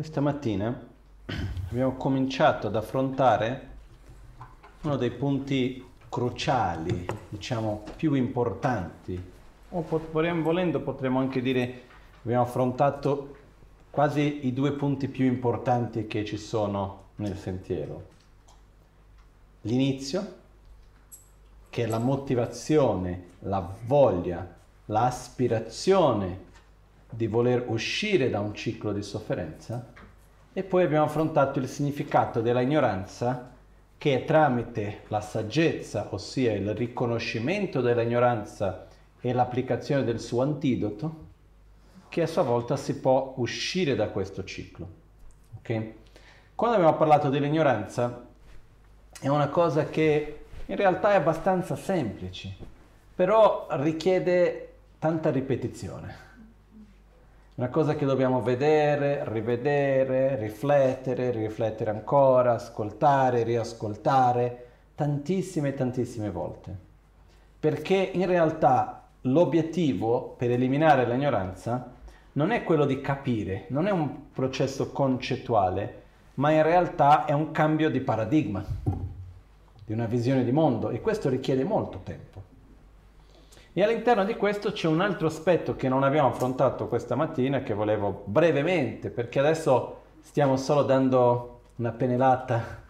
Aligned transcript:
Questa 0.00 0.22
mattina 0.22 0.74
abbiamo 1.68 1.92
cominciato 1.96 2.68
ad 2.68 2.74
affrontare 2.74 3.68
uno 4.80 4.96
dei 4.96 5.10
punti 5.10 5.84
cruciali, 6.08 7.04
diciamo 7.28 7.84
più 7.96 8.14
importanti, 8.14 9.22
o 9.68 9.82
potremmo, 9.82 10.42
volendo 10.42 10.80
potremmo 10.80 11.18
anche 11.18 11.42
dire 11.42 11.82
abbiamo 12.22 12.44
affrontato 12.44 13.36
quasi 13.90 14.46
i 14.46 14.54
due 14.54 14.72
punti 14.72 15.06
più 15.06 15.26
importanti 15.26 16.06
che 16.06 16.24
ci 16.24 16.38
sono 16.38 17.08
nel 17.16 17.36
sentiero. 17.36 18.08
L'inizio, 19.60 20.34
che 21.68 21.84
è 21.84 21.86
la 21.86 21.98
motivazione, 21.98 23.24
la 23.40 23.70
voglia, 23.84 24.56
l'aspirazione 24.86 26.48
di 27.10 27.26
voler 27.26 27.64
uscire 27.66 28.30
da 28.30 28.40
un 28.40 28.54
ciclo 28.54 28.92
di 28.92 29.02
sofferenza 29.02 29.92
e 30.52 30.62
poi 30.62 30.84
abbiamo 30.84 31.04
affrontato 31.04 31.58
il 31.58 31.68
significato 31.68 32.40
della 32.40 32.60
ignoranza 32.60 33.50
che 33.98 34.14
è 34.14 34.24
tramite 34.24 35.02
la 35.08 35.20
saggezza, 35.20 36.08
ossia 36.10 36.54
il 36.54 36.74
riconoscimento 36.74 37.80
dell'ignoranza 37.80 38.86
e 39.20 39.32
l'applicazione 39.32 40.04
del 40.04 40.18
suo 40.18 40.40
antidoto, 40.40 41.28
che 42.08 42.22
a 42.22 42.26
sua 42.26 42.42
volta 42.42 42.76
si 42.76 42.98
può 42.98 43.34
uscire 43.36 43.94
da 43.94 44.08
questo 44.08 44.42
ciclo. 44.42 44.88
Okay? 45.58 45.94
Quando 46.54 46.76
abbiamo 46.76 46.96
parlato 46.96 47.28
dell'ignoranza 47.28 48.26
è 49.20 49.28
una 49.28 49.48
cosa 49.48 49.84
che 49.84 50.44
in 50.64 50.76
realtà 50.76 51.12
è 51.12 51.16
abbastanza 51.16 51.76
semplice, 51.76 52.56
però 53.14 53.66
richiede 53.70 54.72
tanta 54.98 55.30
ripetizione 55.30 56.29
una 57.60 57.68
cosa 57.68 57.94
che 57.94 58.06
dobbiamo 58.06 58.40
vedere, 58.40 59.22
rivedere, 59.28 60.36
riflettere, 60.36 61.30
riflettere 61.30 61.90
ancora, 61.90 62.54
ascoltare, 62.54 63.42
riascoltare 63.42 64.68
tantissime, 64.94 65.74
tantissime 65.74 66.30
volte. 66.30 66.74
Perché 67.60 67.96
in 67.96 68.24
realtà 68.24 69.08
l'obiettivo 69.20 70.36
per 70.38 70.50
eliminare 70.50 71.04
l'ignoranza 71.04 71.92
non 72.32 72.50
è 72.50 72.64
quello 72.64 72.86
di 72.86 73.02
capire, 73.02 73.66
non 73.68 73.86
è 73.86 73.90
un 73.90 74.30
processo 74.32 74.90
concettuale, 74.90 76.02
ma 76.36 76.52
in 76.52 76.62
realtà 76.62 77.26
è 77.26 77.32
un 77.32 77.50
cambio 77.50 77.90
di 77.90 78.00
paradigma, 78.00 78.64
di 79.84 79.92
una 79.92 80.06
visione 80.06 80.44
di 80.44 80.52
mondo 80.52 80.88
e 80.88 81.02
questo 81.02 81.28
richiede 81.28 81.62
molto 81.62 82.00
tempo. 82.02 82.49
E 83.80 83.82
all'interno 83.82 84.26
di 84.26 84.36
questo 84.36 84.72
c'è 84.72 84.88
un 84.88 85.00
altro 85.00 85.26
aspetto 85.26 85.74
che 85.74 85.88
non 85.88 86.02
abbiamo 86.02 86.28
affrontato 86.28 86.86
questa 86.86 87.14
mattina 87.14 87.62
che 87.62 87.72
volevo 87.72 88.24
brevemente, 88.26 89.08
perché 89.08 89.38
adesso 89.38 90.02
stiamo 90.20 90.58
solo 90.58 90.82
dando 90.82 91.60
una 91.76 91.90
pennellata 91.90 92.82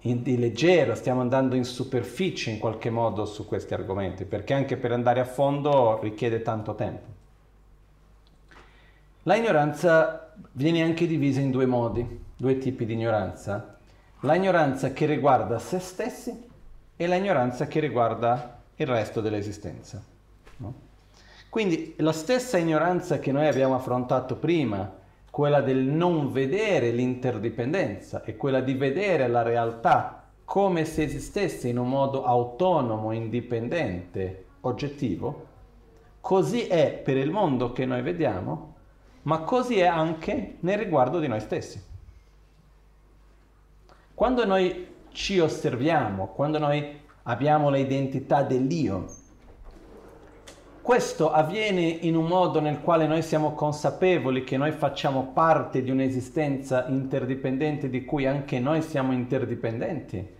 in, 0.00 0.20
di 0.24 0.36
leggero, 0.36 0.96
stiamo 0.96 1.20
andando 1.20 1.54
in 1.54 1.64
superficie 1.64 2.50
in 2.50 2.58
qualche 2.58 2.90
modo 2.90 3.24
su 3.24 3.46
questi 3.46 3.72
argomenti, 3.72 4.24
perché 4.24 4.52
anche 4.52 4.76
per 4.76 4.90
andare 4.90 5.20
a 5.20 5.24
fondo 5.24 6.00
richiede 6.02 6.42
tanto 6.42 6.74
tempo. 6.74 7.06
La 9.22 9.36
ignoranza 9.36 10.34
viene 10.50 10.82
anche 10.82 11.06
divisa 11.06 11.38
in 11.38 11.52
due 11.52 11.66
modi, 11.66 12.24
due 12.36 12.58
tipi 12.58 12.84
di 12.84 12.94
ignoranza. 12.94 13.76
La 14.22 14.34
ignoranza 14.34 14.92
che 14.92 15.06
riguarda 15.06 15.60
se 15.60 15.78
stessi 15.78 16.48
e 16.96 17.06
la 17.06 17.14
ignoranza 17.14 17.68
che 17.68 17.78
riguarda 17.78 18.59
il 18.82 18.86
resto 18.86 19.20
dell'esistenza. 19.20 20.02
No? 20.58 20.74
Quindi 21.48 21.94
la 21.98 22.12
stessa 22.12 22.58
ignoranza 22.58 23.18
che 23.18 23.32
noi 23.32 23.46
abbiamo 23.46 23.74
affrontato 23.74 24.36
prima, 24.36 24.98
quella 25.30 25.60
del 25.60 25.78
non 25.78 26.32
vedere 26.32 26.90
l'interdipendenza 26.90 28.22
e 28.24 28.36
quella 28.36 28.60
di 28.60 28.74
vedere 28.74 29.28
la 29.28 29.42
realtà 29.42 30.24
come 30.44 30.84
se 30.84 31.02
esistesse 31.02 31.68
in 31.68 31.78
un 31.78 31.88
modo 31.88 32.24
autonomo, 32.24 33.12
indipendente, 33.12 34.46
oggettivo, 34.60 35.46
così 36.20 36.66
è 36.66 36.92
per 36.92 37.16
il 37.16 37.30
mondo 37.30 37.72
che 37.72 37.84
noi 37.84 38.02
vediamo, 38.02 38.74
ma 39.22 39.40
così 39.40 39.78
è 39.78 39.86
anche 39.86 40.56
nel 40.60 40.78
riguardo 40.78 41.18
di 41.20 41.28
noi 41.28 41.40
stessi. 41.40 41.80
Quando 44.14 44.44
noi 44.44 44.88
ci 45.12 45.38
osserviamo, 45.38 46.28
quando 46.28 46.58
noi 46.58 46.98
abbiamo 47.24 47.70
l'identità 47.70 48.42
dell'io. 48.42 49.18
Questo 50.82 51.30
avviene 51.30 51.82
in 51.82 52.16
un 52.16 52.26
modo 52.26 52.58
nel 52.60 52.80
quale 52.80 53.06
noi 53.06 53.22
siamo 53.22 53.52
consapevoli 53.52 54.44
che 54.44 54.56
noi 54.56 54.72
facciamo 54.72 55.30
parte 55.32 55.82
di 55.82 55.90
un'esistenza 55.90 56.86
interdipendente 56.88 57.90
di 57.90 58.04
cui 58.04 58.26
anche 58.26 58.58
noi 58.58 58.82
siamo 58.82 59.12
interdipendenti? 59.12 60.38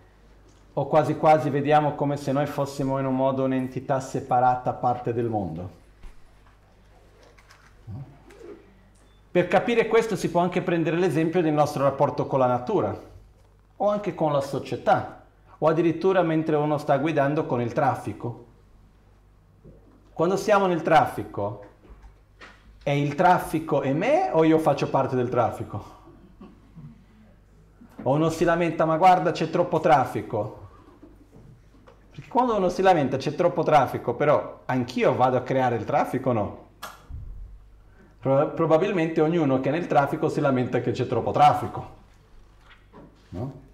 O 0.73 0.87
quasi 0.87 1.17
quasi 1.17 1.51
vediamo 1.51 1.95
come 1.95 2.17
se 2.17 2.33
noi 2.33 2.47
fossimo 2.47 2.99
in 2.99 3.05
un 3.05 3.15
modo 3.15 3.45
un'entità 3.45 4.01
separata 4.01 4.73
parte 4.73 5.12
del 5.12 5.27
mondo? 5.27 5.79
Per 9.31 9.47
capire 9.47 9.87
questo 9.87 10.17
si 10.17 10.31
può 10.31 10.41
anche 10.41 10.62
prendere 10.62 10.97
l'esempio 10.97 11.43
del 11.43 11.53
nostro 11.53 11.85
rapporto 11.85 12.27
con 12.27 12.39
la 12.41 12.47
natura 12.47 12.99
o 13.77 13.89
anche 13.89 14.15
con 14.15 14.33
la 14.33 14.41
società 14.41 15.19
o 15.62 15.69
addirittura 15.69 16.22
mentre 16.22 16.56
uno 16.56 16.78
sta 16.78 16.97
guidando 16.97 17.44
con 17.44 17.60
il 17.60 17.72
traffico. 17.72 18.47
Quando 20.12 20.37
siamo 20.37 20.66
nel 20.66 20.81
traffico, 20.81 21.65
è 22.82 22.91
il 22.91 23.15
traffico 23.15 23.82
e 23.82 23.93
me 23.93 24.31
o 24.32 24.43
io 24.44 24.59
faccio 24.59 24.88
parte 24.88 25.16
del 25.16 25.28
traffico? 25.28 25.99
O 28.03 28.15
uno 28.15 28.31
si 28.31 28.44
lamenta, 28.44 28.87
ma 28.87 28.97
guarda 28.97 29.32
c'è 29.32 29.50
troppo 29.50 29.81
traffico. 29.81 30.69
Perché 32.10 32.28
quando 32.28 32.56
uno 32.56 32.70
si 32.70 32.81
lamenta 32.81 33.19
c'è 33.19 33.34
troppo 33.34 33.62
traffico, 33.62 34.15
però 34.15 34.62
anch'io 34.65 35.15
vado 35.15 35.37
a 35.37 35.43
creare 35.43 35.76
il 35.76 35.84
traffico 35.84 36.32
no? 36.32 36.69
Probabilmente 38.20 39.20
ognuno 39.20 39.60
che 39.60 39.69
è 39.69 39.72
nel 39.72 39.87
traffico 39.87 40.31
si 40.31 40.41
lamenta 40.41 40.81
che 40.81 40.93
c'è 40.93 41.06
troppo 41.06 41.32
traffico. 41.32 41.99
No? 43.31 43.69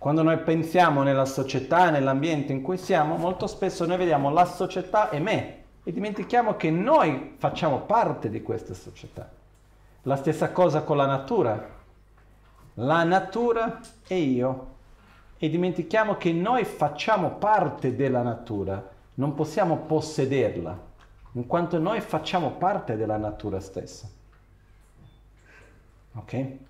Quando 0.00 0.22
noi 0.22 0.38
pensiamo 0.38 1.02
nella 1.02 1.26
società, 1.26 1.90
nell'ambiente 1.90 2.54
in 2.54 2.62
cui 2.62 2.78
siamo, 2.78 3.18
molto 3.18 3.46
spesso 3.46 3.84
noi 3.84 3.98
vediamo 3.98 4.30
la 4.30 4.46
società 4.46 5.10
e 5.10 5.18
me 5.18 5.64
e 5.82 5.92
dimentichiamo 5.92 6.56
che 6.56 6.70
noi 6.70 7.34
facciamo 7.36 7.80
parte 7.80 8.30
di 8.30 8.40
questa 8.40 8.72
società. 8.72 9.30
La 10.04 10.16
stessa 10.16 10.52
cosa 10.52 10.84
con 10.84 10.96
la 10.96 11.04
natura. 11.04 11.68
La 12.76 13.04
natura 13.04 13.78
e 14.06 14.16
io. 14.16 14.68
E 15.36 15.50
dimentichiamo 15.50 16.16
che 16.16 16.32
noi 16.32 16.64
facciamo 16.64 17.32
parte 17.32 17.94
della 17.94 18.22
natura, 18.22 18.82
non 19.16 19.34
possiamo 19.34 19.80
possederla, 19.80 20.80
in 21.32 21.46
quanto 21.46 21.78
noi 21.78 22.00
facciamo 22.00 22.52
parte 22.52 22.96
della 22.96 23.18
natura 23.18 23.60
stessa. 23.60 24.08
Ok? 26.14 26.68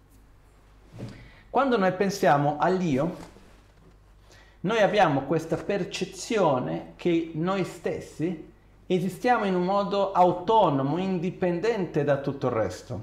Quando 1.51 1.77
noi 1.77 1.93
pensiamo 1.95 2.59
all'io, 2.61 3.17
noi 4.61 4.81
abbiamo 4.81 5.23
questa 5.23 5.57
percezione 5.57 6.93
che 6.95 7.33
noi 7.35 7.65
stessi 7.65 8.53
esistiamo 8.87 9.45
in 9.47 9.57
un 9.57 9.65
modo 9.65 10.13
autonomo, 10.13 10.99
indipendente 10.99 12.05
da 12.05 12.19
tutto 12.19 12.47
il 12.47 12.53
resto. 12.53 13.03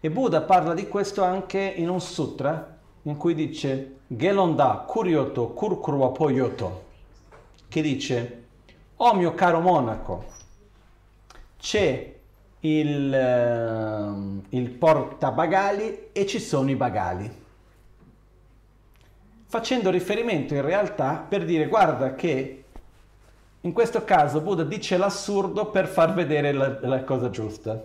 E 0.00 0.10
Buddha 0.10 0.42
parla 0.42 0.74
di 0.74 0.86
questo 0.86 1.24
anche 1.24 1.60
in 1.60 1.88
un 1.88 2.02
sutra 2.02 2.76
in 3.02 3.16
cui 3.16 3.34
dice 3.34 4.00
Gelonda 4.06 4.84
Kuryoto 4.86 5.48
Kurkurwa 5.48 6.10
Poyoto, 6.10 6.84
che 7.68 7.80
dice, 7.80 8.44
oh 8.96 9.14
mio 9.14 9.32
caro 9.32 9.60
monaco, 9.60 10.24
c'è 11.58 12.14
il, 12.60 13.14
il 14.54 14.70
portabagali 14.70 16.08
e 16.12 16.26
ci 16.26 16.38
sono 16.38 16.70
i 16.70 16.76
bagali. 16.76 17.42
Facendo 19.46 19.90
riferimento 19.90 20.54
in 20.54 20.62
realtà 20.62 21.24
per 21.28 21.44
dire 21.44 21.66
guarda 21.66 22.14
che 22.14 22.64
in 23.60 23.72
questo 23.72 24.04
caso 24.04 24.40
Buddha 24.40 24.64
dice 24.64 24.96
l'assurdo 24.96 25.70
per 25.70 25.86
far 25.86 26.12
vedere 26.12 26.52
la, 26.52 26.78
la 26.82 27.02
cosa 27.04 27.30
giusta. 27.30 27.82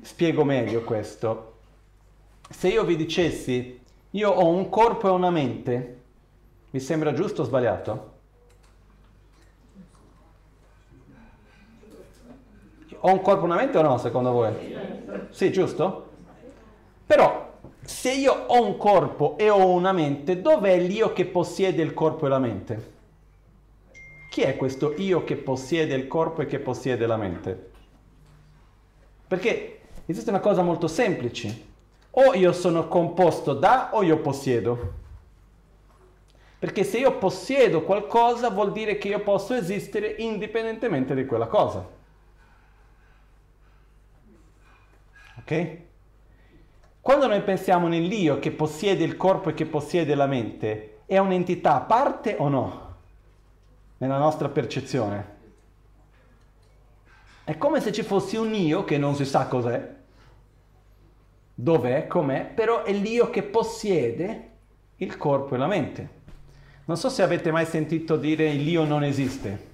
Spiego 0.00 0.44
meglio 0.44 0.82
questo. 0.82 1.52
Se 2.48 2.68
io 2.68 2.84
vi 2.84 2.96
dicessi 2.96 3.80
io 4.10 4.30
ho 4.30 4.48
un 4.48 4.68
corpo 4.68 5.08
e 5.08 5.10
una 5.10 5.30
mente, 5.30 6.02
vi 6.70 6.80
sembra 6.80 7.12
giusto 7.12 7.42
o 7.42 7.44
sbagliato? 7.44 8.12
Ho 13.00 13.12
un 13.12 13.20
corpo 13.20 13.42
e 13.42 13.44
una 13.44 13.56
mente 13.56 13.76
o 13.76 13.82
no, 13.82 13.98
secondo 13.98 14.30
voi? 14.30 14.93
Sì, 15.30 15.52
giusto? 15.52 16.10
Però, 17.06 17.52
se 17.82 18.12
io 18.12 18.32
ho 18.46 18.64
un 18.64 18.76
corpo 18.76 19.36
e 19.38 19.50
ho 19.50 19.68
una 19.68 19.92
mente, 19.92 20.40
dov'è 20.40 20.78
l'io 20.78 21.12
che 21.12 21.26
possiede 21.26 21.82
il 21.82 21.94
corpo 21.94 22.26
e 22.26 22.28
la 22.28 22.38
mente? 22.38 22.92
Chi 24.30 24.42
è 24.42 24.56
questo 24.56 24.94
io 24.96 25.24
che 25.24 25.36
possiede 25.36 25.94
il 25.94 26.06
corpo 26.06 26.42
e 26.42 26.46
che 26.46 26.58
possiede 26.58 27.06
la 27.06 27.16
mente? 27.16 27.70
Perché 29.26 29.74
Esiste 30.06 30.28
una 30.28 30.40
cosa 30.40 30.62
molto 30.62 30.86
semplice. 30.86 31.72
O 32.10 32.34
io 32.34 32.52
sono 32.52 32.88
composto 32.88 33.54
da 33.54 33.90
o 33.92 34.02
io 34.02 34.18
possiedo. 34.18 35.02
Perché 36.58 36.84
se 36.84 36.98
io 36.98 37.16
possiedo 37.16 37.82
qualcosa 37.82 38.50
vuol 38.50 38.72
dire 38.72 38.98
che 38.98 39.08
io 39.08 39.20
posso 39.20 39.54
esistere 39.54 40.14
indipendentemente 40.18 41.14
di 41.14 41.24
quella 41.24 41.46
cosa. 41.46 41.86
Ok? 45.44 45.76
Quando 47.02 47.26
noi 47.26 47.42
pensiamo 47.42 47.86
nell'io 47.86 48.38
che 48.38 48.50
possiede 48.50 49.04
il 49.04 49.18
corpo 49.18 49.50
e 49.50 49.54
che 49.54 49.66
possiede 49.66 50.14
la 50.14 50.26
mente, 50.26 51.02
è 51.04 51.18
un'entità 51.18 51.74
a 51.74 51.80
parte 51.80 52.34
o 52.38 52.48
no? 52.48 52.94
Nella 53.98 54.16
nostra 54.16 54.48
percezione. 54.48 55.32
È 57.44 57.58
come 57.58 57.82
se 57.82 57.92
ci 57.92 58.02
fosse 58.02 58.38
un 58.38 58.54
io 58.54 58.84
che 58.84 58.96
non 58.96 59.14
si 59.14 59.26
sa 59.26 59.46
cos'è, 59.46 59.94
dov'è, 61.54 62.06
com'è, 62.06 62.46
però 62.46 62.82
è 62.82 62.92
l'io 62.94 63.28
che 63.28 63.42
possiede 63.42 64.50
il 64.96 65.18
corpo 65.18 65.54
e 65.54 65.58
la 65.58 65.66
mente. 65.66 66.08
Non 66.86 66.96
so 66.96 67.10
se 67.10 67.22
avete 67.22 67.50
mai 67.50 67.66
sentito 67.66 68.16
dire 68.16 68.50
l'io 68.52 68.84
non 68.84 69.04
esiste. 69.04 69.72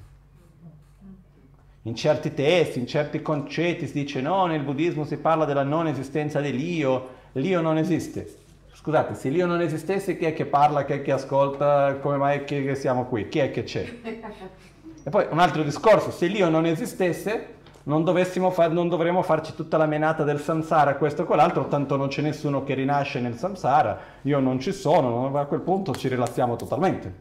In 1.85 1.95
certi 1.95 2.35
testi, 2.35 2.79
in 2.79 2.87
certi 2.87 3.23
concetti 3.23 3.87
si 3.87 3.95
dice 3.95 4.21
no, 4.21 4.45
nel 4.45 4.63
buddismo 4.63 5.05
si 5.05 5.17
parla 5.17 5.47
della 5.47 5.63
non 5.63 5.87
esistenza 5.87 6.39
dell'io, 6.39 7.09
l'io 7.33 7.63
non 7.63 7.79
esiste. 7.79 8.37
Scusate, 8.75 9.15
se 9.15 9.31
l'io 9.31 9.47
non 9.47 9.63
esistesse 9.63 10.19
chi 10.19 10.27
è 10.27 10.35
che 10.35 10.45
parla, 10.45 10.85
chi 10.85 10.93
è 10.93 11.03
che 11.03 11.13
ascolta, 11.13 11.97
come 11.97 12.19
mai 12.19 12.45
che 12.45 12.75
siamo 12.75 13.07
qui? 13.07 13.29
Chi 13.29 13.39
è 13.39 13.51
che 13.51 13.63
c'è? 13.65 13.87
E 15.03 15.09
poi 15.09 15.27
un 15.31 15.39
altro 15.39 15.63
discorso, 15.63 16.11
se 16.11 16.27
l'io 16.27 16.51
non 16.51 16.67
esistesse, 16.67 17.55
non, 17.85 18.05
far, 18.53 18.71
non 18.71 18.91
dovremmo 18.91 19.23
farci 19.23 19.55
tutta 19.55 19.79
la 19.79 19.87
menata 19.87 20.25
del 20.25 20.39
samsara, 20.39 20.97
questo 20.97 21.23
e 21.23 21.25
quell'altro, 21.25 21.69
tanto 21.69 21.97
non 21.97 22.09
c'è 22.09 22.21
nessuno 22.21 22.65
che 22.65 22.75
rinasce 22.75 23.19
nel 23.19 23.39
samsara, 23.39 23.99
io 24.21 24.41
non 24.41 24.61
ci 24.61 24.73
sono, 24.73 25.35
a 25.39 25.47
quel 25.47 25.63
punto 25.63 25.95
ci 25.95 26.09
rilassiamo 26.09 26.57
totalmente. 26.57 27.15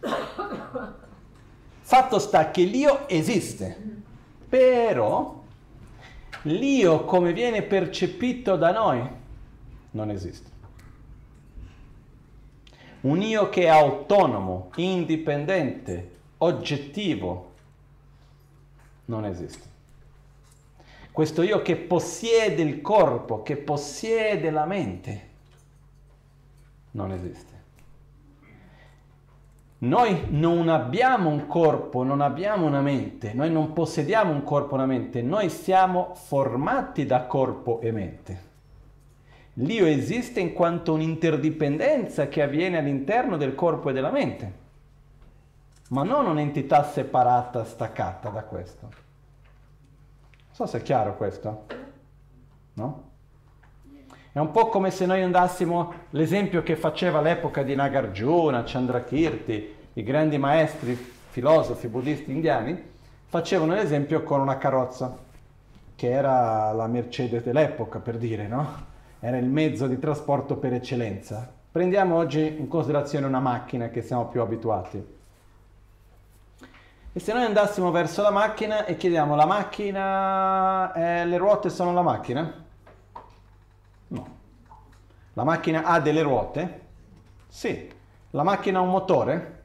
Fatto 1.94 2.18
sta 2.18 2.50
che 2.50 2.64
l'io 2.64 3.08
esiste, 3.08 3.78
però 4.48 5.44
l'io 6.42 7.04
come 7.04 7.32
viene 7.32 7.62
percepito 7.62 8.56
da 8.56 8.72
noi 8.72 9.08
non 9.92 10.10
esiste. 10.10 10.50
Un 13.02 13.22
io 13.22 13.48
che 13.48 13.62
è 13.62 13.68
autonomo, 13.68 14.72
indipendente, 14.74 16.16
oggettivo, 16.38 17.52
non 19.04 19.24
esiste. 19.24 19.68
Questo 21.12 21.42
io 21.42 21.62
che 21.62 21.76
possiede 21.76 22.62
il 22.62 22.80
corpo, 22.80 23.44
che 23.44 23.56
possiede 23.56 24.50
la 24.50 24.64
mente, 24.64 25.28
non 26.90 27.12
esiste. 27.12 27.53
Noi 29.86 30.26
non 30.30 30.68
abbiamo 30.68 31.28
un 31.28 31.46
corpo, 31.46 32.02
non 32.02 32.20
abbiamo 32.20 32.66
una 32.66 32.80
mente, 32.80 33.32
noi 33.34 33.50
non 33.50 33.72
possediamo 33.72 34.32
un 34.32 34.42
corpo 34.42 34.72
e 34.72 34.74
una 34.74 34.86
mente, 34.86 35.22
noi 35.22 35.48
siamo 35.50 36.14
formati 36.14 37.06
da 37.06 37.26
corpo 37.26 37.80
e 37.80 37.92
mente. 37.92 38.52
L'io 39.54 39.86
esiste 39.86 40.40
in 40.40 40.52
quanto 40.52 40.92
un'interdipendenza 40.92 42.28
che 42.28 42.42
avviene 42.42 42.78
all'interno 42.78 43.36
del 43.36 43.54
corpo 43.54 43.90
e 43.90 43.92
della 43.92 44.10
mente 44.10 44.62
ma 45.88 46.02
non 46.02 46.26
un'entità 46.26 46.82
separata, 46.82 47.64
staccata 47.64 48.28
da 48.30 48.42
questo. 48.42 48.88
Non 48.88 50.50
so 50.50 50.66
se 50.66 50.78
è 50.78 50.82
chiaro 50.82 51.16
questo. 51.16 51.66
No? 52.74 53.12
È 54.34 54.40
un 54.40 54.50
po' 54.50 54.66
come 54.66 54.90
se 54.90 55.06
noi 55.06 55.22
andassimo, 55.22 55.92
l'esempio 56.10 56.64
che 56.64 56.74
faceva 56.74 57.20
all'epoca 57.20 57.62
di 57.62 57.76
Nagarjuna, 57.76 58.64
Chandrakirti, 58.66 59.74
i 59.92 60.02
grandi 60.02 60.38
maestri 60.38 60.96
filosofi 60.96 61.86
buddisti 61.86 62.32
indiani, 62.32 62.76
facevano 63.26 63.74
l'esempio 63.74 64.24
con 64.24 64.40
una 64.40 64.58
carrozza, 64.58 65.16
che 65.94 66.10
era 66.10 66.72
la 66.72 66.88
Mercedes 66.88 67.44
dell'epoca, 67.44 68.00
per 68.00 68.18
dire, 68.18 68.48
no? 68.48 68.66
Era 69.20 69.36
il 69.36 69.46
mezzo 69.46 69.86
di 69.86 70.00
trasporto 70.00 70.56
per 70.56 70.72
eccellenza. 70.72 71.48
Prendiamo 71.70 72.16
oggi 72.16 72.56
in 72.58 72.66
considerazione 72.66 73.26
una 73.26 73.38
macchina 73.38 73.88
che 73.90 74.02
siamo 74.02 74.26
più 74.26 74.40
abituati. 74.40 75.06
E 77.12 77.20
se 77.20 77.32
noi 77.32 77.44
andassimo 77.44 77.92
verso 77.92 78.20
la 78.20 78.32
macchina 78.32 78.84
e 78.84 78.96
chiediamo 78.96 79.36
la 79.36 79.46
macchina, 79.46 80.92
eh, 80.92 81.24
le 81.24 81.36
ruote 81.36 81.70
sono 81.70 81.92
la 81.92 82.02
macchina? 82.02 82.63
La 85.34 85.44
macchina 85.44 85.84
ha 85.84 86.00
delle 86.00 86.22
ruote? 86.22 86.80
Sì. 87.48 87.92
La 88.30 88.42
macchina 88.42 88.78
ha 88.78 88.82
un 88.82 88.90
motore? 88.90 89.64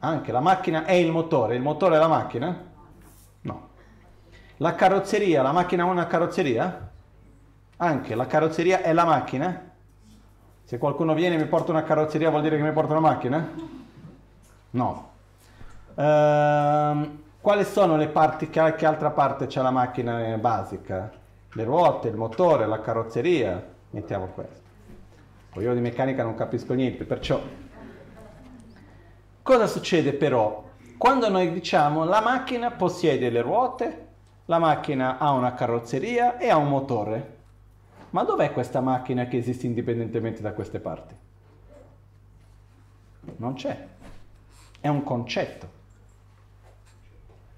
Anche. 0.00 0.32
La 0.32 0.40
macchina 0.40 0.84
è 0.84 0.92
il 0.92 1.10
motore, 1.10 1.56
il 1.56 1.62
motore 1.62 1.96
è 1.96 1.98
la 1.98 2.08
macchina? 2.08 2.64
No. 3.42 3.68
La 4.58 4.74
carrozzeria, 4.74 5.42
la 5.42 5.52
macchina 5.52 5.82
ha 5.82 5.86
una 5.86 6.06
carrozzeria? 6.06 6.90
Anche. 7.76 8.14
La 8.14 8.26
carrozzeria 8.26 8.82
è 8.82 8.92
la 8.92 9.04
macchina? 9.04 9.68
Se 10.64 10.78
qualcuno 10.78 11.14
viene 11.14 11.34
e 11.34 11.38
mi 11.38 11.46
porta 11.46 11.72
una 11.72 11.82
carrozzeria 11.82 12.30
vuol 12.30 12.42
dire 12.42 12.56
che 12.56 12.62
mi 12.62 12.72
porta 12.72 12.92
una 12.92 13.00
macchina? 13.00 13.48
No. 14.70 15.08
Uh, 15.94 17.18
quali 17.40 17.64
sono 17.64 17.96
le 17.96 18.06
parti, 18.06 18.48
che, 18.48 18.74
che 18.76 18.86
altra 18.86 19.10
parte 19.10 19.46
c'è 19.46 19.60
la 19.60 19.72
macchina 19.72 20.36
basica? 20.38 21.10
Le 21.52 21.64
ruote, 21.64 22.06
il 22.06 22.16
motore, 22.16 22.66
la 22.66 22.80
carrozzeria, 22.80 23.60
mettiamo 23.90 24.26
questo. 24.26 24.59
Poi 25.50 25.64
io 25.64 25.74
di 25.74 25.80
meccanica 25.80 26.22
non 26.22 26.34
capisco 26.34 26.74
niente, 26.74 27.04
perciò... 27.04 27.40
Cosa 29.42 29.66
succede 29.66 30.12
però? 30.12 30.68
Quando 30.96 31.28
noi 31.28 31.52
diciamo 31.52 32.04
la 32.04 32.20
macchina 32.20 32.70
possiede 32.70 33.30
le 33.30 33.40
ruote, 33.40 34.06
la 34.46 34.58
macchina 34.58 35.18
ha 35.18 35.32
una 35.32 35.54
carrozzeria 35.54 36.38
e 36.38 36.50
ha 36.50 36.56
un 36.56 36.68
motore. 36.68 37.38
Ma 38.10 38.22
dov'è 38.22 38.52
questa 38.52 38.80
macchina 38.80 39.26
che 39.26 39.38
esiste 39.38 39.66
indipendentemente 39.66 40.42
da 40.42 40.52
queste 40.52 40.80
parti? 40.80 41.14
Non 43.36 43.54
c'è. 43.54 43.86
È 44.80 44.88
un 44.88 45.02
concetto 45.02 45.78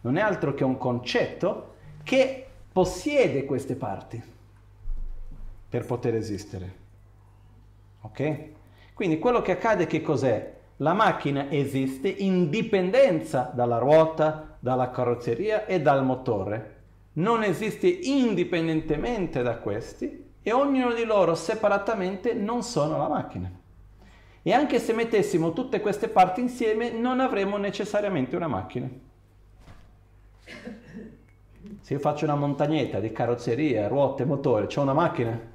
non 0.03 0.17
è 0.17 0.21
altro 0.21 0.55
che 0.55 0.65
un 0.65 0.79
concetto 0.79 1.75
che 2.03 2.47
possiede 2.73 3.45
queste 3.45 3.77
parti 3.77 4.23
per 5.69 5.87
poter 5.87 6.15
esistere. 6.15 6.81
Ok? 8.03 8.51
Quindi 8.95 9.19
quello 9.19 9.43
che 9.43 9.53
accade 9.53 9.87
che 9.87 10.03
cos'è? 10.03 10.55
La 10.77 10.93
macchina 10.93 11.51
esiste 11.51 12.09
in 12.09 12.51
dipendenza 12.51 13.51
dalla 13.55 13.79
ruota, 13.79 14.57
dalla 14.59 14.91
carrozzeria 14.91 15.67
e 15.67 15.81
dal 15.81 16.05
motore. 16.05 16.81
Non 17.15 17.43
esiste 17.43 17.87
indipendentemente 17.87 19.43
da 19.43 19.57
questi 19.57 20.31
e 20.43 20.53
ognuno 20.53 20.93
di 20.93 21.05
loro 21.05 21.35
separatamente 21.35 22.35
non 22.35 22.63
sono 22.63 22.97
la 22.97 23.09
macchina. 23.09 23.51
E 24.43 24.53
anche 24.53 24.81
se 24.81 24.93
mettessimo 24.93 25.53
tutte 25.53 25.81
queste 25.81 26.09
parti 26.09 26.41
insieme 26.41 26.91
non 26.91 27.21
avremo 27.21 27.59
necessariamente 27.59 28.35
una 28.35 28.49
macchina. 28.49 28.89
Se 31.81 31.93
io 31.95 32.01
faccio 32.01 32.25
una 32.25 32.35
montagnetta 32.35 32.99
di 32.99 33.13
carrozzeria, 33.13 33.87
ruote, 33.87 34.25
motore, 34.25 34.67
c'è 34.67 34.81
una 34.81 34.93
macchina? 34.93 35.52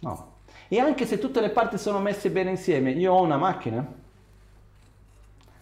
No. 0.00 0.36
E 0.68 0.78
anche 0.78 1.06
se 1.06 1.18
tutte 1.18 1.40
le 1.40 1.50
parti 1.50 1.78
sono 1.78 1.98
messe 1.98 2.30
bene 2.30 2.50
insieme, 2.50 2.90
io 2.90 3.12
ho 3.12 3.22
una 3.22 3.36
macchina 3.36 3.86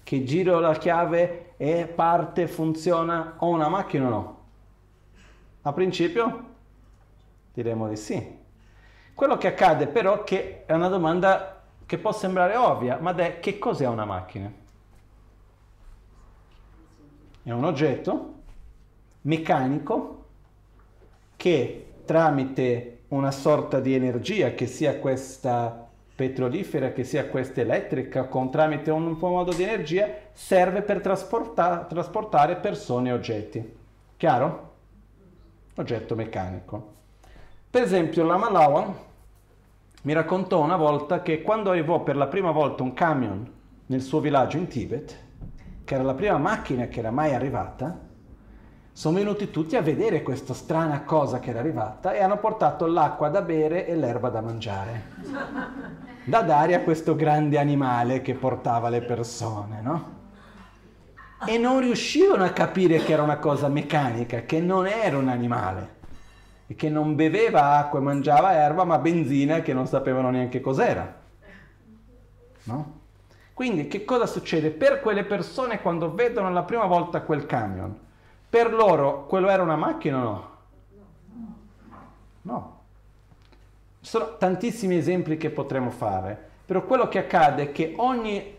che 0.02 0.24
giro 0.24 0.60
la 0.60 0.74
chiave 0.74 1.54
e 1.56 1.86
parte, 1.86 2.46
funziona, 2.46 3.34
ho 3.38 3.48
una 3.48 3.68
macchina 3.68 4.06
o 4.06 4.10
no? 4.10 4.44
A 5.62 5.72
principio 5.72 6.44
diremo 7.52 7.88
di 7.88 7.96
sì. 7.96 8.38
Quello 9.14 9.38
che 9.38 9.48
accade 9.48 9.86
però 9.86 10.22
che 10.24 10.64
è 10.66 10.72
una 10.72 10.88
domanda 10.88 11.62
che 11.86 11.98
può 11.98 12.12
sembrare 12.12 12.56
ovvia, 12.56 12.98
ma 12.98 13.14
è 13.14 13.40
che 13.40 13.58
cos'è 13.58 13.86
una 13.86 14.04
macchina? 14.04 14.52
È 17.42 17.50
un 17.50 17.64
oggetto 17.64 18.34
meccanico 19.22 20.24
che 21.36 21.94
tramite 22.04 22.95
una 23.08 23.30
sorta 23.30 23.80
di 23.80 23.94
energia, 23.94 24.54
che 24.54 24.66
sia 24.66 24.98
questa 24.98 25.88
petrolifera, 26.14 26.92
che 26.92 27.04
sia 27.04 27.26
questa 27.26 27.60
elettrica, 27.60 28.24
con 28.24 28.50
tramite 28.50 28.90
un, 28.90 29.16
modo 29.20 29.52
di 29.52 29.62
energia, 29.62 30.08
serve 30.32 30.82
per 30.82 31.00
trasporta- 31.00 31.84
trasportare 31.88 32.56
persone 32.56 33.10
e 33.10 33.12
oggetti. 33.12 33.76
Chiaro? 34.16 34.72
Oggetto 35.76 36.14
meccanico. 36.14 36.94
Per 37.68 37.82
esempio, 37.82 38.24
la 38.24 38.38
Malawan 38.38 38.94
mi 40.02 40.12
raccontò 40.14 40.62
una 40.62 40.76
volta 40.76 41.20
che 41.20 41.42
quando 41.42 41.70
arrivò 41.70 42.02
per 42.02 42.16
la 42.16 42.28
prima 42.28 42.50
volta 42.50 42.82
un 42.82 42.94
camion 42.94 43.52
nel 43.86 44.00
suo 44.00 44.20
villaggio 44.20 44.56
in 44.56 44.68
Tibet, 44.68 45.18
che 45.84 45.94
era 45.94 46.02
la 46.02 46.14
prima 46.14 46.38
macchina 46.38 46.86
che 46.86 47.00
era 47.00 47.10
mai 47.10 47.34
arrivata, 47.34 48.05
sono 48.96 49.18
venuti 49.18 49.50
tutti 49.50 49.76
a 49.76 49.82
vedere 49.82 50.22
questa 50.22 50.54
strana 50.54 51.02
cosa 51.02 51.38
che 51.38 51.50
era 51.50 51.58
arrivata 51.58 52.14
e 52.14 52.22
hanno 52.22 52.38
portato 52.38 52.86
l'acqua 52.86 53.28
da 53.28 53.42
bere 53.42 53.86
e 53.86 53.94
l'erba 53.94 54.30
da 54.30 54.40
mangiare, 54.40 55.02
da 56.24 56.40
dare 56.40 56.74
a 56.74 56.80
questo 56.80 57.14
grande 57.14 57.58
animale 57.58 58.22
che 58.22 58.32
portava 58.32 58.88
le 58.88 59.02
persone, 59.02 59.82
no? 59.82 60.14
E 61.46 61.58
non 61.58 61.80
riuscivano 61.80 62.42
a 62.42 62.48
capire 62.48 63.00
che 63.00 63.12
era 63.12 63.22
una 63.22 63.36
cosa 63.36 63.68
meccanica, 63.68 64.44
che 64.44 64.60
non 64.60 64.86
era 64.86 65.18
un 65.18 65.28
animale, 65.28 65.96
e 66.66 66.74
che 66.74 66.88
non 66.88 67.16
beveva 67.16 67.76
acqua 67.76 67.98
e 67.98 68.02
mangiava 68.02 68.54
erba, 68.54 68.84
ma 68.84 68.96
benzina 68.96 69.60
che 69.60 69.74
non 69.74 69.86
sapevano 69.86 70.30
neanche 70.30 70.62
cos'era. 70.62 71.14
No? 72.62 73.00
Quindi 73.52 73.88
che 73.88 74.06
cosa 74.06 74.24
succede? 74.24 74.70
Per 74.70 75.00
quelle 75.00 75.24
persone 75.24 75.82
quando 75.82 76.14
vedono 76.14 76.50
la 76.50 76.62
prima 76.62 76.86
volta 76.86 77.20
quel 77.20 77.44
camion, 77.44 78.04
per 78.48 78.72
loro 78.72 79.26
quello 79.26 79.48
era 79.48 79.62
una 79.62 79.76
macchina 79.76 80.18
o 80.18 80.22
no? 80.22 80.54
No. 82.42 82.80
Ci 84.00 84.10
sono 84.10 84.36
tantissimi 84.36 84.96
esempi 84.96 85.36
che 85.36 85.50
potremmo 85.50 85.90
fare, 85.90 86.38
però 86.64 86.84
quello 86.84 87.08
che 87.08 87.18
accade 87.18 87.64
è 87.64 87.72
che 87.72 87.94
ogni 87.96 88.54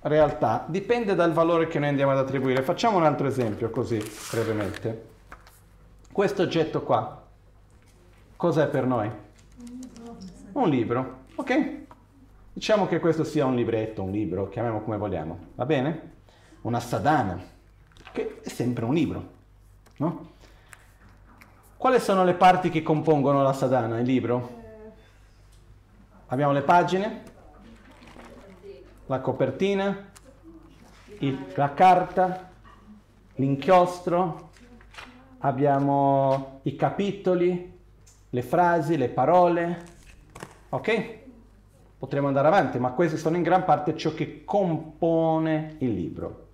realtà 0.00 0.64
dipende 0.66 1.14
dal 1.14 1.32
valore 1.32 1.66
che 1.66 1.78
noi 1.78 1.88
andiamo 1.88 2.12
ad 2.12 2.18
attribuire. 2.18 2.62
Facciamo 2.62 2.96
un 2.96 3.04
altro 3.04 3.26
esempio 3.26 3.70
così, 3.70 4.02
brevemente. 4.30 5.14
Questo 6.10 6.42
oggetto 6.42 6.82
qua, 6.82 7.22
cos'è 8.36 8.68
per 8.68 8.86
noi? 8.86 9.10
Un 10.52 10.68
libro, 10.70 11.24
ok? 11.34 11.84
Diciamo 12.54 12.86
che 12.86 13.00
questo 13.00 13.22
sia 13.22 13.44
un 13.44 13.54
libretto, 13.54 14.02
un 14.02 14.10
libro, 14.10 14.48
chiamiamolo 14.48 14.82
come 14.82 14.96
vogliamo, 14.96 15.38
va 15.56 15.66
bene? 15.66 16.12
Una 16.62 16.80
sadana, 16.80 17.38
che 18.16 18.40
è 18.42 18.48
sempre 18.48 18.86
un 18.86 18.94
libro, 18.94 19.28
no? 19.98 20.30
Quali 21.76 22.00
sono 22.00 22.24
le 22.24 22.32
parti 22.32 22.70
che 22.70 22.82
compongono 22.82 23.42
la 23.42 23.52
sadana, 23.52 23.98
il 23.98 24.06
libro? 24.06 24.62
Abbiamo 26.28 26.52
le 26.52 26.62
pagine, 26.62 27.22
la 29.04 29.20
copertina, 29.20 30.10
il, 31.18 31.52
la 31.54 31.74
carta, 31.74 32.48
l'inchiostro, 33.34 34.50
abbiamo 35.40 36.60
i 36.62 36.74
capitoli, 36.74 37.78
le 38.30 38.42
frasi, 38.42 38.96
le 38.96 39.10
parole, 39.10 39.84
ok? 40.70 41.14
Potremmo 41.98 42.28
andare 42.28 42.48
avanti, 42.48 42.78
ma 42.78 42.92
questi 42.92 43.18
sono 43.18 43.36
in 43.36 43.42
gran 43.42 43.66
parte 43.66 43.94
ciò 43.94 44.14
che 44.14 44.42
compone 44.42 45.76
il 45.80 45.92
libro. 45.92 46.44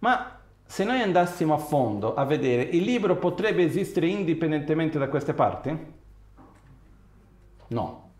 Ma 0.00 0.40
se 0.72 0.84
noi 0.84 1.02
andassimo 1.02 1.52
a 1.52 1.58
fondo 1.58 2.14
a 2.14 2.24
vedere, 2.24 2.62
il 2.62 2.82
libro 2.82 3.16
potrebbe 3.16 3.62
esistere 3.62 4.06
indipendentemente 4.06 4.98
da 4.98 5.10
queste 5.10 5.34
parti? 5.34 5.78
No. 7.66 8.10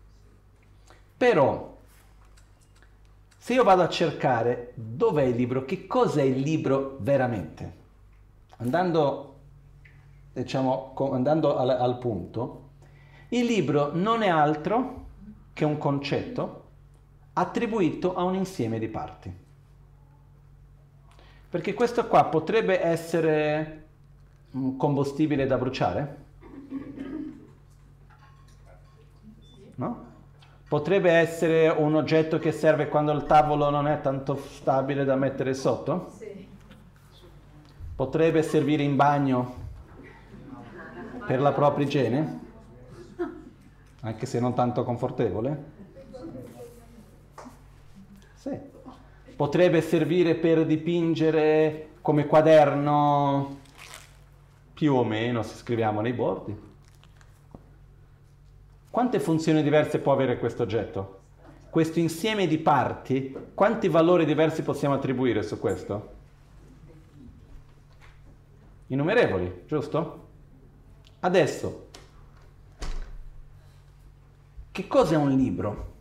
Però, 1.17 1.75
se 3.35 3.53
io 3.55 3.63
vado 3.63 3.81
a 3.81 3.89
cercare 3.89 4.71
dov'è 4.75 5.23
il 5.23 5.35
libro, 5.35 5.65
che 5.65 5.87
cos'è 5.87 6.21
il 6.21 6.41
libro 6.41 6.97
veramente, 6.99 7.73
andando, 8.57 9.37
diciamo, 10.33 10.93
andando 11.11 11.57
al, 11.57 11.71
al 11.71 11.97
punto, 11.97 12.69
il 13.29 13.45
libro 13.45 13.95
non 13.95 14.21
è 14.21 14.29
altro 14.29 15.05
che 15.53 15.65
un 15.65 15.79
concetto 15.79 16.65
attribuito 17.33 18.13
a 18.13 18.21
un 18.21 18.35
insieme 18.35 18.77
di 18.77 18.89
parti. 18.89 19.41
Perché 21.53 21.75
questo 21.75 22.07
qua 22.07 22.23
potrebbe 22.25 22.83
essere 22.83 23.83
un 24.53 24.75
combustibile 24.75 25.45
da 25.45 25.59
bruciare? 25.59 26.17
No? 29.75 30.05
Potrebbe 30.67 31.11
essere 31.11 31.67
un 31.69 31.93
oggetto 31.93 32.39
che 32.39 32.51
serve 32.51 32.87
quando 32.87 33.11
il 33.11 33.25
tavolo 33.25 33.69
non 33.69 33.85
è 33.85 34.01
tanto 34.01 34.35
stabile 34.35 35.05
da 35.05 35.15
mettere 35.15 35.53
sotto? 35.53 36.11
Sì. 36.17 36.47
Potrebbe 37.97 38.41
servire 38.41 38.81
in 38.81 38.95
bagno 38.95 39.55
per 41.27 41.39
la 41.39 41.51
propria 41.51 41.85
igiene? 41.85 42.39
anche 43.99 44.25
se 44.25 44.39
non 44.39 44.55
tanto 44.55 44.83
confortevole? 44.83 45.63
Sì. 48.33 48.72
Potrebbe 49.43 49.81
servire 49.81 50.35
per 50.35 50.65
dipingere 50.65 51.89
come 51.99 52.27
quaderno 52.27 53.59
più 54.73 54.93
o 54.93 55.03
meno 55.03 55.43
se 55.43 55.55
scriviamo 55.55 55.99
nei 55.99 56.13
bordi. 56.13 56.57
Quante 58.89 59.19
funzioni 59.19 59.61
diverse 59.61 59.99
può 59.99 60.13
avere 60.13 60.39
questo 60.39 60.63
oggetto? 60.63 61.19
Questo 61.69 61.99
insieme 61.99 62.47
di 62.47 62.57
parti, 62.57 63.35
quanti 63.53 63.89
valori 63.89 64.23
diversi 64.23 64.61
possiamo 64.61 64.95
attribuire 64.95 65.43
su 65.43 65.59
questo? 65.59 66.13
Innumerevoli, 68.87 69.63
giusto? 69.67 70.27
Adesso, 71.19 71.87
che 74.71 74.87
cos'è 74.87 75.17
un 75.17 75.35
libro? 75.35 75.91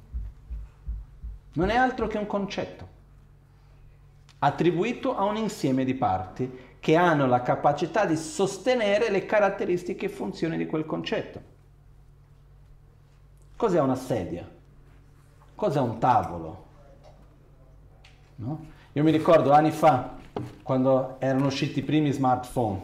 Non 1.54 1.70
è 1.70 1.74
altro 1.74 2.06
che 2.06 2.18
un 2.18 2.26
concetto, 2.26 2.91
attribuito 4.44 5.16
a 5.16 5.24
un 5.24 5.36
insieme 5.36 5.84
di 5.84 5.94
parti 5.94 6.70
che 6.80 6.96
hanno 6.96 7.26
la 7.26 7.42
capacità 7.42 8.06
di 8.06 8.16
sostenere 8.16 9.08
le 9.08 9.24
caratteristiche 9.24 10.06
e 10.06 10.08
funzioni 10.08 10.56
di 10.56 10.66
quel 10.66 10.84
concetto. 10.84 11.50
Cos'è 13.56 13.80
una 13.80 13.94
sedia? 13.94 14.48
Cos'è 15.54 15.78
un 15.78 15.98
tavolo? 15.98 16.64
No? 18.36 18.66
Io 18.94 19.02
mi 19.04 19.12
ricordo 19.12 19.52
anni 19.52 19.70
fa, 19.70 20.16
quando 20.64 21.20
erano 21.20 21.46
usciti 21.46 21.78
i 21.78 21.84
primi 21.84 22.10
smartphone, 22.10 22.82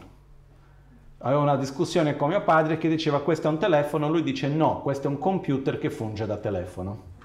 avevo 1.19 1.43
una 1.43 1.57
discussione 1.57 2.17
con 2.17 2.29
mio 2.29 2.45
padre 2.45 2.79
che 2.79 2.89
diceva 2.89 3.21
questo 3.21 3.49
è 3.49 3.51
un 3.51 3.59
telefono, 3.59 4.09
lui 4.09 4.23
dice 4.23 4.47
no, 4.47 4.81
questo 4.83 5.09
è 5.09 5.11
un 5.11 5.19
computer 5.19 5.81
che 5.81 5.91
funge 5.91 6.25
da 6.25 6.37
telefono. 6.37 7.17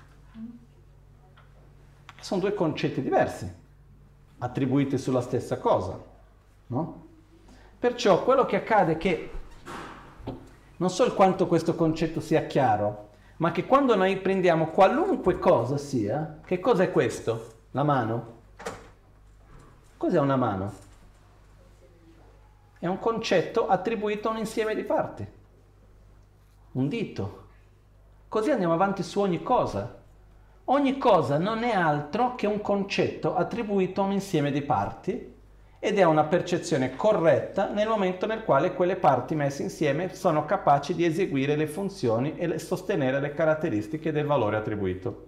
Sono 2.20 2.42
due 2.42 2.56
concetti 2.56 3.04
diversi, 3.04 3.62
attribuiti 4.44 4.98
sulla 4.98 5.22
stessa 5.22 5.58
cosa, 5.58 5.98
no? 6.68 7.06
Perciò 7.80 8.24
quello 8.24 8.46
che 8.46 8.58
accade 8.58 8.94
è 8.94 8.98
che 8.98 9.32
non 10.78 10.90
so 10.90 11.14
quanto 11.14 11.48
questo 11.48 11.76
concetto 11.76 12.20
sia 12.20 12.46
chiaro, 12.46 13.10
ma 13.38 13.52
che 13.52 13.66
quando 13.66 13.96
noi 13.96 14.18
prendiamo 14.18 14.68
qualunque 14.68 15.40
cosa 15.40 15.78
sia, 15.78 16.40
che 16.46 16.60
cosa 16.60 16.84
è 16.84 16.92
questo? 16.92 17.52
La 17.72 17.84
mano? 17.84 18.42
Cos'è 19.96 20.20
una 20.20 20.36
mano? 20.36 20.74
È 22.80 22.88
un 22.88 23.00
concetto 23.00 23.68
attribuito 23.68 24.28
a 24.28 24.32
un 24.32 24.38
insieme 24.40 24.76
di 24.76 24.84
parti. 24.84 25.26
Un 26.74 26.88
dito. 26.90 27.48
Così 28.28 28.52
andiamo 28.52 28.74
avanti 28.74 29.04
su 29.04 29.22
ogni 29.22 29.42
cosa. 29.42 30.03
Ogni 30.65 30.98
cosa 30.98 31.38
non 31.38 31.63
è 31.63 31.74
altro 31.74 32.36
che 32.36 32.48
un 32.48 32.62
concetto 32.62 33.36
attribuito 33.36 34.01
a 34.01 34.05
un 34.05 34.13
insieme 34.13 34.50
di 34.50 34.62
parti 34.62 35.32
ed 35.77 36.00
è 36.00 36.03
una 36.03 36.24
percezione 36.24 36.96
corretta 36.96 37.70
nel 37.70 37.89
momento 37.89 38.25
nel 38.25 38.46
quale 38.46 38.74
quelle 38.74 38.96
parti 38.96 39.36
messe 39.36 39.63
insieme 39.63 40.15
sono 40.15 40.46
capaci 40.46 40.96
di 40.96 41.03
eseguire 41.03 41.58
le 41.58 41.67
funzioni 41.67 42.38
e 42.38 42.58
sostenere 42.60 43.20
le 43.20 43.34
caratteristiche 43.34 44.13
del 44.13 44.25
valore 44.25 44.55
attribuito. 44.55 45.27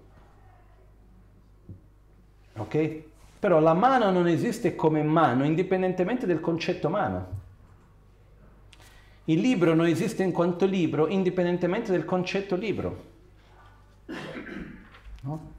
Ok? 2.55 3.03
Però 3.37 3.59
la 3.59 3.73
mano 3.73 4.09
non 4.11 4.29
esiste 4.29 4.75
come 4.75 5.03
mano 5.03 5.43
indipendentemente 5.43 6.25
del 6.25 6.39
concetto 6.39 6.87
mano. 6.87 7.27
Il 9.25 9.41
libro 9.41 9.73
non 9.73 9.87
esiste 9.87 10.23
in 10.23 10.31
quanto 10.31 10.65
libro 10.65 11.07
indipendentemente 11.07 11.91
del 11.91 12.05
concetto 12.05 12.55
libro. 12.55 13.14
No? 15.25 15.53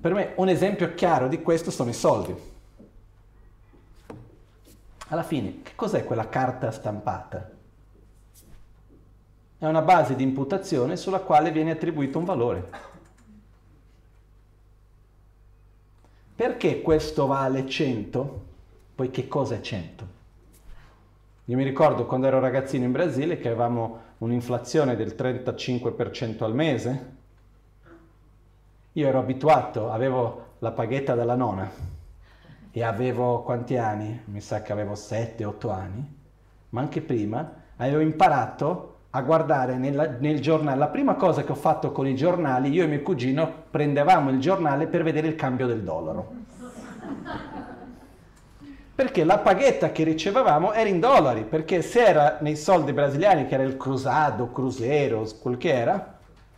Per 0.00 0.14
me 0.14 0.32
un 0.36 0.48
esempio 0.48 0.94
chiaro 0.94 1.26
di 1.26 1.42
questo 1.42 1.70
sono 1.70 1.90
i 1.90 1.94
soldi. 1.94 2.34
Alla 5.08 5.22
fine, 5.22 5.62
che 5.62 5.72
cos'è 5.74 6.04
quella 6.04 6.28
carta 6.28 6.70
stampata? 6.70 7.50
È 9.58 9.66
una 9.66 9.82
base 9.82 10.14
di 10.14 10.22
imputazione 10.22 10.96
sulla 10.96 11.20
quale 11.20 11.50
viene 11.50 11.72
attribuito 11.72 12.18
un 12.18 12.24
valore. 12.24 12.70
Perché 16.36 16.82
questo 16.82 17.26
vale 17.26 17.66
100? 17.66 18.44
Poi 18.94 19.10
che 19.10 19.26
cosa 19.26 19.54
è 19.54 19.60
100? 19.60 20.14
Io 21.46 21.56
mi 21.56 21.64
ricordo 21.64 22.06
quando 22.06 22.26
ero 22.26 22.38
ragazzino 22.38 22.84
in 22.84 22.92
Brasile 22.92 23.38
che 23.38 23.48
avevamo 23.48 24.02
un'inflazione 24.18 24.96
del 24.96 25.14
35% 25.16 26.44
al 26.44 26.54
mese. 26.54 27.15
Io 28.96 29.06
ero 29.06 29.18
abituato, 29.18 29.90
avevo 29.90 30.54
la 30.60 30.72
paghetta 30.72 31.14
della 31.14 31.34
nonna 31.34 31.70
e 32.70 32.82
avevo 32.82 33.42
quanti 33.42 33.76
anni? 33.76 34.22
Mi 34.24 34.40
sa 34.40 34.62
che 34.62 34.72
avevo 34.72 34.94
7-8 34.94 35.70
anni. 35.70 36.14
ma 36.70 36.80
anche 36.80 37.02
prima, 37.02 37.52
avevo 37.76 38.00
imparato 38.00 38.94
a 39.10 39.20
guardare 39.20 39.76
nella, 39.76 40.16
nel 40.18 40.40
giornale. 40.40 40.78
La 40.78 40.88
prima 40.88 41.14
cosa 41.14 41.44
che 41.44 41.52
ho 41.52 41.56
fatto 41.56 41.92
con 41.92 42.06
i 42.06 42.16
giornali, 42.16 42.70
io 42.70 42.84
e 42.84 42.86
mio 42.86 43.02
cugino 43.02 43.64
prendevamo 43.70 44.30
il 44.30 44.40
giornale 44.40 44.86
per 44.86 45.02
vedere 45.02 45.28
il 45.28 45.34
cambio 45.34 45.66
del 45.66 45.82
dollaro. 45.82 46.32
Perché 48.94 49.24
la 49.24 49.38
paghetta 49.40 49.92
che 49.92 50.04
ricevevamo 50.04 50.72
era 50.72 50.88
in 50.88 51.00
dollari, 51.00 51.44
perché 51.44 51.82
se 51.82 52.02
era 52.02 52.38
nei 52.40 52.56
soldi 52.56 52.94
brasiliani, 52.94 53.46
che 53.46 53.54
era 53.54 53.62
il 53.62 53.76
crusado, 53.76 54.50
cruzeiro, 54.50 55.28
quel 55.42 55.58
che 55.58 55.70
era, 55.70 56.15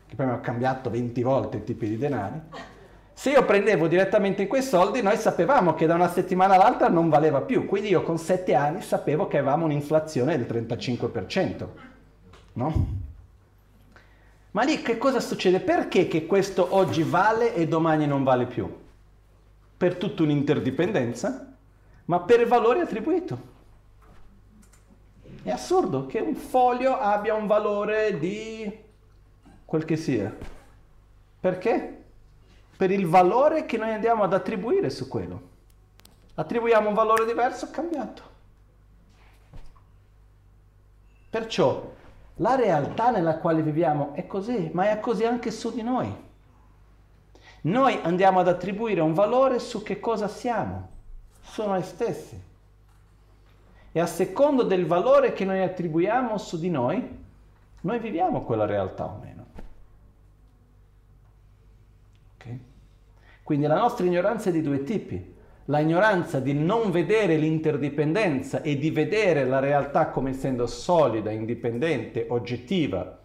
che 0.09 0.17
poi 0.17 0.27
mi 0.27 0.33
ho 0.33 0.41
cambiato 0.41 0.91
20 0.91 1.23
volte 1.23 1.59
i 1.59 1.65
tipi 1.65 1.89
di 1.89 1.97
denari, 1.99 2.41
se 3.13 3.31
io 3.31 3.45
prendevo 3.45 3.87
direttamente 3.87 4.47
quei 4.47 4.63
soldi, 4.63 5.03
noi 5.03 5.17
sapevamo 5.17 5.75
che 5.75 5.87
da 5.87 5.95
una 5.95 6.09
settimana 6.09 6.55
all'altra 6.55 6.89
non 6.89 7.09
valeva 7.09 7.43
più, 7.43 7.67
quindi 7.67 7.91
io 7.91 8.03
con 8.03 8.19
7 8.19 8.55
anni 8.55 8.83
sapevo 8.83 9.29
che 9.29 9.39
avevamo 9.39 9.65
un'inflazione 9.67 10.37
del 10.37 10.47
35% 10.47 11.67
no? 12.59 13.07
Ma 14.51 14.65
lì 14.65 14.83
che 14.83 14.99
cosa 14.99 15.21
succede? 15.21 15.61
Perché 15.61 16.09
che 16.09 16.27
questo 16.27 16.75
oggi 16.75 17.03
vale 17.03 17.55
e 17.55 17.69
domani 17.69 18.07
non 18.07 18.25
vale 18.25 18.47
più? 18.47 18.69
Per 19.77 19.95
tutta 19.97 20.25
un'interdipendenza, 20.25 21.55
ma 22.07 22.21
per 22.21 22.47
valore 22.47 22.81
attribuito. 22.81 23.57
È 25.43 25.51
assurdo 25.51 26.07
che 26.07 26.19
un 26.19 26.35
foglio 26.35 26.99
abbia 26.99 27.35
un 27.35 27.47
valore 27.47 28.19
di 28.19 28.87
quel 29.69 29.85
che 29.85 29.99
sia. 29.99 30.35
Perché? 31.41 32.05
Per 32.75 32.91
il 32.91 33.07
valore 33.07 33.67
che 33.67 33.77
noi 33.77 33.93
andiamo 33.93 34.23
ad 34.23 34.33
attribuire 34.33 34.89
su 34.89 35.07
quello. 35.09 35.43
Attribuiamo 36.37 36.89
un 36.89 36.95
valore 36.95 37.27
diverso, 37.27 37.71
cambiato. 37.71 38.23
Perciò 41.29 41.93
la 42.37 42.55
realtà 42.55 43.11
nella 43.11 43.37
quale 43.37 43.61
viviamo 43.61 44.15
è 44.15 44.27
così, 44.27 44.71
ma 44.73 44.89
è 44.89 45.01
così 45.01 45.27
anche 45.27 45.51
su 45.51 45.71
di 45.71 45.83
noi. 45.83 46.17
Noi 47.61 48.01
andiamo 48.03 48.41
ad 48.41 48.49
attribuire 48.49 49.03
un 49.03 49.13
valore 49.13 49.59
su 49.59 49.83
che 49.83 50.01
cosa 50.01 50.29
siamo, 50.29 50.89
su 51.43 51.63
noi 51.67 51.83
stessi. 51.83 52.43
E 53.93 54.01
a 54.01 54.07
secondo 54.07 54.63
del 54.63 54.87
valore 54.87 55.35
che 55.35 55.45
noi 55.45 55.61
attribuiamo 55.61 56.39
su 56.39 56.59
di 56.59 56.71
noi, 56.71 57.27
noi 57.83 57.99
viviamo 57.99 58.45
quella 58.45 58.65
realtà 58.65 59.05
o 59.05 59.19
meno. 59.21 59.39
Okay? 62.35 62.61
Quindi 63.49 63.67
la 63.67 63.79
nostra 63.79 64.05
ignoranza 64.05 64.51
è 64.51 64.53
di 64.53 64.61
due 64.61 64.83
tipi 64.83 65.37
la 65.65 65.79
ignoranza 65.79 66.39
di 66.39 66.53
non 66.53 66.91
vedere 66.91 67.39
l'interdipendenza 67.39 68.61
e 68.61 68.77
di 68.77 68.91
vedere 68.91 69.47
la 69.47 69.59
realtà 69.59 70.09
come 70.09 70.31
essendo 70.31 70.67
solida, 70.67 71.31
indipendente, 71.31 72.27
oggettiva, 72.29 73.19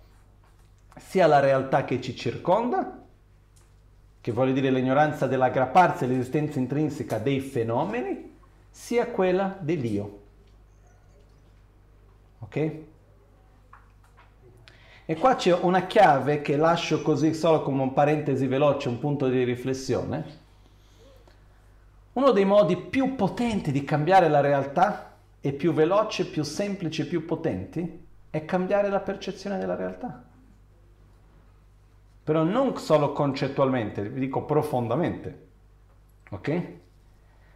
sia 0.95 1.27
la 1.27 1.41
realtà 1.41 1.83
che 1.83 1.99
ci 1.99 2.15
circonda, 2.15 3.03
che 4.21 4.31
vuole 4.31 4.53
dire 4.53 4.71
l'ignoranza 4.71 5.27
dell'aggrapparsi 5.27 6.05
all'esistenza 6.05 6.57
intrinseca 6.57 7.17
dei 7.17 7.41
fenomeni, 7.41 8.37
sia 8.69 9.07
quella 9.07 9.57
dell'io. 9.59 10.21
Ok? 12.39 12.71
E 15.05 15.15
qua 15.15 15.35
c'è 15.35 15.53
una 15.53 15.85
chiave 15.85 16.41
che 16.41 16.55
lascio 16.55 17.01
così 17.01 17.33
solo 17.33 17.61
come 17.61 17.81
un 17.81 17.93
parentesi 17.93 18.47
veloce, 18.47 18.89
un 18.89 18.99
punto 18.99 19.27
di 19.27 19.43
riflessione 19.43 20.41
uno 22.13 22.31
dei 22.31 22.45
modi 22.45 22.77
più 22.77 23.15
potenti 23.15 23.71
di 23.71 23.83
cambiare 23.83 24.29
la 24.29 24.39
realtà 24.39 25.13
e 25.41 25.51
più 25.51 25.73
veloci, 25.73 26.27
più 26.27 26.43
semplici, 26.43 27.07
più 27.07 27.25
potenti 27.25 28.05
è 28.29 28.45
cambiare 28.45 28.89
la 28.89 28.99
percezione 28.99 29.57
della 29.57 29.75
realtà. 29.75 30.23
Però 32.23 32.43
non 32.43 32.77
solo 32.77 33.13
concettualmente, 33.13 34.07
vi 34.07 34.19
dico 34.19 34.43
profondamente. 34.43 35.47
Ok? 36.29 36.63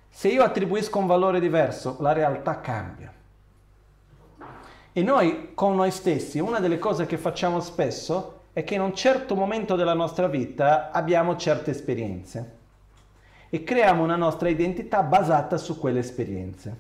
Se 0.10 0.28
io 0.28 0.44
attribuisco 0.44 0.98
un 0.98 1.06
valore 1.06 1.40
diverso, 1.40 1.98
la 2.00 2.12
realtà 2.12 2.60
cambia. 2.60 3.14
E 4.98 5.04
noi 5.04 5.52
con 5.54 5.76
noi 5.76 5.92
stessi, 5.92 6.40
una 6.40 6.58
delle 6.58 6.80
cose 6.80 7.06
che 7.06 7.20
facciamo 7.20 7.60
spesso 7.60 8.46
è 8.52 8.64
che 8.64 8.74
in 8.74 8.82
un 8.82 8.96
certo 8.96 9.36
momento 9.36 9.76
della 9.76 9.94
nostra 9.94 10.28
vita 10.28 10.90
abbiamo 10.90 11.36
certe 11.36 11.70
esperienze 11.70 12.56
e 13.52 13.64
creiamo 13.64 14.02
una 14.02 14.16
nostra 14.16 14.50
identità 14.50 15.04
basata 15.04 15.58
su 15.58 15.78
quelle 15.78 16.00
esperienze. 16.00 16.76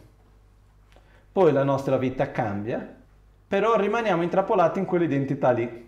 Poi 1.31 1.51
la 1.51 1.63
nostra 1.63 1.97
vita 1.97 2.31
cambia, 2.31 2.91
però 3.47 3.75
rimaniamo 3.75 4.23
intrappolati 4.23 4.79
in 4.79 4.85
quell'identità 4.85 5.51
lì. 5.51 5.87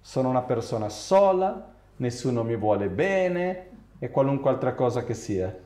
Sono 0.00 0.28
una 0.28 0.42
persona 0.42 0.88
sola, 0.88 1.72
nessuno 1.96 2.44
mi 2.44 2.54
vuole 2.54 2.88
bene 2.88 3.68
e 3.98 4.10
qualunque 4.10 4.50
altra 4.50 4.74
cosa 4.74 5.02
che 5.02 5.14
sia. 5.14 5.63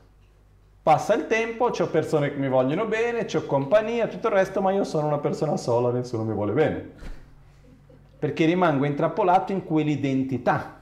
Passa 0.89 1.13
il 1.13 1.27
tempo, 1.27 1.67
ho 1.67 1.87
persone 1.89 2.31
che 2.31 2.39
mi 2.39 2.49
vogliono 2.49 2.87
bene, 2.87 3.27
ho 3.31 3.45
compagnia, 3.45 4.07
tutto 4.07 4.29
il 4.29 4.33
resto, 4.33 4.63
ma 4.63 4.73
io 4.73 4.85
sono 4.85 5.07
una 5.07 5.19
persona 5.19 5.59
sola, 5.59 5.91
nessuno 5.91 6.25
mi 6.25 6.33
vuole 6.33 6.55
bene. 6.55 6.91
Perché 8.19 8.47
rimango 8.47 8.87
intrappolato 8.87 9.53
in 9.53 9.67
quell'identità 9.67 10.81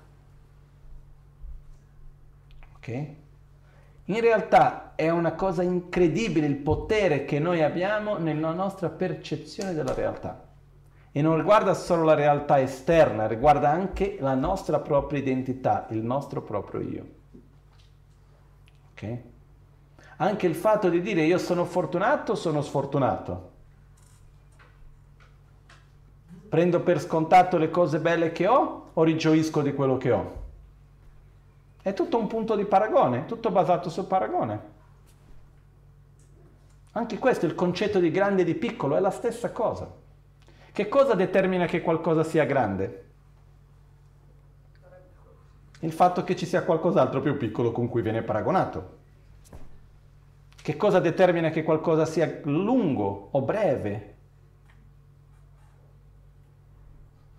In 4.04 4.20
realtà 4.20 4.92
è 4.94 5.10
una 5.10 5.32
cosa 5.32 5.64
incredibile 5.64 6.46
il 6.46 6.54
potere 6.54 7.24
che 7.24 7.40
noi 7.40 7.64
abbiamo 7.64 8.16
nella 8.16 8.52
nostra 8.52 8.88
percezione 8.88 9.74
della 9.74 9.92
realtà. 9.92 10.46
E 11.10 11.20
non 11.20 11.36
riguarda 11.36 11.74
solo 11.74 12.04
la 12.04 12.14
realtà 12.14 12.60
esterna, 12.60 13.26
riguarda 13.26 13.70
anche 13.70 14.18
la 14.20 14.34
nostra 14.34 14.78
propria 14.78 15.18
identità, 15.18 15.88
il 15.90 16.04
nostro 16.04 16.42
proprio 16.42 16.80
io. 16.80 17.06
Ok? 18.92 19.34
Anche 20.16 20.46
il 20.46 20.54
fatto 20.54 20.88
di 20.88 21.02
dire 21.02 21.22
io 21.22 21.38
sono 21.38 21.64
fortunato 21.64 22.32
o 22.32 22.36
sono 22.36 22.62
sfortunato. 22.62 23.52
Prendo 26.48 26.80
per 26.80 27.00
scontato 27.00 27.58
le 27.58 27.70
cose 27.70 27.98
belle 27.98 28.32
che 28.32 28.46
ho 28.46 28.90
o 28.94 29.02
rigioisco 29.02 29.60
di 29.60 29.74
quello 29.74 29.98
che 29.98 30.12
ho? 30.12 30.44
È 31.82 31.92
tutto 31.92 32.18
un 32.18 32.28
punto 32.28 32.56
di 32.56 32.64
paragone, 32.64 33.26
tutto 33.26 33.50
basato 33.50 33.90
sul 33.90 34.06
paragone. 34.06 34.74
Anche 36.92 37.18
questo, 37.18 37.44
il 37.44 37.54
concetto 37.54 37.98
di 37.98 38.10
grande 38.10 38.40
e 38.42 38.44
di 38.46 38.54
piccolo, 38.54 38.96
è 38.96 39.00
la 39.00 39.10
stessa 39.10 39.52
cosa. 39.52 39.86
Che 40.72 40.88
cosa 40.88 41.14
determina 41.14 41.66
che 41.66 41.82
qualcosa 41.82 42.24
sia 42.24 42.44
grande? 42.44 43.04
Il 45.80 45.92
fatto 45.92 46.24
che 46.24 46.34
ci 46.36 46.46
sia 46.46 46.62
qualcos'altro 46.62 47.20
più 47.20 47.36
piccolo 47.36 47.70
con 47.70 47.88
cui 47.88 48.00
viene 48.00 48.22
paragonato. 48.22 48.95
Che 50.66 50.76
cosa 50.76 50.98
determina 50.98 51.50
che 51.50 51.62
qualcosa 51.62 52.04
sia 52.06 52.40
lungo 52.42 53.28
o 53.30 53.40
breve? 53.42 54.14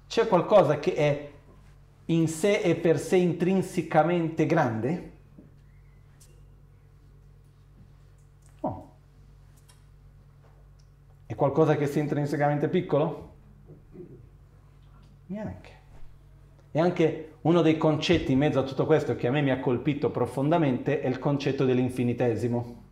C'è 0.08 0.30
qualcosa 0.30 0.80
che 0.80 0.94
è 0.96 1.32
in 2.06 2.30
sé 2.30 2.62
e 2.62 2.76
per 2.76 2.98
sé 2.98 3.18
intrinsecamente 3.18 4.46
grande? 4.46 5.12
No. 8.62 8.92
È 11.26 11.36
qualcosa 11.36 11.76
che 11.76 11.86
sia 11.86 12.02
intrinsecamente 12.02 12.70
piccolo? 12.70 13.34
Neanche. 15.26 15.72
E 16.72 16.80
anche 16.80 17.34
uno 17.42 17.62
dei 17.62 17.76
concetti 17.76 18.32
in 18.32 18.38
mezzo 18.38 18.60
a 18.60 18.64
tutto 18.64 18.86
questo 18.86 19.18
che 19.18 19.28
a 19.28 19.32
me 19.32 19.42
mi 19.42 19.52
ha 19.52 19.60
colpito 19.60 20.12
profondamente 20.12 21.02
è 21.02 21.10
il 21.10 21.20
concetto 21.20 21.66
dell'infinitesimo. 21.66 22.86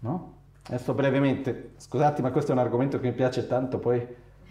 No? 0.00 0.38
Adesso 0.66 0.94
brevemente, 0.94 1.72
scusate 1.76 2.22
ma 2.22 2.30
questo 2.30 2.52
è 2.52 2.54
un 2.54 2.60
argomento 2.60 3.00
che 3.00 3.08
mi 3.08 3.14
piace 3.14 3.46
tanto, 3.46 3.78
poi 3.78 4.06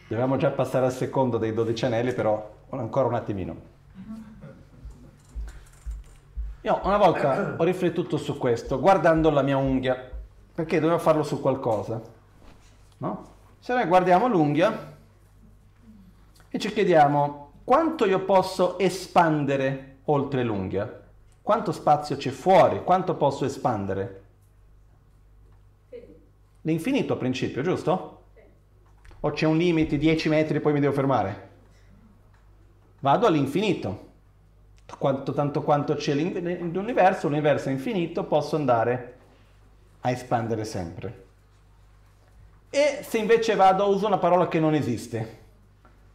dobbiamo 0.07 0.37
già 0.37 0.49
passare 0.49 0.85
al 0.85 0.91
secondo 0.91 1.37
dei 1.37 1.53
dodici 1.53 1.85
anelli, 1.85 2.13
però 2.13 2.57
ancora 2.71 3.07
un 3.07 3.13
attimino. 3.13 3.77
Io 6.61 6.79
una 6.83 6.97
volta 6.97 7.55
ho 7.57 7.63
riflettuto 7.63 8.17
su 8.17 8.37
questo, 8.37 8.79
guardando 8.79 9.29
la 9.29 9.41
mia 9.41 9.57
unghia, 9.57 10.11
perché 10.53 10.79
dovevo 10.79 10.99
farlo 10.99 11.23
su 11.23 11.39
qualcosa, 11.39 12.01
no? 12.97 13.27
Se 13.59 13.73
noi 13.73 13.85
guardiamo 13.85 14.27
l'unghia 14.27 14.97
e 16.49 16.59
ci 16.59 16.71
chiediamo 16.71 17.51
quanto 17.63 18.05
io 18.05 18.25
posso 18.25 18.77
espandere 18.77 19.99
oltre 20.05 20.43
l'unghia, 20.43 21.01
quanto 21.41 21.71
spazio 21.71 22.17
c'è 22.17 22.31
fuori, 22.31 22.83
quanto 22.83 23.15
posso 23.15 23.45
espandere? 23.45 24.18
L'infinito 26.61 27.13
a 27.13 27.17
principio, 27.17 27.61
giusto? 27.61 28.23
O 29.21 29.31
c'è 29.31 29.45
un 29.45 29.57
limite, 29.57 29.97
10 29.97 30.29
metri, 30.29 30.57
e 30.57 30.59
poi 30.61 30.73
mi 30.73 30.79
devo 30.79 30.93
fermare? 30.93 31.47
vado 32.99 33.27
all'infinito. 33.27 34.07
Quanto, 34.97 35.33
tanto 35.33 35.61
quanto 35.61 35.93
c'è 35.93 36.15
l'universo, 36.15 37.27
l'universo 37.27 37.69
è 37.69 37.71
infinito, 37.71 38.23
posso 38.23 38.55
andare 38.55 39.13
a 40.01 40.09
espandere 40.09 40.65
sempre. 40.65 41.25
E 42.71 42.99
se 43.03 43.19
invece 43.19 43.55
vado, 43.55 43.87
uso 43.87 44.07
una 44.07 44.17
parola 44.17 44.47
che 44.47 44.59
non 44.59 44.73
esiste, 44.73 45.37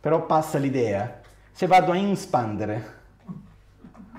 però 0.00 0.26
passa 0.26 0.58
l'idea, 0.58 1.20
se 1.52 1.68
vado 1.68 1.92
a 1.92 1.96
inspandere, 1.96 3.02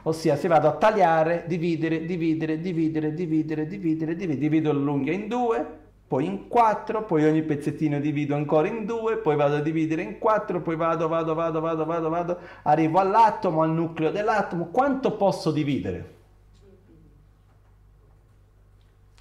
ossia 0.04 0.38
se 0.38 0.48
vado 0.48 0.70
a 0.70 0.78
tagliare, 0.78 1.44
dividere, 1.48 2.06
dividere, 2.06 2.60
dividere, 2.62 3.14
dividere, 3.14 3.68
dividere, 3.68 4.16
dividere, 4.16 4.38
divido 4.38 4.72
l'unghia 4.72 5.12
in 5.12 5.28
due, 5.28 5.80
poi 6.08 6.26
in 6.26 6.48
quattro, 6.48 7.04
poi 7.04 7.26
ogni 7.26 7.42
pezzettino 7.42 8.00
divido 8.00 8.36
ancora 8.36 8.68
in 8.68 8.86
due, 8.86 9.18
poi 9.18 9.36
vado 9.36 9.56
a 9.56 9.62
dividere 9.62 10.04
in 10.04 10.20
quattro, 10.20 10.62
poi 10.62 10.76
vado, 10.76 11.08
vado, 11.08 11.34
vado, 11.34 11.60
vado, 11.60 11.86
vado, 11.86 12.10
vado, 12.10 12.40
arrivo 12.64 13.00
all'atomo, 13.00 13.64
al 13.64 13.72
nucleo 13.72 14.12
dell'atomo. 14.12 14.68
Quanto 14.68 15.16
posso 15.16 15.52
dividere? 15.52 16.14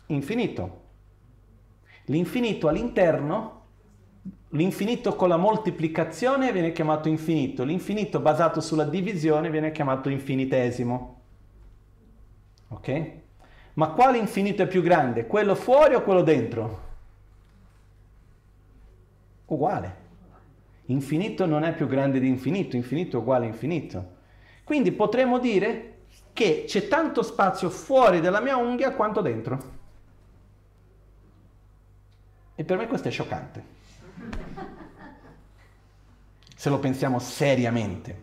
Infinito. 0.07 0.83
L'infinito 2.07 2.69
all'interno, 2.69 3.63
l'infinito 4.51 5.17
con 5.17 5.31
la 5.31 5.39
moltiplicazione 5.39 6.53
viene 6.53 6.73
chiamato 6.73 7.09
infinito, 7.09 7.65
l'infinito 7.65 8.21
basato 8.21 8.61
sulla 8.61 8.85
divisione 8.85 9.49
viene 9.49 9.73
chiamato 9.73 10.11
infinitesimo. 10.11 11.21
Ok? 12.69 13.23
Ma 13.75 13.89
quale 13.89 14.19
infinito 14.19 14.63
è 14.63 14.67
più 14.67 14.83
grande? 14.83 15.27
Quello 15.27 15.55
fuori 15.55 15.95
o 15.95 16.03
quello 16.03 16.23
dentro? 16.23 16.83
Uguale. 19.47 20.03
Infinito 20.87 21.47
non 21.47 21.65
è 21.65 21.75
più 21.75 21.87
grande 21.87 22.21
di 22.21 22.29
infinito, 22.29 22.77
infinito 22.77 23.17
è 23.17 23.21
uguale 23.21 23.47
a 23.47 23.49
infinito. 23.49 24.13
Quindi 24.65 24.93
potremmo 24.93 25.39
dire 25.39 25.93
che 26.33 26.65
c'è 26.67 26.89
tanto 26.89 27.23
spazio 27.23 27.71
fuori 27.71 28.21
della 28.21 28.41
mia 28.41 28.57
unghia 28.57 28.93
quanto 28.93 29.21
dentro. 29.21 29.73
E 32.55 32.65
per 32.65 32.77
me 32.77 32.87
questo 32.87 33.09
è 33.09 33.11
scioccante. 33.11 33.73
Se 36.55 36.69
lo 36.71 36.79
pensiamo 36.79 37.19
seriamente. 37.19 38.23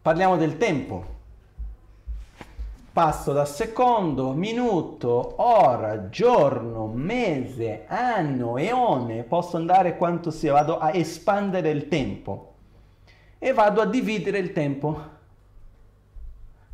Parliamo 0.00 0.36
del 0.36 0.56
tempo. 0.56 1.13
Passo 2.94 3.32
da 3.32 3.44
secondo, 3.44 4.34
minuto, 4.34 5.34
ora, 5.38 6.10
giorno, 6.10 6.86
mese, 6.86 7.86
anno, 7.88 8.56
eone, 8.56 9.24
posso 9.24 9.56
andare 9.56 9.96
quanto 9.96 10.30
sia, 10.30 10.52
vado 10.52 10.78
a 10.78 10.92
espandere 10.92 11.70
il 11.70 11.88
tempo 11.88 12.54
e 13.40 13.52
vado 13.52 13.80
a 13.80 13.86
dividere 13.86 14.38
il 14.38 14.52
tempo. 14.52 15.02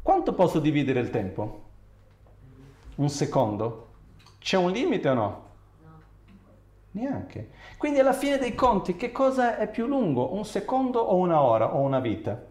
Quanto 0.02 0.34
posso 0.34 0.60
dividere 0.60 1.00
il 1.00 1.08
tempo? 1.08 1.62
Un 2.96 3.08
secondo? 3.08 3.88
C'è 4.40 4.58
un 4.58 4.72
limite 4.72 5.08
o 5.08 5.14
no? 5.14 5.42
No. 5.82 6.00
Neanche. 6.90 7.48
Quindi 7.78 7.98
alla 7.98 8.12
fine 8.12 8.36
dei 8.36 8.54
conti 8.54 8.94
che 8.94 9.10
cosa 9.10 9.56
è 9.56 9.70
più 9.70 9.86
lungo? 9.86 10.34
Un 10.34 10.44
secondo 10.44 11.00
o 11.00 11.16
una 11.16 11.40
ora 11.40 11.74
o 11.74 11.80
una 11.80 11.98
vita? 11.98 12.48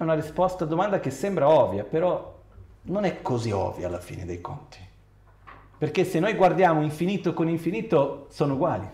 È 0.00 0.02
una 0.02 0.14
risposta 0.14 0.64
a 0.64 0.66
domanda 0.66 0.98
che 0.98 1.10
sembra 1.10 1.50
ovvia, 1.50 1.84
però 1.84 2.34
non 2.84 3.04
è 3.04 3.20
così 3.20 3.50
ovvia 3.50 3.86
alla 3.86 4.00
fine 4.00 4.24
dei 4.24 4.40
conti. 4.40 4.78
Perché 5.76 6.04
se 6.04 6.18
noi 6.20 6.32
guardiamo 6.36 6.80
infinito 6.80 7.34
con 7.34 7.50
infinito 7.50 8.24
sono 8.30 8.54
uguali. 8.54 8.88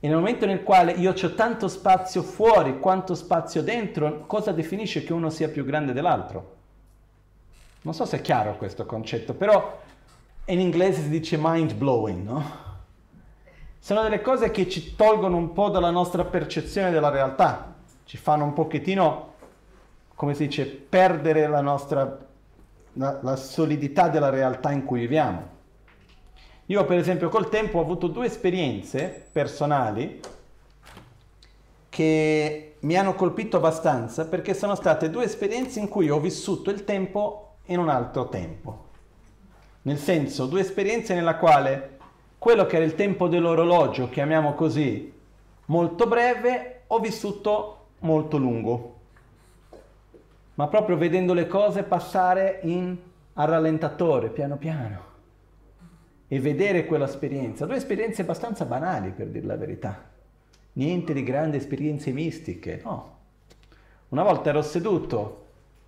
E 0.00 0.08
nel 0.08 0.16
momento 0.16 0.46
nel 0.46 0.64
quale 0.64 0.90
io 0.90 1.12
ho 1.12 1.34
tanto 1.34 1.68
spazio 1.68 2.22
fuori 2.24 2.80
quanto 2.80 3.14
spazio 3.14 3.62
dentro, 3.62 4.26
cosa 4.26 4.50
definisce 4.50 5.04
che 5.04 5.12
uno 5.12 5.30
sia 5.30 5.48
più 5.48 5.64
grande 5.64 5.92
dell'altro? 5.92 6.56
Non 7.82 7.94
so 7.94 8.04
se 8.04 8.16
è 8.16 8.20
chiaro 8.20 8.56
questo 8.56 8.84
concetto, 8.84 9.32
però 9.32 9.80
in 10.46 10.58
inglese 10.58 11.02
si 11.02 11.08
dice 11.08 11.38
mind 11.38 11.74
blowing, 11.74 12.24
no? 12.24 12.44
Sono 13.78 14.02
delle 14.02 14.22
cose 14.22 14.50
che 14.50 14.68
ci 14.68 14.96
tolgono 14.96 15.36
un 15.36 15.52
po' 15.52 15.68
dalla 15.68 15.90
nostra 15.90 16.24
percezione 16.24 16.90
della 16.90 17.10
realtà, 17.10 17.76
ci 18.02 18.16
fanno 18.16 18.42
un 18.42 18.54
pochettino 18.54 19.30
come 20.22 20.34
si 20.34 20.46
dice, 20.46 20.66
perdere 20.66 21.48
la 21.48 21.60
nostra, 21.60 22.16
la, 22.92 23.18
la 23.22 23.34
solidità 23.34 24.08
della 24.08 24.30
realtà 24.30 24.70
in 24.70 24.84
cui 24.84 25.00
viviamo. 25.00 25.48
Io 26.66 26.84
per 26.84 26.96
esempio 26.96 27.28
col 27.28 27.48
tempo 27.48 27.78
ho 27.78 27.80
avuto 27.80 28.06
due 28.06 28.26
esperienze 28.26 29.26
personali 29.32 30.20
che 31.88 32.76
mi 32.78 32.96
hanno 32.96 33.16
colpito 33.16 33.56
abbastanza 33.56 34.24
perché 34.26 34.54
sono 34.54 34.76
state 34.76 35.10
due 35.10 35.24
esperienze 35.24 35.80
in 35.80 35.88
cui 35.88 36.08
ho 36.08 36.20
vissuto 36.20 36.70
il 36.70 36.84
tempo 36.84 37.56
in 37.64 37.80
un 37.80 37.88
altro 37.88 38.28
tempo. 38.28 38.84
Nel 39.82 39.98
senso, 39.98 40.46
due 40.46 40.60
esperienze 40.60 41.14
nella 41.14 41.34
quale 41.34 41.98
quello 42.38 42.64
che 42.66 42.76
era 42.76 42.84
il 42.84 42.94
tempo 42.94 43.26
dell'orologio, 43.26 44.08
chiamiamo 44.08 44.54
così, 44.54 45.12
molto 45.64 46.06
breve, 46.06 46.82
ho 46.86 47.00
vissuto 47.00 47.86
molto 47.98 48.36
lungo 48.36 49.00
ma 50.54 50.68
proprio 50.68 50.96
vedendo 50.96 51.34
le 51.34 51.46
cose 51.46 51.82
passare 51.82 52.60
in, 52.62 52.96
a 53.34 53.44
rallentatore, 53.44 54.28
piano 54.30 54.56
piano, 54.56 55.10
e 56.28 56.40
vedere 56.40 56.86
quell'esperienza. 56.86 57.66
Due 57.66 57.76
esperienze 57.76 58.22
abbastanza 58.22 58.64
banali, 58.64 59.10
per 59.10 59.28
dire 59.28 59.46
la 59.46 59.56
verità. 59.56 60.10
Niente 60.74 61.12
di 61.12 61.22
grandi 61.22 61.58
esperienze 61.58 62.10
mistiche, 62.10 62.80
no. 62.84 63.18
Una 64.08 64.22
volta 64.22 64.50
ero 64.50 64.62
seduto 64.62 65.46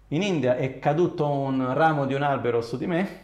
in 0.09 0.23
India, 0.23 0.57
è 0.57 0.79
caduto 0.79 1.29
un 1.29 1.73
ramo 1.75 2.07
di 2.07 2.15
un 2.15 2.23
albero 2.23 2.61
su 2.61 2.77
di 2.77 2.87
me, 2.87 3.23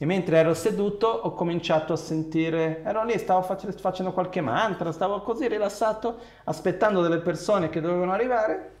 e 0.00 0.06
mentre 0.06 0.38
ero 0.38 0.54
seduto 0.54 1.08
ho 1.08 1.32
cominciato 1.32 1.92
a 1.92 1.96
sentire, 1.96 2.82
ero 2.84 3.04
lì, 3.04 3.18
stavo 3.18 3.42
facendo 3.42 4.12
qualche 4.12 4.40
mantra, 4.40 4.92
stavo 4.92 5.20
così 5.22 5.48
rilassato, 5.48 6.18
aspettando 6.44 7.02
delle 7.02 7.18
persone 7.18 7.68
che 7.68 7.80
dovevano 7.80 8.12
arrivare, 8.12 8.76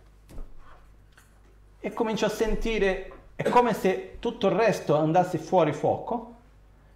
e 1.80 1.92
comincio 1.92 2.26
a 2.26 2.30
sentire, 2.30 3.12
è 3.36 3.48
come 3.48 3.72
se 3.72 4.16
tutto 4.18 4.48
il 4.48 4.54
resto 4.54 4.96
andasse 4.96 5.38
fuori 5.38 5.72
fuoco 5.72 6.34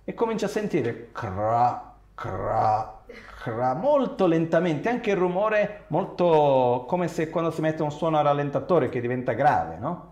e 0.05 0.15
comincio 0.15 0.47
a 0.47 0.49
sentire 0.49 1.11
cra, 1.13 1.95
cra, 2.15 3.01
cra, 3.43 3.75
molto 3.75 4.27
lentamente, 4.27 4.89
anche 4.89 5.11
il 5.11 5.17
rumore 5.17 5.85
molto 5.89 6.85
come 6.89 7.07
se 7.07 7.31
quando 7.31 7.51
si 7.51 7.61
mette 7.61 7.83
un 7.83 7.93
suono 7.93 8.19
a 8.19 8.23
rallentatore 8.23 8.89
che 8.89 9.01
diventa 9.01 9.33
grave, 9.33 9.77
no? 9.79 10.11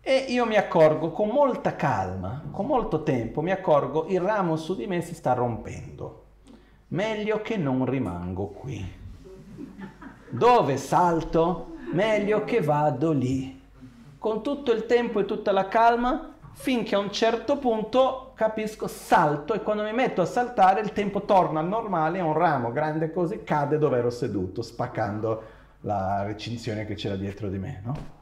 E 0.00 0.16
io 0.28 0.44
mi 0.46 0.56
accorgo 0.56 1.12
con 1.12 1.28
molta 1.28 1.76
calma, 1.76 2.42
con 2.50 2.66
molto 2.66 3.04
tempo, 3.04 3.40
mi 3.40 3.52
accorgo 3.52 4.06
il 4.08 4.20
ramo 4.20 4.56
su 4.56 4.74
di 4.74 4.88
me 4.88 5.00
si 5.00 5.14
sta 5.14 5.32
rompendo. 5.32 6.24
Meglio 6.88 7.40
che 7.40 7.56
non 7.56 7.86
rimango 7.86 8.48
qui. 8.48 9.00
Dove 10.28 10.76
salto? 10.76 11.71
Meglio 11.92 12.44
che 12.44 12.60
vado 12.60 13.12
lì. 13.12 13.60
Con 14.18 14.42
tutto 14.42 14.72
il 14.72 14.86
tempo 14.86 15.20
e 15.20 15.24
tutta 15.24 15.52
la 15.52 15.68
calma, 15.68 16.34
finché 16.52 16.94
a 16.94 16.98
un 16.98 17.10
certo 17.10 17.58
punto 17.58 18.32
capisco, 18.34 18.86
salto 18.86 19.54
e 19.54 19.62
quando 19.62 19.82
mi 19.82 19.92
metto 19.92 20.20
a 20.20 20.26
saltare 20.26 20.80
il 20.80 20.92
tempo 20.92 21.22
torna 21.22 21.60
al 21.60 21.68
normale, 21.68 22.20
un 22.20 22.32
ramo 22.32 22.72
grande 22.72 23.12
così 23.12 23.42
cade 23.42 23.78
dove 23.78 23.98
ero 23.98 24.10
seduto, 24.10 24.62
spaccando 24.62 25.42
la 25.80 26.22
recinzione 26.22 26.86
che 26.86 26.94
c'era 26.94 27.16
dietro 27.16 27.48
di 27.48 27.58
me, 27.58 27.80
no? 27.84 28.20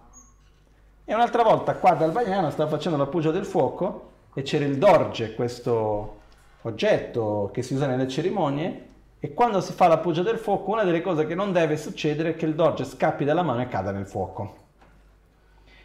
E 1.04 1.14
un'altra 1.14 1.42
volta 1.42 1.74
qua 1.74 1.92
dal 1.92 2.12
Bagnano 2.12 2.50
stavo 2.50 2.70
facendo 2.70 2.96
la 2.96 3.06
pugia 3.06 3.30
del 3.30 3.44
fuoco 3.44 4.11
e 4.33 4.42
c'era 4.42 4.64
il 4.64 4.78
dorge, 4.78 5.35
questo 5.35 6.18
oggetto 6.62 7.50
che 7.52 7.62
si 7.62 7.74
usa 7.74 7.87
nelle 7.87 8.06
cerimonie, 8.06 8.89
e 9.22 9.35
quando 9.35 9.61
si 9.61 9.74
fa 9.74 9.87
la 9.87 9.98
pugia 9.98 10.22
del 10.22 10.38
fuoco, 10.38 10.72
una 10.72 10.83
delle 10.83 11.02
cose 11.02 11.26
che 11.26 11.35
non 11.35 11.52
deve 11.52 11.76
succedere 11.76 12.30
è 12.30 12.37
che 12.37 12.46
il 12.46 12.54
dorje 12.54 12.85
scappi 12.85 13.26
dalla 13.26 13.42
mano 13.42 13.61
e 13.61 13.68
cada 13.68 13.92
nel 13.92 14.06
fuoco. 14.06 14.56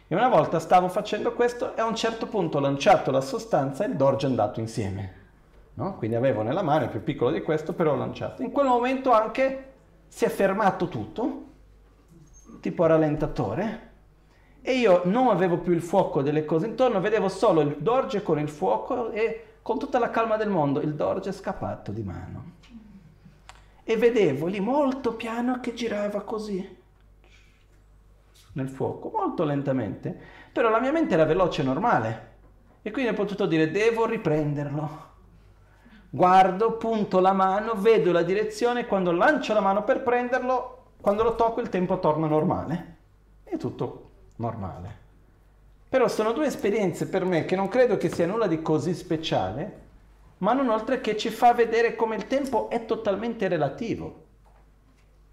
E 0.08 0.14
una 0.14 0.28
volta 0.28 0.58
stavo 0.58 0.88
facendo 0.88 1.34
questo 1.34 1.76
e 1.76 1.80
a 1.82 1.84
un 1.84 1.94
certo 1.94 2.28
punto 2.28 2.56
ho 2.56 2.60
lanciato 2.60 3.10
la 3.10 3.20
sostanza 3.20 3.84
e 3.84 3.88
il 3.88 3.96
dorje 3.96 4.26
è 4.26 4.30
andato 4.30 4.60
insieme. 4.60 5.24
No? 5.74 5.96
Quindi 5.96 6.16
avevo 6.16 6.40
nella 6.40 6.62
mano, 6.62 6.88
più 6.88 7.02
piccolo 7.02 7.30
di 7.30 7.42
questo, 7.42 7.74
però 7.74 7.92
ho 7.92 7.96
lanciato. 7.96 8.40
In 8.40 8.50
quel 8.50 8.68
momento 8.68 9.12
anche 9.12 9.72
si 10.08 10.24
è 10.24 10.30
fermato 10.30 10.88
tutto, 10.88 11.44
tipo 12.60 12.86
rallentatore, 12.86 13.90
e 14.62 14.72
io 14.78 15.02
non 15.04 15.28
avevo 15.28 15.58
più 15.58 15.74
il 15.74 15.82
fuoco 15.82 16.22
delle 16.22 16.46
cose 16.46 16.68
intorno, 16.68 17.00
vedevo 17.00 17.28
solo 17.28 17.60
il 17.60 17.76
dorje 17.80 18.22
con 18.22 18.38
il 18.38 18.48
fuoco 18.48 19.10
e 19.10 19.58
con 19.60 19.78
tutta 19.78 19.98
la 19.98 20.08
calma 20.08 20.38
del 20.38 20.48
mondo 20.48 20.80
il 20.80 20.94
dorje 20.94 21.30
è 21.30 21.32
scappato 21.34 21.92
di 21.92 22.02
mano 22.02 22.54
e 23.88 23.96
vedevo 23.96 24.46
lì 24.46 24.58
molto 24.58 25.14
piano 25.14 25.60
che 25.60 25.72
girava 25.72 26.22
così 26.22 26.76
nel 28.54 28.68
fuoco, 28.68 29.12
molto 29.14 29.44
lentamente, 29.44 30.18
però 30.50 30.70
la 30.70 30.80
mia 30.80 30.90
mente 30.90 31.14
era 31.14 31.24
veloce 31.24 31.60
e 31.60 31.64
normale 31.64 32.34
e 32.82 32.90
quindi 32.90 33.12
ho 33.12 33.14
potuto 33.14 33.46
dire 33.46 33.70
devo 33.70 34.04
riprenderlo. 34.06 35.04
Guardo, 36.10 36.76
punto 36.78 37.20
la 37.20 37.32
mano, 37.32 37.74
vedo 37.74 38.10
la 38.10 38.22
direzione, 38.22 38.86
quando 38.86 39.12
lancio 39.12 39.52
la 39.54 39.60
mano 39.60 39.84
per 39.84 40.02
prenderlo, 40.02 40.94
quando 41.00 41.22
lo 41.22 41.36
tocco 41.36 41.60
il 41.60 41.68
tempo 41.68 42.00
torna 42.00 42.26
normale. 42.26 42.96
È 43.44 43.56
tutto 43.56 44.10
normale. 44.36 45.04
Però 45.88 46.08
sono 46.08 46.32
due 46.32 46.46
esperienze 46.46 47.08
per 47.08 47.24
me 47.24 47.44
che 47.44 47.54
non 47.54 47.68
credo 47.68 47.96
che 47.96 48.08
sia 48.08 48.26
nulla 48.26 48.48
di 48.48 48.62
così 48.62 48.94
speciale, 48.94 49.84
ma 50.38 50.52
non 50.52 50.68
oltre 50.68 51.00
che 51.00 51.16
ci 51.16 51.30
fa 51.30 51.54
vedere 51.54 51.94
come 51.94 52.16
il 52.16 52.26
tempo 52.26 52.68
è 52.68 52.84
totalmente 52.84 53.48
relativo. 53.48 54.24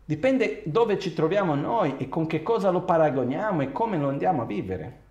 Dipende 0.05 0.63
dove 0.65 0.99
ci 0.99 1.13
troviamo 1.13 1.55
noi 1.55 1.95
e 1.97 2.09
con 2.09 2.27
che 2.27 2.43
cosa 2.43 2.69
lo 2.69 2.81
paragoniamo 2.81 3.61
e 3.61 3.71
come 3.71 3.97
lo 3.97 4.09
andiamo 4.09 4.41
a 4.41 4.45
vivere. 4.45 5.01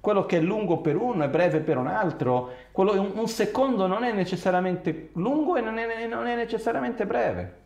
Quello 0.00 0.24
che 0.24 0.38
è 0.38 0.40
lungo 0.40 0.78
per 0.78 0.96
uno 0.96 1.24
è 1.24 1.28
breve 1.28 1.60
per 1.60 1.76
un 1.76 1.88
altro, 1.88 2.50
un, 2.72 3.12
un, 3.14 3.28
secondo 3.28 3.88
non 3.88 4.04
è 4.04 4.12
necessariamente 4.12 5.10
lungo 5.14 5.56
e 5.56 5.60
non 5.60 5.78
è, 5.78 6.06
non 6.06 6.26
è 6.26 6.36
necessariamente 6.36 7.04
breve. 7.06 7.56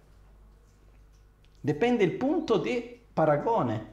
Dipende 1.61 2.03
il 2.03 2.12
punto 2.12 2.57
di 2.57 3.01
paragone. 3.12 3.90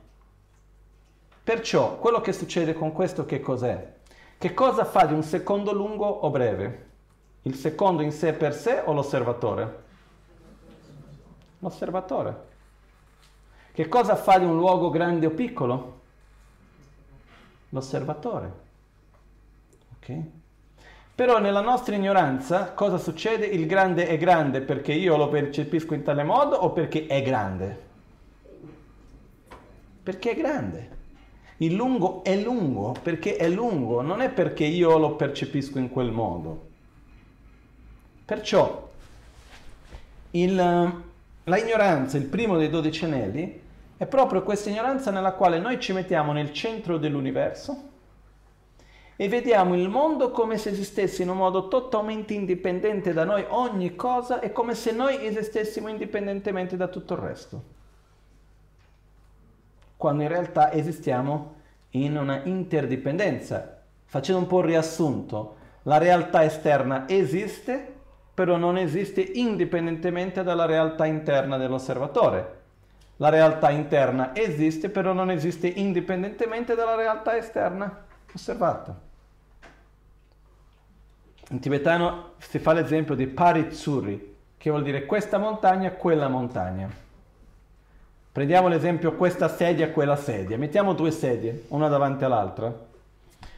Perciò 1.43 1.97
quello 1.97 2.21
che 2.21 2.31
succede 2.31 2.73
con 2.73 2.93
questo 2.93 3.25
che 3.25 3.41
cos'è? 3.41 3.93
Che 4.37 4.53
cosa 4.53 4.85
fa 4.85 5.05
di 5.05 5.13
un 5.13 5.23
secondo 5.23 5.73
lungo 5.73 6.07
o 6.07 6.29
breve? 6.29 6.88
Il 7.43 7.55
secondo 7.55 8.01
in 8.01 8.11
sé 8.11 8.33
per 8.33 8.53
sé 8.53 8.81
o 8.85 8.93
l'osservatore? 8.93 9.83
L'osservatore. 11.59 12.47
Che 13.71 13.87
cosa 13.87 14.15
fa 14.15 14.37
di 14.37 14.45
un 14.45 14.57
luogo 14.57 14.89
grande 14.89 15.25
o 15.25 15.31
piccolo? 15.31 15.99
L'osservatore. 17.69 18.51
Ok? 19.95 20.21
Però 21.15 21.39
nella 21.39 21.61
nostra 21.61 21.95
ignoranza 21.95 22.71
cosa 22.71 22.97
succede? 22.97 23.45
Il 23.45 23.67
grande 23.67 24.07
è 24.07 24.17
grande 24.17 24.61
perché 24.61 24.93
io 24.93 25.17
lo 25.17 25.27
percepisco 25.27 25.93
in 25.93 26.03
tale 26.03 26.23
modo 26.23 26.55
o 26.55 26.71
perché 26.71 27.07
è 27.07 27.21
grande? 27.21 27.87
Perché 30.01 30.31
è 30.31 30.35
grande. 30.35 30.97
Il 31.57 31.73
lungo 31.73 32.23
è 32.23 32.37
lungo 32.37 32.95
perché 33.03 33.35
è 33.35 33.49
lungo, 33.49 34.01
non 34.01 34.21
è 34.21 34.29
perché 34.29 34.63
io 34.63 34.97
lo 34.97 35.15
percepisco 35.15 35.77
in 35.77 35.89
quel 35.89 36.11
modo. 36.11 36.67
Perciò 38.29 38.87
il, 40.29 40.55
la 40.55 41.57
ignoranza, 41.57 42.17
il 42.17 42.25
primo 42.25 42.57
dei 42.57 42.69
dodici 42.69 43.03
anelli, 43.05 43.59
è 43.97 44.05
proprio 44.05 44.43
questa 44.43 44.69
ignoranza 44.69 45.09
nella 45.09 45.31
quale 45.31 45.57
noi 45.57 45.79
ci 45.79 45.93
mettiamo 45.93 46.31
nel 46.31 46.53
centro 46.53 46.99
dell'universo 46.99 47.87
e 49.15 49.27
vediamo 49.27 49.75
il 49.75 49.89
mondo 49.89 50.29
come 50.29 50.59
se 50.59 50.69
esistesse 50.69 51.23
in 51.23 51.29
un 51.29 51.37
modo 51.37 51.69
totalmente 51.69 52.35
indipendente 52.35 53.13
da 53.13 53.23
noi, 53.23 53.43
ogni 53.47 53.95
cosa 53.95 54.41
è 54.41 54.51
come 54.51 54.75
se 54.75 54.91
noi 54.91 55.25
esistessimo 55.25 55.87
indipendentemente 55.87 56.77
da 56.77 56.87
tutto 56.87 57.15
il 57.15 57.19
resto 57.19 57.63
quando 59.97 60.21
in 60.21 60.29
realtà 60.29 60.71
esistiamo 60.71 61.55
in 61.89 62.15
una 62.15 62.43
interdipendenza. 62.43 63.81
Facendo 64.05 64.41
un 64.41 64.47
po' 64.47 64.59
il 64.59 64.67
riassunto, 64.67 65.55
la 65.83 65.97
realtà 65.97 66.45
esterna 66.45 67.09
esiste, 67.09 67.95
però 68.39 68.55
non 68.55 68.77
esiste 68.77 69.19
indipendentemente 69.19 70.43
dalla 70.43 70.63
realtà 70.63 71.05
interna 71.05 71.57
dell'osservatore. 71.57 72.59
La 73.17 73.27
realtà 73.27 73.69
interna 73.69 74.33
esiste, 74.33 74.87
però 74.89 75.11
non 75.11 75.29
esiste 75.29 75.67
indipendentemente 75.67 76.73
dalla 76.73 76.95
realtà 76.95 77.35
esterna 77.35 78.05
osservata. 78.33 78.97
In 81.49 81.59
tibetano 81.59 82.35
si 82.37 82.59
fa 82.59 82.71
l'esempio 82.71 83.13
di 83.13 83.27
Paritsuri, 83.27 84.35
che 84.55 84.69
vuol 84.69 84.83
dire 84.83 85.05
questa 85.05 85.37
montagna, 85.37 85.91
quella 85.91 86.29
montagna. 86.29 86.89
Prendiamo 88.31 88.69
l'esempio 88.69 89.15
questa 89.15 89.49
sedia, 89.49 89.91
quella 89.91 90.15
sedia. 90.15 90.57
Mettiamo 90.57 90.93
due 90.93 91.11
sedie, 91.11 91.65
una 91.67 91.89
davanti 91.89 92.23
all'altra. 92.23 92.73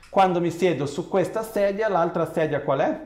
Quando 0.10 0.42
mi 0.42 0.50
siedo 0.50 0.88
su 0.88 1.08
questa 1.08 1.44
sedia, 1.44 1.88
l'altra 1.88 2.32
sedia 2.32 2.62
qual 2.62 2.80
è? 2.80 3.00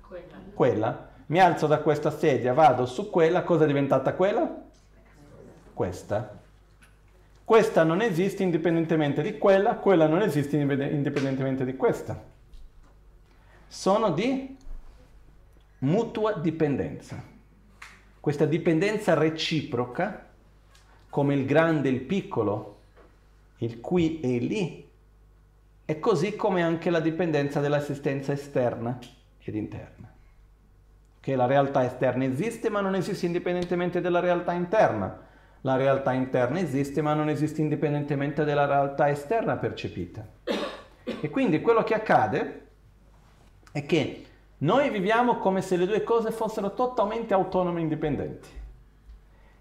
Quella. 0.00 0.36
quella. 0.54 1.08
Mi 1.30 1.38
alzo 1.38 1.68
da 1.68 1.78
questa 1.78 2.10
sedia, 2.10 2.52
vado 2.52 2.86
su 2.86 3.08
quella, 3.08 3.44
cosa 3.44 3.62
è 3.62 3.66
diventata 3.68 4.14
quella? 4.14 4.62
Questa. 5.72 6.38
Questa 7.44 7.84
non 7.84 8.00
esiste 8.00 8.42
indipendentemente 8.42 9.22
di 9.22 9.38
quella, 9.38 9.76
quella 9.76 10.08
non 10.08 10.22
esiste 10.22 10.56
indipendentemente 10.56 11.64
di 11.64 11.76
questa. 11.76 12.20
Sono 13.68 14.10
di 14.10 14.56
mutua 15.78 16.32
dipendenza. 16.32 17.22
Questa 18.18 18.44
dipendenza 18.44 19.14
reciproca 19.14 20.26
come 21.08 21.34
il 21.34 21.44
grande 21.44 21.90
e 21.90 21.92
il 21.92 22.00
piccolo, 22.00 22.80
il 23.58 23.80
qui 23.80 24.18
e 24.18 24.34
il 24.34 24.44
lì, 24.46 24.90
e 25.84 25.98
così 26.00 26.34
come 26.34 26.64
anche 26.64 26.90
la 26.90 27.00
dipendenza 27.00 27.60
dell'assistenza 27.60 28.32
esterna 28.32 28.98
ed 29.38 29.54
interna. 29.54 30.09
Che 31.20 31.36
la 31.36 31.46
realtà 31.46 31.84
esterna 31.84 32.24
esiste 32.24 32.70
ma 32.70 32.80
non 32.80 32.94
esiste 32.94 33.26
indipendentemente 33.26 34.00
dalla 34.00 34.20
realtà 34.20 34.52
interna. 34.52 35.28
La 35.62 35.76
realtà 35.76 36.12
interna 36.12 36.58
esiste 36.58 37.02
ma 37.02 37.14
non 37.14 37.28
esiste 37.28 37.60
indipendentemente 37.60 38.44
dalla 38.44 38.66
realtà 38.66 39.10
esterna 39.10 39.56
percepita. 39.56 40.26
E 41.20 41.28
quindi 41.28 41.60
quello 41.60 41.82
che 41.82 41.94
accade 41.94 42.68
è 43.72 43.84
che 43.84 44.24
noi 44.58 44.90
viviamo 44.90 45.36
come 45.36 45.60
se 45.60 45.76
le 45.76 45.86
due 45.86 46.02
cose 46.02 46.30
fossero 46.30 46.72
totalmente 46.74 47.34
autonome 47.34 47.80
e 47.80 47.82
indipendenti. 47.82 48.48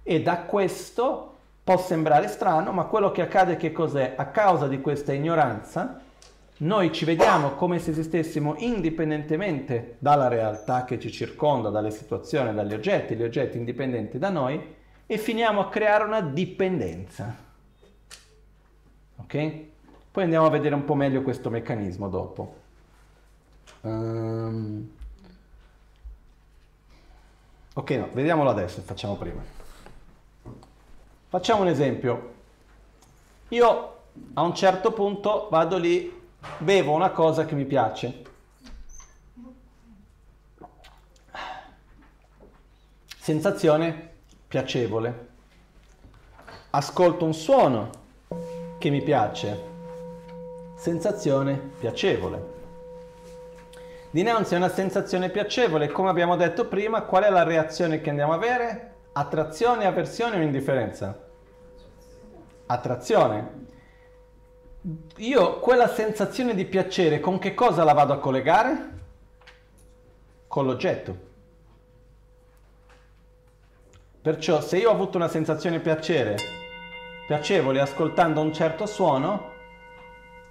E 0.03 0.21
da 0.21 0.43
questo 0.43 1.29
Può 1.69 1.77
sembrare 1.77 2.27
strano, 2.29 2.71
ma 2.71 2.85
quello 2.85 3.11
che 3.11 3.21
accade 3.21 3.55
che 3.55 3.71
cos'è? 3.71 4.15
A 4.17 4.29
causa 4.29 4.67
di 4.67 4.81
questa 4.81 5.13
ignoranza, 5.13 6.01
noi 6.59 6.91
ci 6.91 7.05
vediamo 7.05 7.51
come 7.51 7.79
se 7.79 7.91
esistessimo 7.91 8.55
indipendentemente 8.57 9.95
dalla 9.99 10.27
realtà 10.27 10.83
che 10.83 10.99
ci 10.99 11.11
circonda, 11.11 11.69
dalle 11.69 11.91
situazioni, 11.91 12.53
dagli 12.53 12.73
oggetti, 12.73 13.15
gli 13.15 13.23
oggetti 13.23 13.57
indipendenti 13.57 14.17
da 14.17 14.29
noi, 14.29 14.75
e 15.05 15.17
finiamo 15.17 15.61
a 15.61 15.69
creare 15.69 16.03
una 16.03 16.21
dipendenza. 16.21 17.35
Ok? 19.15 19.53
Poi 20.11 20.23
andiamo 20.23 20.47
a 20.47 20.49
vedere 20.49 20.75
un 20.75 20.83
po' 20.83 20.95
meglio 20.95 21.21
questo 21.21 21.49
meccanismo 21.49 22.09
dopo. 22.09 22.55
Um... 23.81 24.91
Ok, 27.73 27.89
no, 27.91 28.09
vediamolo 28.11 28.49
adesso, 28.49 28.81
facciamo 28.81 29.15
prima. 29.15 29.41
Facciamo 31.29 31.61
un 31.61 31.67
esempio. 31.67 32.33
Io 33.49 33.95
a 34.33 34.41
un 34.41 34.53
certo 34.53 34.91
punto 34.91 35.47
vado 35.49 35.77
lì, 35.77 36.18
bevo 36.59 36.93
una 36.93 37.11
cosa 37.11 37.45
che 37.45 37.55
mi 37.55 37.65
piace. 37.65 38.23
Sensazione 43.19 44.09
piacevole. 44.47 45.27
Ascolto 46.71 47.25
un 47.25 47.33
suono 47.33 47.89
che 48.77 48.89
mi 48.89 49.01
piace. 49.01 49.67
Sensazione 50.75 51.57
piacevole. 51.79 52.57
Dinanzi 54.11 54.55
a 54.55 54.57
una 54.57 54.69
sensazione 54.69 55.29
piacevole, 55.29 55.89
come 55.89 56.09
abbiamo 56.09 56.35
detto 56.35 56.67
prima, 56.67 57.03
qual 57.03 57.23
è 57.23 57.29
la 57.29 57.43
reazione 57.43 58.01
che 58.01 58.09
andiamo 58.09 58.31
a 58.31 58.37
avere? 58.37 58.93
Attrazione, 59.13 59.85
avversione 59.85 60.37
o 60.37 60.41
indifferenza? 60.41 61.15
Attrazione. 62.65 63.67
Io 65.17 65.59
quella 65.59 65.87
sensazione 65.87 66.55
di 66.55 66.65
piacere 66.65 67.19
con 67.19 67.37
che 67.39 67.53
cosa 67.53 67.83
la 67.83 67.93
vado 67.93 68.13
a 68.13 68.19
collegare? 68.19 68.97
Con 70.47 70.65
l'oggetto. 70.65 71.27
Perciò 74.21 74.61
se 74.61 74.77
io 74.77 74.89
ho 74.89 74.93
avuto 74.93 75.17
una 75.17 75.27
sensazione 75.27 75.79
piacere, 75.79 76.37
piacevole 77.27 77.79
ascoltando 77.79 78.41
un 78.41 78.53
certo 78.53 78.85
suono, 78.85 79.51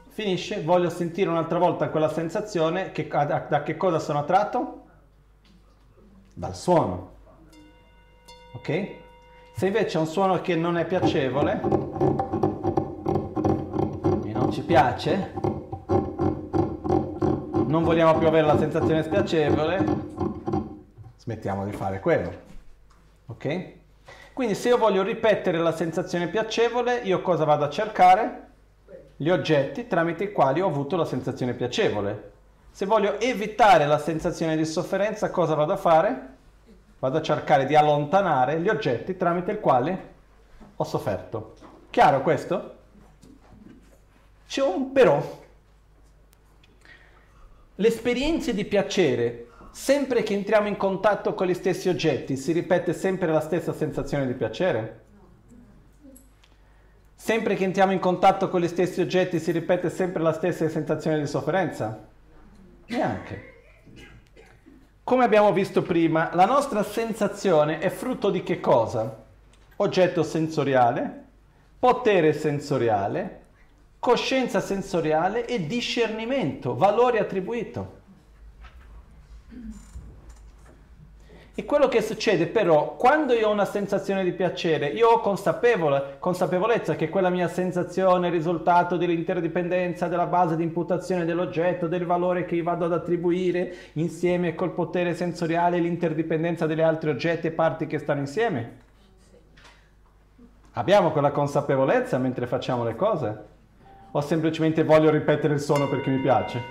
finisce, 0.08 0.62
voglio 0.62 0.90
sentire 0.90 1.30
un'altra 1.30 1.58
volta 1.58 1.90
quella 1.90 2.08
sensazione, 2.08 2.92
che, 2.92 3.06
da, 3.06 3.46
da 3.48 3.62
che 3.62 3.76
cosa 3.76 3.98
sono 3.98 4.20
attratto? 4.20 4.84
Dal 6.34 6.54
suono 6.54 7.16
ok? 8.58 8.88
Se 9.54 9.66
invece 9.66 9.98
è 9.98 10.00
un 10.00 10.06
suono 10.06 10.40
che 10.40 10.54
non 10.54 10.76
è 10.76 10.86
piacevole 10.86 11.60
ci 14.50 14.62
piace, 14.62 15.32
non 17.66 17.82
vogliamo 17.82 18.18
più 18.18 18.26
avere 18.26 18.46
la 18.46 18.58
sensazione 18.58 19.02
spiacevole, 19.02 19.84
smettiamo 21.16 21.64
di 21.64 21.72
fare 21.72 22.00
quello, 22.00 22.32
ok? 23.26 23.72
Quindi 24.32 24.54
se 24.54 24.68
io 24.68 24.78
voglio 24.78 25.02
ripetere 25.02 25.58
la 25.58 25.72
sensazione 25.72 26.28
piacevole, 26.28 27.00
io 27.04 27.20
cosa 27.22 27.44
vado 27.44 27.64
a 27.64 27.70
cercare? 27.70 28.46
Gli 29.16 29.30
oggetti 29.30 29.86
tramite 29.86 30.24
i 30.24 30.32
quali 30.32 30.60
ho 30.60 30.66
avuto 30.66 30.96
la 30.96 31.04
sensazione 31.04 31.54
piacevole. 31.54 32.32
Se 32.70 32.86
voglio 32.86 33.18
evitare 33.18 33.86
la 33.86 33.98
sensazione 33.98 34.56
di 34.56 34.64
sofferenza, 34.64 35.30
cosa 35.30 35.54
vado 35.54 35.72
a 35.72 35.76
fare? 35.76 36.36
vado 36.98 37.18
a 37.18 37.22
cercare 37.22 37.64
di 37.64 37.76
allontanare 37.76 38.60
gli 38.60 38.68
oggetti 38.68 39.16
tramite 39.16 39.52
il 39.52 39.60
quale 39.60 40.14
ho 40.76 40.84
sofferto. 40.84 41.54
Chiaro 41.90 42.22
questo? 42.22 42.77
C'è 44.48 44.62
un 44.62 44.92
però, 44.92 45.22
Le 47.74 47.86
esperienze 47.86 48.54
di 48.54 48.64
piacere, 48.64 49.48
sempre 49.72 50.22
che 50.22 50.32
entriamo 50.32 50.66
in 50.66 50.76
contatto 50.78 51.34
con 51.34 51.46
gli 51.46 51.54
stessi 51.54 51.90
oggetti, 51.90 52.34
si 52.38 52.52
ripete 52.52 52.94
sempre 52.94 53.30
la 53.30 53.40
stessa 53.40 53.74
sensazione 53.74 54.26
di 54.26 54.32
piacere? 54.32 55.04
Sempre 57.14 57.56
che 57.56 57.64
entriamo 57.64 57.92
in 57.92 57.98
contatto 57.98 58.48
con 58.48 58.62
gli 58.62 58.68
stessi 58.68 59.02
oggetti 59.02 59.38
si 59.38 59.52
ripete 59.52 59.90
sempre 59.90 60.22
la 60.22 60.32
stessa 60.32 60.66
sensazione 60.70 61.20
di 61.20 61.26
sofferenza? 61.26 62.08
Neanche. 62.86 63.54
Come 65.04 65.24
abbiamo 65.24 65.52
visto 65.52 65.82
prima, 65.82 66.30
la 66.32 66.46
nostra 66.46 66.82
sensazione 66.82 67.80
è 67.80 67.90
frutto 67.90 68.30
di 68.30 68.42
che 68.42 68.60
cosa? 68.60 69.24
Oggetto 69.76 70.22
sensoriale, 70.22 71.24
potere 71.78 72.32
sensoriale, 72.32 73.46
coscienza 73.98 74.60
sensoriale 74.60 75.46
e 75.46 75.66
discernimento, 75.66 76.76
valore 76.76 77.18
attribuito. 77.18 77.96
E 81.58 81.64
quello 81.64 81.88
che 81.88 82.02
succede 82.02 82.46
però, 82.46 82.94
quando 82.94 83.32
io 83.32 83.48
ho 83.48 83.50
una 83.50 83.64
sensazione 83.64 84.22
di 84.22 84.30
piacere, 84.30 84.86
io 84.86 85.08
ho 85.08 85.20
consapevolezza 85.20 86.94
che 86.94 87.08
quella 87.08 87.30
mia 87.30 87.48
sensazione 87.48 88.26
è 88.26 88.30
il 88.30 88.36
risultato 88.36 88.96
dell'interdipendenza, 88.96 90.06
della 90.06 90.26
base 90.26 90.54
di 90.54 90.62
imputazione 90.62 91.24
dell'oggetto, 91.24 91.88
del 91.88 92.06
valore 92.06 92.44
che 92.44 92.54
io 92.54 92.62
vado 92.62 92.84
ad 92.84 92.92
attribuire 92.92 93.74
insieme 93.94 94.54
col 94.54 94.70
potere 94.70 95.16
sensoriale 95.16 95.78
e 95.78 95.80
l'interdipendenza 95.80 96.64
degli 96.64 96.80
altri 96.80 97.10
oggetti 97.10 97.48
e 97.48 97.50
parti 97.50 97.88
che 97.88 97.98
stanno 97.98 98.20
insieme. 98.20 98.76
Abbiamo 100.74 101.10
quella 101.10 101.32
consapevolezza 101.32 102.18
mentre 102.18 102.46
facciamo 102.46 102.84
le 102.84 102.94
cose? 102.94 103.56
O 104.12 104.20
semplicemente 104.22 104.84
voglio 104.84 105.10
ripetere 105.10 105.54
il 105.54 105.60
suono 105.60 105.88
perché 105.88 106.10
mi 106.10 106.20
piace? 106.20 106.62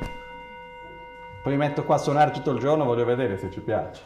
Poi 1.43 1.51
mi 1.51 1.57
metto 1.57 1.83
qua 1.83 1.95
a 1.95 1.99
suonare 1.99 2.31
tutto 2.31 2.51
il 2.51 2.59
giorno, 2.59 2.83
voglio 2.83 3.05
vedere 3.05 3.37
se 3.37 3.51
ci 3.51 3.59
piace. 3.59 4.01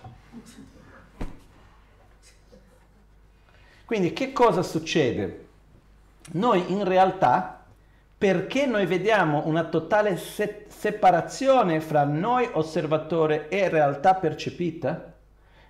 Quindi 3.86 4.13
che 4.13 4.32
cosa 4.32 4.62
succede? 4.62 5.48
Noi 6.34 6.72
in 6.72 6.84
realtà, 6.84 7.63
perché 8.17 8.65
noi 8.65 8.86
vediamo 8.86 9.44
una 9.48 9.63
totale 9.63 10.17
se- 10.17 10.65
separazione 10.67 11.80
fra 11.80 12.04
noi 12.04 12.48
osservatore 12.52 13.50
e 13.50 13.70
realtà 13.70 14.13
percepita, 14.13 15.13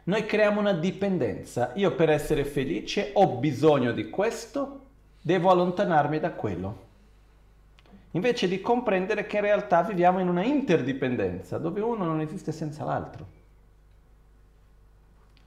noi 0.03 0.25
creiamo 0.25 0.59
una 0.59 0.73
dipendenza. 0.73 1.71
Io 1.75 1.95
per 1.95 2.09
essere 2.09 2.43
felice 2.43 3.11
ho 3.13 3.37
bisogno 3.37 3.91
di 3.91 4.09
questo, 4.09 4.87
devo 5.21 5.51
allontanarmi 5.51 6.19
da 6.19 6.31
quello. 6.31 6.89
Invece 8.11 8.47
di 8.47 8.59
comprendere 8.59 9.25
che 9.25 9.37
in 9.37 9.43
realtà 9.43 9.83
viviamo 9.83 10.19
in 10.19 10.27
una 10.27 10.43
interdipendenza, 10.43 11.57
dove 11.57 11.79
uno 11.81 12.03
non 12.03 12.19
esiste 12.19 12.51
senza 12.51 12.83
l'altro. 12.83 13.39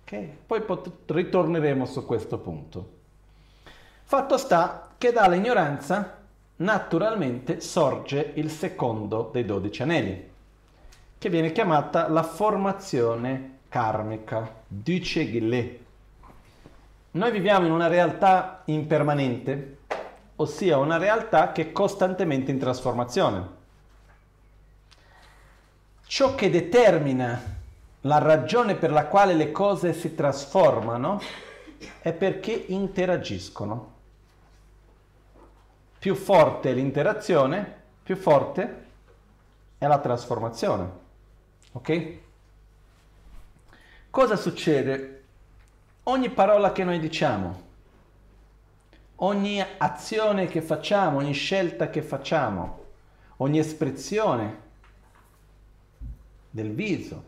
Okay? 0.03 0.37
Poi 0.47 0.63
pot- 0.63 1.11
ritorneremo 1.11 1.85
su 1.85 2.05
questo 2.07 2.39
punto. 2.39 2.93
Fatto 4.05 4.37
sta 4.39 4.89
che 4.97 5.13
dall'ignoranza 5.13 6.23
naturalmente 6.57 7.61
sorge 7.61 8.33
il 8.35 8.51
secondo 8.51 9.31
dei 9.33 9.45
dodici 9.45 9.83
anelli, 9.83 10.31
che 11.19 11.29
viene 11.29 11.53
chiamata 11.53 12.09
la 12.09 12.23
formazione 12.23 13.59
karmica, 13.69 14.63
Duce 14.67 15.31
Gile. 15.31 15.79
Noi 17.13 17.31
viviamo 17.31 17.67
in 17.67 17.73
una 17.73 17.89
realtà 17.89 18.63
impermanente, 18.67 19.79
ossia 20.37 20.79
una 20.79 20.97
realtà 20.97 21.53
che 21.53 21.63
è 21.63 21.73
costantemente 21.73 22.51
in 22.51 22.59
trasformazione. 22.59 23.63
Ciò 26.07 26.35
che 26.35 26.51
determina 26.51 27.41
la 28.03 28.19
ragione 28.19 28.75
per 28.75 28.91
la 28.91 29.07
quale 29.07 29.35
le 29.35 29.51
cose 29.51 29.93
si 29.93 30.15
trasformano 30.15 31.21
è 32.01 32.13
perché 32.13 32.53
interagiscono. 32.53 33.93
Più 35.99 36.15
forte 36.15 36.71
è 36.71 36.75
l'interazione, 36.75 37.83
più 38.03 38.17
forte 38.17 38.85
è 39.79 39.87
la 39.87 39.99
trasformazione. 39.99 40.91
Ok? 41.73 42.19
Cosa 44.11 44.37
succede? 44.37 45.23
Ogni 46.05 46.29
parola 46.29 46.73
che 46.73 46.85
noi 46.85 47.01
diciamo, 47.01 47.63
ogni 49.17 49.65
azione 49.79 50.47
che 50.47 50.61
facciamo, 50.61 51.19
ogni 51.19 51.33
scelta 51.33 51.91
che 51.91 52.03
facciamo, 52.03 52.85
ogni 53.39 53.59
espressione 53.59 54.63
del 56.51 56.73
viso, 56.73 57.25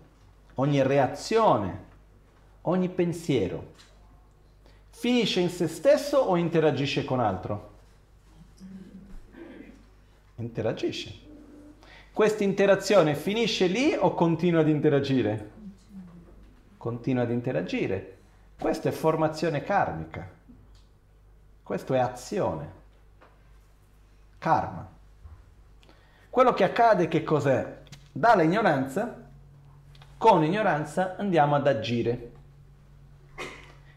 ogni 0.54 0.82
reazione, 0.82 1.84
ogni 2.62 2.88
pensiero, 2.88 3.74
finisce 4.90 5.40
in 5.40 5.50
se 5.50 5.68
stesso 5.68 6.18
o 6.18 6.36
interagisce 6.36 7.04
con 7.04 7.20
altro? 7.20 7.74
Interagisce. 10.36 11.24
Questa 12.12 12.44
interazione 12.44 13.14
finisce 13.14 13.66
lì 13.66 13.94
o 13.94 14.14
continua 14.14 14.60
ad 14.60 14.68
interagire? 14.68 15.50
Continua 16.76 17.22
ad 17.22 17.30
interagire. 17.30 18.16
Questa 18.58 18.88
è 18.88 18.92
formazione 18.92 19.62
karmica. 19.62 20.35
Questo 21.66 21.94
è 21.94 21.98
azione. 21.98 22.72
Karma. 24.38 24.88
Quello 26.30 26.54
che 26.54 26.62
accade 26.62 27.08
che 27.08 27.24
cos'è? 27.24 27.78
Dall'ignoranza 28.12 29.28
con 30.16 30.44
ignoranza 30.44 31.16
andiamo 31.16 31.56
ad 31.56 31.66
agire. 31.66 32.30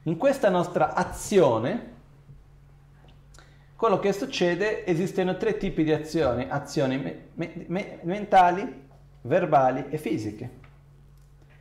In 0.01 0.17
questa 0.17 0.49
nostra 0.49 0.95
azione, 0.95 1.93
quello 3.75 3.99
che 3.99 4.13
succede, 4.13 4.83
esistono 4.87 5.37
tre 5.37 5.57
tipi 5.57 5.83
di 5.83 5.93
azioni, 5.93 6.47
azioni 6.49 6.97
me- 6.97 7.65
me- 7.67 7.99
mentali, 8.01 8.87
verbali 9.21 9.85
e 9.89 9.99
fisiche. 9.99 10.49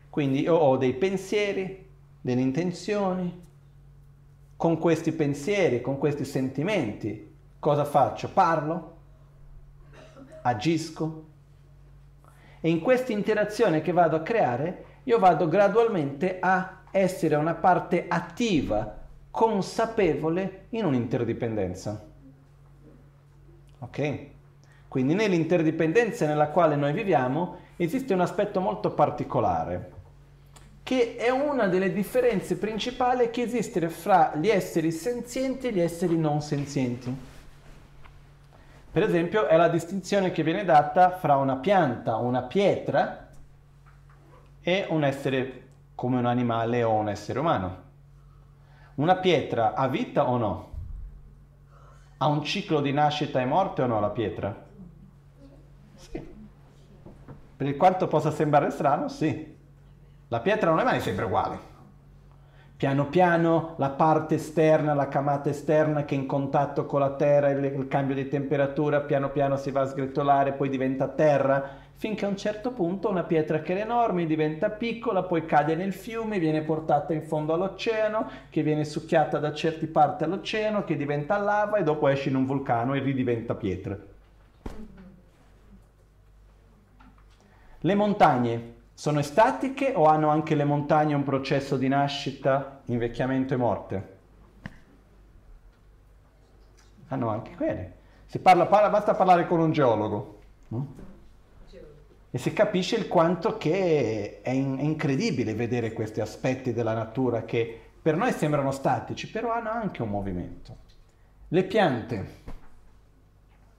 Quindi 0.09 0.49
ho 0.49 0.75
dei 0.79 0.95
pensieri, 0.95 1.87
delle 2.19 2.41
intenzioni, 2.41 3.45
con 4.59 4.77
questi 4.79 5.13
pensieri, 5.13 5.81
con 5.81 5.99
questi 5.99 6.25
sentimenti, 6.25 7.33
cosa 7.61 7.85
faccio? 7.85 8.29
Parlo, 8.29 8.97
agisco, 10.43 11.27
e 12.61 12.69
in 12.69 12.81
questa 12.81 13.13
interazione 13.13 13.81
che 13.83 13.93
vado 13.93 14.17
a 14.17 14.23
creare, 14.23 14.85
io 15.05 15.21
vado 15.21 15.47
gradualmente 15.47 16.39
a 16.41 16.81
essere 16.91 17.37
una 17.37 17.55
parte 17.55 18.07
attiva, 18.09 18.97
consapevole 19.31 20.67
in 20.71 20.87
un'interdipendenza. 20.87 22.05
Ok? 23.79 24.27
Quindi 24.89 25.15
nell'interdipendenza 25.15 26.27
nella 26.27 26.49
quale 26.49 26.75
noi 26.75 26.93
viviamo 26.93 27.59
esiste 27.77 28.13
un 28.13 28.23
aspetto 28.23 28.59
molto 28.59 28.91
particolare, 28.91 29.93
che 30.89 31.17
è 31.17 31.29
una 31.29 31.67
delle 31.67 31.93
differenze 31.93 32.57
principali 32.57 33.29
che 33.29 33.43
esiste 33.43 33.91
fra 33.91 34.35
gli 34.37 34.49
esseri 34.49 34.91
senzienti 34.91 35.67
e 35.67 35.73
gli 35.73 35.81
esseri 35.81 36.17
non 36.17 36.41
senzienti. 36.41 37.15
Per 38.91 39.03
esempio 39.03 39.49
è 39.49 39.59
la 39.59 39.69
distinzione 39.69 40.33
che 40.33 40.43
viene 40.43 40.65
data 40.65 41.11
fra 41.11 41.37
una 41.37 41.57
pianta, 41.57 42.17
una 42.17 42.41
pietra 42.41 43.29
e 44.63 44.87
un 44.89 45.05
essere 45.05 45.67
come 45.95 46.17
un 46.17 46.25
animale 46.25 46.83
o 46.83 46.95
un 46.95 47.11
essere 47.11 47.39
umano. 47.39 47.83
Una 48.95 49.17
pietra 49.17 49.75
ha 49.75 49.89
vita 49.89 50.27
o 50.27 50.39
no? 50.39 50.71
Ha 52.17 52.27
un 52.29 52.43
ciclo 52.43 52.81
di 52.81 52.93
nascita 52.93 53.43
e 53.43 53.45
morte 53.45 53.83
o 53.83 53.87
no 53.87 54.01
la 54.01 54.09
pietra? 54.09 54.67
Sì. 55.97 56.27
Per 57.59 57.77
quanto 57.77 58.07
possa 58.07 58.31
sembrare 58.31 58.71
strano, 58.71 59.09
sì. 59.09 59.57
La 60.29 60.41
pietra 60.41 60.71
non 60.71 60.85
mai 60.85 61.01
sempre 61.01 61.25
uguale. 61.25 61.77
Piano 62.77 63.07
piano 63.07 63.75
la 63.79 63.89
parte 63.89 64.35
esterna, 64.35 64.93
la 64.93 65.09
camata 65.09 65.49
esterna 65.49 66.05
che 66.05 66.15
è 66.15 66.19
in 66.19 66.27
contatto 66.27 66.85
con 66.85 67.01
la 67.01 67.15
terra, 67.15 67.49
il, 67.49 67.65
il 67.65 67.89
cambio 67.89 68.15
di 68.15 68.29
temperatura, 68.29 69.01
piano 69.01 69.31
piano 69.31 69.57
si 69.57 69.71
va 69.71 69.81
a 69.81 69.87
sgretolare, 69.87 70.53
poi 70.53 70.69
diventa 70.69 71.09
terra, 71.09 71.71
finché 71.95 72.27
a 72.27 72.29
un 72.29 72.37
certo 72.37 72.71
punto 72.71 73.09
una 73.09 73.25
pietra 73.25 73.61
che 73.63 73.73
era 73.73 73.81
enorme 73.81 74.27
diventa 74.27 74.71
piccola, 74.71 75.25
poi 75.25 75.47
cade 75.47 75.75
nel 75.75 75.93
fiume, 75.93 76.39
viene 76.39 76.61
portata 76.61 77.13
in 77.15 77.23
fondo 77.23 77.55
all'oceano, 77.55 78.29
che 78.51 78.63
viene 78.63 78.85
succhiata 78.85 79.39
da 79.39 79.53
certe 79.53 79.89
parti 79.89 80.25
all'oceano, 80.25 80.85
che 80.85 80.97
diventa 80.97 81.39
lava 81.39 81.79
e 81.79 81.83
dopo 81.83 82.07
esce 82.07 82.29
in 82.29 82.37
un 82.37 82.45
vulcano 82.45 82.95
e 82.95 83.01
ridiventa 83.01 83.55
pietra. 83.55 83.99
Le 87.81 87.95
montagne 87.95 88.77
sono 88.99 89.23
statiche 89.23 89.93
o 89.95 90.07
hanno 90.07 90.29
anche 90.29 90.57
le 90.57 90.65
montagne 90.65 91.15
un 91.15 91.23
processo 91.23 91.77
di 91.77 91.87
nascita, 91.87 92.81
invecchiamento 92.87 93.55
e 93.55 93.57
morte? 93.57 94.17
Hanno 97.07 97.29
anche 97.29 97.55
quelle. 97.55 97.93
Si 98.27 98.41
parla, 98.41 98.67
parla, 98.67 98.91
basta 98.91 99.15
parlare 99.15 99.47
con 99.47 99.61
un 99.61 99.71
geologo. 99.71 100.41
No? 100.67 100.95
E 102.29 102.39
si 102.39 102.53
capisce 102.53 102.97
il 102.97 103.07
quanto 103.07 103.57
che 103.57 104.41
è, 104.43 104.51
in- 104.51 104.79
è 104.79 104.83
incredibile 104.83 105.55
vedere 105.55 105.93
questi 105.93 106.21
aspetti 106.21 106.73
della 106.73 106.93
natura 106.93 107.45
che 107.45 107.81
per 108.03 108.17
noi 108.17 108.33
sembrano 108.33 108.73
statici, 108.73 109.31
però 109.31 109.53
hanno 109.53 109.71
anche 109.71 110.03
un 110.03 110.09
movimento. 110.09 110.77
Le 111.47 111.63
piante 111.63 112.35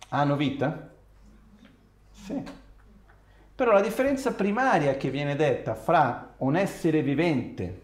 hanno 0.08 0.38
vita? 0.38 0.90
Sì. 2.10 2.59
Però 3.60 3.74
la 3.74 3.82
differenza 3.82 4.32
primaria 4.32 4.96
che 4.96 5.10
viene 5.10 5.36
detta 5.36 5.76
fra 5.76 6.34
un 6.38 6.56
essere 6.56 7.02
vivente 7.02 7.82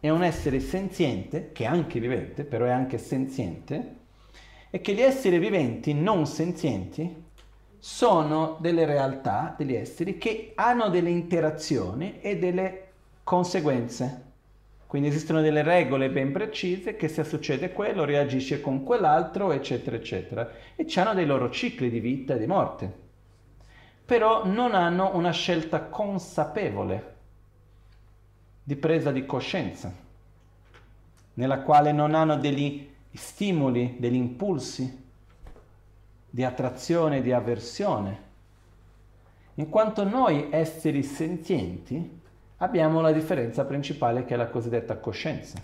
e 0.00 0.10
un 0.10 0.24
essere 0.24 0.58
senziente, 0.58 1.52
che 1.52 1.62
è 1.62 1.66
anche 1.68 2.00
vivente, 2.00 2.42
però 2.42 2.64
è 2.64 2.70
anche 2.70 2.98
senziente, 2.98 3.94
è 4.70 4.80
che 4.80 4.92
gli 4.94 5.00
esseri 5.00 5.38
viventi 5.38 5.94
non 5.94 6.26
senzienti 6.26 7.14
sono 7.78 8.56
delle 8.58 8.84
realtà, 8.84 9.54
degli 9.56 9.76
esseri 9.76 10.18
che 10.18 10.50
hanno 10.56 10.88
delle 10.88 11.10
interazioni 11.10 12.18
e 12.20 12.36
delle 12.38 12.86
conseguenze. 13.22 14.22
Quindi 14.88 15.06
esistono 15.06 15.42
delle 15.42 15.62
regole 15.62 16.10
ben 16.10 16.32
precise 16.32 16.96
che 16.96 17.06
se 17.06 17.22
succede 17.22 17.70
quello 17.70 18.04
reagisce 18.04 18.60
con 18.60 18.82
quell'altro, 18.82 19.52
eccetera, 19.52 19.94
eccetera. 19.94 20.50
E 20.74 20.84
hanno 20.96 21.14
dei 21.14 21.26
loro 21.26 21.50
cicli 21.50 21.88
di 21.88 22.00
vita 22.00 22.34
e 22.34 22.38
di 22.40 22.46
morte. 22.48 23.01
Però 24.04 24.44
non 24.46 24.74
hanno 24.74 25.14
una 25.14 25.30
scelta 25.30 25.84
consapevole 25.84 27.14
di 28.62 28.76
presa 28.76 29.10
di 29.10 29.26
coscienza, 29.26 29.92
nella 31.34 31.60
quale 31.62 31.92
non 31.92 32.14
hanno 32.14 32.36
degli 32.36 32.90
stimoli, 33.12 33.96
degli 33.98 34.14
impulsi 34.14 35.00
di 36.28 36.44
attrazione 36.44 37.20
di 37.20 37.32
avversione. 37.32 38.30
In 39.54 39.68
quanto 39.68 40.04
noi 40.04 40.48
esseri 40.50 41.02
senzienti 41.02 42.20
abbiamo 42.58 43.00
la 43.00 43.12
differenza 43.12 43.64
principale 43.64 44.24
che 44.24 44.34
è 44.34 44.36
la 44.36 44.48
cosiddetta 44.48 44.96
coscienza, 44.96 45.60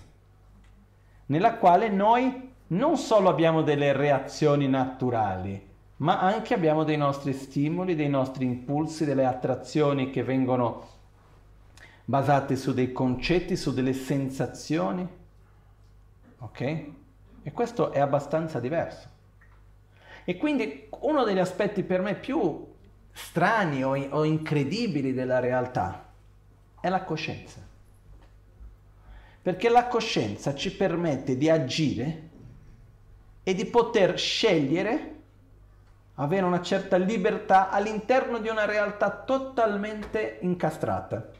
nella 1.27 1.55
quale 1.55 1.89
noi 1.89 2.53
non 2.69 2.97
solo 2.97 3.29
abbiamo 3.29 3.63
delle 3.63 3.93
reazioni 3.93 4.69
naturali, 4.69 5.68
ma 5.99 6.21
anche 6.21 6.55
abbiamo 6.55 6.85
dei 6.85 6.97
nostri 6.97 7.33
stimoli, 7.33 7.95
dei 7.95 8.09
nostri 8.09 8.45
impulsi, 8.45 9.05
delle 9.05 9.25
attrazioni 9.25 10.11
che 10.11 10.23
vengono 10.23 10.97
basate 12.05 12.57
su 12.57 12.73
dei 12.73 12.93
concetti, 12.93 13.57
su 13.57 13.73
delle 13.73 13.93
sensazioni. 13.93 15.07
Ok? 16.39 16.61
E 17.43 17.53
questo 17.53 17.91
è 17.93 17.99
abbastanza 17.99 18.61
diverso. 18.61 19.09
E 20.25 20.37
quindi 20.37 20.89
uno 21.01 21.25
degli 21.25 21.39
aspetti 21.39 21.83
per 21.83 22.01
me 22.01 22.15
più 22.15 22.67
strani 23.13 23.83
o, 23.83 23.91
o 23.91 24.25
incredibili 24.25 25.13
della 25.13 25.41
realtà 25.41 26.07
è 26.81 26.89
la 26.89 27.03
coscienza. 27.03 27.61
Perché 29.43 29.69
la 29.69 29.89
coscienza 29.89 30.55
ci 30.55 30.75
permette 30.77 31.37
di 31.37 31.51
agire 31.51 32.29
e 33.43 33.55
di 33.55 33.65
poter 33.65 34.19
scegliere, 34.19 35.18
avere 36.21 36.45
una 36.45 36.63
certa 36.63 36.97
libertà 36.97 37.71
all'interno 37.71 38.39
di 38.39 38.49
una 38.49 38.65
realtà 38.65 39.11
totalmente 39.11 40.39
incastrata. 40.43 41.31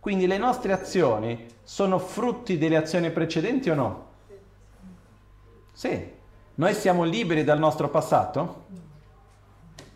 Quindi 0.00 0.26
le 0.26 0.38
nostre 0.38 0.72
azioni 0.72 1.46
sono 1.62 1.98
frutti 1.98 2.58
delle 2.58 2.76
azioni 2.76 3.10
precedenti 3.10 3.70
o 3.70 3.74
no? 3.74 4.06
Sì. 5.72 6.12
Noi 6.56 6.74
siamo 6.74 7.04
liberi 7.04 7.42
dal 7.42 7.58
nostro 7.58 7.88
passato? 7.88 8.66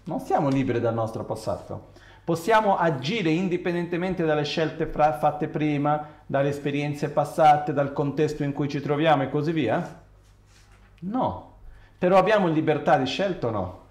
Non 0.04 0.20
siamo 0.20 0.48
liberi 0.48 0.80
dal 0.80 0.94
nostro 0.94 1.24
passato. 1.24 1.92
Possiamo 2.24 2.76
agire 2.76 3.30
indipendentemente 3.30 4.24
dalle 4.24 4.44
scelte 4.44 4.86
fra- 4.86 5.18
fatte 5.18 5.46
prima, 5.46 6.22
dalle 6.26 6.48
esperienze 6.48 7.10
passate, 7.10 7.72
dal 7.72 7.92
contesto 7.92 8.42
in 8.42 8.52
cui 8.52 8.68
ci 8.68 8.80
troviamo 8.80 9.22
e 9.22 9.30
così 9.30 9.52
via? 9.52 10.02
No. 11.00 11.47
Però 11.98 12.16
abbiamo 12.16 12.46
libertà 12.46 12.96
di 12.96 13.06
scelta 13.06 13.48
o 13.48 13.50
no? 13.50 13.86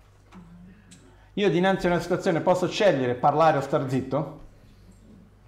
Io 1.34 1.50
dinanzi 1.50 1.86
a 1.86 1.92
una 1.92 2.00
situazione 2.00 2.40
posso 2.40 2.68
scegliere 2.68 3.16
parlare 3.16 3.58
o 3.58 3.62
star 3.62 3.90
zitto? 3.90 4.40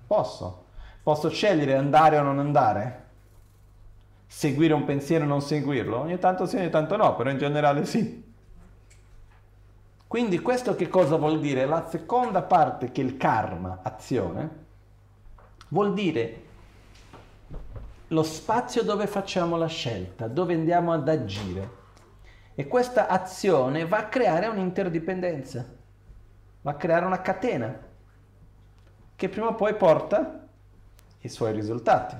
Posso. 0.06 0.66
Posso 1.02 1.30
scegliere 1.30 1.76
andare 1.76 2.18
o 2.18 2.22
non 2.22 2.38
andare? 2.38 3.08
Seguire 4.28 4.74
un 4.74 4.84
pensiero 4.84 5.24
o 5.24 5.28
non 5.28 5.42
seguirlo? 5.42 6.00
Ogni 6.00 6.20
tanto 6.20 6.46
sì, 6.46 6.58
ogni 6.58 6.70
tanto 6.70 6.98
no, 6.98 7.16
però 7.16 7.30
in 7.30 7.38
generale 7.38 7.86
sì. 7.86 8.28
Quindi 10.06 10.40
questo 10.40 10.76
che 10.76 10.90
cosa 10.90 11.16
vuol 11.16 11.40
dire? 11.40 11.66
La 11.66 11.88
seconda 11.88 12.42
parte 12.42 12.92
che 12.92 13.02
il 13.02 13.16
karma, 13.16 13.80
azione, 13.82 14.50
vuol 15.70 15.94
dire 15.94 16.44
lo 18.08 18.24
spazio 18.24 18.84
dove 18.84 19.08
facciamo 19.08 19.56
la 19.56 19.68
scelta, 19.68 20.28
dove 20.28 20.54
andiamo 20.56 20.92
ad 20.92 21.08
agire. 21.08 21.78
E 22.60 22.68
questa 22.68 23.08
azione 23.08 23.88
va 23.88 24.00
a 24.00 24.08
creare 24.10 24.48
un'interdipendenza, 24.48 25.66
va 26.60 26.72
a 26.72 26.76
creare 26.76 27.06
una 27.06 27.22
catena 27.22 27.88
che 29.16 29.30
prima 29.30 29.48
o 29.48 29.56
poi 29.56 29.76
porta 29.76 30.46
i 31.20 31.30
suoi 31.30 31.54
risultati. 31.54 32.18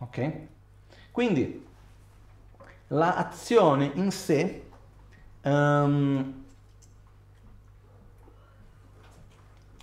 Ok? 0.00 0.32
Quindi 1.10 1.66
l'azione 2.88 3.92
in 3.94 4.10
sé 4.10 4.66
um, 5.40 6.44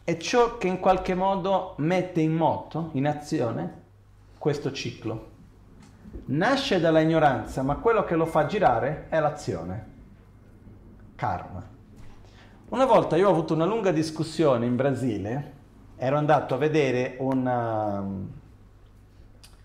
è 0.04 0.18
ciò 0.18 0.60
che 0.60 0.68
in 0.68 0.80
qualche 0.80 1.16
modo 1.16 1.74
mette 1.80 2.22
in 2.22 2.34
moto, 2.36 2.92
in 2.94 3.08
azione, 3.08 3.82
questo 4.38 4.72
ciclo. 4.72 5.31
Nasce 6.26 6.80
dalla 6.80 7.00
ignoranza, 7.00 7.62
ma 7.62 7.76
quello 7.76 8.04
che 8.04 8.16
lo 8.16 8.26
fa 8.26 8.46
girare 8.46 9.08
è 9.10 9.20
l'azione. 9.20 9.90
Karma. 11.16 11.68
Una 12.70 12.86
volta 12.86 13.18
io 13.18 13.28
ho 13.28 13.32
avuto 13.32 13.54
una 13.54 13.66
lunga 13.66 13.92
discussione 13.92 14.66
in 14.66 14.76
Brasile 14.76 15.60
ero 15.98 16.18
andato 16.18 16.56
a 16.56 16.58
vedere 16.58 17.16
una, 17.20 18.04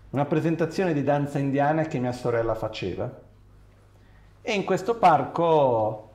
una 0.09 0.25
presentazione 0.25 0.93
di 0.93 1.03
danza 1.03 1.39
indiana 1.39 1.83
che 1.83 1.99
mia 1.99 2.11
sorella 2.11 2.53
faceva. 2.53 3.09
E 4.41 4.53
in 4.53 4.63
questo 4.65 4.97
parco 4.97 6.11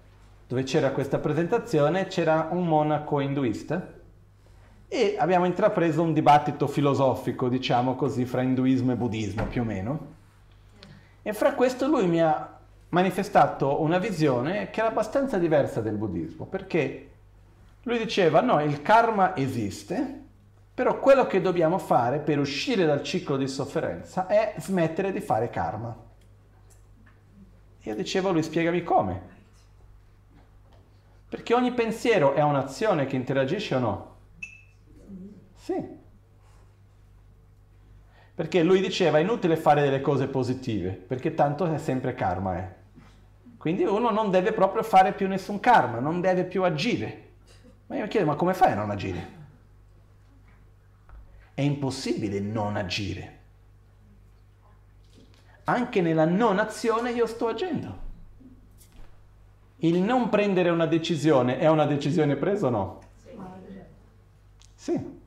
dove 0.46 0.62
c'era 0.64 0.92
questa 0.92 1.18
presentazione 1.18 2.06
c'era 2.06 2.48
un 2.50 2.66
monaco 2.66 3.20
induista 3.20 4.00
e 4.86 5.16
abbiamo 5.18 5.46
intrapreso 5.46 6.02
un 6.02 6.12
dibattito 6.12 6.66
filosofico, 6.66 7.48
diciamo 7.48 7.94
così, 7.94 8.26
fra 8.26 8.42
induismo 8.42 8.92
e 8.92 8.96
buddismo 8.96 9.46
più 9.46 9.62
o 9.62 9.64
meno. 9.64 10.11
E 11.22 11.32
fra 11.32 11.54
questo 11.54 11.86
lui 11.86 12.06
mi 12.08 12.20
ha 12.20 12.58
manifestato 12.88 13.80
una 13.80 13.98
visione 13.98 14.70
che 14.70 14.80
era 14.80 14.88
abbastanza 14.88 15.38
diversa 15.38 15.80
del 15.80 15.96
buddismo, 15.96 16.46
perché 16.46 17.10
lui 17.82 17.98
diceva 17.98 18.40
no, 18.40 18.60
il 18.62 18.82
karma 18.82 19.36
esiste, 19.36 20.20
però 20.74 20.98
quello 20.98 21.26
che 21.26 21.40
dobbiamo 21.40 21.78
fare 21.78 22.18
per 22.18 22.38
uscire 22.38 22.84
dal 22.84 23.02
ciclo 23.02 23.36
di 23.36 23.46
sofferenza 23.46 24.26
è 24.26 24.54
smettere 24.58 25.12
di 25.12 25.20
fare 25.20 25.48
karma. 25.48 25.96
Io 27.84 27.94
dicevo 27.94 28.30
lui 28.30 28.42
spiegami 28.42 28.82
come. 28.82 29.30
Perché 31.28 31.54
ogni 31.54 31.72
pensiero 31.72 32.34
è 32.34 32.42
un'azione 32.42 33.06
che 33.06 33.16
interagisce 33.16 33.74
o 33.74 33.78
no? 33.78 34.16
Sì. 35.56 36.00
Perché 38.34 38.62
lui 38.62 38.80
diceva 38.80 39.18
è 39.18 39.20
inutile 39.20 39.56
fare 39.56 39.82
delle 39.82 40.00
cose 40.00 40.26
positive, 40.26 40.90
perché 40.90 41.34
tanto 41.34 41.70
è 41.70 41.78
sempre 41.78 42.14
karma. 42.14 42.58
Eh. 42.58 42.68
Quindi 43.58 43.84
uno 43.84 44.10
non 44.10 44.30
deve 44.30 44.52
proprio 44.52 44.82
fare 44.82 45.12
più 45.12 45.28
nessun 45.28 45.60
karma, 45.60 45.98
non 45.98 46.20
deve 46.20 46.44
più 46.44 46.64
agire. 46.64 47.30
Ma 47.86 47.96
io 47.96 48.02
mi 48.02 48.08
chiedo, 48.08 48.26
ma 48.26 48.34
come 48.34 48.54
fai 48.54 48.72
a 48.72 48.76
non 48.76 48.90
agire? 48.90 49.40
È 51.54 51.60
impossibile 51.60 52.40
non 52.40 52.76
agire. 52.76 53.38
Anche 55.64 56.00
nella 56.00 56.24
non 56.24 56.58
azione 56.58 57.12
io 57.12 57.26
sto 57.26 57.48
agendo. 57.48 58.10
Il 59.76 59.98
non 59.98 60.28
prendere 60.28 60.70
una 60.70 60.86
decisione 60.86 61.58
è 61.58 61.68
una 61.68 61.84
decisione 61.84 62.36
presa 62.36 62.68
o 62.68 62.70
no? 62.70 63.00
Sì. 64.74 65.20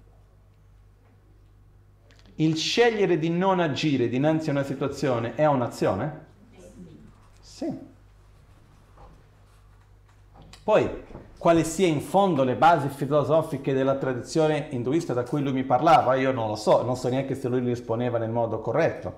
Il 2.35 2.57
scegliere 2.57 3.17
di 3.17 3.29
non 3.29 3.59
agire 3.59 4.09
dinanzi 4.09 4.49
a 4.49 4.51
una 4.51 4.63
situazione 4.63 5.35
è 5.35 5.45
un'azione? 5.45 6.25
Sì. 7.39 7.73
Poi, 10.63 10.89
quale 11.37 11.63
sia 11.63 11.87
in 11.87 12.01
fondo 12.01 12.43
le 12.43 12.55
basi 12.55 12.89
filosofiche 12.89 13.73
della 13.73 13.95
tradizione 13.95 14.67
induista 14.71 15.13
da 15.13 15.23
cui 15.23 15.41
lui 15.41 15.53
mi 15.53 15.63
parlava, 15.63 16.15
io 16.15 16.31
non 16.31 16.47
lo 16.47 16.55
so, 16.55 16.83
non 16.83 16.97
so 16.97 17.07
neanche 17.07 17.35
se 17.35 17.47
lui 17.47 17.61
li 17.61 17.71
esponeva 17.71 18.17
nel 18.17 18.31
modo 18.31 18.59
corretto. 18.59 19.13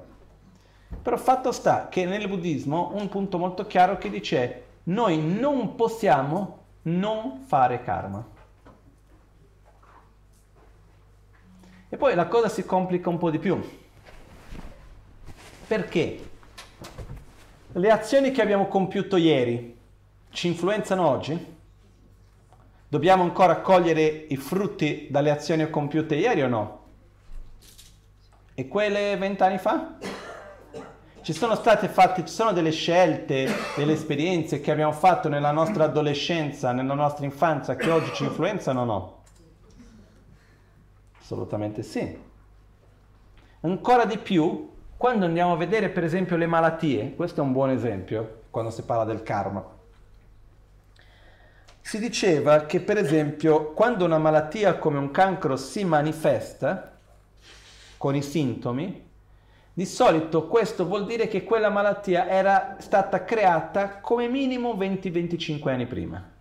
Però 1.02 1.18
fatto 1.18 1.52
sta 1.52 1.88
che 1.90 2.06
nel 2.06 2.28
buddismo 2.28 2.92
un 2.94 3.10
punto 3.10 3.38
molto 3.38 3.66
chiaro 3.66 3.98
che 3.98 4.10
dice 4.10 4.64
noi 4.84 5.18
non 5.18 5.76
possiamo 5.76 6.66
non 6.84 7.44
fare 7.46 7.82
karma. 7.82 8.36
E 11.90 11.96
poi 11.98 12.16
la 12.16 12.28
cosa 12.28 12.50
si 12.50 12.66
complica 12.66 13.10
un 13.10 13.18
po' 13.18 13.30
di 13.30 13.40
più. 13.40 13.60
Perché? 15.68 16.30
Le 17.72 17.92
azioni 17.92 18.32
che 18.32 18.42
abbiamo 18.42 18.68
compiuto 18.68 19.16
ieri 19.16 19.78
ci 20.30 20.48
influenzano 20.48 21.08
oggi? 21.08 21.56
Dobbiamo 22.90 23.24
ancora 23.24 23.62
cogliere 23.62 24.04
i 24.30 24.38
frutti 24.38 25.08
dalle 25.10 25.30
azioni 25.30 25.70
compiute 25.70 26.16
ieri 26.16 26.42
o 26.42 26.48
no? 26.48 26.86
E 28.54 28.68
quelle 28.68 29.16
vent'anni 29.18 29.58
fa? 29.58 29.98
Ci 31.22 31.34
sono 31.34 31.56
state 31.56 31.90
fatte, 31.90 32.26
ci 32.26 32.34
sono 32.34 32.54
delle 32.54 32.72
scelte, 32.72 33.50
delle 33.76 33.94
esperienze 33.94 34.62
che 34.62 34.72
abbiamo 34.72 34.94
fatto 34.94 35.28
nella 35.28 35.52
nostra 35.52 35.84
adolescenza, 35.84 36.72
nella 36.72 36.94
nostra 36.94 37.26
infanzia, 37.26 37.76
che 37.76 37.90
oggi 37.90 38.14
ci 38.14 38.24
influenzano 38.24 38.82
o 38.82 38.86
no? 38.86 39.17
Assolutamente 41.28 41.84
sì. 41.84 42.18
Ancora 43.60 44.06
di 44.06 44.18
più, 44.18 44.70
quando 44.96 45.26
andiamo 45.26 45.52
a 45.52 45.58
vedere 45.58 45.90
per 45.90 46.06
esempio 46.06 46.38
le 46.38 46.46
malattie, 46.46 47.16
questo 47.16 47.42
è 47.42 47.44
un 47.44 47.52
buon 47.52 47.70
esempio 47.70 48.44
quando 48.50 48.72
si 48.72 48.84
parla 48.84 49.04
del 49.04 49.24
karma. 49.24 49.62
Si 51.82 52.00
diceva 52.00 52.62
che 52.62 52.80
per 52.80 52.96
esempio 52.96 53.74
quando 53.74 54.06
una 54.06 54.18
malattia 54.18 54.78
come 54.78 55.00
un 55.00 55.12
cancro 55.12 55.58
si 55.58 55.84
manifesta 55.84 56.98
con 57.98 58.16
i 58.16 58.22
sintomi, 58.22 59.06
di 59.74 59.86
solito 59.86 60.48
questo 60.48 60.86
vuol 60.86 61.06
dire 61.06 61.28
che 61.28 61.44
quella 61.44 61.70
malattia 61.70 62.30
era 62.30 62.78
stata 62.80 63.26
creata 63.26 64.00
come 64.00 64.30
minimo 64.30 64.76
20-25 64.76 65.68
anni 65.68 65.88
prima. 65.88 66.36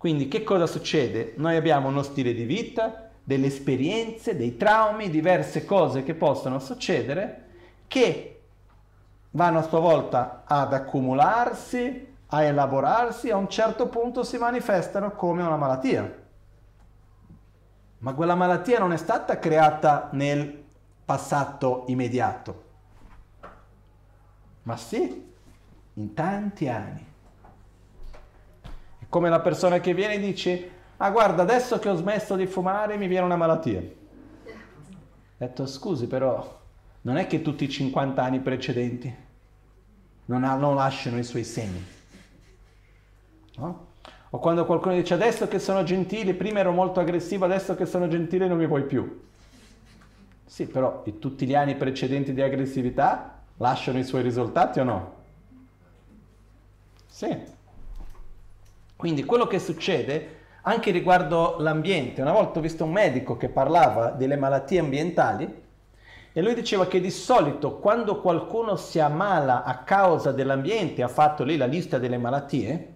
Quindi 0.00 0.28
che 0.28 0.42
cosa 0.44 0.66
succede? 0.66 1.34
Noi 1.36 1.56
abbiamo 1.56 1.88
uno 1.88 2.02
stile 2.02 2.32
di 2.32 2.44
vita, 2.44 3.10
delle 3.22 3.48
esperienze, 3.48 4.34
dei 4.34 4.56
traumi, 4.56 5.10
diverse 5.10 5.66
cose 5.66 6.04
che 6.04 6.14
possono 6.14 6.58
succedere 6.58 7.48
che 7.86 8.44
vanno 9.32 9.58
a 9.58 9.62
sua 9.62 9.78
volta 9.78 10.44
ad 10.46 10.72
accumularsi, 10.72 12.14
a 12.28 12.42
elaborarsi, 12.42 13.28
a 13.28 13.36
un 13.36 13.50
certo 13.50 13.88
punto 13.88 14.22
si 14.22 14.38
manifestano 14.38 15.10
come 15.10 15.42
una 15.42 15.58
malattia. 15.58 16.18
Ma 17.98 18.14
quella 18.14 18.34
malattia 18.34 18.78
non 18.78 18.94
è 18.94 18.96
stata 18.96 19.38
creata 19.38 20.08
nel 20.12 20.64
passato 21.04 21.84
immediato, 21.88 22.64
ma 24.62 24.78
sì, 24.78 25.30
in 25.92 26.14
tanti 26.14 26.68
anni. 26.68 27.08
Come 29.10 29.28
la 29.28 29.40
persona 29.40 29.80
che 29.80 29.92
viene 29.92 30.14
e 30.14 30.20
dice, 30.20 30.70
ah 30.96 31.10
guarda, 31.10 31.42
adesso 31.42 31.78
che 31.78 31.90
ho 31.90 31.94
smesso 31.96 32.36
di 32.36 32.46
fumare 32.46 32.96
mi 32.96 33.08
viene 33.08 33.26
una 33.26 33.36
malattia. 33.36 33.80
Ho 33.80 34.54
detto, 35.36 35.66
scusi 35.66 36.06
però, 36.06 36.58
non 37.02 37.16
è 37.16 37.26
che 37.26 37.42
tutti 37.42 37.64
i 37.64 37.68
50 37.68 38.22
anni 38.22 38.40
precedenti 38.40 39.14
non, 40.26 40.44
ha, 40.44 40.54
non 40.54 40.74
lasciano 40.74 41.18
i 41.18 41.24
suoi 41.24 41.44
segni. 41.44 41.84
No? 43.56 43.88
O 44.30 44.38
quando 44.38 44.64
qualcuno 44.64 44.94
dice 44.94 45.14
adesso 45.14 45.48
che 45.48 45.58
sono 45.58 45.82
gentile, 45.82 46.34
prima 46.34 46.60
ero 46.60 46.70
molto 46.70 47.00
aggressivo, 47.00 47.44
adesso 47.44 47.74
che 47.74 47.84
sono 47.84 48.06
gentile 48.06 48.46
non 48.46 48.58
mi 48.58 48.66
vuoi 48.66 48.84
più. 48.84 49.22
Sì, 50.46 50.66
però 50.66 51.02
in 51.06 51.18
tutti 51.18 51.46
gli 51.46 51.54
anni 51.54 51.74
precedenti 51.74 52.32
di 52.32 52.42
aggressività 52.42 53.40
lasciano 53.56 53.98
i 53.98 54.04
suoi 54.04 54.22
risultati 54.22 54.78
o 54.78 54.84
no? 54.84 55.14
Sì. 57.06 57.58
Quindi 59.00 59.24
quello 59.24 59.46
che 59.46 59.58
succede 59.58 60.36
anche 60.64 60.90
riguardo 60.90 61.56
l'ambiente, 61.58 62.20
una 62.20 62.34
volta 62.34 62.58
ho 62.58 62.62
visto 62.62 62.84
un 62.84 62.92
medico 62.92 63.38
che 63.38 63.48
parlava 63.48 64.10
delle 64.10 64.36
malattie 64.36 64.78
ambientali 64.78 65.62
e 66.34 66.42
lui 66.42 66.52
diceva 66.52 66.86
che 66.86 67.00
di 67.00 67.10
solito 67.10 67.78
quando 67.78 68.20
qualcuno 68.20 68.76
si 68.76 69.00
ammala 69.00 69.64
a 69.64 69.78
causa 69.84 70.32
dell'ambiente, 70.32 71.02
ha 71.02 71.08
fatto 71.08 71.44
lì 71.44 71.56
la 71.56 71.64
lista 71.64 71.96
delle 71.96 72.18
malattie, 72.18 72.94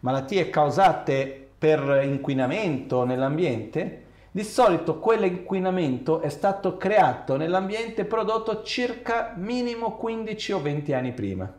malattie 0.00 0.48
causate 0.48 1.48
per 1.58 2.00
inquinamento 2.04 3.04
nell'ambiente, 3.04 4.04
di 4.30 4.44
solito 4.44 4.98
quell'inquinamento 4.98 6.22
è 6.22 6.30
stato 6.30 6.78
creato 6.78 7.36
nell'ambiente 7.36 8.06
prodotto 8.06 8.62
circa 8.62 9.34
minimo 9.36 9.94
15 9.94 10.52
o 10.52 10.62
20 10.62 10.94
anni 10.94 11.12
prima. 11.12 11.57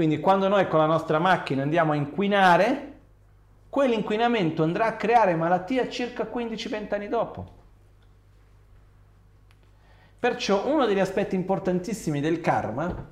Quindi 0.00 0.18
quando 0.18 0.48
noi 0.48 0.66
con 0.66 0.78
la 0.78 0.86
nostra 0.86 1.18
macchina 1.18 1.60
andiamo 1.60 1.92
a 1.92 1.94
inquinare, 1.94 2.92
quell'inquinamento 3.68 4.62
andrà 4.62 4.86
a 4.86 4.96
creare 4.96 5.34
malattia 5.34 5.90
circa 5.90 6.24
15-20 6.24 6.94
anni 6.94 7.08
dopo. 7.08 7.52
Perciò 10.18 10.66
uno 10.66 10.86
degli 10.86 11.00
aspetti 11.00 11.34
importantissimi 11.34 12.22
del 12.22 12.40
karma 12.40 13.08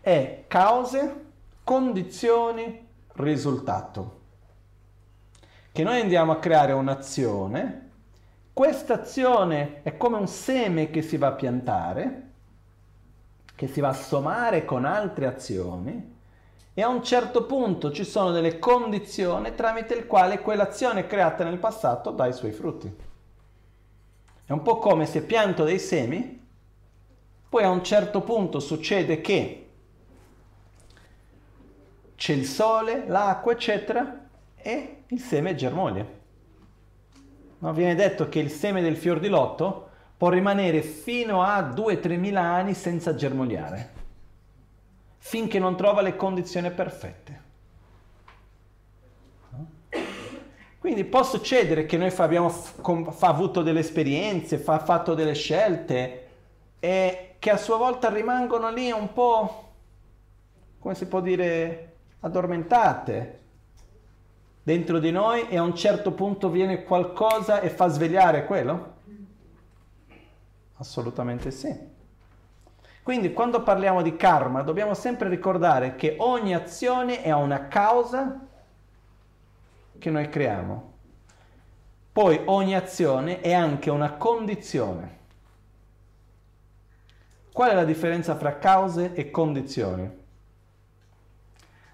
è 0.00 0.44
cause 0.48 1.24
condizioni, 1.64 2.88
risultato. 3.16 4.20
Che 5.70 5.82
noi 5.82 6.00
andiamo 6.00 6.32
a 6.32 6.38
creare 6.38 6.72
un'azione, 6.72 7.90
questa 8.54 8.94
azione 8.94 9.82
è 9.82 9.98
come 9.98 10.16
un 10.16 10.26
seme 10.26 10.88
che 10.88 11.02
si 11.02 11.18
va 11.18 11.26
a 11.26 11.32
piantare, 11.32 12.30
che 13.54 13.68
si 13.68 13.80
va 13.80 13.88
a 13.88 13.92
sommare 13.92 14.64
con 14.64 14.86
altre 14.86 15.26
azioni 15.26 16.11
e 16.74 16.82
a 16.82 16.88
un 16.88 17.02
certo 17.02 17.44
punto 17.44 17.92
ci 17.92 18.04
sono 18.04 18.30
delle 18.30 18.58
condizioni 18.58 19.54
tramite 19.54 19.94
le 19.94 20.06
quali 20.06 20.38
quell'azione 20.38 21.06
creata 21.06 21.44
nel 21.44 21.58
passato 21.58 22.10
dà 22.10 22.26
i 22.26 22.32
suoi 22.32 22.52
frutti. 22.52 22.90
È 24.44 24.52
un 24.52 24.62
po' 24.62 24.78
come 24.78 25.06
se 25.06 25.22
pianto 25.22 25.64
dei 25.64 25.78
semi, 25.78 26.40
poi 27.48 27.64
a 27.64 27.70
un 27.70 27.84
certo 27.84 28.22
punto 28.22 28.60
succede 28.60 29.20
che 29.20 29.68
c'è 32.16 32.32
il 32.32 32.46
sole, 32.46 33.04
l'acqua, 33.08 33.52
eccetera, 33.52 34.28
e 34.56 35.02
il 35.08 35.20
seme 35.20 35.54
germoglia. 35.54 36.06
No, 37.58 37.72
viene 37.72 37.94
detto 37.94 38.28
che 38.28 38.38
il 38.38 38.50
seme 38.50 38.80
del 38.80 38.96
fior 38.96 39.20
di 39.20 39.28
lotto 39.28 39.88
può 40.16 40.28
rimanere 40.28 40.82
fino 40.82 41.42
a 41.42 41.60
2-3 41.60 42.18
mila 42.18 42.40
anni 42.40 42.74
senza 42.74 43.14
germogliare, 43.14 43.92
finché 45.24 45.60
non 45.60 45.76
trova 45.76 46.02
le 46.02 46.16
condizioni 46.16 46.68
perfette. 46.72 47.40
Quindi 50.80 51.04
può 51.04 51.22
succedere 51.22 51.86
che 51.86 51.96
noi 51.96 52.12
abbiamo 52.16 52.48
fa 52.48 53.28
avuto 53.28 53.62
delle 53.62 53.78
esperienze, 53.78 54.58
fa 54.58 54.80
fatto 54.80 55.14
delle 55.14 55.34
scelte 55.34 56.26
e 56.80 57.36
che 57.38 57.50
a 57.50 57.56
sua 57.56 57.76
volta 57.76 58.12
rimangono 58.12 58.68
lì 58.72 58.90
un 58.90 59.12
po', 59.12 59.74
come 60.80 60.96
si 60.96 61.06
può 61.06 61.20
dire, 61.20 61.94
addormentate 62.18 63.40
dentro 64.60 64.98
di 64.98 65.12
noi 65.12 65.46
e 65.48 65.56
a 65.56 65.62
un 65.62 65.76
certo 65.76 66.10
punto 66.10 66.50
viene 66.50 66.82
qualcosa 66.82 67.60
e 67.60 67.68
fa 67.68 67.86
svegliare 67.86 68.44
quello? 68.44 68.94
Assolutamente 70.78 71.52
sì. 71.52 71.91
Quindi 73.02 73.32
quando 73.32 73.62
parliamo 73.62 74.00
di 74.00 74.14
karma 74.14 74.62
dobbiamo 74.62 74.94
sempre 74.94 75.28
ricordare 75.28 75.96
che 75.96 76.16
ogni 76.20 76.54
azione 76.54 77.28
ha 77.28 77.36
una 77.36 77.66
causa 77.66 78.46
che 79.98 80.10
noi 80.10 80.28
creiamo. 80.28 80.90
Poi 82.12 82.42
ogni 82.44 82.76
azione 82.76 83.40
è 83.40 83.52
anche 83.52 83.90
una 83.90 84.12
condizione. 84.12 85.18
Qual 87.52 87.70
è 87.70 87.74
la 87.74 87.84
differenza 87.84 88.36
fra 88.36 88.58
cause 88.58 89.14
e 89.14 89.30
condizioni? 89.30 90.20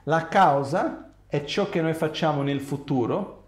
La 0.04 0.28
causa 0.28 1.12
è 1.26 1.44
ciò 1.44 1.68
che 1.68 1.80
noi 1.80 1.94
facciamo 1.94 2.42
nel 2.42 2.60
futuro 2.60 3.44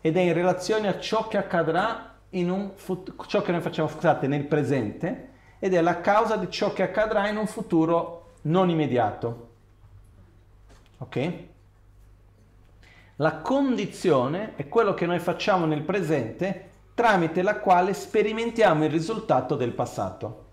ed 0.00 0.16
è 0.16 0.20
in 0.20 0.32
relazione 0.32 0.88
a 0.88 0.98
ciò 0.98 1.28
che 1.28 1.36
accadrà 1.36 2.16
in 2.30 2.50
un 2.50 2.72
futuro, 2.74 3.26
ciò 3.26 3.42
che 3.42 3.52
noi 3.52 3.60
facciamo 3.60 3.88
scusate, 3.88 4.26
nel 4.26 4.46
presente 4.46 5.29
ed 5.60 5.74
è 5.74 5.80
la 5.80 6.00
causa 6.00 6.36
di 6.36 6.50
ciò 6.50 6.72
che 6.72 6.82
accadrà 6.82 7.28
in 7.28 7.36
un 7.36 7.46
futuro 7.46 8.30
non 8.42 8.70
immediato. 8.70 9.48
Ok? 10.98 11.32
La 13.16 13.36
condizione 13.36 14.54
è 14.56 14.66
quello 14.66 14.94
che 14.94 15.06
noi 15.06 15.18
facciamo 15.18 15.66
nel 15.66 15.82
presente 15.82 16.68
tramite 16.94 17.42
la 17.42 17.58
quale 17.58 17.92
sperimentiamo 17.92 18.84
il 18.84 18.90
risultato 18.90 19.54
del 19.56 19.72
passato. 19.72 20.48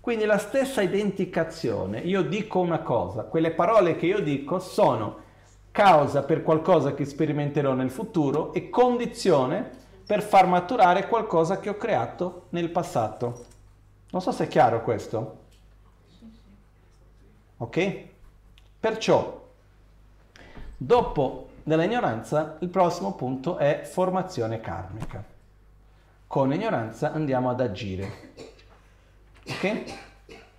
Quindi 0.00 0.24
la 0.24 0.38
stessa 0.38 0.82
identificazione, 0.82 2.00
io 2.00 2.22
dico 2.22 2.58
una 2.58 2.80
cosa, 2.80 3.22
quelle 3.22 3.52
parole 3.52 3.96
che 3.96 4.06
io 4.06 4.20
dico 4.20 4.58
sono 4.58 5.22
causa 5.70 6.22
per 6.24 6.42
qualcosa 6.42 6.94
che 6.94 7.04
sperimenterò 7.04 7.72
nel 7.72 7.90
futuro 7.90 8.52
e 8.52 8.68
condizione 8.68 9.68
per 10.04 10.22
far 10.22 10.46
maturare 10.46 11.08
qualcosa 11.08 11.58
che 11.58 11.70
ho 11.70 11.76
creato 11.76 12.46
nel 12.50 12.70
passato. 12.70 13.52
Non 14.14 14.22
so 14.22 14.30
se 14.30 14.44
è 14.44 14.46
chiaro 14.46 14.80
questo. 14.84 15.38
Ok? 17.56 18.04
Perciò, 18.78 19.42
dopo 20.76 21.48
dell'ignoranza, 21.64 22.56
il 22.60 22.68
prossimo 22.68 23.14
punto 23.14 23.56
è 23.56 23.80
formazione 23.82 24.60
karmica. 24.60 25.20
Con 26.28 26.52
ignoranza 26.52 27.10
andiamo 27.10 27.50
ad 27.50 27.60
agire. 27.60 28.08
Ok? 29.48 29.94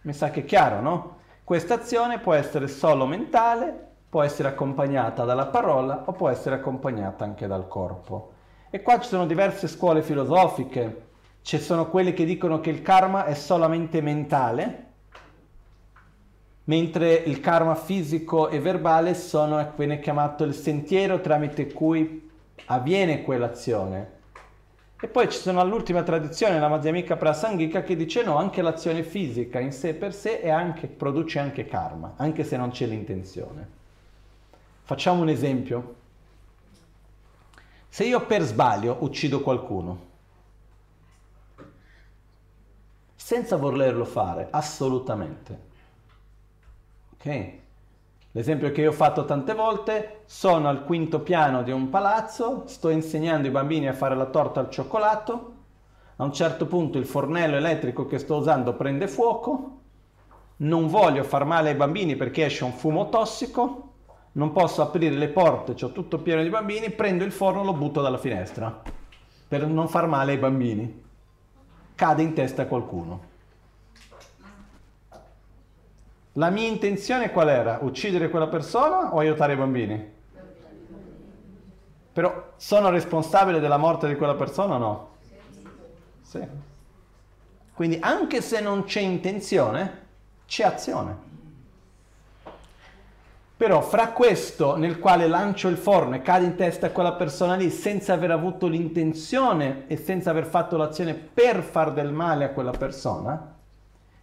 Mi 0.02 0.12
sa 0.12 0.32
che 0.32 0.42
è 0.42 0.46
chiaro, 0.46 0.82
no? 0.82 1.18
Questa 1.46 1.76
azione 1.76 2.20
può 2.20 2.34
essere 2.34 2.68
solo 2.68 3.06
mentale, 3.06 3.92
può 4.10 4.22
essere 4.22 4.50
accompagnata 4.50 5.24
dalla 5.24 5.46
parola 5.46 6.04
o 6.08 6.12
può 6.12 6.28
essere 6.28 6.56
accompagnata 6.56 7.24
anche 7.24 7.48
dal 7.48 7.70
corpo. 7.70 8.34
E 8.70 8.82
qua 8.82 9.00
ci 9.00 9.08
sono 9.08 9.26
diverse 9.26 9.70
scuole 9.70 10.02
filosofiche. 10.02 11.04
Ci 11.46 11.60
sono 11.60 11.90
quelli 11.92 12.16
che 12.16 12.26
dicono 12.26 12.60
che 12.60 12.72
il 12.72 12.82
karma 12.82 13.26
è 13.26 13.36
solamente 13.36 14.02
mentale, 14.02 14.86
mentre 16.64 17.14
il 17.14 17.40
karma 17.40 17.76
fisico 17.76 18.50
e 18.50 18.60
verbale 18.60 19.14
sono, 19.14 19.74
viene 19.76 20.00
chiamato 20.00 20.44
il 20.44 20.56
sentiero 20.56 21.22
tramite 21.22 21.72
cui 21.72 22.28
avviene 22.66 23.22
quell'azione. 23.22 24.14
E 25.00 25.08
poi 25.08 25.30
ci 25.30 25.38
sono 25.38 25.64
l'ultima 25.64 26.02
tradizione, 26.02 26.60
la 26.60 26.68
Madhyamika 26.68 27.16
Prasangika, 27.16 27.84
che 27.84 27.96
dice 27.96 28.24
no, 28.24 28.38
anche 28.38 28.64
l'azione 28.64 29.04
fisica 29.04 29.60
in 29.60 29.72
sé 29.72 29.94
per 29.94 30.16
sé 30.16 30.50
anche, 30.50 30.88
produce 30.88 31.38
anche 31.38 31.68
karma, 31.68 32.14
anche 32.16 32.44
se 32.44 32.58
non 32.58 32.72
c'è 32.72 32.88
l'intenzione. 32.88 33.70
Facciamo 34.82 35.22
un 35.22 35.30
esempio. 35.30 35.96
Se 37.88 38.04
io 38.04 38.26
per 38.26 38.42
sbaglio 38.42 38.98
uccido 39.02 39.42
qualcuno, 39.42 40.14
senza 43.26 43.56
volerlo 43.56 44.06
fare, 44.06 44.50
assolutamente, 44.52 45.60
ok? 47.14 47.54
L'esempio 48.34 48.72
che 48.72 48.82
io 48.82 48.90
ho 48.90 48.94
fatto 48.94 49.26
tante 49.26 49.56
volte, 49.56 50.22
sono 50.26 50.70
al 50.70 50.84
quinto 50.84 51.22
piano 51.22 51.64
di 51.64 51.72
un 51.72 51.90
palazzo, 51.90 52.66
sto 52.68 52.90
insegnando 52.90 53.48
ai 53.48 53.52
bambini 53.52 53.88
a 53.88 53.94
fare 53.94 54.16
la 54.16 54.28
torta 54.28 54.60
al 54.60 54.70
cioccolato, 54.70 55.54
a 56.18 56.24
un 56.24 56.32
certo 56.34 56.68
punto 56.68 57.00
il 57.00 57.08
fornello 57.08 57.56
elettrico 57.56 58.06
che 58.06 58.20
sto 58.20 58.36
usando 58.36 58.76
prende 58.76 59.08
fuoco, 59.08 59.80
non 60.58 60.86
voglio 60.86 61.24
far 61.24 61.46
male 61.46 61.70
ai 61.70 61.76
bambini 61.76 62.16
perché 62.16 62.46
esce 62.46 62.64
un 62.64 62.74
fumo 62.74 63.10
tossico, 63.10 63.94
non 64.34 64.52
posso 64.52 64.84
aprire 64.84 65.16
le 65.16 65.30
porte, 65.30 65.84
ho 65.84 65.92
tutto 65.92 66.20
pieno 66.20 66.44
di 66.44 66.50
bambini, 66.50 66.92
prendo 66.92 67.24
il 67.24 67.32
forno 67.32 67.64
e 67.64 67.66
lo 67.66 67.74
butto 67.74 68.04
dalla 68.04 68.20
finestra 68.20 68.84
per 69.48 69.66
non 69.66 69.88
far 69.88 70.06
male 70.06 70.34
ai 70.34 70.38
bambini. 70.38 71.05
Cade 71.96 72.22
in 72.22 72.34
testa 72.34 72.64
a 72.64 72.66
qualcuno. 72.66 73.34
La 76.34 76.50
mia 76.50 76.68
intenzione 76.68 77.32
qual 77.32 77.48
era? 77.48 77.80
Uccidere 77.82 78.30
quella 78.30 78.48
persona 78.48 79.14
o 79.14 79.20
aiutare 79.20 79.54
i 79.54 79.56
bambini? 79.56 80.14
Però 82.12 82.52
sono 82.58 82.90
responsabile 82.90 83.60
della 83.60 83.78
morte 83.78 84.08
di 84.08 84.16
quella 84.16 84.36
persona 84.36 84.76
o 84.76 84.78
no? 84.78 85.10
Sì. 86.22 86.46
Quindi 87.74 87.98
anche 88.02 88.42
se 88.42 88.60
non 88.60 88.84
c'è 88.84 89.02
intenzione, 89.02 90.04
c'è 90.46 90.64
azione. 90.64 91.25
Però 93.58 93.82
fra 93.82 94.10
questo 94.10 94.76
nel 94.76 95.00
quale 95.00 95.28
lancio 95.28 95.70
il 95.70 95.78
forno 95.78 96.16
e 96.16 96.22
cade 96.22 96.44
in 96.44 96.56
testa 96.56 96.92
quella 96.92 97.14
persona 97.14 97.56
lì 97.56 97.70
senza 97.70 98.12
aver 98.12 98.32
avuto 98.32 98.68
l'intenzione 98.68 99.86
e 99.88 99.96
senza 99.96 100.30
aver 100.30 100.46
fatto 100.46 100.76
l'azione 100.76 101.14
per 101.14 101.64
far 101.64 101.94
del 101.94 102.12
male 102.12 102.44
a 102.44 102.50
quella 102.50 102.72
persona, 102.72 103.56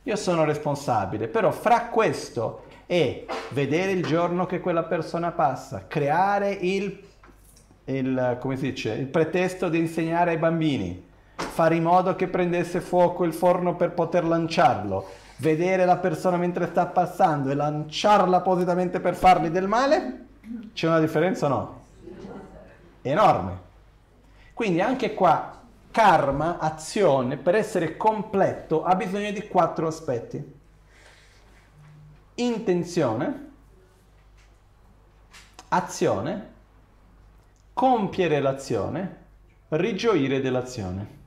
io 0.02 0.16
sono 0.16 0.44
responsabile, 0.44 1.28
però 1.28 1.50
fra 1.50 1.86
questo 1.86 2.64
e 2.86 3.26
vedere 3.50 3.92
il 3.92 4.04
giorno 4.04 4.44
che 4.44 4.60
quella 4.60 4.82
persona 4.82 5.30
passa, 5.30 5.86
creare 5.86 6.50
il, 6.50 7.00
il, 7.84 8.38
dice, 8.58 8.92
il 8.92 9.06
pretesto 9.06 9.70
di 9.70 9.78
insegnare 9.78 10.32
ai 10.32 10.38
bambini, 10.38 11.06
fare 11.36 11.76
in 11.76 11.84
modo 11.84 12.14
che 12.16 12.28
prendesse 12.28 12.82
fuoco 12.82 13.24
il 13.24 13.32
forno 13.32 13.76
per 13.76 13.92
poter 13.92 14.26
lanciarlo, 14.26 15.06
vedere 15.42 15.84
la 15.84 15.96
persona 15.96 16.36
mentre 16.36 16.68
sta 16.68 16.86
passando 16.86 17.50
e 17.50 17.54
lanciarla 17.54 18.36
appositamente 18.36 19.00
per 19.00 19.16
fargli 19.16 19.48
del 19.48 19.66
male, 19.66 20.26
c'è 20.72 20.86
una 20.86 21.00
differenza 21.00 21.46
o 21.46 21.48
no? 21.48 21.80
Enorme. 23.02 23.70
Quindi 24.54 24.80
anche 24.80 25.14
qua 25.14 25.60
karma, 25.90 26.58
azione, 26.58 27.36
per 27.36 27.56
essere 27.56 27.96
completo 27.96 28.84
ha 28.84 28.94
bisogno 28.94 29.32
di 29.32 29.48
quattro 29.48 29.88
aspetti. 29.88 30.60
Intenzione, 32.36 33.50
azione, 35.68 36.50
compiere 37.72 38.40
l'azione, 38.40 39.16
rigioire 39.70 40.40
dell'azione. 40.40 41.21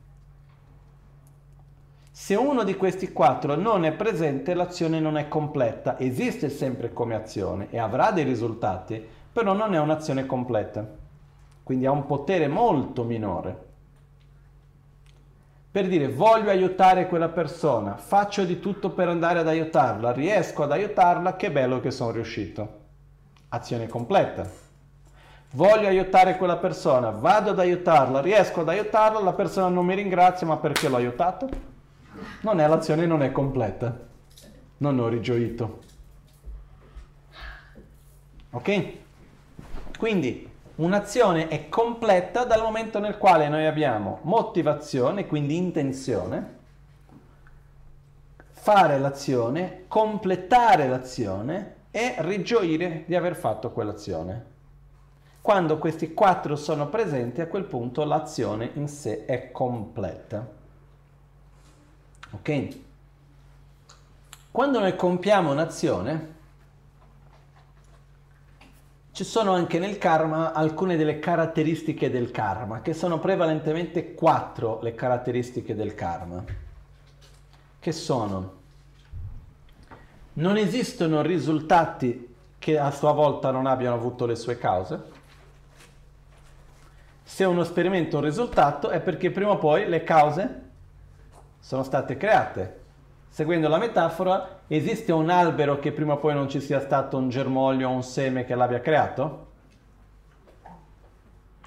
Se 2.18 2.34
uno 2.34 2.64
di 2.64 2.78
questi 2.78 3.12
quattro 3.12 3.56
non 3.56 3.84
è 3.84 3.92
presente, 3.92 4.54
l'azione 4.54 5.02
non 5.02 5.18
è 5.18 5.28
completa, 5.28 6.00
esiste 6.00 6.48
sempre 6.48 6.94
come 6.94 7.14
azione 7.14 7.68
e 7.72 7.78
avrà 7.78 8.12
dei 8.12 8.24
risultati, 8.24 9.06
però 9.34 9.52
non 9.52 9.74
è 9.74 9.80
un'azione 9.80 10.26
completa. 10.26 10.88
Quindi 11.62 11.86
ha 11.86 11.92
un 11.92 12.06
potere 12.06 12.48
molto 12.48 13.04
minore 13.04 13.64
per 15.70 15.90
dire 15.90 16.08
voglio 16.08 16.52
aiutare 16.52 17.10
quella 17.10 17.28
persona, 17.28 17.98
faccio 17.98 18.46
di 18.46 18.62
tutto 18.62 18.92
per 18.92 19.10
andare 19.10 19.40
ad 19.40 19.50
aiutarla, 19.50 20.14
riesco 20.14 20.64
ad 20.64 20.72
aiutarla, 20.72 21.36
che 21.36 21.52
bello 21.52 21.82
che 21.82 21.92
sono 21.92 22.12
riuscito. 22.12 22.80
Azione 23.50 23.90
completa. 23.90 24.50
Voglio 25.52 25.88
aiutare 25.88 26.38
quella 26.38 26.56
persona, 26.56 27.10
vado 27.10 27.50
ad 27.50 27.60
aiutarla, 27.60 28.22
riesco 28.22 28.62
ad 28.62 28.70
aiutarla, 28.70 29.20
la 29.20 29.34
persona 29.34 29.68
non 29.68 29.86
mi 29.86 29.96
ringrazia, 29.96 30.48
ma 30.48 30.56
perché 30.56 30.88
l'ho 30.88 30.96
aiutato? 30.96 31.75
Non 32.46 32.60
è 32.60 32.68
l'azione, 32.68 33.08
non 33.08 33.24
è 33.24 33.32
completa. 33.32 34.08
Non 34.78 35.00
ho 35.00 35.08
rigioito. 35.08 35.80
Ok? 38.52 38.94
Quindi 39.98 40.54
Un'azione 40.76 41.48
è 41.48 41.70
completa 41.70 42.44
dal 42.44 42.62
momento 42.62 43.00
nel 43.00 43.18
quale 43.18 43.48
noi 43.48 43.66
abbiamo 43.66 44.20
motivazione, 44.24 45.26
quindi 45.26 45.56
intenzione, 45.56 46.58
fare 48.52 49.00
l'azione, 49.00 49.86
completare 49.88 50.90
l'azione 50.90 51.76
e 51.92 52.16
rigioire 52.18 53.06
di 53.08 53.16
aver 53.16 53.38
fatto 53.38 53.72
quell'azione. 53.72 54.46
Quando 55.40 55.78
questi 55.78 56.14
quattro 56.14 56.58
sono 56.58 56.90
presenti, 56.90 57.40
a 57.40 57.48
quel 57.48 57.64
punto 57.64 58.04
l'azione 58.04 58.72
in 58.74 58.90
sé 58.90 59.24
è 59.24 59.52
completa. 59.54 60.55
Ok? 62.36 62.78
Quando 64.52 64.80
noi 64.80 64.96
compiamo 64.96 65.52
un'azione, 65.52 66.34
ci 69.12 69.24
sono 69.24 69.54
anche 69.54 69.80
nel 69.80 69.98
karma 69.98 70.52
alcune 70.52 70.98
delle 70.98 71.20
caratteristiche 71.20 72.10
del 72.10 72.32
karma, 72.32 72.82
che 72.82 72.94
sono 72.94 73.20
prevalentemente 73.20 74.14
quattro 74.14 74.80
le 74.82 74.94
caratteristiche 74.94 75.74
del 75.76 75.96
karma, 75.96 76.44
che 77.80 77.92
sono 77.92 78.64
non 80.34 80.58
esistono 80.58 81.22
risultati 81.22 82.36
che 82.60 82.78
a 82.78 82.92
sua 82.92 83.14
volta 83.14 83.52
non 83.52 83.68
abbiano 83.68 83.96
avuto 83.96 84.26
le 84.26 84.36
sue 84.36 84.58
cause. 84.58 85.14
Se 87.24 87.46
uno 87.46 87.64
sperimenta 87.64 88.18
un 88.18 88.24
risultato 88.24 88.90
è 88.90 89.00
perché 89.00 89.32
prima 89.32 89.52
o 89.52 89.58
poi 89.58 89.88
le 89.88 90.04
cause 90.04 90.64
sono 91.66 91.82
state 91.82 92.16
create. 92.16 92.84
Seguendo 93.28 93.68
la 93.68 93.80
metafora, 93.80 94.60
esiste 94.68 95.12
un 95.12 95.32
albero 95.32 95.80
che 95.80 95.92
prima 95.92 96.14
o 96.14 96.18
poi 96.18 96.36
non 96.36 96.48
ci 96.48 96.62
sia 96.62 96.80
stato 96.80 97.18
un 97.18 97.30
germoglio 97.30 97.90
o 97.90 97.92
un 97.92 98.04
seme 98.04 98.46
che 98.46 98.54
l'abbia 98.54 98.82
creato? 98.82 99.48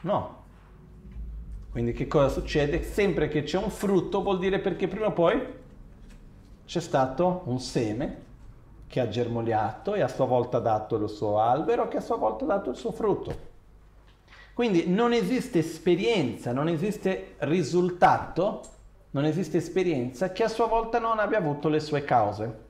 No. 0.03 0.37
Quindi 1.73 1.95
che 1.95 2.07
cosa 2.07 2.29
succede? 2.29 2.85
Sempre 2.85 3.27
che 3.27 3.43
c'è 3.43 3.59
un 3.59 3.71
frutto 3.71 4.23
vuol 4.23 4.39
dire 4.39 4.61
perché 4.61 4.87
prima 4.87 5.07
o 5.07 5.13
poi 5.13 5.45
c'è 6.65 6.81
stato 6.81 7.43
un 7.47 7.59
seme 7.59 8.23
che 8.87 9.01
ha 9.01 9.09
germogliato 9.09 9.95
e 9.95 10.01
a 10.01 10.09
sua 10.09 10.27
volta 10.27 10.59
ha 10.59 10.61
dato 10.61 10.95
il 10.95 11.09
suo 11.09 11.41
albero 11.41 11.89
che 11.89 11.97
a 11.97 12.03
sua 12.03 12.17
volta 12.17 12.45
ha 12.45 12.47
dato 12.49 12.71
il 12.71 12.77
suo 12.77 12.93
frutto. 12.93 13.37
Quindi 14.55 14.89
non 14.89 15.13
esiste 15.13 15.59
esperienza, 15.59 16.53
non 16.53 16.69
esiste 16.69 17.35
risultato 17.39 18.77
non 19.11 19.25
esiste 19.25 19.59
esperienza 19.59 20.33
che 20.33 20.45
a 20.45 20.49
sua 20.49 20.67
volta 20.67 20.99
non 20.99 21.19
abbia 21.19 21.39
avuto 21.39 21.69
le 21.69 21.81
sue 21.81 22.05
cause. 22.05 22.67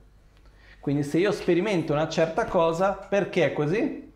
Quindi 0.79 1.03
se 1.03 1.17
io 1.17 1.31
sperimento 1.31 1.93
una 1.93 2.07
certa 2.07 2.45
cosa, 2.45 2.93
perché 2.93 3.45
è 3.45 3.53
così? 3.53 4.13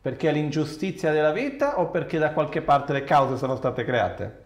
Perché 0.00 0.28
è 0.28 0.32
l'ingiustizia 0.32 1.12
della 1.12 1.32
vita 1.32 1.78
o 1.78 1.88
perché 1.90 2.18
da 2.18 2.32
qualche 2.32 2.62
parte 2.62 2.92
le 2.92 3.04
cause 3.04 3.36
sono 3.36 3.56
state 3.56 3.84
create? 3.84 4.44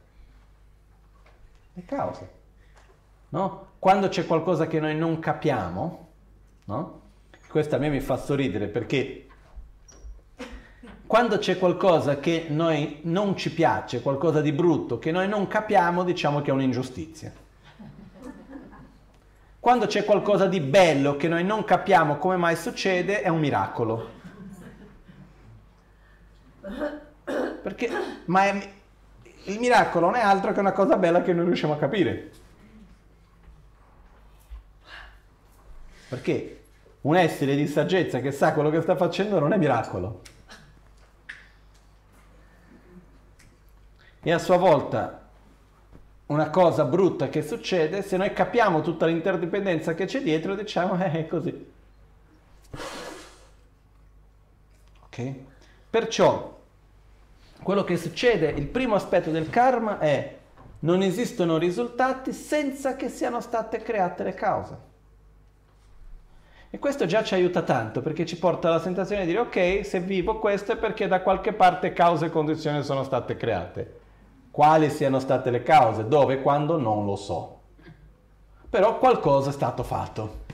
Le 1.75 1.85
cause. 1.85 2.31
No? 3.31 3.67
Quando 3.79 4.09
c'è 4.09 4.27
qualcosa 4.27 4.67
che 4.67 4.81
noi 4.81 4.97
non 4.97 5.21
capiamo, 5.21 6.09
no? 6.65 7.01
Questo 7.49 7.77
a 7.77 7.79
me 7.79 7.89
mi 7.89 8.01
fa 8.01 8.17
sorridere 8.17 8.67
perché 8.67 9.28
quando 11.09 11.39
c'è 11.39 11.57
qualcosa 11.57 12.19
che 12.19 12.49
noi 12.51 13.01
non 13.05 13.35
ci 13.35 13.51
piace, 13.51 14.03
qualcosa 14.03 14.43
di 14.43 14.53
brutto, 14.53 14.99
che 14.99 15.11
noi 15.11 15.27
non 15.27 15.49
capiamo, 15.49 16.05
diciamo 16.05 16.43
che 16.43 16.51
è 16.51 16.53
un'ingiustizia. 16.53 17.33
Quando 19.59 19.87
c'è 19.87 20.05
qualcosa 20.05 20.47
di 20.47 20.61
bello 20.61 21.17
che 21.17 21.27
noi 21.27 21.45
non 21.45 21.65
capiamo 21.65 22.19
come 22.19 22.37
mai 22.37 22.57
succede, 22.57 23.23
è 23.23 23.29
un 23.29 23.41
miracolo. 23.41 24.11
Perché, 27.63 27.91
ma 28.27 28.45
è, 28.45 28.71
il 29.45 29.59
miracolo 29.59 30.05
non 30.05 30.15
è 30.15 30.21
altro 30.21 30.53
che 30.53 30.61
una 30.61 30.73
cosa 30.73 30.99
bella 30.99 31.23
che 31.23 31.33
non 31.33 31.47
riusciamo 31.47 31.73
a 31.73 31.79
capire. 31.79 32.33
Perché 36.11 36.65
un 37.01 37.17
essere 37.17 37.57
di 37.57 37.67
saggezza 37.67 38.21
che 38.21 38.31
sa 38.31 38.53
quello 38.53 38.69
che 38.69 38.83
sta 38.83 38.95
facendo 38.95 39.39
non 39.39 39.55
è 39.55 39.57
miracolo. 39.57 40.37
E 44.29 44.33
a 44.33 44.39
sua 44.39 44.59
volta 44.59 45.23
una 46.27 46.51
cosa 46.51 46.85
brutta 46.85 47.31
che 47.31 47.41
succede, 47.41 48.03
se 48.03 48.19
noi 48.19 48.35
capiamo 48.35 48.83
tutta 48.83 49.07
l'interdipendenza 49.07 49.95
che 49.95 50.05
c'è 50.05 50.21
dietro, 50.21 50.55
diciamo 50.55 51.01
eh, 51.03 51.13
è 51.13 51.27
così. 51.27 51.73
Ok? 55.05 55.33
Perciò 55.89 56.59
quello 57.63 57.85
che 57.85 57.97
succede, 57.97 58.51
il 58.51 58.67
primo 58.67 58.97
aspetto 58.97 59.31
del 59.31 59.49
karma 59.49 59.99
è 59.99 60.37
non 60.81 61.01
esistono 61.01 61.57
risultati 61.57 62.35
senza 62.35 62.97
che 62.97 63.09
siano 63.09 63.41
state 63.41 63.81
create 63.81 64.25
le 64.25 64.35
cause. 64.35 64.77
E 66.69 66.79
questo 66.79 67.07
già 67.07 67.25
ci 67.25 67.33
aiuta 67.33 67.63
tanto 67.63 68.03
perché 68.03 68.27
ci 68.27 68.39
porta 68.39 68.69
alla 68.69 68.79
sensazione 68.79 69.25
di 69.25 69.29
dire 69.29 69.41
ok, 69.41 69.87
se 69.87 70.01
vivo 70.01 70.39
questo 70.39 70.73
è 70.73 70.77
perché 70.77 71.09
da 71.09 71.23
qualche 71.23 71.55
parte 71.55 71.95
cause 71.95 72.27
e 72.27 72.31
condizioni 72.31 72.83
sono 72.83 73.05
state 73.05 73.35
create. 73.35 73.98
Quali 74.59 74.91
siano 74.91 75.21
state 75.21 75.51
le 75.51 75.63
cause, 75.63 76.09
dove 76.09 76.43
quando 76.43 76.79
non 76.79 77.07
lo 77.07 77.15
so. 77.15 77.61
Però 78.69 78.99
qualcosa 78.99 79.51
è 79.51 79.53
stato 79.53 79.85
fatto. 79.85 80.47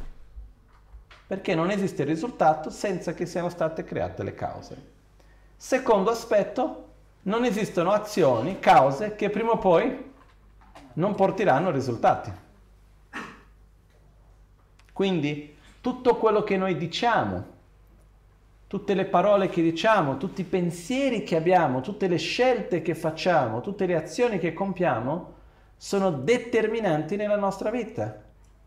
Perché 1.27 1.55
non 1.55 1.71
esiste 1.71 2.03
il 2.03 2.09
risultato 2.09 2.69
senza 2.69 3.15
che 3.15 3.25
siano 3.25 3.49
state 3.49 3.83
create 3.83 4.23
le 4.23 4.35
cause. 4.35 4.91
Secondo 5.57 6.11
aspetto, 6.11 6.89
non 7.23 7.47
esistono 7.47 7.93
azioni, 7.93 8.59
cause 8.59 9.15
che 9.15 9.31
prima 9.31 9.53
o 9.53 9.57
poi 9.57 10.13
non 10.93 11.15
porteranno 11.15 11.71
risultati. 11.71 12.31
Quindi 14.93 15.57
tutto 15.81 16.17
quello 16.17 16.43
che 16.43 16.59
noi 16.59 16.77
diciamo, 16.77 17.47
tutte 18.75 18.95
le 18.95 19.05
parole 19.05 19.49
che 19.49 19.63
diciamo, 19.63 20.17
tutti 20.17 20.41
i 20.41 20.45
pensieri 20.45 21.23
che 21.23 21.37
abbiamo, 21.37 21.81
tutte 21.81 22.09
le 22.09 22.17
scelte 22.17 22.83
che 22.83 22.97
facciamo, 22.97 23.61
tutte 23.61 23.87
le 23.87 23.95
azioni 23.95 24.41
che 24.41 24.53
compiamo, 24.53 25.33
sono 25.77 26.11
determinanti 26.11 27.15
nella 27.15 27.37
nostra 27.37 27.71
vita, 27.71 28.21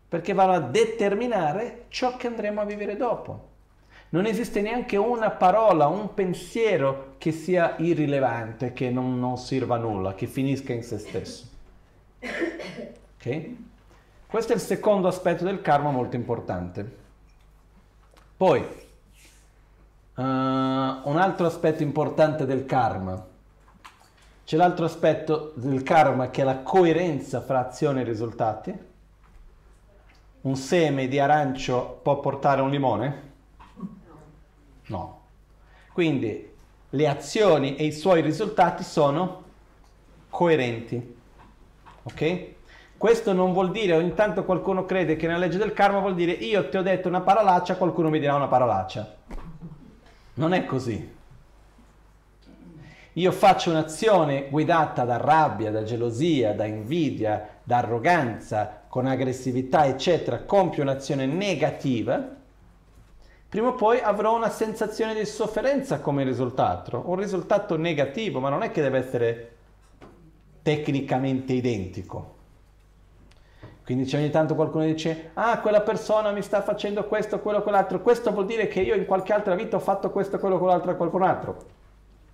perché 0.08 0.32
vanno 0.32 0.54
a 0.54 0.60
determinare 0.60 1.84
ciò 1.88 2.16
che 2.16 2.26
andremo 2.26 2.62
a 2.62 2.64
vivere 2.64 2.96
dopo. 2.96 3.48
Non 4.08 4.24
esiste 4.24 4.62
neanche 4.62 4.96
una 4.96 5.28
parola, 5.28 5.88
un 5.88 6.14
pensiero 6.14 7.16
che 7.18 7.30
sia 7.30 7.74
irrilevante, 7.76 8.72
che 8.72 8.88
non, 8.88 9.20
non 9.20 9.36
sirva 9.36 9.74
a 9.74 9.78
nulla, 9.78 10.14
che 10.14 10.26
finisca 10.26 10.72
in 10.72 10.84
se 10.84 10.96
stesso. 10.96 11.44
Ok? 13.18 13.50
Questo 14.26 14.52
è 14.52 14.54
il 14.54 14.62
secondo 14.62 15.06
aspetto 15.06 15.44
del 15.44 15.60
karma 15.60 15.90
molto 15.90 16.16
importante. 16.16 16.96
Poi, 18.38 18.86
uh, 20.18 20.20
un 20.20 21.16
altro 21.16 21.46
aspetto 21.46 21.82
importante 21.82 22.44
del 22.44 22.66
karma. 22.66 23.24
C'è 24.44 24.56
l'altro 24.56 24.84
aspetto 24.84 25.52
del 25.56 25.82
karma 25.82 26.30
che 26.30 26.42
è 26.42 26.44
la 26.44 26.58
coerenza 26.58 27.40
fra 27.40 27.66
azione 27.66 28.00
e 28.00 28.04
risultati. 28.04 28.86
Un 30.40 30.56
seme 30.56 31.08
di 31.08 31.18
arancio 31.18 32.00
può 32.02 32.20
portare 32.20 32.62
un 32.62 32.70
limone? 32.70 33.32
No. 34.86 35.20
Quindi 35.92 36.50
le 36.90 37.08
azioni 37.08 37.76
e 37.76 37.84
i 37.84 37.92
suoi 37.92 38.22
risultati 38.22 38.82
sono 38.82 39.44
coerenti. 40.30 41.16
Ok? 42.04 42.46
Questo 42.96 43.32
non 43.32 43.52
vuol 43.52 43.70
dire, 43.70 43.94
ogni 43.94 44.14
tanto 44.14 44.44
qualcuno 44.44 44.84
crede 44.86 45.16
che 45.16 45.26
nella 45.26 45.38
legge 45.38 45.58
del 45.58 45.72
karma 45.72 46.00
vuol 46.00 46.14
dire 46.14 46.32
io 46.32 46.68
ti 46.68 46.78
ho 46.78 46.82
detto 46.82 47.06
una 47.06 47.20
parolaccia, 47.20 47.76
qualcuno 47.76 48.08
mi 48.08 48.18
dirà 48.18 48.34
una 48.34 48.48
parolaccia. 48.48 49.16
Non 50.38 50.52
è 50.52 50.64
così. 50.66 51.16
Io 53.14 53.32
faccio 53.32 53.70
un'azione 53.70 54.48
guidata 54.48 55.04
da 55.04 55.16
rabbia, 55.16 55.72
da 55.72 55.82
gelosia, 55.82 56.54
da 56.54 56.64
invidia, 56.64 57.56
da 57.64 57.78
arroganza, 57.78 58.82
con 58.86 59.06
aggressività, 59.06 59.86
eccetera, 59.86 60.44
compio 60.44 60.84
un'azione 60.84 61.26
negativa, 61.26 62.36
prima 63.48 63.68
o 63.68 63.74
poi 63.74 63.98
avrò 63.98 64.36
una 64.36 64.48
sensazione 64.48 65.12
di 65.12 65.26
sofferenza 65.26 65.98
come 65.98 66.22
risultato, 66.22 67.02
un 67.06 67.16
risultato 67.16 67.76
negativo, 67.76 68.38
ma 68.38 68.48
non 68.48 68.62
è 68.62 68.70
che 68.70 68.80
deve 68.80 68.98
essere 68.98 69.56
tecnicamente 70.62 71.52
identico. 71.52 72.36
Quindi 73.88 74.04
c'è 74.04 74.18
ogni 74.18 74.28
tanto 74.28 74.54
qualcuno 74.54 74.84
che 74.84 74.92
dice, 74.92 75.30
ah, 75.32 75.60
quella 75.60 75.80
persona 75.80 76.30
mi 76.30 76.42
sta 76.42 76.60
facendo 76.60 77.06
questo, 77.06 77.40
quello, 77.40 77.62
quell'altro, 77.62 78.02
questo 78.02 78.30
vuol 78.32 78.44
dire 78.44 78.68
che 78.68 78.82
io 78.82 78.94
in 78.94 79.06
qualche 79.06 79.32
altra 79.32 79.54
vita 79.54 79.76
ho 79.76 79.80
fatto 79.80 80.10
questo, 80.10 80.38
quello, 80.38 80.58
quell'altro 80.58 80.90
a 80.90 80.94
qualcun 80.94 81.22
altro. 81.22 81.56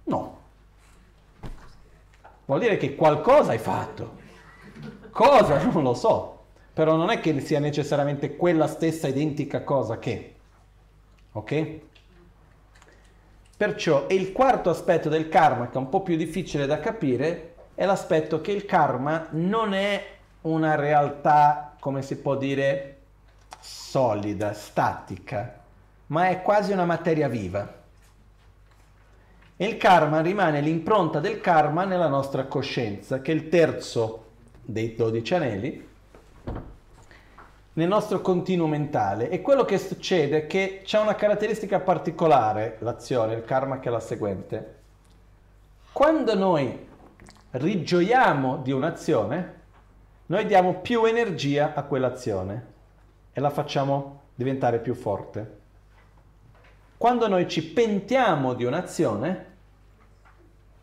No. 0.03 0.39
Vuol 2.47 2.59
dire 2.59 2.77
che 2.77 2.97
qualcosa 2.97 3.53
hai 3.53 3.59
fatto. 3.59 4.17
Cosa? 5.11 5.63
Non 5.71 5.85
lo 5.85 5.95
so. 5.95 6.41
Però 6.73 6.97
non 6.97 7.11
è 7.11 7.21
che 7.21 7.39
sia 7.39 7.61
necessariamente 7.61 8.35
quella 8.35 8.67
stessa 8.67 9.07
identica 9.07 9.63
cosa 9.63 10.01
che... 10.01 10.35
Ok? 11.35 11.79
Perciò 13.57 14.07
il 14.09 14.33
quarto 14.33 14.71
aspetto 14.71 15.09
del 15.09 15.29
karma, 15.29 15.69
che 15.69 15.75
è 15.75 15.79
un 15.79 15.89
po' 15.89 16.03
più 16.03 16.17
difficile 16.17 16.67
da 16.67 16.81
capire, 16.81 17.55
è 17.77 17.85
l'aspetto 17.87 18.41
che 18.41 18.51
il 18.51 18.65
karma 18.67 19.29
non 19.31 19.73
è 19.73 20.14
una 20.45 20.75
realtà, 20.75 21.75
come 21.79 22.03
si 22.03 22.17
può 22.17 22.37
dire, 22.37 22.99
solida, 23.61 24.53
statica, 24.53 25.61
ma 26.09 26.29
è 26.29 26.43
quasi 26.43 26.73
una 26.73 26.85
materia 26.85 27.29
viva. 27.29 27.83
E 29.57 29.67
il 29.67 29.77
karma 29.77 30.21
rimane 30.21 30.61
l'impronta 30.61 31.21
del 31.21 31.41
karma 31.41 31.85
nella 31.85 32.09
nostra 32.09 32.45
coscienza, 32.45 33.21
che 33.21 33.33
è 33.33 33.35
il 33.35 33.49
terzo 33.49 34.25
dei 34.61 34.95
dodici 34.95 35.35
anelli, 35.35 35.89
nel 37.77 37.89
nostro 37.89 38.21
continuo 38.21 38.67
mentale 38.67 39.31
e 39.31 39.41
quello 39.41 39.65
che 39.65 39.79
succede 39.79 40.39
è 40.39 40.47
che 40.47 40.83
c'è 40.85 41.01
una 41.01 41.17
caratteristica 41.17 41.81
particolare 41.81 42.77
l'azione, 42.81 43.35
il 43.35 43.45
karma 43.45 43.81
che 43.81 43.89
è 43.89 43.93
la 43.93 44.01
seguente. 44.01 44.75
Quando 45.93 46.37
noi 46.37 46.87
rigioiamo 47.51 48.59
di 48.59 48.71
un'azione, 48.71 49.63
noi 50.27 50.47
diamo 50.47 50.77
più 50.81 51.05
energia 51.05 51.75
a 51.75 51.83
quell'azione 51.83 52.73
e 53.33 53.41
la 53.41 53.51
facciamo 53.51 54.23
diventare 54.35 54.79
più 54.79 54.95
forte. 54.95 55.59
Quando 56.97 57.29
noi 57.29 57.47
ci 57.49 57.63
pentiamo 57.63 58.55
di 58.55 58.65
un'azione, 58.65 59.53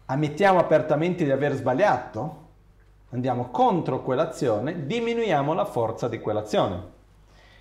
ammettiamo 0.05 0.59
apertamente 0.59 1.23
di 1.23 1.31
aver 1.31 1.53
sbagliato, 1.53 2.47
andiamo 3.09 3.49
contro 3.49 4.03
quell'azione, 4.03 4.85
diminuiamo 4.85 5.53
la 5.53 5.65
forza 5.65 6.07
di 6.07 6.19
quell'azione. 6.19 6.99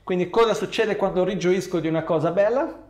Quindi 0.05 0.29
cosa 0.29 0.53
succede 0.53 0.97
quando 0.97 1.25
rigioisco 1.25 1.81
di 1.81 1.89
una 1.89 2.03
cosa 2.03 2.31
bella? 2.31 2.89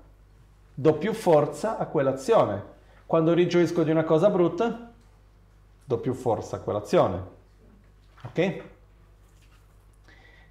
Do 0.74 0.94
più 0.94 1.12
forza 1.12 1.78
a 1.78 1.86
quell'azione. 1.86 2.78
Quando 3.06 3.34
rigioisco 3.34 3.82
di 3.82 3.90
una 3.90 4.04
cosa 4.04 4.30
brutta, 4.30 4.90
do 5.84 5.98
più 5.98 6.14
forza 6.14 6.56
a 6.56 6.60
quell'azione. 6.60 7.22
Ok? 8.24 8.62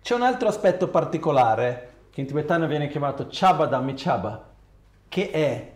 C'è 0.02 0.16
un 0.16 0.24
altro 0.24 0.48
aspetto 0.48 0.88
particolare 0.88 1.90
che 2.12 2.22
in 2.22 2.28
tibetano 2.28 2.68
viene 2.68 2.88
chiamato 2.88 3.28
Chabadam 3.30 3.94
Chaba, 3.96 4.50
che 5.08 5.30
è 5.30 5.74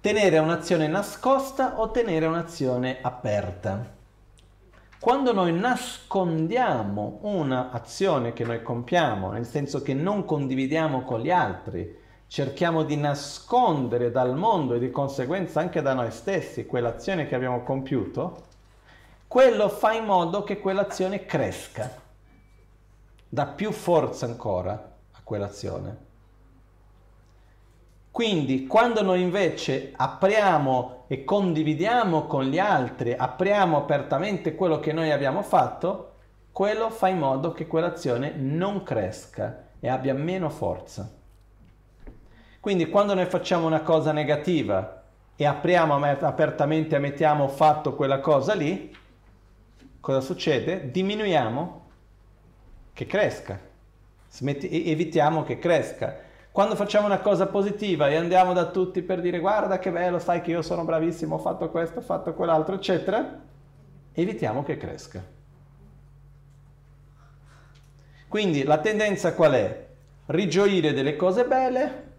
tenere 0.00 0.38
un'azione 0.38 0.88
nascosta 0.88 1.80
o 1.80 1.90
tenere 1.90 2.26
un'azione 2.26 2.98
aperta. 3.00 4.00
Quando 4.98 5.32
noi 5.32 5.52
nascondiamo 5.52 7.20
un'azione 7.22 8.32
che 8.32 8.44
noi 8.44 8.62
compiamo, 8.62 9.30
nel 9.30 9.46
senso 9.46 9.80
che 9.80 9.94
non 9.94 10.24
condividiamo 10.24 11.02
con 11.02 11.20
gli 11.20 11.30
altri, 11.30 11.98
cerchiamo 12.26 12.82
di 12.82 12.96
nascondere 12.96 14.10
dal 14.10 14.36
mondo 14.36 14.74
e 14.74 14.78
di 14.78 14.90
conseguenza 14.90 15.60
anche 15.60 15.82
da 15.82 15.94
noi 15.94 16.10
stessi 16.10 16.66
quell'azione 16.66 17.26
che 17.26 17.34
abbiamo 17.34 17.62
compiuto, 17.62 18.42
quello 19.26 19.68
fa 19.68 19.92
in 19.92 20.04
modo 20.04 20.42
che 20.42 20.58
quell'azione 20.58 21.24
cresca, 21.24 22.01
dà 23.34 23.46
più 23.46 23.72
forza 23.72 24.26
ancora 24.26 24.72
a 24.72 25.20
quell'azione. 25.24 25.96
Quindi 28.10 28.66
quando 28.66 29.02
noi 29.02 29.22
invece 29.22 29.94
apriamo 29.96 31.04
e 31.06 31.24
condividiamo 31.24 32.26
con 32.26 32.44
gli 32.44 32.58
altri, 32.58 33.14
apriamo 33.14 33.78
apertamente 33.78 34.54
quello 34.54 34.80
che 34.80 34.92
noi 34.92 35.10
abbiamo 35.10 35.40
fatto, 35.40 36.16
quello 36.52 36.90
fa 36.90 37.08
in 37.08 37.20
modo 37.20 37.52
che 37.52 37.66
quell'azione 37.66 38.34
non 38.36 38.82
cresca 38.82 39.68
e 39.80 39.88
abbia 39.88 40.12
meno 40.12 40.50
forza. 40.50 41.10
Quindi 42.60 42.90
quando 42.90 43.14
noi 43.14 43.24
facciamo 43.24 43.66
una 43.66 43.80
cosa 43.80 44.12
negativa 44.12 45.04
e 45.34 45.46
apriamo 45.46 45.94
apertamente 45.94 46.96
e 46.96 46.98
mettiamo 46.98 47.48
fatto 47.48 47.94
quella 47.94 48.20
cosa 48.20 48.52
lì, 48.52 48.94
cosa 50.00 50.20
succede? 50.20 50.90
Diminuiamo 50.90 51.81
che 52.92 53.06
cresca, 53.06 53.58
Smetti, 54.28 54.90
evitiamo 54.90 55.42
che 55.42 55.58
cresca. 55.58 56.16
Quando 56.50 56.74
facciamo 56.74 57.06
una 57.06 57.20
cosa 57.20 57.46
positiva 57.46 58.08
e 58.08 58.16
andiamo 58.16 58.52
da 58.52 58.66
tutti 58.66 59.02
per 59.02 59.20
dire 59.20 59.38
guarda 59.38 59.78
che 59.78 59.90
bello, 59.90 60.18
sai 60.18 60.40
che 60.40 60.50
io 60.50 60.62
sono 60.62 60.84
bravissimo, 60.84 61.34
ho 61.34 61.38
fatto 61.38 61.70
questo, 61.70 61.98
ho 61.98 62.02
fatto 62.02 62.32
quell'altro, 62.34 62.74
eccetera, 62.74 63.40
evitiamo 64.12 64.62
che 64.62 64.76
cresca. 64.76 65.22
Quindi 68.28 68.64
la 68.64 68.78
tendenza 68.78 69.34
qual 69.34 69.52
è? 69.52 69.86
Rigioire 70.26 70.94
delle 70.94 71.16
cose 71.16 71.44
belle, 71.44 72.10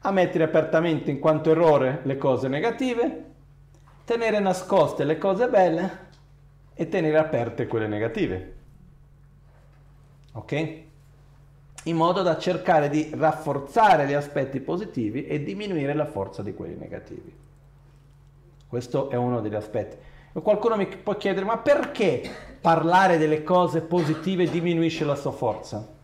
ammettere 0.00 0.44
apertamente 0.44 1.10
in 1.10 1.18
quanto 1.18 1.50
errore 1.50 2.00
le 2.04 2.16
cose 2.16 2.46
negative, 2.46 3.24
tenere 4.04 4.38
nascoste 4.38 5.04
le 5.04 5.18
cose 5.18 5.48
belle 5.48 5.98
e 6.74 6.88
tenere 6.88 7.18
aperte 7.18 7.66
quelle 7.66 7.88
negative. 7.88 8.55
Ok? 10.36 10.84
In 11.84 11.96
modo 11.96 12.22
da 12.22 12.36
cercare 12.36 12.88
di 12.88 13.10
rafforzare 13.14 14.06
gli 14.06 14.12
aspetti 14.12 14.60
positivi 14.60 15.26
e 15.26 15.42
diminuire 15.42 15.94
la 15.94 16.06
forza 16.06 16.42
di 16.42 16.52
quelli 16.52 16.76
negativi. 16.76 17.34
Questo 18.68 19.08
è 19.10 19.16
uno 19.16 19.40
degli 19.40 19.54
aspetti. 19.54 19.96
Qualcuno 20.32 20.76
mi 20.76 20.86
può 20.86 21.16
chiedere, 21.16 21.46
ma 21.46 21.58
perché 21.58 22.28
parlare 22.60 23.16
delle 23.16 23.42
cose 23.42 23.80
positive 23.80 24.50
diminuisce 24.50 25.04
la 25.04 25.14
sua 25.14 25.30
forza? 25.30 25.94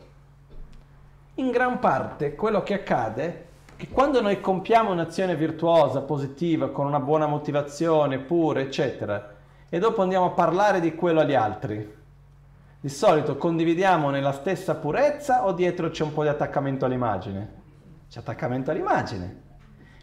In 1.35 1.51
gran 1.51 1.79
parte 1.81 2.35
quello 2.35 2.63
che 2.63 2.75
accade 2.75 3.25
è 3.27 3.45
che 3.77 3.89
quando 3.89 4.23
noi 4.23 4.41
compiamo 4.41 4.93
un'azione 4.93 5.35
virtuosa, 5.35 6.01
positiva, 6.01 6.71
con 6.71 6.87
una 6.87 7.01
buona 7.01 7.27
motivazione, 7.27 8.21
pure, 8.21 8.63
eccetera, 8.63 9.35
e 9.69 9.79
dopo 9.79 10.01
andiamo 10.01 10.27
a 10.27 10.31
parlare 10.31 10.81
di 10.81 10.95
quello 10.95 11.21
agli 11.21 11.35
altri, 11.35 12.01
di 12.83 12.89
solito 12.89 13.37
condividiamo 13.37 14.11
nella 14.11 14.33
stessa 14.33 14.75
purezza 14.75 15.47
o 15.47 15.53
dietro 15.53 15.91
c'è 15.91 16.03
un 16.03 16.13
po' 16.13 16.23
di 16.23 16.29
attaccamento 16.29 16.85
all'immagine? 16.85 17.61
C'è 18.09 18.19
attaccamento 18.19 18.73
all'immagine. 18.73 19.43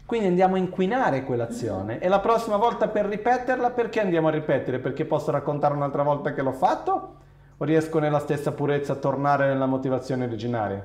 Quindi 0.06 0.28
andiamo 0.28 0.54
a 0.54 0.58
inquinare 0.58 1.22
quell'azione 1.24 1.98
e 1.98 2.08
la 2.08 2.20
prossima 2.20 2.56
volta 2.56 2.88
per 2.88 3.04
ripeterla 3.04 3.72
perché 3.72 4.00
andiamo 4.00 4.28
a 4.28 4.30
ripetere? 4.30 4.78
Perché 4.78 5.04
posso 5.04 5.30
raccontare 5.30 5.74
un'altra 5.74 6.02
volta 6.02 6.32
che 6.32 6.40
l'ho 6.40 6.52
fatto? 6.52 7.16
O 7.58 7.64
riesco 7.66 7.98
nella 7.98 8.18
stessa 8.18 8.52
purezza 8.52 8.94
a 8.94 8.96
tornare 8.96 9.48
nella 9.48 9.66
motivazione 9.66 10.24
originaria? 10.24 10.82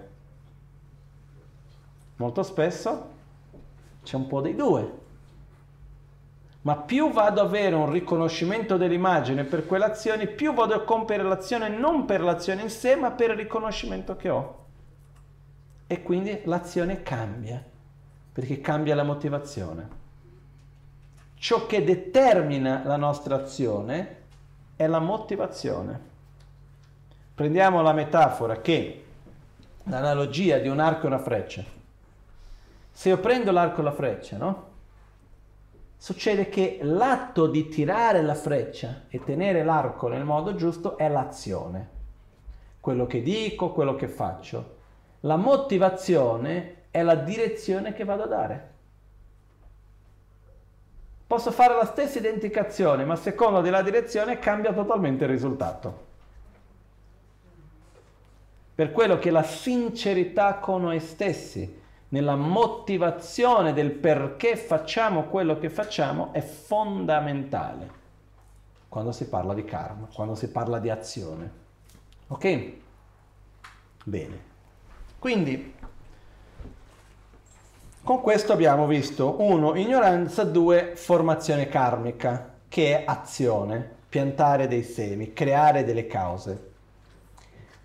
Molto 2.18 2.44
spesso 2.44 3.10
c'è 4.04 4.18
un 4.18 4.28
po' 4.28 4.42
dei 4.42 4.54
due 4.54 5.04
ma 6.66 6.76
più 6.78 7.12
vado 7.12 7.42
ad 7.42 7.48
avere 7.48 7.76
un 7.76 7.92
riconoscimento 7.92 8.76
dell'immagine 8.76 9.44
per 9.44 9.68
quelle 9.68 9.86
azioni, 9.86 10.28
più 10.28 10.52
vado 10.52 10.74
a 10.74 10.84
compiere 10.84 11.22
l'azione 11.22 11.70
non 11.70 12.06
per 12.06 12.22
l'azione 12.22 12.64
in 12.64 12.72
sé, 12.72 12.96
ma 12.96 13.12
per 13.12 13.30
il 13.30 13.36
riconoscimento 13.36 14.16
che 14.16 14.30
ho. 14.30 14.66
E 15.86 16.02
quindi 16.02 16.42
l'azione 16.46 17.04
cambia, 17.04 17.64
perché 18.34 18.62
cambia 18.62 18.96
la 18.96 19.04
motivazione. 19.04 19.90
Ciò 21.36 21.68
che 21.68 21.84
determina 21.84 22.82
la 22.84 22.98
nostra 22.98 23.36
azione 23.36 24.24
è 24.76 24.88
la 24.88 25.00
motivazione. 25.00 26.00
Prendiamo 27.36 27.84
la 27.84 27.94
metafora 27.94 28.60
che, 28.62 29.06
l'analogia 29.84 30.58
di 30.58 30.68
un 30.68 30.80
arco 30.80 31.04
e 31.04 31.08
una 31.08 31.20
freccia. 31.20 31.64
Se 32.92 33.10
io 33.10 33.20
prendo 33.20 33.52
l'arco 33.52 33.82
e 33.82 33.84
la 33.84 33.92
freccia, 33.92 34.38
no? 34.38 34.74
Succede 35.98 36.50
che 36.50 36.80
l'atto 36.82 37.48
di 37.48 37.68
tirare 37.68 38.22
la 38.22 38.36
freccia 38.36 39.04
e 39.08 39.24
tenere 39.24 39.64
l'arco 39.64 40.08
nel 40.08 40.24
modo 40.24 40.56
giusto 40.56 40.98
è 40.98 41.08
l'azione. 41.10 41.90
Quello 42.80 43.08
che 43.08 43.22
dico, 43.22 43.72
quello 43.72 43.96
che 43.96 44.08
faccio. 44.08 44.74
La 45.22 45.38
motivazione 45.38 46.84
è 46.92 47.02
la 47.02 47.16
direzione 47.16 47.94
che 47.94 48.04
vado 48.04 48.24
a 48.24 48.28
dare. 48.28 48.74
Posso 51.28 51.52
fare 51.52 51.76
la 51.76 51.86
stessa 51.86 52.20
identica 52.20 52.68
ma 53.04 53.14
a 53.14 53.18
seconda 53.18 53.62
della 53.62 53.82
direzione 53.82 54.38
cambia 54.38 54.72
totalmente 54.72 55.24
il 55.24 55.32
risultato. 55.32 56.04
Per 58.76 58.92
quello 58.92 59.18
che 59.18 59.32
la 59.32 59.42
sincerità 59.42 60.56
con 60.56 60.84
noi 60.84 61.00
stessi, 61.00 61.82
nella 62.16 62.38
motivazione 62.38 63.74
del 63.74 63.92
perché 63.92 64.56
facciamo 64.56 65.24
quello 65.24 65.58
che 65.60 65.70
facciamo 65.70 66.32
è 66.32 66.40
fondamentale 66.40 68.04
quando 68.88 69.12
si 69.12 69.28
parla 69.28 69.54
di 69.54 69.66
karma, 69.66 70.08
quando 70.14 70.36
si 70.36 70.50
parla 70.50 70.80
di 70.80 70.90
azione. 70.90 71.52
Ok? 72.28 72.72
Bene. 74.06 74.40
Quindi, 75.20 75.74
con 78.02 78.22
questo 78.22 78.54
abbiamo 78.54 78.88
visto 78.88 79.42
1. 79.42 79.76
Ignoranza, 79.76 80.46
2. 80.46 80.94
Formazione 80.96 81.68
karmica, 81.68 82.54
che 82.70 83.00
è 83.00 83.04
azione, 83.06 83.96
piantare 84.08 84.70
dei 84.70 84.84
semi, 84.84 85.34
creare 85.34 85.84
delle 85.84 86.08
cause. 86.08 86.72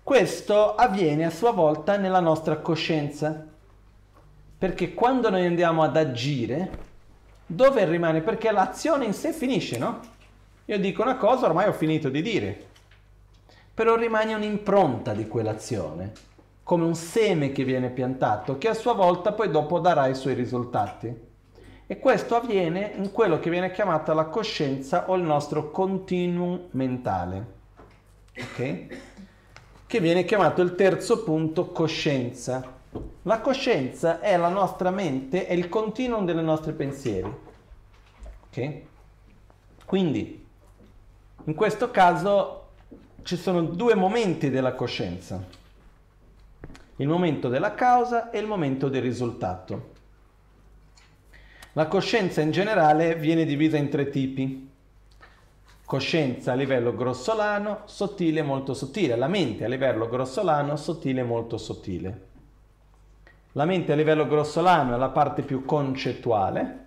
Questo 0.01 0.75
avviene 0.75 1.25
a 1.25 1.29
sua 1.29 1.51
volta 1.51 1.97
nella 1.97 2.21
nostra 2.21 2.59
coscienza, 2.59 3.50
perché 4.61 4.93
quando 4.93 5.31
noi 5.31 5.47
andiamo 5.47 5.81
ad 5.81 5.97
agire, 5.97 6.69
dove 7.47 7.83
rimane? 7.85 8.21
Perché 8.21 8.51
l'azione 8.51 9.05
in 9.05 9.13
sé 9.13 9.33
finisce, 9.33 9.79
no? 9.79 9.99
Io 10.65 10.77
dico 10.77 11.01
una 11.01 11.15
cosa, 11.15 11.47
ormai 11.47 11.67
ho 11.67 11.73
finito 11.73 12.09
di 12.09 12.21
dire. 12.21 12.65
Però 13.73 13.95
rimane 13.95 14.35
un'impronta 14.35 15.13
di 15.13 15.27
quell'azione, 15.27 16.11
come 16.61 16.85
un 16.85 16.93
seme 16.93 17.51
che 17.51 17.63
viene 17.63 17.89
piantato, 17.89 18.59
che 18.59 18.67
a 18.67 18.75
sua 18.75 18.93
volta 18.93 19.31
poi 19.31 19.49
dopo 19.49 19.79
darà 19.79 20.05
i 20.05 20.13
suoi 20.13 20.35
risultati. 20.35 21.11
E 21.87 21.97
questo 21.97 22.35
avviene 22.35 22.91
in 22.97 23.11
quello 23.11 23.39
che 23.39 23.49
viene 23.49 23.71
chiamata 23.71 24.13
la 24.13 24.25
coscienza 24.25 25.09
o 25.09 25.15
il 25.15 25.23
nostro 25.23 25.71
continuum 25.71 26.67
mentale. 26.73 27.45
Ok? 28.37 28.85
Che 29.87 29.99
viene 29.99 30.23
chiamato 30.23 30.61
il 30.61 30.75
terzo 30.75 31.23
punto 31.23 31.71
coscienza 31.71 32.77
la 33.23 33.39
coscienza 33.39 34.19
è 34.19 34.35
la 34.35 34.49
nostra 34.49 34.89
mente, 34.89 35.45
è 35.45 35.53
il 35.53 35.69
continuum 35.69 36.25
dei 36.25 36.35
nostri 36.43 36.73
pensieri. 36.73 37.33
Ok? 38.47 38.81
Quindi, 39.85 40.45
in 41.45 41.53
questo 41.53 41.91
caso 41.91 42.69
ci 43.23 43.37
sono 43.37 43.61
due 43.61 43.95
momenti 43.95 44.49
della 44.49 44.73
coscienza. 44.73 45.43
Il 46.97 47.07
momento 47.07 47.47
della 47.47 47.73
causa 47.73 48.29
e 48.29 48.39
il 48.39 48.47
momento 48.47 48.89
del 48.89 49.01
risultato. 49.01 49.89
La 51.73 51.87
coscienza 51.87 52.41
in 52.41 52.51
generale 52.51 53.15
viene 53.15 53.45
divisa 53.45 53.77
in 53.77 53.89
tre 53.89 54.09
tipi. 54.09 54.69
Coscienza 55.85 56.51
a 56.51 56.55
livello 56.55 56.95
grossolano, 56.95 57.81
sottile 57.85 58.39
e 58.39 58.43
molto 58.43 58.73
sottile. 58.73 59.15
La 59.15 59.27
mente 59.27 59.63
a 59.63 59.67
livello 59.67 60.07
grossolano, 60.07 60.75
sottile 60.75 61.21
e 61.21 61.23
molto 61.23 61.57
sottile. 61.57 62.29
La 63.53 63.65
mente 63.65 63.91
a 63.91 63.95
livello 63.95 64.27
grossolano 64.27 64.95
è 64.95 64.97
la 64.97 65.09
parte 65.09 65.41
più 65.41 65.65
concettuale, 65.65 66.85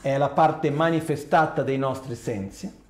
è 0.00 0.16
la 0.16 0.30
parte 0.30 0.70
manifestata 0.70 1.62
dei 1.62 1.76
nostri 1.76 2.14
sensi. 2.14 2.82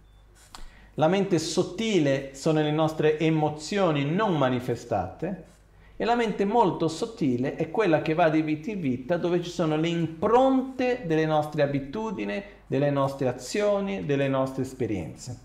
La 0.94 1.08
mente 1.08 1.40
sottile 1.40 2.36
sono 2.36 2.60
le 2.60 2.70
nostre 2.70 3.18
emozioni 3.18 4.04
non 4.04 4.38
manifestate 4.38 5.52
e 5.96 6.04
la 6.04 6.14
mente 6.14 6.44
molto 6.44 6.86
sottile 6.86 7.56
è 7.56 7.72
quella 7.72 8.02
che 8.02 8.14
va 8.14 8.28
di 8.28 8.42
vita 8.42 8.70
in 8.70 8.80
vita 8.80 9.16
dove 9.16 9.42
ci 9.42 9.50
sono 9.50 9.76
le 9.76 9.88
impronte 9.88 11.02
delle 11.06 11.26
nostre 11.26 11.62
abitudini, 11.62 12.40
delle 12.68 12.90
nostre 12.90 13.26
azioni, 13.26 14.04
delle 14.04 14.28
nostre 14.28 14.62
esperienze. 14.62 15.38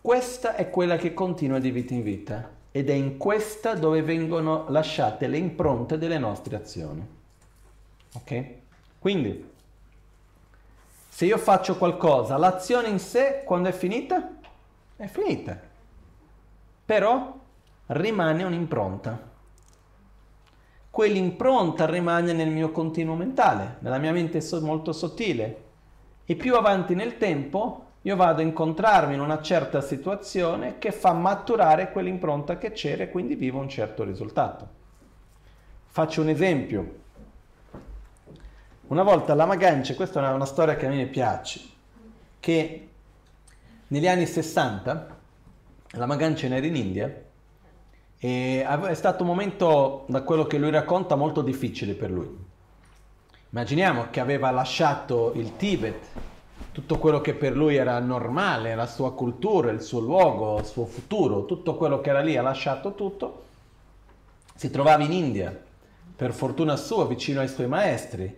Questa 0.00 0.54
è 0.54 0.70
quella 0.70 0.96
che 0.96 1.12
continua 1.12 1.58
di 1.58 1.70
vita 1.70 1.92
in 1.92 2.02
vita 2.02 2.55
ed 2.76 2.90
è 2.90 2.92
in 2.92 3.16
questa 3.16 3.74
dove 3.74 4.02
vengono 4.02 4.66
lasciate 4.68 5.28
le 5.28 5.38
impronte 5.38 5.96
delle 5.96 6.18
nostre 6.18 6.56
azioni. 6.56 7.08
Ok? 8.16 8.44
Quindi, 8.98 9.50
se 11.08 11.24
io 11.24 11.38
faccio 11.38 11.78
qualcosa, 11.78 12.36
l'azione 12.36 12.88
in 12.88 12.98
sé, 12.98 13.44
quando 13.46 13.70
è 13.70 13.72
finita? 13.72 14.30
È 14.94 15.06
finita. 15.06 15.58
Però 16.84 17.38
rimane 17.86 18.42
un'impronta. 18.42 19.26
quell'impronta 20.90 21.86
rimane 21.86 22.34
nel 22.34 22.50
mio 22.50 22.72
continuo 22.72 23.14
mentale, 23.14 23.76
nella 23.78 23.96
mia 23.96 24.12
mente 24.12 24.46
molto 24.60 24.92
sottile. 24.92 25.64
E 26.26 26.34
più 26.36 26.54
avanti 26.54 26.94
nel 26.94 27.16
tempo 27.16 27.85
io 28.06 28.14
vado 28.14 28.40
a 28.40 28.44
incontrarmi 28.44 29.14
in 29.14 29.20
una 29.20 29.42
certa 29.42 29.80
situazione 29.80 30.78
che 30.78 30.92
fa 30.92 31.12
maturare 31.12 31.90
quell'impronta 31.90 32.56
che 32.56 32.70
c'era 32.70 33.02
e 33.02 33.10
quindi 33.10 33.34
vivo 33.34 33.58
un 33.58 33.68
certo 33.68 34.04
risultato. 34.04 34.68
Faccio 35.86 36.20
un 36.20 36.28
esempio. 36.28 36.98
Una 38.86 39.02
volta 39.02 39.34
la 39.34 39.44
Magance, 39.44 39.96
questa 39.96 40.20
è 40.20 40.22
una, 40.22 40.34
una 40.34 40.44
storia 40.44 40.76
che 40.76 40.86
a 40.86 40.88
me 40.88 41.06
piace, 41.06 41.60
che 42.38 42.88
negli 43.88 44.06
anni 44.06 44.26
60 44.26 45.16
la 45.90 46.06
Magancia 46.06 46.46
era 46.46 46.64
in 46.64 46.76
India 46.76 47.24
e 48.18 48.64
è 48.64 48.94
stato 48.94 49.24
un 49.24 49.28
momento, 49.30 50.04
da 50.06 50.22
quello 50.22 50.46
che 50.46 50.58
lui 50.58 50.70
racconta, 50.70 51.16
molto 51.16 51.42
difficile 51.42 51.94
per 51.94 52.12
lui. 52.12 52.44
Immaginiamo 53.50 54.10
che 54.10 54.20
aveva 54.20 54.52
lasciato 54.52 55.32
il 55.34 55.56
Tibet, 55.56 56.34
tutto 56.76 56.98
quello 56.98 57.22
che 57.22 57.32
per 57.32 57.56
lui 57.56 57.76
era 57.76 57.98
normale, 58.00 58.74
la 58.74 58.84
sua 58.84 59.14
cultura, 59.14 59.70
il 59.70 59.80
suo 59.80 59.98
luogo, 59.98 60.58
il 60.58 60.66
suo 60.66 60.84
futuro, 60.84 61.46
tutto 61.46 61.74
quello 61.74 62.02
che 62.02 62.10
era 62.10 62.20
lì, 62.20 62.36
ha 62.36 62.42
lasciato 62.42 62.94
tutto. 62.94 63.44
Si 64.54 64.70
trovava 64.70 65.02
in 65.02 65.10
India, 65.10 65.58
per 66.14 66.34
fortuna 66.34 66.76
sua, 66.76 67.06
vicino 67.06 67.40
ai 67.40 67.48
suoi 67.48 67.66
maestri, 67.66 68.30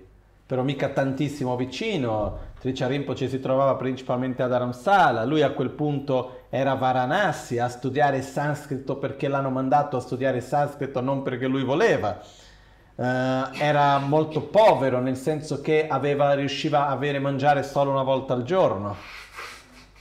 però 0.47 0.62
mica 0.62 0.91
tantissimo 0.91 1.57
vicino. 1.57 2.39
Tricia 2.61 2.86
Rinpoche 2.86 3.28
si 3.28 3.41
trovava 3.41 3.74
principalmente 3.74 4.45
ad 4.45 4.53
Aramsala, 4.53 5.24
lui 5.24 5.43
a 5.43 5.51
quel 5.51 5.70
punto 5.70 6.43
era 6.49 6.74
Varanasi 6.74 7.59
a 7.59 7.68
studiare 7.68 8.22
sanscrito 8.22 8.99
perché 8.99 9.26
l'hanno 9.26 9.51
mandato 9.51 9.97
a 9.97 10.01
studiare 10.01 10.41
sanscrito 10.41 11.01
non 11.01 11.24
perché 11.24 11.49
lui 11.49 11.64
voleva. 11.64 12.22
Uh, 12.99 13.55
era 13.57 13.99
molto 13.99 14.40
povero 14.40 14.99
nel 14.99 15.16
senso 15.16 15.61
che 15.61 15.86
aveva, 15.86 16.34
riusciva 16.34 16.88
a 16.88 16.90
avere 16.90 17.20
mangiare 17.20 17.62
solo 17.62 17.92
una 17.92 18.03
volta 18.03 18.34
al 18.34 18.42
giorno 18.42 18.96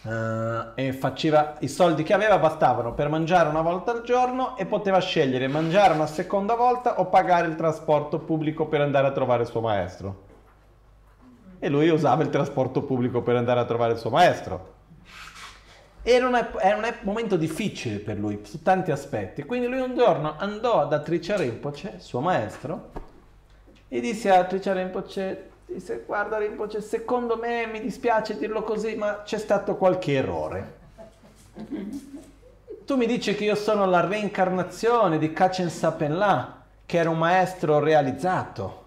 uh, 0.01 0.71
e 0.73 0.93
faceva 0.93 1.57
i 1.59 1.67
soldi 1.67 2.01
che 2.01 2.13
aveva 2.13 2.39
bastavano 2.39 2.95
per 2.95 3.07
mangiare 3.09 3.49
una 3.49 3.61
volta 3.61 3.91
al 3.91 4.01
giorno 4.01 4.57
e 4.57 4.65
poteva 4.65 4.97
scegliere 4.97 5.47
mangiare 5.47 5.93
una 5.93 6.07
seconda 6.07 6.55
volta 6.55 6.99
o 6.99 7.05
pagare 7.05 7.45
il 7.45 7.55
trasporto 7.55 8.17
pubblico 8.17 8.65
per 8.65 8.81
andare 8.81 9.05
a 9.05 9.11
trovare 9.11 9.43
il 9.43 9.49
suo 9.49 9.61
maestro 9.61 10.25
e 11.59 11.69
lui 11.69 11.89
usava 11.89 12.23
il 12.23 12.29
trasporto 12.29 12.81
pubblico 12.81 13.21
per 13.21 13.35
andare 13.35 13.59
a 13.59 13.65
trovare 13.65 13.93
il 13.93 13.99
suo 13.99 14.09
maestro. 14.09 14.76
Era, 16.09 16.25
una, 16.25 16.57
era 16.61 16.77
un 16.77 16.93
momento 17.01 17.35
difficile 17.35 17.97
per 17.97 18.17
lui 18.17 18.39
su 18.43 18.61
tanti 18.61 18.91
aspetti, 18.91 19.43
quindi 19.43 19.67
lui 19.67 19.81
un 19.81 19.93
giorno 19.93 20.35
andò 20.37 20.87
da 20.87 21.01
Tricia 21.01 21.35
Rinpoche, 21.35 21.95
suo 21.97 22.21
maestro, 22.21 22.91
e 23.89 23.99
disse 23.99 24.29
a 24.29 24.45
Tricia 24.45 24.71
Rinpoche, 24.71 25.49
disse 25.65 26.03
guarda 26.05 26.37
Rinpoche, 26.37 26.79
secondo 26.79 27.35
me 27.35 27.67
mi 27.67 27.81
dispiace 27.81 28.37
dirlo 28.37 28.63
così, 28.63 28.95
ma 28.95 29.23
c'è 29.23 29.37
stato 29.37 29.75
qualche 29.75 30.13
errore. 30.13 30.75
Tu 32.85 32.95
mi 32.95 33.05
dici 33.05 33.35
che 33.35 33.43
io 33.43 33.55
sono 33.55 33.85
la 33.85 33.99
reincarnazione 33.99 35.17
di 35.17 35.33
Kachen 35.33 35.69
Sapenla, 35.69 36.63
che 36.85 36.99
era 36.99 37.09
un 37.09 37.17
maestro 37.17 37.79
realizzato. 37.79 38.86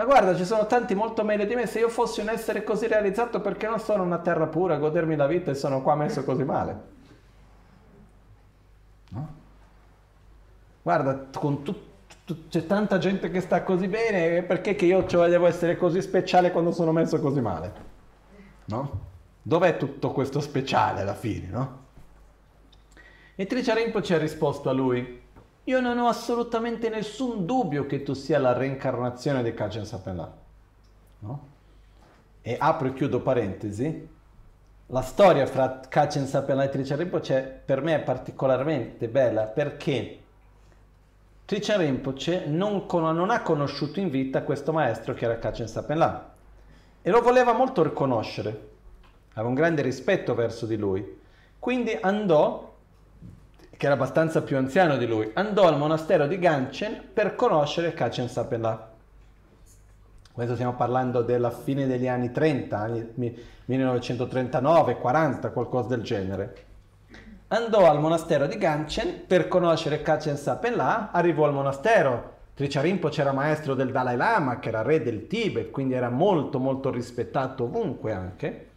Ma 0.00 0.06
guarda, 0.06 0.34
ci 0.34 0.46
sono 0.46 0.64
tanti 0.64 0.94
molto 0.94 1.24
meglio 1.24 1.44
di 1.44 1.54
me. 1.54 1.66
Se 1.66 1.78
io 1.78 1.90
fossi 1.90 2.22
un 2.22 2.30
essere 2.30 2.64
così 2.64 2.86
realizzato, 2.86 3.42
perché 3.42 3.66
non 3.66 3.78
sono 3.78 4.02
una 4.02 4.16
terra 4.16 4.46
pura 4.46 4.76
a 4.76 4.78
godermi 4.78 5.14
la 5.14 5.26
vita 5.26 5.50
e 5.50 5.54
sono 5.54 5.82
qua 5.82 5.94
messo 5.94 6.24
così 6.24 6.42
male? 6.42 6.80
No? 9.10 9.28
Guarda, 10.80 11.14
tu, 11.30 11.62
tu, 11.62 12.48
c'è 12.48 12.64
tanta 12.64 12.96
gente 12.96 13.30
che 13.30 13.42
sta 13.42 13.62
così 13.62 13.88
bene, 13.88 14.42
perché 14.42 14.74
che 14.74 14.86
io 14.86 15.06
cioè, 15.06 15.28
devo 15.28 15.46
essere 15.46 15.76
così 15.76 16.00
speciale 16.00 16.50
quando 16.50 16.72
sono 16.72 16.92
messo 16.92 17.20
così 17.20 17.42
male? 17.42 17.72
No? 18.64 19.00
Dov'è 19.42 19.76
tutto 19.76 20.12
questo 20.12 20.40
speciale 20.40 21.02
alla 21.02 21.12
fine, 21.12 21.48
no? 21.48 21.78
E 23.34 23.44
Tricia 23.44 23.74
Rinpoche 23.74 24.14
ha 24.14 24.18
risposto 24.18 24.70
a 24.70 24.72
lui, 24.72 25.19
io 25.64 25.80
non 25.80 25.98
ho 25.98 26.08
assolutamente 26.08 26.88
nessun 26.88 27.44
dubbio 27.44 27.86
che 27.86 28.02
tu 28.02 28.14
sia 28.14 28.38
la 28.38 28.52
reincarnazione 28.52 29.42
di 29.42 29.52
Kajan 29.52 29.84
Sapela. 29.84 30.32
No? 31.20 31.48
E 32.40 32.56
apro 32.58 32.88
e 32.88 32.92
chiudo 32.94 33.20
parentesi. 33.20 34.08
La 34.86 35.02
storia 35.02 35.46
fra 35.46 35.80
Kachen 35.88 36.26
Sapela 36.26 36.64
e 36.64 36.68
Tricia 36.68 36.96
Rinpoche 36.96 37.62
per 37.64 37.82
me 37.82 37.94
è 37.94 38.00
particolarmente 38.00 39.06
bella 39.06 39.44
perché 39.44 40.18
Tricia 41.44 41.76
Rinpoche 41.76 42.46
non, 42.46 42.86
con, 42.86 43.14
non, 43.14 43.30
ha 43.30 43.42
conosciuto 43.42 44.00
in 44.00 44.10
vita 44.10 44.42
questo 44.42 44.72
maestro 44.72 45.14
che 45.14 45.26
era 45.26 45.38
Kachen 45.38 45.68
Sapela 45.68 46.32
e 47.02 47.10
lo 47.10 47.20
voleva 47.20 47.52
molto 47.52 47.82
riconoscere, 47.82 48.68
aveva 49.34 49.48
un 49.48 49.54
grande 49.54 49.82
rispetto 49.82 50.34
verso 50.34 50.66
di 50.66 50.76
lui. 50.76 51.18
Quindi 51.58 51.96
andò 52.00 52.69
che 53.80 53.86
era 53.86 53.94
abbastanza 53.94 54.42
più 54.42 54.58
anziano 54.58 54.98
di 54.98 55.06
lui, 55.06 55.30
andò 55.32 55.66
al 55.66 55.78
monastero 55.78 56.26
di 56.26 56.38
Ganchen 56.38 57.02
per 57.14 57.34
conoscere 57.34 57.94
Kachen 57.94 58.28
Sapela. 58.28 58.90
Questo 60.30 60.52
stiamo 60.52 60.74
parlando 60.74 61.22
della 61.22 61.50
fine 61.50 61.86
degli 61.86 62.06
anni 62.06 62.30
30, 62.30 62.76
anni 62.76 63.10
1939, 63.64 64.98
40, 64.98 65.48
qualcosa 65.48 65.88
del 65.88 66.02
genere. 66.02 66.64
Andò 67.48 67.88
al 67.88 68.00
monastero 68.00 68.46
di 68.46 68.58
Ganchen 68.58 69.24
per 69.26 69.48
conoscere 69.48 70.02
Kachen 70.02 70.36
Sapela, 70.36 71.10
arrivò 71.10 71.46
al 71.46 71.54
monastero. 71.54 72.34
Tricharimpo 72.52 73.08
c'era 73.08 73.32
maestro 73.32 73.72
del 73.72 73.92
Dalai 73.92 74.18
Lama, 74.18 74.58
che 74.58 74.68
era 74.68 74.82
re 74.82 75.02
del 75.02 75.26
Tibet, 75.26 75.70
quindi 75.70 75.94
era 75.94 76.10
molto 76.10 76.58
molto 76.58 76.90
rispettato 76.90 77.64
ovunque 77.64 78.12
anche. 78.12 78.69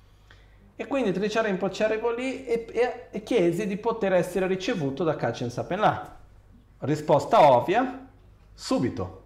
E 0.76 0.88
quindi 0.88 1.12
Tricia 1.12 1.42
Rinpoche 1.42 1.84
arrivò 1.84 2.14
lì 2.14 2.46
e, 2.46 2.66
e, 2.72 3.08
e, 3.12 3.24
chiese 3.24 3.68
di 3.68 3.78
poter 3.78 4.14
essere 4.14 4.48
ricevuto 4.48 5.04
da 5.04 5.16
Kachen 5.16 5.52
Sapenla. 5.52 6.20
Risposta 6.80 7.42
ovvia, 7.52 8.08
subito. 8.54 9.24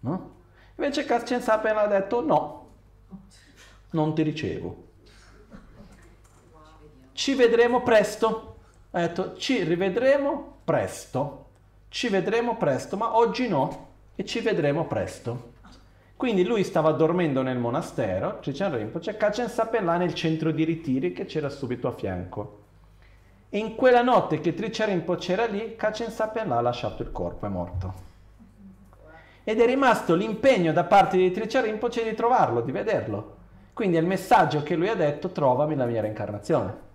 No? 0.00 0.38
Invece 0.76 1.04
Kachen 1.04 1.42
Sapenla 1.42 1.82
ha 1.82 1.86
detto 1.86 2.24
no, 2.24 2.68
non 3.90 4.14
ti 4.14 4.22
ricevo. 4.22 4.88
Ci 7.12 7.34
vedremo 7.34 7.82
presto. 7.82 8.56
Ha 8.92 9.00
detto 9.00 9.36
ci 9.36 9.62
rivedremo 9.62 10.60
presto. 10.64 11.48
Ci 11.88 12.08
vedremo 12.08 12.56
presto, 12.56 12.96
ma 12.96 13.16
oggi 13.16 13.48
no 13.48 13.88
e 14.14 14.24
ci 14.24 14.40
vedremo 14.40 14.86
presto. 14.86 15.52
Quindi 16.20 16.44
lui 16.44 16.64
stava 16.64 16.92
dormendo 16.92 17.40
nel 17.40 17.56
monastero, 17.56 18.40
Chichen 18.40 18.76
Rinpoche, 18.76 19.16
Kachen 19.16 19.48
Sapelà 19.48 19.96
nel 19.96 20.12
centro 20.12 20.50
di 20.50 20.64
ritiri 20.64 21.14
che 21.14 21.24
c'era 21.24 21.48
subito 21.48 21.88
a 21.88 21.92
fianco. 21.92 22.58
E 23.48 23.56
in 23.56 23.74
quella 23.74 24.02
notte 24.02 24.38
che 24.38 24.52
Tricia 24.52 24.84
Rinpoche 24.84 25.32
era 25.32 25.46
lì, 25.46 25.76
Kachen 25.76 26.10
Sapelà 26.10 26.58
ha 26.58 26.60
lasciato 26.60 27.00
il 27.00 27.10
corpo, 27.10 27.46
è 27.46 27.48
morto. 27.48 27.94
Ed 29.44 29.62
è 29.62 29.64
rimasto 29.64 30.14
l'impegno 30.14 30.74
da 30.74 30.84
parte 30.84 31.16
di 31.16 31.30
Tricia 31.30 31.62
Rinpoche 31.62 32.04
di 32.04 32.14
trovarlo, 32.14 32.60
di 32.60 32.70
vederlo. 32.70 33.36
Quindi 33.72 33.96
è 33.96 34.00
il 34.00 34.06
messaggio 34.06 34.62
che 34.62 34.76
lui 34.76 34.90
ha 34.90 34.94
detto, 34.94 35.30
trovami 35.30 35.74
la 35.74 35.86
mia 35.86 36.02
reincarnazione. 36.02 36.88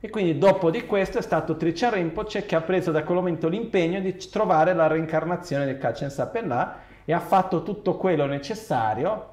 E 0.00 0.10
quindi 0.10 0.36
dopo 0.36 0.70
di 0.70 0.84
questo 0.84 1.16
è 1.16 1.22
stato 1.22 1.56
Tricia 1.56 1.88
Rinpoche 1.88 2.44
che 2.44 2.56
ha 2.56 2.60
preso 2.60 2.90
da 2.90 3.04
quel 3.04 3.16
momento 3.16 3.48
l'impegno 3.48 4.00
di 4.00 4.14
trovare 4.30 4.74
la 4.74 4.86
reincarnazione 4.86 5.64
di 5.64 5.78
Kachen 5.78 6.10
Sapelà 6.10 6.92
e 7.04 7.12
ha 7.12 7.20
fatto 7.20 7.62
tutto 7.62 7.96
quello 7.96 8.26
necessario 8.26 9.32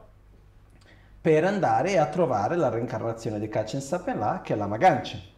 per 1.21 1.45
andare 1.45 1.99
a 1.99 2.07
trovare 2.07 2.55
la 2.55 2.69
reincarnazione 2.69 3.39
di 3.39 3.47
Kachin 3.47 3.81
Sapelà, 3.81 4.41
che 4.41 4.53
è 4.53 4.55
la 4.57 4.67
Maganci. 4.67 5.29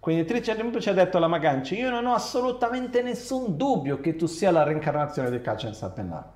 Quindi 0.00 0.24
Tricia 0.24 0.56
ci 0.80 0.88
ha 0.88 0.94
detto 0.94 1.16
alla 1.18 1.28
Maganci, 1.28 1.76
io 1.76 1.90
non 1.90 2.06
ho 2.06 2.14
assolutamente 2.14 3.02
nessun 3.02 3.56
dubbio 3.56 4.00
che 4.00 4.16
tu 4.16 4.26
sia 4.26 4.50
la 4.50 4.62
reincarnazione 4.62 5.30
di 5.30 5.40
Kachin 5.40 5.74
Sapelà. 5.74 6.32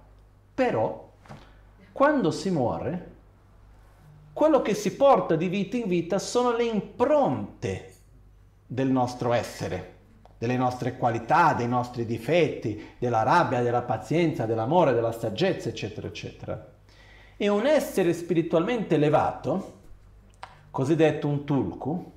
Però, 0.54 1.10
quando 1.92 2.30
si 2.30 2.50
muore, 2.50 3.10
quello 4.32 4.60
che 4.60 4.74
si 4.74 4.94
porta 4.94 5.36
di 5.36 5.48
vita 5.48 5.76
in 5.76 5.88
vita 5.88 6.18
sono 6.18 6.54
le 6.54 6.64
impronte 6.64 7.94
del 8.66 8.90
nostro 8.90 9.32
essere 9.32 10.00
delle 10.42 10.56
nostre 10.56 10.96
qualità, 10.96 11.54
dei 11.54 11.68
nostri 11.68 12.04
difetti, 12.04 12.94
della 12.98 13.22
rabbia, 13.22 13.62
della 13.62 13.82
pazienza, 13.82 14.44
dell'amore, 14.44 14.92
della 14.92 15.12
saggezza, 15.12 15.68
eccetera, 15.68 16.08
eccetera. 16.08 16.66
E 17.36 17.46
un 17.46 17.64
essere 17.64 18.12
spiritualmente 18.12 18.96
elevato, 18.96 19.74
cosiddetto 20.72 21.28
un 21.28 21.44
tulku, 21.44 22.12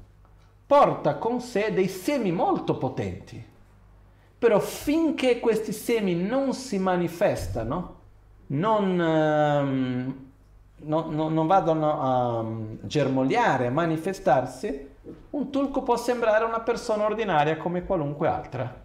porta 0.65 1.17
con 1.17 1.39
sé 1.39 1.71
dei 1.71 1.87
semi 1.87 2.31
molto 2.31 2.79
potenti. 2.79 3.45
Però 4.39 4.59
finché 4.59 5.39
questi 5.39 5.71
semi 5.71 6.15
non 6.15 6.53
si 6.53 6.79
manifestano, 6.79 7.99
non, 8.47 8.99
um, 8.99 10.29
no, 10.77 11.11
no, 11.11 11.29
non 11.29 11.45
vadano 11.45 12.01
a 12.01 12.39
um, 12.39 12.79
germogliare, 12.81 13.67
a 13.67 13.71
manifestarsi, 13.71 14.93
un 15.31 15.51
tulco 15.51 15.83
può 15.83 15.97
sembrare 15.97 16.45
una 16.45 16.61
persona 16.61 17.05
ordinaria 17.05 17.57
come 17.57 17.85
qualunque 17.85 18.27
altra. 18.27 18.83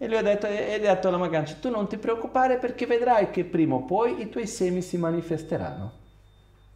E 0.00 0.06
lui 0.06 0.16
ha 0.16 0.22
detto, 0.22 0.46
ha 0.46 0.50
detto 0.50 1.08
alla 1.08 1.16
Magancia, 1.16 1.56
tu 1.60 1.70
non 1.70 1.88
ti 1.88 1.98
preoccupare 1.98 2.58
perché 2.58 2.86
vedrai 2.86 3.30
che 3.30 3.44
prima 3.44 3.74
o 3.74 3.82
poi 3.82 4.20
i 4.20 4.28
tuoi 4.28 4.46
semi 4.46 4.80
si 4.80 4.96
manifesteranno. 4.96 5.92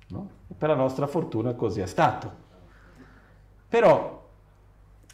No? 0.09 0.31
Per 0.57 0.69
la 0.69 0.75
nostra 0.75 1.07
fortuna 1.07 1.55
così 1.55 1.81
è 1.81 1.87
stato. 1.87 2.41
Però 3.69 4.29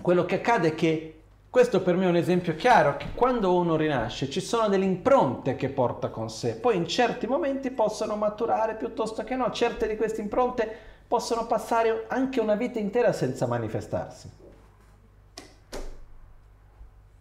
quello 0.01 0.25
che 0.25 0.37
accade 0.37 0.69
è 0.69 0.75
che 0.75 1.19
questo 1.51 1.83
per 1.83 1.97
me 1.97 2.05
è 2.05 2.09
un 2.09 2.17
esempio 2.17 2.55
chiaro 2.55 2.97
che 2.97 3.09
quando 3.15 3.55
uno 3.55 3.77
rinasce 3.77 4.29
ci 4.29 4.41
sono 4.41 4.69
delle 4.69 4.85
impronte 4.85 5.57
che 5.57 5.71
porta 5.71 6.09
con 6.09 6.29
sé, 6.29 6.57
poi 6.57 6.77
in 6.77 6.87
certi 6.87 7.27
momenti 7.27 7.71
possono 7.71 8.17
maturare 8.17 8.75
piuttosto 8.75 9.25
che 9.25 9.35
no, 9.35 9.51
certe 9.51 9.89
di 9.89 9.97
queste 9.97 10.21
impronte 10.21 10.77
possono 11.09 11.47
passare 11.47 12.05
anche 12.09 12.39
una 12.39 12.55
vita 12.55 12.79
intera 12.79 13.13
senza 13.13 13.47
manifestarsi. 13.47 14.31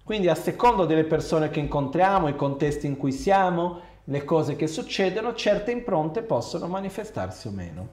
Quindi 0.04 0.30
a 0.30 0.36
secondo 0.36 0.86
delle 0.86 1.06
persone 1.06 1.50
che 1.50 1.60
incontriamo, 1.60 2.28
i 2.28 2.36
contesti 2.36 2.86
in 2.86 2.98
cui 2.98 3.12
siamo, 3.12 3.80
le 4.04 4.24
cose 4.24 4.56
che 4.56 4.68
succedono, 4.68 5.34
certe 5.34 5.72
impronte 5.72 6.22
possono 6.22 6.68
manifestarsi 6.68 7.48
o 7.48 7.52
meno. 7.52 7.88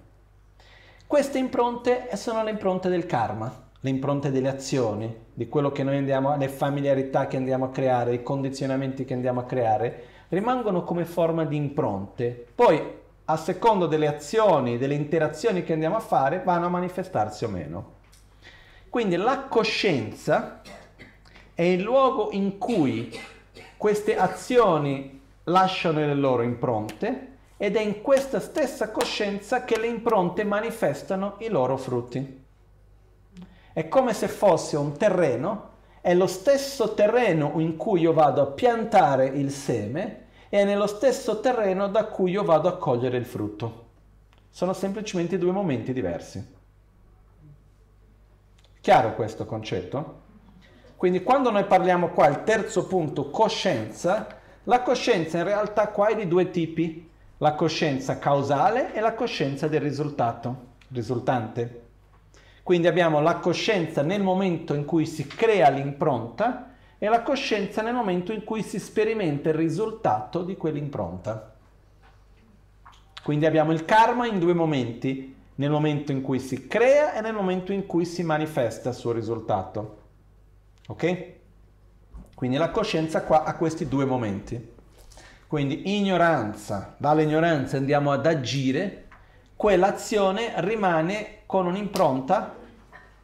Queste 1.07 1.39
impronte 1.39 2.09
sono 2.17 2.45
le 2.45 2.51
impronte 2.51 2.89
del 2.89 3.07
karma 3.07 3.63
le 3.85 3.91
impronte 3.91 4.31
delle 4.31 4.49
azioni, 4.49 5.15
di 5.35 5.47
quello 5.47 5.71
che 5.71 5.83
noi 5.83 5.99
andiamo, 5.99 6.35
le 6.39 6.49
familiarità 6.49 7.27
che 7.27 7.37
andiamo 7.37 7.67
a 7.67 7.71
creare, 7.71 8.15
i 8.15 8.23
condizionamenti 8.23 9.05
che 9.05 9.13
andiamo 9.13 9.41
a 9.41 9.45
creare, 9.45 10.05
rimangono 10.31 10.85
come 10.85 11.05
forma 11.05 11.45
di 11.45 11.57
impronte. 11.57 12.47
Poi, 12.55 12.81
a 13.27 13.37
secondo 13.37 13.87
delle 13.87 14.07
azioni, 14.07 14.77
delle 14.77 14.95
interazioni 14.95 15.65
che 15.65 15.73
andiamo 15.73 15.97
a 15.97 16.01
fare, 16.01 16.43
vanno 16.45 16.67
a 16.67 16.71
manifestarsi 16.71 17.45
o 17.45 17.49
meno. 17.49 17.93
Quindi 18.91 19.17
la 19.17 19.45
coscienza 19.49 20.61
è 21.55 21.63
il 21.63 21.83
luogo 21.83 22.29
in 22.33 22.59
cui 22.59 23.19
queste 23.77 24.17
azioni 24.17 25.21
lasciano 25.45 26.01
le 26.01 26.15
loro 26.15 26.43
impronte 26.43 27.33
ed 27.57 27.77
è 27.77 27.81
in 27.81 28.03
questa 28.03 28.41
stessa 28.41 28.91
coscienza 28.91 29.65
che 29.65 29.79
le 29.79 29.87
impronte 29.87 30.45
manifestano 30.45 31.37
i 31.39 31.49
loro 31.49 31.77
frutti. 31.77 32.43
È 33.73 33.89
come 33.89 34.13
se 34.13 34.29
fosse 34.29 34.77
un 34.77 34.97
terreno, 34.97 35.71
è 36.01 36.15
lo 36.15 36.27
stesso 36.27 36.95
terreno 36.95 37.53
in 37.57 37.77
cui 37.77 38.01
io 38.01 38.13
vado 38.13 38.43
a 38.43 38.47
piantare 38.47 39.27
il 39.27 39.51
seme 39.51 40.24
è 40.55 40.65
nello 40.65 40.87
stesso 40.87 41.41
terreno 41.41 41.89
da 41.89 42.05
cui 42.05 42.31
io 42.31 42.45
vado 42.45 42.69
a 42.69 42.77
cogliere 42.77 43.17
il 43.17 43.25
frutto. 43.25 43.87
Sono 44.51 44.73
semplicemente 44.73 45.37
due 45.37 45.51
momenti 45.51 45.93
diversi. 45.93 46.55
Chiaro 48.81 49.17
questo 49.17 49.47
concetto? 49.47 50.21
Quindi 50.95 51.25
quando 51.25 51.51
noi 51.51 51.65
parliamo 51.65 52.11
qua, 52.11 52.29
il 52.29 52.45
terzo 52.45 52.87
punto, 52.87 53.31
coscienza, 53.31 54.29
la 54.63 54.83
coscienza 54.83 55.39
in 55.39 55.45
realtà 55.45 55.89
qua 55.89 56.11
è 56.11 56.15
di 56.15 56.29
due 56.29 56.49
tipi, 56.51 57.11
la 57.39 57.55
coscienza 57.55 58.21
causale 58.21 58.95
e 58.95 59.01
la 59.01 59.15
coscienza 59.15 59.67
del 59.67 59.81
risultato, 59.81 60.67
risultante. 60.93 61.83
Quindi 62.63 62.87
abbiamo 62.87 63.21
la 63.21 63.39
coscienza 63.39 64.03
nel 64.03 64.23
momento 64.23 64.75
in 64.75 64.85
cui 64.85 65.05
si 65.05 65.27
crea 65.27 65.69
l'impronta 65.71 66.74
e 66.99 67.09
la 67.09 67.23
coscienza 67.23 67.83
nel 67.83 67.95
momento 67.95 68.33
in 68.33 68.45
cui 68.45 68.63
si 68.63 68.79
sperimenta 68.79 69.49
il 69.49 69.55
risultato 69.55 70.43
di 70.43 70.57
quell'impronta. 70.57 71.55
Quindi 73.23 73.47
abbiamo 73.47 73.73
il 73.73 73.85
karma 73.85 74.27
in 74.27 74.39
due 74.39 74.55
momenti, 74.55 75.35
nel 75.57 75.71
momento 75.71 76.13
in 76.13 76.21
cui 76.21 76.39
si 76.39 76.67
crea 76.67 77.15
e 77.15 77.21
nel 77.21 77.33
momento 77.33 77.73
in 77.73 77.87
cui 77.87 78.05
si 78.05 78.23
manifesta 78.23 78.91
il 78.91 78.95
suo 78.95 79.13
risultato. 79.13 80.03
Ok? 80.89 81.33
Quindi 82.35 82.57
la 82.57 82.71
coscienza 82.71 83.23
qua 83.23 83.45
ha 83.45 83.55
questi 83.57 83.89
due 83.89 84.05
momenti. 84.05 84.73
Quindi 85.47 85.97
ignoranza, 85.97 86.95
dall'ignoranza 86.99 87.77
andiamo 87.77 88.13
ad 88.13 88.27
agire, 88.27 89.07
quell'azione 89.57 90.53
rimane 90.57 91.43
con 91.47 91.67
un'impronta 91.67 92.57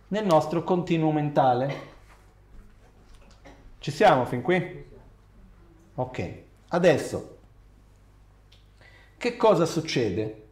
nel 0.09 0.25
nostro 0.25 0.62
continuo 0.62 1.11
mentale. 1.11 1.89
Ci 3.81 3.91
siamo 3.91 4.26
fin 4.26 4.43
qui? 4.43 4.85
Ok, 5.95 6.35
adesso 6.68 7.39
che 9.16 9.39
cosa 9.39 9.64
succede? 9.64 10.43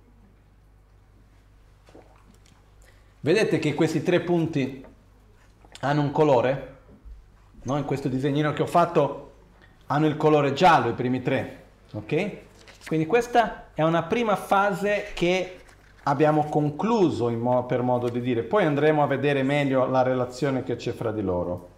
Vedete 3.21 3.59
che 3.59 3.75
questi 3.75 4.03
tre 4.03 4.21
punti 4.21 4.83
hanno 5.81 6.01
un 6.01 6.11
colore? 6.11 6.77
No? 7.65 7.77
In 7.77 7.85
questo 7.85 8.09
disegnino 8.09 8.55
che 8.55 8.63
ho 8.63 8.67
fatto 8.67 9.33
hanno 9.89 10.07
il 10.07 10.17
colore 10.17 10.55
giallo 10.55 10.89
i 10.89 10.95
primi 10.95 11.21
tre, 11.21 11.65
ok? 11.93 12.37
Quindi 12.87 13.05
questa 13.05 13.69
è 13.75 13.83
una 13.83 14.05
prima 14.05 14.37
fase 14.37 15.09
che 15.13 15.61
abbiamo 16.05 16.45
concluso 16.45 17.29
mo- 17.29 17.67
per 17.67 17.83
modo 17.83 18.09
di 18.09 18.23
dire, 18.23 18.43
poi 18.43 18.65
andremo 18.65 19.03
a 19.03 19.07
vedere 19.07 19.43
meglio 19.43 19.87
la 19.87 20.01
relazione 20.01 20.63
che 20.63 20.77
c'è 20.77 20.93
fra 20.93 21.13
di 21.13 21.21
loro. 21.21 21.77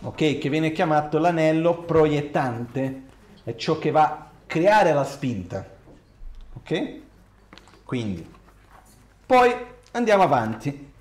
Ok, 0.00 0.38
che 0.38 0.48
viene 0.48 0.70
chiamato 0.70 1.18
l'anello 1.18 1.78
proiettante, 1.82 3.02
è 3.42 3.56
ciò 3.56 3.78
che 3.78 3.90
va 3.90 4.02
a 4.04 4.30
creare 4.46 4.92
la 4.92 5.02
spinta. 5.02 5.66
Ok? 6.54 7.00
Quindi, 7.84 8.24
poi 9.26 9.52
andiamo 9.92 10.22
avanti. 10.22 10.92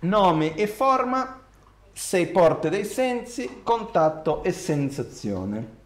Nome 0.00 0.54
e 0.54 0.66
forma, 0.66 1.38
sei 1.92 2.28
porte 2.28 2.70
dei 2.70 2.86
sensi, 2.86 3.60
contatto 3.62 4.42
e 4.42 4.52
sensazione. 4.52 5.78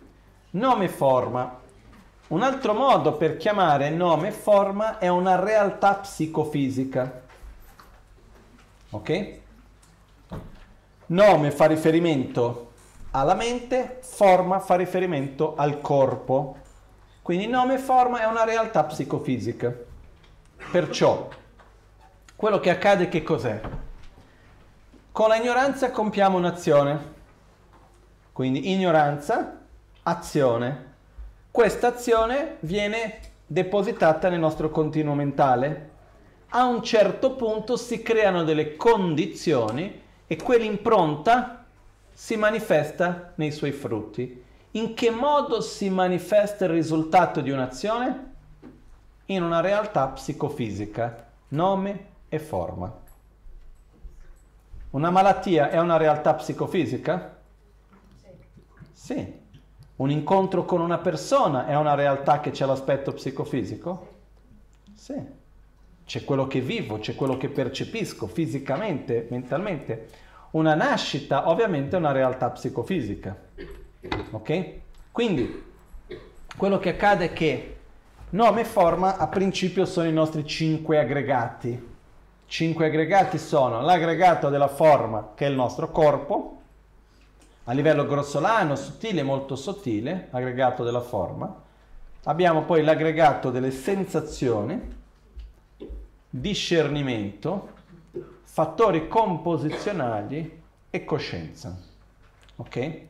Nome 0.50 0.84
e 0.84 0.88
forma, 0.88 1.60
un 2.28 2.42
altro 2.42 2.72
modo 2.72 3.16
per 3.16 3.36
chiamare 3.36 3.90
nome 3.90 4.28
e 4.28 4.32
forma 4.32 4.98
è 4.98 5.08
una 5.08 5.40
realtà 5.40 5.94
psicofisica. 5.94 7.22
Ok? 8.90 9.42
Nome 11.06 11.50
fa 11.50 11.66
riferimento 11.66 12.70
alla 13.10 13.34
mente, 13.34 13.98
forma 14.00 14.58
fa 14.58 14.76
riferimento 14.76 15.54
al 15.56 15.80
corpo. 15.80 16.56
Quindi 17.22 17.46
nome 17.46 17.74
e 17.74 17.78
forma 17.78 18.20
è 18.20 18.26
una 18.26 18.44
realtà 18.44 18.84
psicofisica. 18.84 19.72
Perciò, 20.70 21.28
quello 22.36 22.60
che 22.60 22.70
accade 22.70 23.08
che 23.08 23.22
cos'è? 23.22 23.60
Con 25.12 25.28
la 25.28 25.36
ignoranza 25.36 25.90
compiamo 25.90 26.36
un'azione. 26.36 27.12
Quindi 28.32 28.72
ignoranza, 28.72 29.60
azione 30.02 30.92
questa 31.54 31.86
azione 31.86 32.56
viene 32.62 33.20
depositata 33.46 34.28
nel 34.28 34.40
nostro 34.40 34.70
continuo 34.70 35.14
mentale. 35.14 35.90
A 36.48 36.64
un 36.64 36.82
certo 36.82 37.36
punto 37.36 37.76
si 37.76 38.02
creano 38.02 38.42
delle 38.42 38.74
condizioni 38.74 40.02
e 40.26 40.36
quell'impronta 40.36 41.64
si 42.12 42.36
manifesta 42.36 43.32
nei 43.36 43.50
suoi 43.50 43.72
frutti. 43.72 44.42
In 44.72 44.94
che 44.94 45.10
modo 45.10 45.60
si 45.60 45.88
manifesta 45.90 46.64
il 46.64 46.70
risultato 46.70 47.40
di 47.40 47.50
un'azione? 47.50 48.32
In 49.26 49.42
una 49.42 49.60
realtà 49.60 50.08
psicofisica, 50.08 51.26
nome 51.48 52.06
e 52.28 52.38
forma. 52.38 53.02
Una 54.90 55.10
malattia 55.10 55.70
è 55.70 55.78
una 55.78 55.96
realtà 55.96 56.34
psicofisica? 56.34 57.36
Sì. 58.92 59.42
Un 59.96 60.10
incontro 60.10 60.64
con 60.64 60.80
una 60.80 60.98
persona 60.98 61.66
è 61.66 61.76
una 61.76 61.94
realtà 61.94 62.40
che 62.40 62.50
c'è 62.50 62.66
l'aspetto 62.66 63.12
psicofisico? 63.12 64.08
Sì. 64.94 65.42
C'è 66.06 66.24
quello 66.24 66.46
che 66.46 66.60
vivo, 66.60 66.98
c'è 66.98 67.14
quello 67.14 67.36
che 67.36 67.48
percepisco 67.48 68.26
fisicamente, 68.26 69.26
mentalmente. 69.30 70.08
Una 70.50 70.74
nascita 70.74 71.48
ovviamente 71.48 71.96
è 71.96 71.98
una 71.98 72.12
realtà 72.12 72.50
psicofisica. 72.50 73.36
Ok? 74.30 74.72
Quindi 75.10 75.64
quello 76.56 76.78
che 76.78 76.90
accade 76.90 77.26
è 77.26 77.32
che 77.32 77.76
nome 78.30 78.60
e 78.60 78.64
forma 78.64 79.16
a 79.16 79.26
principio 79.28 79.84
sono 79.84 80.08
i 80.08 80.12
nostri 80.12 80.46
cinque 80.46 80.98
aggregati. 80.98 81.92
Cinque 82.46 82.86
aggregati 82.86 83.38
sono 83.38 83.80
l'aggregato 83.80 84.50
della 84.50 84.68
forma 84.68 85.32
che 85.34 85.46
è 85.46 85.48
il 85.48 85.54
nostro 85.54 85.90
corpo, 85.90 86.60
a 87.64 87.72
livello 87.72 88.06
grossolano, 88.06 88.76
sottile, 88.76 89.22
molto 89.22 89.56
sottile, 89.56 90.28
aggregato 90.30 90.84
della 90.84 91.00
forma. 91.00 91.62
Abbiamo 92.24 92.62
poi 92.62 92.82
l'aggregato 92.82 93.50
delle 93.50 93.70
sensazioni, 93.70 95.02
discernimento, 96.36 97.68
fattori 98.42 99.06
composizionali 99.06 100.62
e 100.90 101.04
coscienza. 101.04 101.78
Ok? 102.56 103.00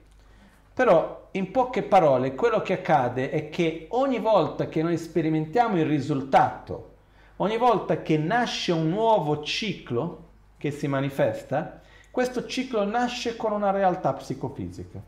Però 0.75 1.29
in 1.31 1.51
poche 1.51 1.83
parole 1.85 2.35
quello 2.35 2.61
che 2.61 2.75
accade 2.75 3.31
è 3.31 3.49
che 3.49 3.87
ogni 3.91 4.19
volta 4.19 4.69
che 4.69 4.83
noi 4.83 4.99
sperimentiamo 4.99 5.79
il 5.79 5.87
risultato, 5.87 6.93
ogni 7.37 7.57
volta 7.57 8.03
che 8.03 8.19
nasce 8.19 8.73
un 8.73 8.91
nuovo 8.91 9.43
ciclo 9.43 10.29
che 10.59 10.71
si 10.71 10.87
manifesta, 10.87 11.81
questo 12.11 12.45
ciclo 12.45 12.85
nasce 12.85 13.37
con 13.37 13.53
una 13.53 13.71
realtà 13.71 14.13
psicofisica. 14.13 15.01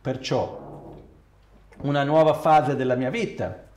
Perciò 0.00 0.94
una 1.80 2.04
nuova 2.04 2.34
fase 2.34 2.76
della 2.76 2.94
mia 2.94 3.10
vita, 3.10 3.67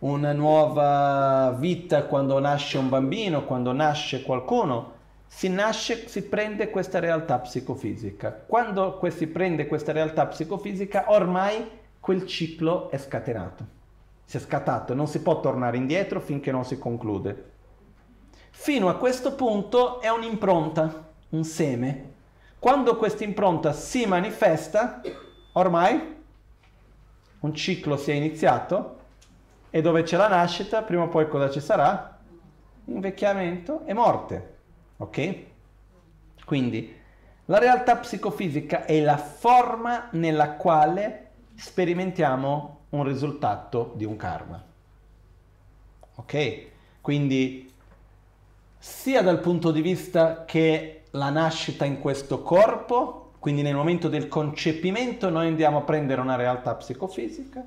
una 0.00 0.32
nuova 0.32 1.54
vita 1.58 2.04
quando 2.04 2.38
nasce 2.38 2.78
un 2.78 2.88
bambino, 2.88 3.44
quando 3.44 3.72
nasce 3.72 4.22
qualcuno, 4.22 4.96
si 5.26 5.48
nasce, 5.48 6.08
si 6.08 6.22
prende 6.22 6.70
questa 6.70 7.00
realtà 7.00 7.38
psicofisica. 7.38 8.32
Quando 8.46 9.00
si 9.10 9.26
prende 9.26 9.66
questa 9.66 9.92
realtà 9.92 10.26
psicofisica, 10.26 11.06
ormai 11.08 11.68
quel 12.00 12.26
ciclo 12.26 12.90
è 12.90 12.98
scatenato. 12.98 13.76
Si 14.24 14.36
è 14.36 14.40
scattato, 14.40 14.94
non 14.94 15.06
si 15.06 15.20
può 15.20 15.40
tornare 15.40 15.76
indietro 15.76 16.20
finché 16.20 16.52
non 16.52 16.64
si 16.64 16.78
conclude. 16.78 17.50
Fino 18.50 18.88
a 18.88 18.96
questo 18.96 19.34
punto 19.34 20.00
è 20.00 20.08
un'impronta, 20.08 21.08
un 21.30 21.44
seme. 21.44 22.12
Quando 22.58 22.96
questa 22.96 23.24
impronta 23.24 23.72
si 23.72 24.06
manifesta, 24.06 25.00
ormai 25.52 26.16
un 27.40 27.54
ciclo 27.54 27.96
si 27.96 28.10
è 28.10 28.14
iniziato 28.14 28.97
e 29.70 29.82
dove 29.82 30.02
c'è 30.02 30.16
la 30.16 30.28
nascita, 30.28 30.82
prima 30.82 31.04
o 31.04 31.08
poi 31.08 31.28
cosa 31.28 31.50
ci 31.50 31.60
sarà? 31.60 32.18
Invecchiamento 32.84 33.84
e 33.84 33.92
morte. 33.92 34.56
Ok? 34.98 35.36
Quindi 36.44 36.96
la 37.46 37.58
realtà 37.58 37.96
psicofisica 37.96 38.84
è 38.84 39.00
la 39.00 39.16
forma 39.16 40.08
nella 40.12 40.52
quale 40.52 41.30
sperimentiamo 41.54 42.80
un 42.90 43.04
risultato 43.04 43.92
di 43.96 44.04
un 44.04 44.16
karma. 44.16 44.62
Ok? 46.16 46.66
Quindi 47.00 47.72
sia 48.78 49.22
dal 49.22 49.40
punto 49.40 49.70
di 49.70 49.80
vista 49.80 50.44
che 50.44 51.04
la 51.12 51.30
nascita 51.30 51.84
in 51.84 52.00
questo 52.00 52.42
corpo, 52.42 53.32
quindi 53.38 53.62
nel 53.62 53.74
momento 53.74 54.08
del 54.08 54.28
concepimento 54.28 55.30
noi 55.30 55.46
andiamo 55.48 55.78
a 55.78 55.82
prendere 55.82 56.20
una 56.20 56.36
realtà 56.36 56.74
psicofisica, 56.74 57.64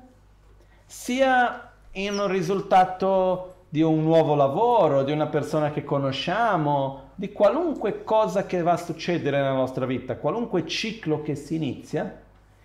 sia 0.86 1.71
in 1.92 2.18
un 2.18 2.28
risultato 2.28 3.54
di 3.68 3.82
un 3.82 4.02
nuovo 4.02 4.34
lavoro, 4.34 5.02
di 5.02 5.12
una 5.12 5.26
persona 5.26 5.70
che 5.70 5.84
conosciamo, 5.84 7.10
di 7.14 7.32
qualunque 7.32 8.04
cosa 8.04 8.46
che 8.46 8.62
va 8.62 8.72
a 8.72 8.76
succedere 8.76 9.38
nella 9.38 9.52
nostra 9.52 9.86
vita, 9.86 10.16
qualunque 10.16 10.66
ciclo 10.66 11.22
che 11.22 11.34
si 11.34 11.54
inizia, 11.54 12.20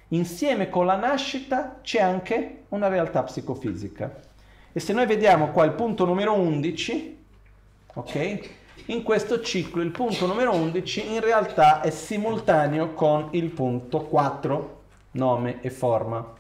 insieme 0.10 0.70
con 0.70 0.86
la 0.86 0.96
nascita 0.96 1.80
c'è 1.82 2.02
anche 2.02 2.64
una 2.70 2.88
realtà 2.88 3.24
psicofisica. 3.24 4.20
E 4.72 4.80
se 4.80 4.94
noi 4.94 5.06
vediamo 5.06 5.52
qua 5.52 5.66
il 5.66 5.72
punto 5.72 6.06
numero 6.06 6.34
11, 6.34 7.18
ok? 7.96 8.50
In 8.88 9.04
questo 9.04 9.42
ciclo 9.42 9.82
il 9.82 9.92
punto 9.92 10.26
numero 10.28 10.54
11 10.54 11.14
in 11.14 11.20
realtà 11.20 11.82
è 11.82 11.90
simultaneo 11.90 12.94
con 12.94 13.30
il 13.32 13.50
punto 13.50 14.02
4, 14.02 14.82
nome 15.12 15.62
e 15.62 15.70
forma. 15.70 16.37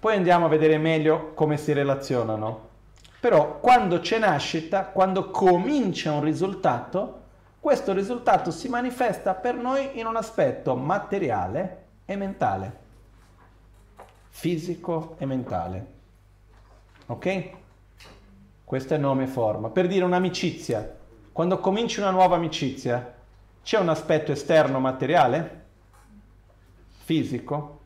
Poi 0.00 0.14
andiamo 0.14 0.46
a 0.46 0.48
vedere 0.48 0.78
meglio 0.78 1.32
come 1.34 1.56
si 1.56 1.72
relazionano. 1.72 2.66
Però 3.20 3.58
quando 3.58 3.98
c'è 3.98 4.18
nascita, 4.18 4.84
quando 4.86 5.30
comincia 5.30 6.12
un 6.12 6.22
risultato, 6.22 7.22
questo 7.58 7.92
risultato 7.92 8.52
si 8.52 8.68
manifesta 8.68 9.34
per 9.34 9.56
noi 9.56 9.98
in 9.98 10.06
un 10.06 10.14
aspetto 10.14 10.76
materiale 10.76 11.86
e 12.04 12.14
mentale, 12.14 12.78
fisico 14.28 15.16
e 15.18 15.26
mentale. 15.26 15.86
Ok? 17.06 17.50
Questo 18.62 18.94
è 18.94 18.98
nome 18.98 19.24
e 19.24 19.26
forma. 19.26 19.70
Per 19.70 19.88
dire 19.88 20.04
un'amicizia, 20.04 20.96
quando 21.32 21.58
cominci 21.58 21.98
una 21.98 22.10
nuova 22.10 22.36
amicizia, 22.36 23.14
c'è 23.64 23.78
un 23.78 23.88
aspetto 23.88 24.30
esterno 24.30 24.78
materiale? 24.78 25.64
Fisico? 27.04 27.77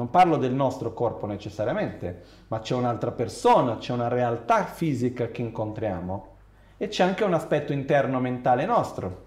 Non 0.00 0.08
parlo 0.08 0.38
del 0.38 0.54
nostro 0.54 0.94
corpo 0.94 1.26
necessariamente, 1.26 2.22
ma 2.48 2.60
c'è 2.60 2.74
un'altra 2.74 3.10
persona, 3.10 3.76
c'è 3.76 3.92
una 3.92 4.08
realtà 4.08 4.64
fisica 4.64 5.26
che 5.26 5.42
incontriamo 5.42 6.36
e 6.78 6.88
c'è 6.88 7.04
anche 7.04 7.22
un 7.22 7.34
aspetto 7.34 7.74
interno 7.74 8.18
mentale 8.18 8.64
nostro. 8.64 9.26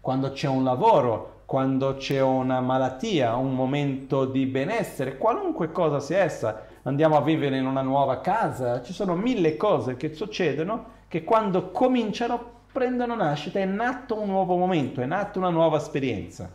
Quando 0.00 0.32
c'è 0.32 0.48
un 0.48 0.64
lavoro, 0.64 1.42
quando 1.44 1.96
c'è 1.96 2.22
una 2.22 2.62
malattia, 2.62 3.36
un 3.36 3.54
momento 3.54 4.24
di 4.24 4.46
benessere, 4.46 5.18
qualunque 5.18 5.70
cosa 5.70 6.00
sia 6.00 6.20
essa, 6.20 6.62
andiamo 6.84 7.18
a 7.18 7.22
vivere 7.22 7.58
in 7.58 7.66
una 7.66 7.82
nuova 7.82 8.22
casa, 8.22 8.80
ci 8.80 8.94
sono 8.94 9.14
mille 9.14 9.58
cose 9.58 9.98
che 9.98 10.14
succedono 10.14 11.02
che 11.08 11.24
quando 11.24 11.70
cominciano 11.72 12.52
prendono 12.72 13.14
nascita, 13.14 13.58
è 13.58 13.66
nato 13.66 14.18
un 14.18 14.28
nuovo 14.28 14.56
momento, 14.56 15.02
è 15.02 15.06
nata 15.06 15.38
una 15.38 15.50
nuova 15.50 15.76
esperienza. 15.76 16.50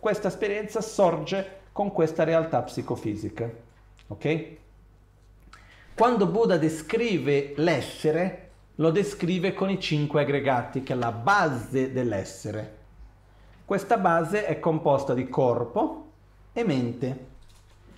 Questa 0.00 0.26
esperienza 0.26 0.80
sorge 0.80 1.62
con 1.76 1.92
questa 1.92 2.24
realtà 2.24 2.62
psicofisica. 2.62 3.50
Ok? 4.06 4.46
Quando 5.94 6.26
Buddha 6.26 6.56
descrive 6.56 7.52
l'essere, 7.56 8.48
lo 8.76 8.90
descrive 8.90 9.52
con 9.52 9.68
i 9.68 9.78
cinque 9.78 10.22
aggregati, 10.22 10.82
che 10.82 10.94
è 10.94 10.96
la 10.96 11.12
base 11.12 11.92
dell'essere. 11.92 12.76
Questa 13.66 13.98
base 13.98 14.46
è 14.46 14.58
composta 14.58 15.12
di 15.12 15.28
corpo 15.28 16.12
e 16.54 16.64
mente. 16.64 17.26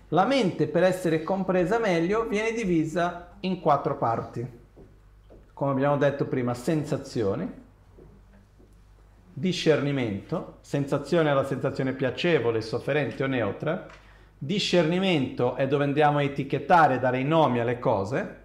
La 0.09 0.25
mente, 0.25 0.67
per 0.67 0.83
essere 0.83 1.23
compresa 1.23 1.79
meglio, 1.79 2.27
viene 2.27 2.51
divisa 2.51 3.37
in 3.41 3.61
quattro 3.61 3.97
parti. 3.97 4.45
Come 5.53 5.71
abbiamo 5.71 5.99
detto 5.99 6.27
prima, 6.27 6.53
sensazioni, 6.53 7.49
discernimento, 9.39 10.59
sensazione 10.60 11.31
è 11.31 11.35
la 11.35 11.44
sensazione 11.44 11.93
piacevole, 11.93 12.60
sofferente 12.60 13.23
o 13.23 13.27
neutra, 13.27 13.86
discernimento 14.36 15.55
è 15.55 15.66
dove 15.69 15.85
andiamo 15.85 16.19
a 16.19 16.23
etichettare, 16.23 16.98
dare 16.98 17.20
i 17.20 17.24
nomi 17.24 17.60
alle 17.60 17.78
cose, 17.78 18.43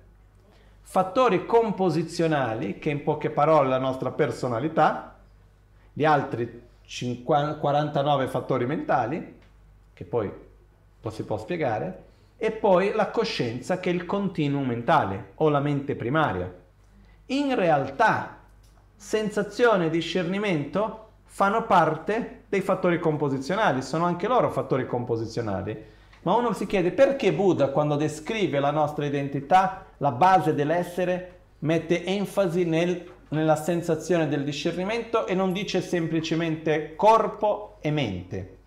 fattori 0.82 1.46
composizionali, 1.46 2.78
che 2.78 2.90
in 2.90 3.04
poche 3.04 3.32
parole 3.32 3.70
la 3.70 3.80
nostra 3.80 4.12
personalità, 4.12 5.18
gli 5.92 6.06
altri 6.06 6.62
50, 6.86 7.56
49 7.56 8.28
fattori 8.28 8.66
mentali, 8.66 9.40
che 9.94 10.04
poi 10.04 10.32
si 11.10 11.24
può 11.24 11.38
spiegare, 11.38 12.04
e 12.38 12.52
poi 12.52 12.92
la 12.94 13.10
coscienza 13.10 13.80
che 13.80 13.90
è 13.90 13.94
il 13.94 14.06
continuum 14.06 14.68
mentale 14.68 15.32
o 15.36 15.50
la 15.50 15.60
mente 15.60 15.96
primaria. 15.96 16.54
In 17.28 17.56
realtà 17.56 18.43
sensazione 18.96 19.88
e 19.88 19.90
discernimento 19.90 21.08
fanno 21.26 21.66
parte 21.66 22.44
dei 22.48 22.62
fattori 22.62 23.00
composizionali, 23.00 23.82
sono 23.82 24.06
anche 24.06 24.28
loro 24.28 24.52
fattori 24.52 24.86
composizionali. 24.86 25.92
Ma 26.22 26.36
uno 26.36 26.54
si 26.54 26.68
chiede 26.68 26.92
perché 26.92 27.34
Buddha, 27.34 27.70
quando 27.70 27.96
descrive 27.96 28.60
la 28.60 28.72
nostra 28.72 29.06
identità, 29.06 29.86
la 29.98 30.12
base 30.12 30.54
dell'essere, 30.54 31.40
mette 31.60 32.06
enfasi 32.06 32.66
nel, 32.66 33.12
nella 33.30 33.56
sensazione 33.56 34.28
del 34.28 34.44
discernimento 34.44 35.26
e 35.26 35.34
non 35.34 35.52
dice 35.52 35.82
semplicemente 35.82 36.96
corpo 36.96 37.78
e 37.82 37.92
mente, 37.92 38.58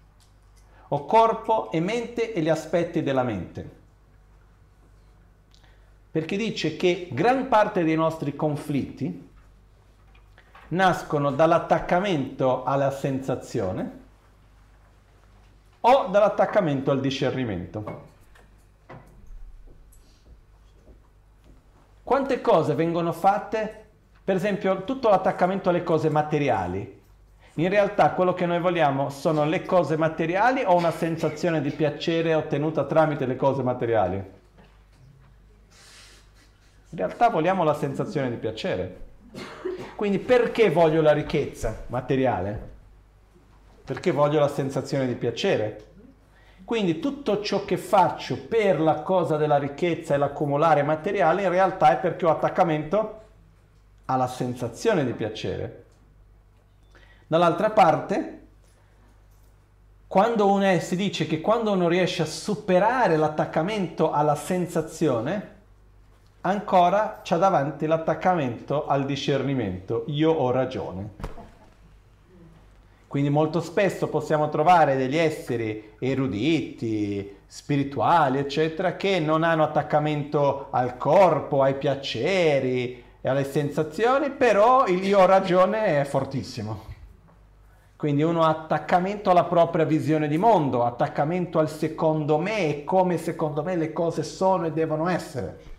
o 0.88 1.04
corpo 1.06 1.70
e 1.70 1.80
mente 1.80 2.32
e 2.32 2.40
gli 2.42 2.48
aspetti 2.48 3.02
della 3.02 3.22
mente. 3.22 3.70
Perché 6.10 6.36
dice 6.36 6.76
che 6.76 7.08
gran 7.12 7.48
parte 7.48 7.84
dei 7.84 7.94
nostri 7.96 8.34
conflitti 8.34 9.25
nascono 10.68 11.30
dall'attaccamento 11.30 12.64
alla 12.64 12.90
sensazione 12.90 14.04
o 15.80 16.06
dall'attaccamento 16.08 16.90
al 16.90 17.00
discernimento. 17.00 18.14
Quante 22.02 22.40
cose 22.40 22.74
vengono 22.74 23.12
fatte, 23.12 23.84
per 24.22 24.36
esempio 24.36 24.84
tutto 24.84 25.08
l'attaccamento 25.08 25.68
alle 25.68 25.82
cose 25.82 26.08
materiali, 26.08 27.02
in 27.54 27.68
realtà 27.68 28.10
quello 28.10 28.34
che 28.34 28.46
noi 28.46 28.60
vogliamo 28.60 29.08
sono 29.08 29.44
le 29.44 29.64
cose 29.64 29.96
materiali 29.96 30.62
o 30.62 30.76
una 30.76 30.90
sensazione 30.90 31.60
di 31.60 31.70
piacere 31.70 32.34
ottenuta 32.34 32.84
tramite 32.84 33.26
le 33.26 33.36
cose 33.36 33.62
materiali? 33.62 34.16
In 36.90 36.98
realtà 36.98 37.28
vogliamo 37.28 37.64
la 37.64 37.74
sensazione 37.74 38.30
di 38.30 38.36
piacere. 38.36 39.04
Quindi 39.96 40.18
perché 40.18 40.70
voglio 40.70 41.00
la 41.00 41.12
ricchezza 41.12 41.84
materiale? 41.86 42.74
Perché 43.82 44.10
voglio 44.12 44.38
la 44.38 44.48
sensazione 44.48 45.06
di 45.06 45.14
piacere. 45.14 45.84
Quindi 46.66 46.98
tutto 47.00 47.40
ciò 47.40 47.64
che 47.64 47.78
faccio 47.78 48.46
per 48.46 48.78
la 48.78 48.96
cosa 48.96 49.38
della 49.38 49.56
ricchezza 49.56 50.14
e 50.14 50.18
l'accumulare 50.18 50.82
materiale 50.82 51.44
in 51.44 51.48
realtà 51.48 51.92
è 51.92 51.96
perché 51.96 52.26
ho 52.26 52.30
attaccamento 52.30 53.22
alla 54.04 54.26
sensazione 54.26 55.02
di 55.02 55.12
piacere. 55.12 55.84
Dall'altra 57.26 57.70
parte, 57.70 58.40
quando 60.06 60.50
uno 60.50 60.64
è, 60.64 60.78
si 60.78 60.94
dice 60.94 61.26
che 61.26 61.40
quando 61.40 61.72
uno 61.72 61.88
riesce 61.88 62.20
a 62.20 62.26
superare 62.26 63.16
l'attaccamento 63.16 64.12
alla 64.12 64.34
sensazione, 64.34 65.55
ancora 66.46 67.20
c'ha 67.22 67.36
davanti 67.36 67.86
l'attaccamento 67.86 68.86
al 68.86 69.04
discernimento. 69.04 70.04
Io 70.08 70.32
ho 70.32 70.50
ragione. 70.50 71.34
Quindi 73.06 73.30
molto 73.30 73.60
spesso 73.60 74.08
possiamo 74.08 74.48
trovare 74.48 74.96
degli 74.96 75.16
esseri 75.16 75.94
eruditi, 75.98 77.36
spirituali, 77.46 78.38
eccetera, 78.38 78.96
che 78.96 79.20
non 79.20 79.42
hanno 79.42 79.62
attaccamento 79.62 80.66
al 80.70 80.96
corpo, 80.96 81.62
ai 81.62 81.74
piaceri 81.74 83.02
e 83.20 83.28
alle 83.28 83.44
sensazioni, 83.44 84.30
però 84.30 84.86
il 84.86 85.04
io 85.04 85.20
ho 85.20 85.26
ragione 85.26 86.00
è 86.00 86.04
fortissimo. 86.04 86.94
Quindi 87.96 88.22
uno 88.22 88.42
ha 88.42 88.50
attaccamento 88.50 89.30
alla 89.30 89.44
propria 89.44 89.86
visione 89.86 90.28
di 90.28 90.36
mondo, 90.36 90.84
attaccamento 90.84 91.58
al 91.58 91.70
secondo 91.70 92.38
me 92.38 92.68
e 92.68 92.84
come 92.84 93.16
secondo 93.16 93.62
me 93.62 93.76
le 93.76 93.92
cose 93.92 94.22
sono 94.22 94.66
e 94.66 94.72
devono 94.72 95.08
essere. 95.08 95.75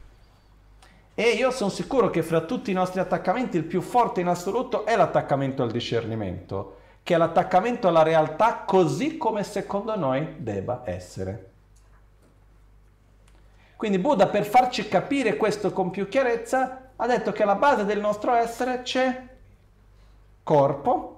E 1.19 1.29
io 1.29 1.49
sono 1.49 1.71
sicuro 1.71 2.11
che 2.11 2.21
fra 2.21 2.41
tutti 2.41 2.69
i 2.69 2.75
nostri 2.75 2.99
attaccamenti 2.99 3.57
il 3.57 3.63
più 3.63 3.81
forte 3.81 4.21
in 4.21 4.27
assoluto 4.27 4.85
è 4.85 4.95
l'attaccamento 4.95 5.63
al 5.63 5.71
discernimento, 5.71 6.75
che 7.01 7.15
è 7.15 7.17
l'attaccamento 7.17 7.87
alla 7.87 8.03
realtà 8.03 8.63
così 8.67 9.17
come 9.17 9.41
secondo 9.41 9.97
noi 9.97 10.35
debba 10.37 10.83
essere. 10.85 11.51
Quindi 13.75 13.97
Buddha 13.97 14.27
per 14.27 14.45
farci 14.45 14.87
capire 14.87 15.37
questo 15.37 15.73
con 15.73 15.89
più 15.89 16.07
chiarezza 16.07 16.91
ha 16.95 17.07
detto 17.07 17.31
che 17.31 17.41
alla 17.41 17.55
base 17.55 17.83
del 17.83 17.99
nostro 17.99 18.33
essere 18.33 18.83
c'è 18.83 19.27
corpo, 20.43 21.17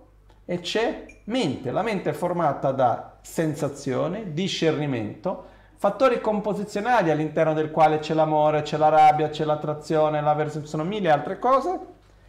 e 0.50 0.62
c'è 0.62 1.06
mente. 1.26 1.70
La 1.70 1.84
mente 1.84 2.10
è 2.10 2.14
formata 2.14 2.72
da 2.72 3.18
sensazioni, 3.22 4.34
discernimento, 4.34 5.58
fattori 5.80 6.20
composizionali 6.20 7.10
all'interno 7.10 7.54
del 7.54 7.72
quale 7.72 8.00
c'è 8.00 8.14
l'amore, 8.14 8.64
c'è 8.64 8.76
la 8.76 8.90
rabbia, 8.90 9.30
c'è 9.30 9.46
l'attrazione, 9.46 10.20
l'avversione, 10.20 10.66
sono 10.66 10.84
mille 10.84 11.10
altre 11.10 11.40
cose, 11.40 11.80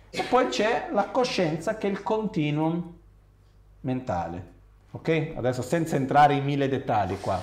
e 0.08 0.22
poi 0.22 0.46
c'è 0.46 0.88
la 0.92 1.06
coscienza 1.06 1.76
che 1.76 1.88
è 1.88 1.90
il 1.90 2.04
continuum 2.04 2.94
mentale. 3.80 4.52
Ok? 4.92 5.32
Adesso 5.34 5.62
senza 5.62 5.96
entrare 5.96 6.34
in 6.34 6.44
mille 6.44 6.68
dettagli 6.68 7.18
qua. 7.18 7.40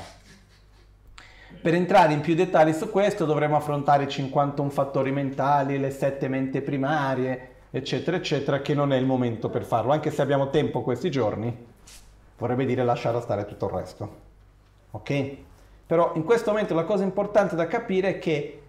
Per 1.61 1.73
entrare 1.73 2.13
in 2.13 2.21
più 2.21 2.35
dettagli 2.35 2.71
su 2.71 2.89
questo 2.89 3.25
dovremo 3.25 3.57
affrontare 3.57 4.03
i 4.03 4.09
51 4.09 4.69
fattori 4.69 5.11
mentali, 5.11 5.77
le 5.77 5.91
sette 5.91 6.29
mente 6.29 6.61
primarie, 6.61 7.55
eccetera, 7.69 8.15
eccetera, 8.15 8.61
che 8.61 8.73
non 8.73 8.93
è 8.93 8.95
il 8.95 9.05
momento 9.05 9.49
per 9.49 9.65
farlo, 9.65 9.91
anche 9.91 10.11
se 10.11 10.21
abbiamo 10.21 10.51
tempo 10.51 10.83
questi 10.83 11.11
giorni, 11.11 11.65
vorrebbe 12.37 12.63
dire 12.63 12.85
lasciare 12.85 13.19
stare 13.19 13.45
tutto 13.45 13.65
il 13.65 13.71
resto. 13.73 14.15
Ok? 14.91 15.45
Però 15.87 16.11
in 16.15 16.25
questo 16.25 16.51
momento 16.51 16.75
la 16.75 16.83
cosa 16.83 17.03
importante 17.03 17.55
da 17.55 17.65
capire 17.65 18.09
è 18.09 18.19
che 18.19 18.61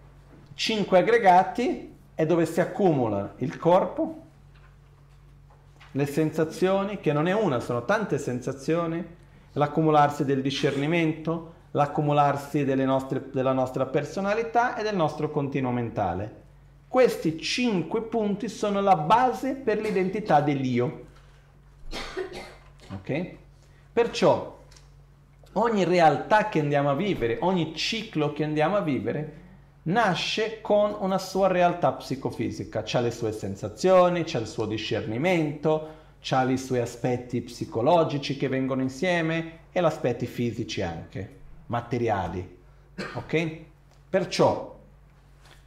cinque 0.54 0.98
aggregati 0.98 1.96
è 2.14 2.24
dove 2.24 2.46
si 2.46 2.60
accumula 2.60 3.34
il 3.38 3.58
corpo, 3.58 4.22
le 5.90 6.06
sensazioni, 6.06 7.00
che 7.00 7.12
non 7.12 7.26
è 7.26 7.32
una, 7.32 7.58
sono 7.58 7.84
tante 7.84 8.18
sensazioni, 8.18 9.04
l'accumularsi 9.52 10.24
del 10.24 10.42
discernimento, 10.42 11.54
l'accumularsi 11.72 12.64
nostre, 12.64 13.30
della 13.32 13.52
nostra 13.52 13.86
personalità 13.86 14.76
e 14.76 14.84
del 14.84 14.94
nostro 14.94 15.30
continuo 15.30 15.72
mentale. 15.72 16.42
Questi 16.86 17.40
cinque 17.40 18.02
punti 18.02 18.48
sono 18.48 18.80
la 18.80 18.96
base 18.96 19.54
per 19.54 19.80
l'identità 19.80 20.40
dell'io. 20.40 21.06
Ok? 22.92 23.34
Perciò 23.92 24.57
ogni 25.58 25.84
realtà 25.84 26.48
che 26.48 26.60
andiamo 26.60 26.90
a 26.90 26.94
vivere, 26.94 27.38
ogni 27.40 27.74
ciclo 27.74 28.32
che 28.32 28.44
andiamo 28.44 28.76
a 28.76 28.80
vivere, 28.80 29.46
nasce 29.82 30.60
con 30.60 30.94
una 30.98 31.18
sua 31.18 31.48
realtà 31.48 31.92
psicofisica, 31.92 32.84
ha 32.90 33.00
le 33.00 33.10
sue 33.10 33.32
sensazioni, 33.32 34.24
ha 34.32 34.38
il 34.38 34.46
suo 34.46 34.66
discernimento, 34.66 35.96
ha 36.30 36.42
i 36.50 36.58
suoi 36.58 36.80
aspetti 36.80 37.40
psicologici 37.40 38.36
che 38.36 38.48
vengono 38.48 38.82
insieme 38.82 39.58
e 39.72 39.80
gli 39.80 39.84
aspetti 39.84 40.26
fisici 40.26 40.82
anche, 40.82 41.36
materiali. 41.66 42.56
Ok? 43.14 43.58
Perciò 44.10 44.76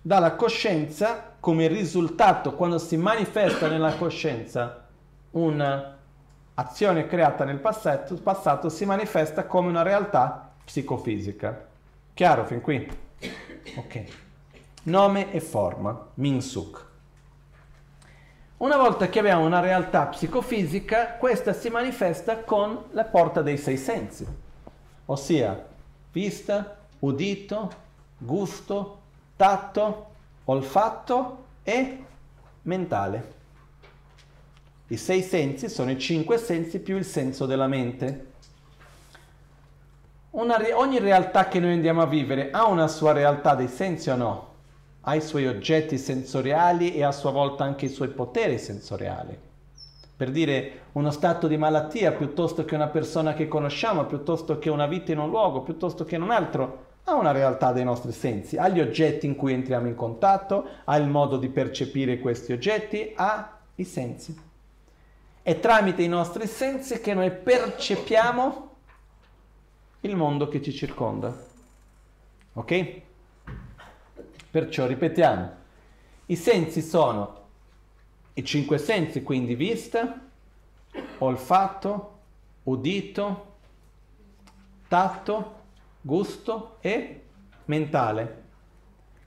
dalla 0.02 0.36
coscienza 0.36 1.36
come 1.40 1.68
risultato, 1.68 2.56
quando 2.56 2.78
si 2.78 2.98
manifesta 2.98 3.68
nella 3.68 3.96
coscienza 3.96 4.88
un'azione 6.54 7.08
creata 7.08 7.44
nel 7.44 7.60
passato, 7.60 8.16
passato, 8.16 8.70
si 8.70 8.86
manifesta 8.86 9.46
come 9.46 9.70
una 9.70 9.82
realtà 9.82 10.52
psicofisica. 10.64 11.68
Chiaro 12.14 12.46
fin 12.46 12.62
qui? 12.62 12.90
Ok. 13.76 14.04
Nome 14.84 15.32
e 15.32 15.40
forma, 15.40 16.08
Minsuk. 16.16 16.90
Una 18.58 18.78
volta 18.78 19.10
che 19.10 19.20
abbiamo 19.20 19.46
una 19.46 19.60
realtà 19.60 20.06
psicofisica, 20.06 21.14
questa 21.14 21.54
si 21.54 21.70
manifesta 21.70 22.44
con 22.44 22.86
la 22.92 23.06
porta 23.06 23.42
dei 23.42 23.58
sei 23.58 23.78
sensi, 23.78 24.28
ossia 25.06 25.66
vista, 26.12 26.78
udito, 27.00 27.72
gusto, 28.18 29.00
tatto, 29.36 30.10
olfatto 30.46 31.46
e 31.64 32.04
mentale. 32.64 33.40
I 34.92 34.98
sei 34.98 35.22
sensi 35.22 35.70
sono 35.70 35.90
i 35.90 35.98
cinque 35.98 36.38
sensi 36.38 36.80
più 36.80 36.98
il 36.98 37.06
senso 37.06 37.46
della 37.46 37.68
mente. 37.68 38.26
Una, 40.32 40.58
ogni 40.74 41.00
realtà 41.00 41.48
che 41.48 41.62
noi 41.62 41.72
andiamo 41.72 42.02
a 42.02 42.08
vivere 42.08 42.52
ha 42.52 42.68
una 42.68 42.90
sua 42.90 43.14
realtà 43.14 43.56
dei 43.56 43.70
sensi 43.70 44.10
o 44.10 44.18
no? 44.18 44.48
Ha 45.00 45.16
i 45.16 45.22
suoi 45.22 45.48
oggetti 45.48 45.98
sensoriali 45.98 46.94
e 46.94 47.06
a 47.06 47.14
sua 47.14 47.32
volta 47.32 47.64
anche 47.64 47.86
i 47.86 47.90
suoi 47.90 48.10
poteri 48.10 48.58
sensoriali. 48.58 49.40
Per 50.18 50.30
dire 50.30 50.72
uno 50.92 51.12
stato 51.12 51.48
di 51.48 51.56
malattia 51.56 52.12
piuttosto 52.12 52.66
che 52.66 52.76
una 52.76 52.90
persona 52.90 53.34
che 53.34 53.48
conosciamo, 53.48 54.04
piuttosto 54.04 54.60
che 54.60 54.70
una 54.70 54.88
vita 54.88 55.14
in 55.14 55.20
un 55.20 55.30
luogo, 55.30 55.62
piuttosto 55.62 56.04
che 56.04 56.16
in 56.16 56.22
un 56.22 56.32
altro, 56.32 56.88
ha 57.06 57.14
una 57.14 57.32
realtà 57.32 57.72
dei 57.72 57.86
nostri 57.86 58.12
sensi, 58.12 58.58
ha 58.58 58.68
gli 58.68 58.82
oggetti 58.82 59.26
in 59.26 59.38
cui 59.38 59.54
entriamo 59.54 59.88
in 59.88 59.96
contatto, 59.96 60.66
ha 60.84 60.98
il 60.98 61.08
modo 61.08 61.38
di 61.38 61.48
percepire 61.48 62.20
questi 62.20 62.52
oggetti, 62.52 63.14
ha 63.16 63.58
i 63.76 63.86
sensi. 63.86 64.50
È 65.44 65.60
tramite 65.60 66.04
i 66.04 66.08
nostri 66.08 66.46
sensi 66.46 67.02
che 67.02 67.14
noi 67.14 67.32
percepiamo 67.32 68.76
il 70.02 70.16
mondo 70.16 70.48
che 70.48 70.62
ci 70.62 70.72
circonda. 70.72 71.36
Ok? 72.54 73.02
Perciò 74.52 74.86
ripetiamo, 74.86 75.52
i 76.28 76.36
sensi 76.36 76.82
sono 76.82 77.40
i 78.34 78.44
cinque 78.46 78.78
sensi, 78.78 79.24
quindi 79.24 79.56
vista, 79.56 80.20
olfatto, 81.20 82.20
udito, 82.64 83.56
tatto, 84.88 85.56
gusto 86.02 86.78
e 86.82 87.24
mentale. 87.66 88.44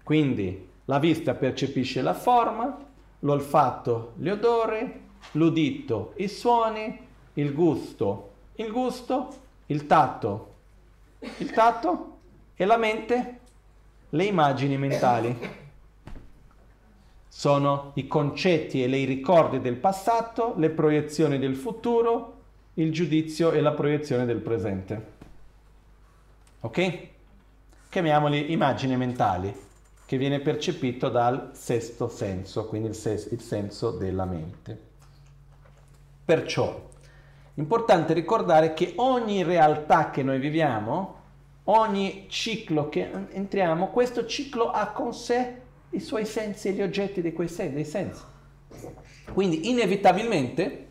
Quindi 0.02 0.68
la 0.84 0.98
vista 0.98 1.34
percepisce 1.34 2.02
la 2.02 2.14
forma, 2.14 2.78
l'olfatto 3.20 4.12
gli 4.16 4.28
odori, 4.28 5.02
l'udito 5.32 6.12
i 6.16 6.28
suoni, 6.28 6.98
il 7.34 7.52
gusto 7.52 8.30
il 8.56 8.70
gusto, 8.70 9.34
il 9.66 9.86
tatto 9.86 10.52
il 11.38 11.50
tatto 11.50 12.18
e 12.54 12.64
la 12.64 12.76
mente 12.76 13.40
le 14.10 14.24
immagini 14.24 14.76
mentali. 14.76 15.62
Sono 17.26 17.90
i 17.94 18.06
concetti 18.06 18.84
e 18.84 18.86
i 18.86 19.04
ricordi 19.04 19.60
del 19.60 19.76
passato, 19.76 20.54
le 20.56 20.70
proiezioni 20.70 21.38
del 21.38 21.56
futuro, 21.56 22.42
il 22.74 22.92
giudizio 22.92 23.50
e 23.50 23.60
la 23.60 23.72
proiezione 23.72 24.24
del 24.24 24.38
presente 24.38 25.12
ok? 26.64 27.08
Chiamiamoli 27.90 28.52
immagini 28.52 28.96
mentali, 28.96 29.54
che 30.06 30.16
viene 30.16 30.40
percepito 30.40 31.08
dal 31.10 31.50
sesto 31.52 32.08
senso, 32.08 32.66
quindi 32.66 32.88
il, 32.88 32.94
ses- 32.94 33.28
il 33.30 33.40
senso 33.40 33.90
della 33.90 34.24
mente. 34.24 34.92
Perciò, 36.24 36.88
importante 37.54 38.14
ricordare 38.14 38.72
che 38.72 38.94
ogni 38.96 39.42
realtà 39.42 40.10
che 40.10 40.22
noi 40.22 40.38
viviamo, 40.38 41.22
ogni 41.64 42.26
ciclo 42.28 42.88
che 42.88 43.10
entriamo, 43.30 43.88
questo 43.88 44.26
ciclo 44.26 44.70
ha 44.70 44.88
con 44.88 45.12
sé 45.12 45.60
i 45.90 46.00
suoi 46.00 46.24
sensi 46.24 46.68
e 46.68 46.72
gli 46.72 46.82
oggetti 46.82 47.20
dei, 47.20 47.32
quei 47.32 47.48
sen- 47.48 47.74
dei 47.74 47.84
sensi. 47.84 48.22
Quindi 49.32 49.68
inevitabilmente 49.70 50.88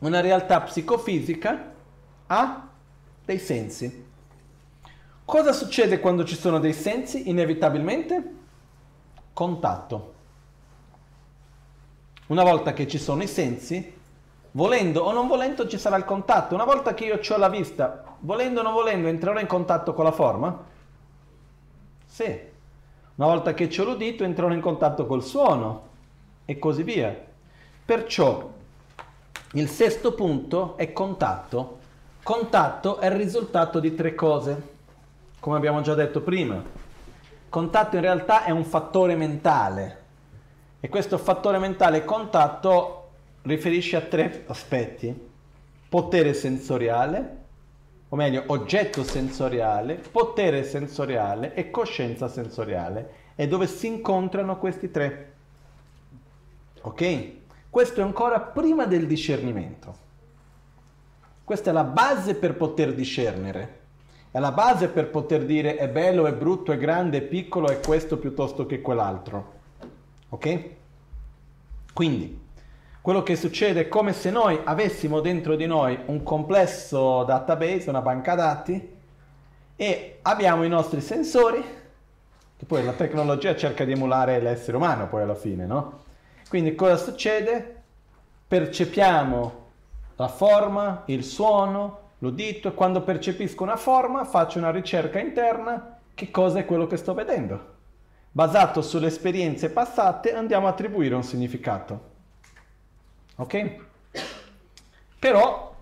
una 0.00 0.20
realtà 0.20 0.60
psicofisica 0.62 1.72
ha 2.26 2.68
dei 3.24 3.38
sensi. 3.38 4.06
Cosa 5.24 5.52
succede 5.52 6.00
quando 6.00 6.24
ci 6.24 6.34
sono 6.34 6.58
dei 6.58 6.74
sensi? 6.74 7.28
Inevitabilmente 7.28 8.32
contatto. 9.32 10.12
Una 12.26 12.42
volta 12.42 12.72
che 12.72 12.86
ci 12.86 12.98
sono 12.98 13.22
i 13.22 13.26
sensi, 13.26 13.92
volendo 14.56 15.02
o 15.02 15.12
non 15.12 15.26
volendo 15.26 15.66
ci 15.66 15.78
sarà 15.78 15.96
il 15.96 16.04
contatto. 16.04 16.54
Una 16.54 16.64
volta 16.64 16.94
che 16.94 17.04
io 17.04 17.18
ho 17.26 17.36
la 17.38 17.48
vista, 17.48 18.04
volendo 18.20 18.60
o 18.60 18.62
non 18.62 18.72
volendo, 18.72 19.08
entrerò 19.08 19.38
in 19.38 19.46
contatto 19.46 19.94
con 19.94 20.04
la 20.04 20.12
forma? 20.12 20.56
Sì. 22.06 22.52
Una 23.16 23.28
volta 23.28 23.54
che 23.54 23.70
ho 23.76 23.84
l'udito, 23.84 24.24
entrerò 24.24 24.50
in 24.52 24.60
contatto 24.60 25.06
col 25.06 25.22
suono 25.22 25.88
e 26.44 26.58
così 26.58 26.82
via. 26.82 27.16
Perciò 27.84 28.50
Il 29.56 29.68
sesto 29.68 30.14
punto 30.14 30.76
è 30.76 30.92
contatto. 30.92 31.78
Contatto 32.24 32.98
è 32.98 33.06
il 33.06 33.12
risultato 33.12 33.78
di 33.78 33.94
tre 33.94 34.16
cose, 34.16 34.74
come 35.38 35.56
abbiamo 35.56 35.80
già 35.80 35.94
detto 35.94 36.22
prima. 36.22 36.60
Contatto 37.48 37.94
in 37.94 38.02
realtà 38.02 38.44
è 38.44 38.50
un 38.50 38.64
fattore 38.64 39.14
mentale 39.14 40.02
e 40.80 40.88
questo 40.88 41.18
fattore 41.18 41.58
mentale 41.58 42.04
contatto 42.04 43.03
riferisce 43.44 43.96
a 43.96 44.00
tre 44.02 44.44
aspetti. 44.46 45.32
Potere 45.88 46.34
sensoriale, 46.34 47.42
o 48.08 48.16
meglio 48.16 48.44
oggetto 48.48 49.04
sensoriale, 49.04 49.94
potere 49.94 50.64
sensoriale 50.64 51.54
e 51.54 51.70
coscienza 51.70 52.28
sensoriale, 52.28 53.22
è 53.34 53.46
dove 53.46 53.66
si 53.66 53.86
incontrano 53.86 54.58
questi 54.58 54.90
tre. 54.90 55.32
Ok? 56.82 57.32
Questo 57.70 58.00
è 58.00 58.02
ancora 58.02 58.40
prima 58.40 58.86
del 58.86 59.06
discernimento. 59.06 60.02
Questa 61.44 61.70
è 61.70 61.72
la 61.72 61.84
base 61.84 62.34
per 62.34 62.56
poter 62.56 62.94
discernere. 62.94 63.82
È 64.30 64.38
la 64.38 64.52
base 64.52 64.88
per 64.88 65.10
poter 65.10 65.44
dire 65.44 65.76
è 65.76 65.88
bello, 65.88 66.26
è 66.26 66.32
brutto, 66.32 66.72
è 66.72 66.78
grande, 66.78 67.18
è 67.18 67.22
piccolo, 67.22 67.68
è 67.68 67.78
questo 67.80 68.18
piuttosto 68.18 68.66
che 68.66 68.80
quell'altro. 68.80 69.52
Ok? 70.30 70.70
Quindi, 71.92 72.43
quello 73.04 73.22
che 73.22 73.36
succede 73.36 73.80
è 73.80 73.88
come 73.88 74.14
se 74.14 74.30
noi 74.30 74.58
avessimo 74.64 75.20
dentro 75.20 75.56
di 75.56 75.66
noi 75.66 75.98
un 76.06 76.22
complesso 76.22 77.22
database, 77.24 77.90
una 77.90 78.00
banca 78.00 78.34
dati, 78.34 78.96
e 79.76 80.18
abbiamo 80.22 80.64
i 80.64 80.70
nostri 80.70 81.02
sensori, 81.02 81.62
che 82.56 82.64
poi 82.64 82.82
la 82.82 82.94
tecnologia 82.94 83.54
cerca 83.54 83.84
di 83.84 83.92
emulare 83.92 84.40
l'essere 84.40 84.78
umano 84.78 85.06
poi 85.08 85.20
alla 85.20 85.34
fine, 85.34 85.66
no? 85.66 86.00
Quindi 86.48 86.74
cosa 86.74 86.96
succede? 86.96 87.82
Percepiamo 88.48 89.64
la 90.16 90.28
forma, 90.28 91.02
il 91.04 91.24
suono, 91.24 91.98
l'udito 92.20 92.68
e 92.68 92.72
quando 92.72 93.02
percepisco 93.02 93.62
una 93.62 93.76
forma 93.76 94.24
faccio 94.24 94.56
una 94.56 94.70
ricerca 94.70 95.18
interna 95.18 95.98
che 96.14 96.30
cosa 96.30 96.60
è 96.60 96.64
quello 96.64 96.86
che 96.86 96.96
sto 96.96 97.12
vedendo. 97.12 97.72
Basato 98.32 98.80
sulle 98.80 99.08
esperienze 99.08 99.68
passate 99.68 100.34
andiamo 100.34 100.68
a 100.68 100.70
attribuire 100.70 101.14
un 101.14 101.22
significato. 101.22 102.12
Ok? 103.36 103.76
Però 105.18 105.74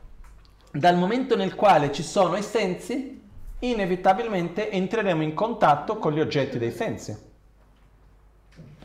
dal 0.70 0.96
momento 0.96 1.36
nel 1.36 1.54
quale 1.54 1.92
ci 1.92 2.02
sono 2.02 2.36
i 2.36 2.42
sensi, 2.42 3.20
inevitabilmente 3.58 4.70
entreremo 4.70 5.22
in 5.22 5.34
contatto 5.34 5.98
con 5.98 6.12
gli 6.12 6.20
oggetti 6.20 6.58
dei 6.58 6.72
sensi. 6.72 7.30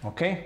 Ok? 0.02 0.46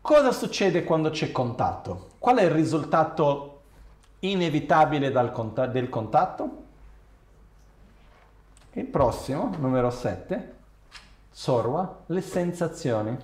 Cosa 0.00 0.32
succede 0.32 0.84
quando 0.84 1.10
c'è 1.10 1.30
contatto? 1.30 2.10
Qual 2.18 2.36
è 2.36 2.42
il 2.42 2.50
risultato 2.50 3.62
inevitabile 4.20 5.10
cont- 5.30 5.66
del 5.66 5.88
contatto? 5.88 6.62
Il 8.72 8.86
prossimo, 8.86 9.54
numero 9.58 9.90
7, 9.90 10.54
sorwa, 11.30 12.02
le 12.06 12.20
sensazioni. 12.20 13.16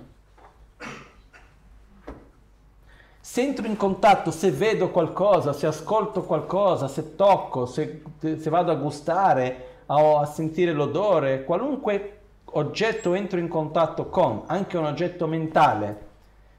Se 3.23 3.39
entro 3.39 3.67
in 3.67 3.77
contatto, 3.77 4.31
se 4.31 4.49
vedo 4.49 4.89
qualcosa, 4.89 5.53
se 5.53 5.67
ascolto 5.67 6.23
qualcosa, 6.23 6.87
se 6.87 7.15
tocco, 7.15 7.67
se, 7.67 8.01
se 8.19 8.49
vado 8.49 8.71
a 8.71 8.75
gustare, 8.75 9.83
a, 9.85 10.21
a 10.21 10.25
sentire 10.25 10.73
l'odore, 10.73 11.43
qualunque 11.43 12.17
oggetto 12.45 13.13
entro 13.13 13.39
in 13.39 13.47
contatto 13.47 14.07
con, 14.09 14.43
anche 14.47 14.75
un 14.75 14.85
oggetto 14.85 15.27
mentale, 15.27 16.09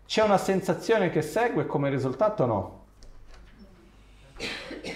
c'è 0.07 0.23
una 0.23 0.39
sensazione 0.39 1.11
che 1.11 1.21
segue 1.21 1.67
come 1.67 1.91
risultato 1.91 2.45
o 2.45 2.47
no? 2.47 2.81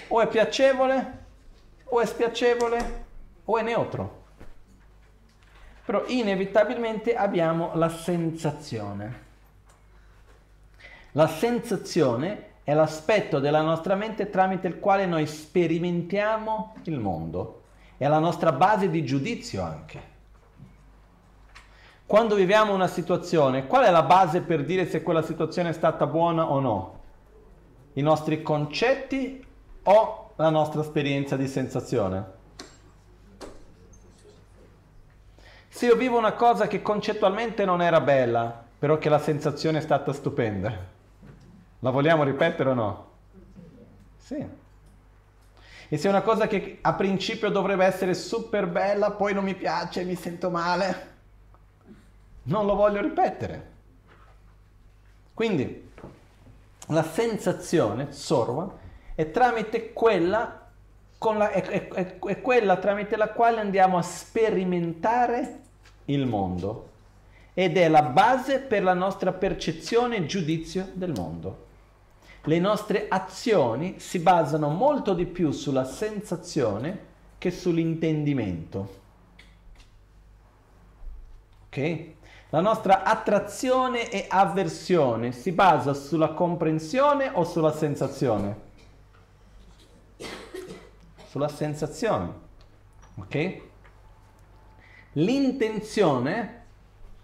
O 0.07 0.21
è 0.21 0.27
piacevole, 0.27 1.25
o 1.83 1.99
è 1.99 2.05
spiacevole, 2.05 3.05
o 3.43 3.57
è 3.57 3.61
neutro. 3.61 4.23
Però 5.83 6.03
inevitabilmente 6.07 7.15
abbiamo 7.15 7.71
la 7.73 7.89
sensazione. 7.89 9.25
La 11.17 11.25
sensazione 11.25 12.43
è 12.63 12.75
l'aspetto 12.75 13.39
della 13.39 13.61
nostra 13.61 13.95
mente 13.95 14.29
tramite 14.29 14.67
il 14.67 14.77
quale 14.77 15.07
noi 15.07 15.25
sperimentiamo 15.25 16.75
il 16.83 16.99
mondo. 16.99 17.63
È 17.97 18.07
la 18.07 18.19
nostra 18.19 18.51
base 18.51 18.91
di 18.91 19.03
giudizio 19.03 19.63
anche. 19.63 19.99
Quando 22.05 22.35
viviamo 22.35 22.71
una 22.71 22.85
situazione, 22.85 23.65
qual 23.65 23.85
è 23.85 23.89
la 23.89 24.03
base 24.03 24.41
per 24.41 24.63
dire 24.63 24.85
se 24.85 25.01
quella 25.01 25.23
situazione 25.23 25.69
è 25.69 25.73
stata 25.73 26.05
buona 26.05 26.51
o 26.51 26.59
no? 26.59 26.99
I 27.93 28.01
nostri 28.03 28.43
concetti 28.43 29.43
o 29.85 30.31
la 30.35 30.49
nostra 30.51 30.81
esperienza 30.81 31.35
di 31.35 31.47
sensazione? 31.47 32.25
Se 35.67 35.87
io 35.87 35.95
vivo 35.95 36.15
una 36.15 36.33
cosa 36.33 36.67
che 36.67 36.83
concettualmente 36.83 37.65
non 37.65 37.81
era 37.81 38.01
bella, 38.01 38.65
però 38.77 38.99
che 38.99 39.09
la 39.09 39.17
sensazione 39.17 39.79
è 39.79 39.81
stata 39.81 40.13
stupenda, 40.13 40.95
la 41.79 41.89
vogliamo 41.89 42.23
ripetere 42.23 42.69
o 42.69 42.73
no? 42.73 43.07
Sì. 44.17 44.45
E 45.89 45.97
se 45.97 46.07
è 46.07 46.11
una 46.11 46.21
cosa 46.21 46.47
che 46.47 46.79
a 46.81 46.93
principio 46.93 47.49
dovrebbe 47.49 47.85
essere 47.85 48.13
super 48.13 48.67
bella, 48.67 49.11
poi 49.11 49.33
non 49.33 49.43
mi 49.43 49.55
piace, 49.55 50.03
mi 50.03 50.15
sento 50.15 50.49
male, 50.49 51.15
non 52.43 52.65
lo 52.65 52.75
voglio 52.75 53.01
ripetere. 53.01 53.75
Quindi 55.33 55.91
la 56.87 57.03
sensazione, 57.03 58.11
sorwa, 58.11 58.69
è 59.15 59.31
tramite 59.31 59.93
quella, 59.93 60.67
la, 61.19 61.49
è, 61.51 61.63
è, 61.63 62.19
è 62.19 62.41
quella 62.41 62.77
tramite 62.77 63.15
la 63.15 63.29
quale 63.29 63.59
andiamo 63.59 63.97
a 63.97 64.01
sperimentare 64.01 65.59
il 66.05 66.25
mondo 66.25 66.89
ed 67.53 67.77
è 67.77 67.87
la 67.87 68.03
base 68.03 68.59
per 68.59 68.83
la 68.83 68.93
nostra 68.93 69.31
percezione 69.31 70.17
e 70.17 70.25
giudizio 70.25 70.89
del 70.93 71.11
mondo. 71.15 71.66
Le 72.47 72.59
nostre 72.59 73.07
azioni 73.09 73.99
si 73.99 74.19
basano 74.19 74.69
molto 74.69 75.13
di 75.13 75.25
più 75.25 75.51
sulla 75.51 75.83
sensazione 75.83 77.05
che 77.37 77.51
sull'intendimento. 77.51 79.01
Ok? 81.65 82.05
La 82.51 82.61
nostra 82.61 83.03
attrazione 83.03 84.09
e 84.09 84.27
avversione 84.29 85.33
si 85.33 85.51
basa 85.51 85.93
sulla 85.93 86.29
comprensione 86.29 87.29
o 87.33 87.43
sulla 87.43 87.73
sensazione? 87.73 88.59
Sulla 91.27 91.49
sensazione. 91.49 92.31
Ok? 93.15 93.61
L'intenzione 95.11 96.63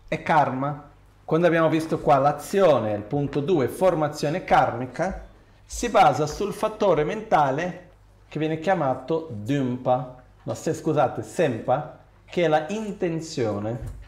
è 0.10 0.22
karma. 0.22 0.92
Quando 1.26 1.48
abbiamo 1.48 1.70
visto 1.70 2.00
qua 2.00 2.18
l'azione, 2.18 2.94
il 2.94 3.04
punto 3.04 3.40
2, 3.40 3.70
formazione 3.70 4.44
karmica, 4.44 5.26
si 5.64 5.88
basa 5.90 6.28
sul 6.28 6.52
fattore 6.52 7.06
mentale 7.06 7.92
che 8.28 8.40
viene 8.40 8.60
chiamato 8.60 9.30
dumpa, 9.32 10.22
no, 10.44 10.54
se, 10.54 10.74
scusate, 10.74 11.24
sempa, 11.24 12.00
che 12.26 12.44
è 12.44 12.48
la 12.50 12.66
intenzione. 12.70 14.02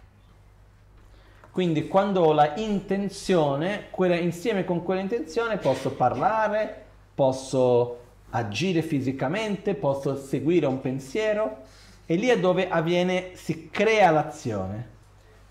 Quindi 1.52 1.88
quando 1.88 2.22
ho 2.22 2.34
la 2.34 2.54
intenzione, 2.56 3.86
quella, 3.92 4.16
insieme 4.16 4.66
con 4.66 4.84
quella 4.84 5.00
intenzione 5.00 5.56
posso 5.58 5.92
parlare, 5.92 6.84
posso 7.16 8.00
agire 8.32 8.82
fisicamente, 8.82 9.74
posso 9.74 10.18
seguire 10.18 10.66
un 10.66 10.82
pensiero 10.82 11.60
e 12.06 12.16
lì 12.16 12.28
è 12.28 12.38
dove 12.38 12.68
avviene, 12.68 13.36
si 13.36 13.70
crea 13.70 14.12
l'azione. 14.12 14.95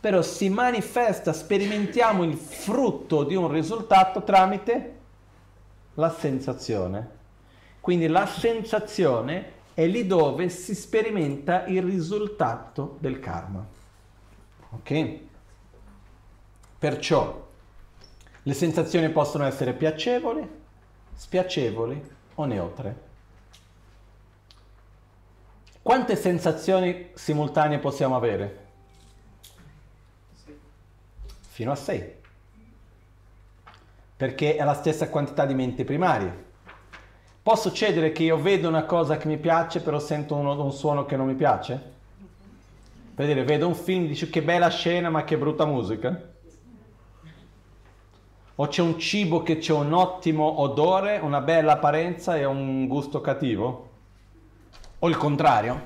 Però 0.05 0.21
si 0.21 0.51
manifesta, 0.51 1.33
sperimentiamo 1.33 2.25
il 2.25 2.37
frutto 2.37 3.25
di 3.25 3.35
un 3.35 3.51
risultato 3.51 4.23
tramite 4.23 4.99
la 5.95 6.11
sensazione. 6.11 7.09
Quindi 7.81 8.09
la 8.09 8.27
sensazione 8.27 9.53
è 9.73 9.87
lì 9.87 10.07
dove 10.07 10.51
si 10.51 10.75
sperimenta 10.75 11.65
il 11.65 11.83
risultato 11.83 12.99
del 13.01 13.19
karma. 13.19 13.65
Ok? 14.73 15.19
Perciò 16.79 17.49
le 18.43 18.53
sensazioni 18.53 19.09
possono 19.09 19.45
essere 19.45 19.73
piacevoli, 19.73 20.47
spiacevoli 21.15 22.11
o 22.35 22.45
neutre. 22.45 23.01
Quante 25.81 26.15
sensazioni 26.15 27.09
simultanee 27.15 27.79
possiamo 27.79 28.17
avere? 28.17 28.64
Fino 31.55 31.71
a 31.71 31.77
6. 31.77 32.15
Perché 34.17 34.57
è 34.57 34.65
la 34.65 34.75
stessa 34.75 35.09
quantità 35.09 35.47
di 35.47 35.55
menti 35.55 35.85
primarie. 35.85 36.45
Può 37.41 37.55
succedere 37.55 38.11
che 38.11 38.25
io 38.25 38.37
vedo 38.39 38.67
una 38.67 38.83
cosa 38.83 39.17
che 39.19 39.29
mi 39.29 39.39
piace, 39.39 39.81
però 39.81 40.01
sento 40.01 40.35
un, 40.35 40.47
un 40.49 40.73
suono 40.73 41.07
che 41.07 41.15
non 41.15 41.29
mi 41.29 41.37
piace? 41.37 41.93
Per 43.15 43.45
vedo 43.45 43.69
un 43.69 43.77
film, 43.77 44.09
dico 44.09 44.27
che 44.29 44.43
bella 44.43 44.69
scena, 44.69 45.11
ma 45.11 45.23
che 45.23 45.39
brutta 45.39 45.65
musica? 45.65 46.33
O 48.57 48.67
c'è 48.67 48.83
un 48.83 48.99
cibo 48.99 49.45
che 49.45 49.59
c'è 49.59 49.75
un 49.75 49.93
ottimo 49.93 50.61
odore, 50.61 51.19
una 51.19 51.41
bella 51.41 51.75
apparenza 51.75 52.37
e 52.37 52.45
un 52.45 52.89
gusto 52.89 53.21
cattivo? 53.21 53.91
O 54.99 55.09
il 55.09 55.17
contrario? 55.17 55.83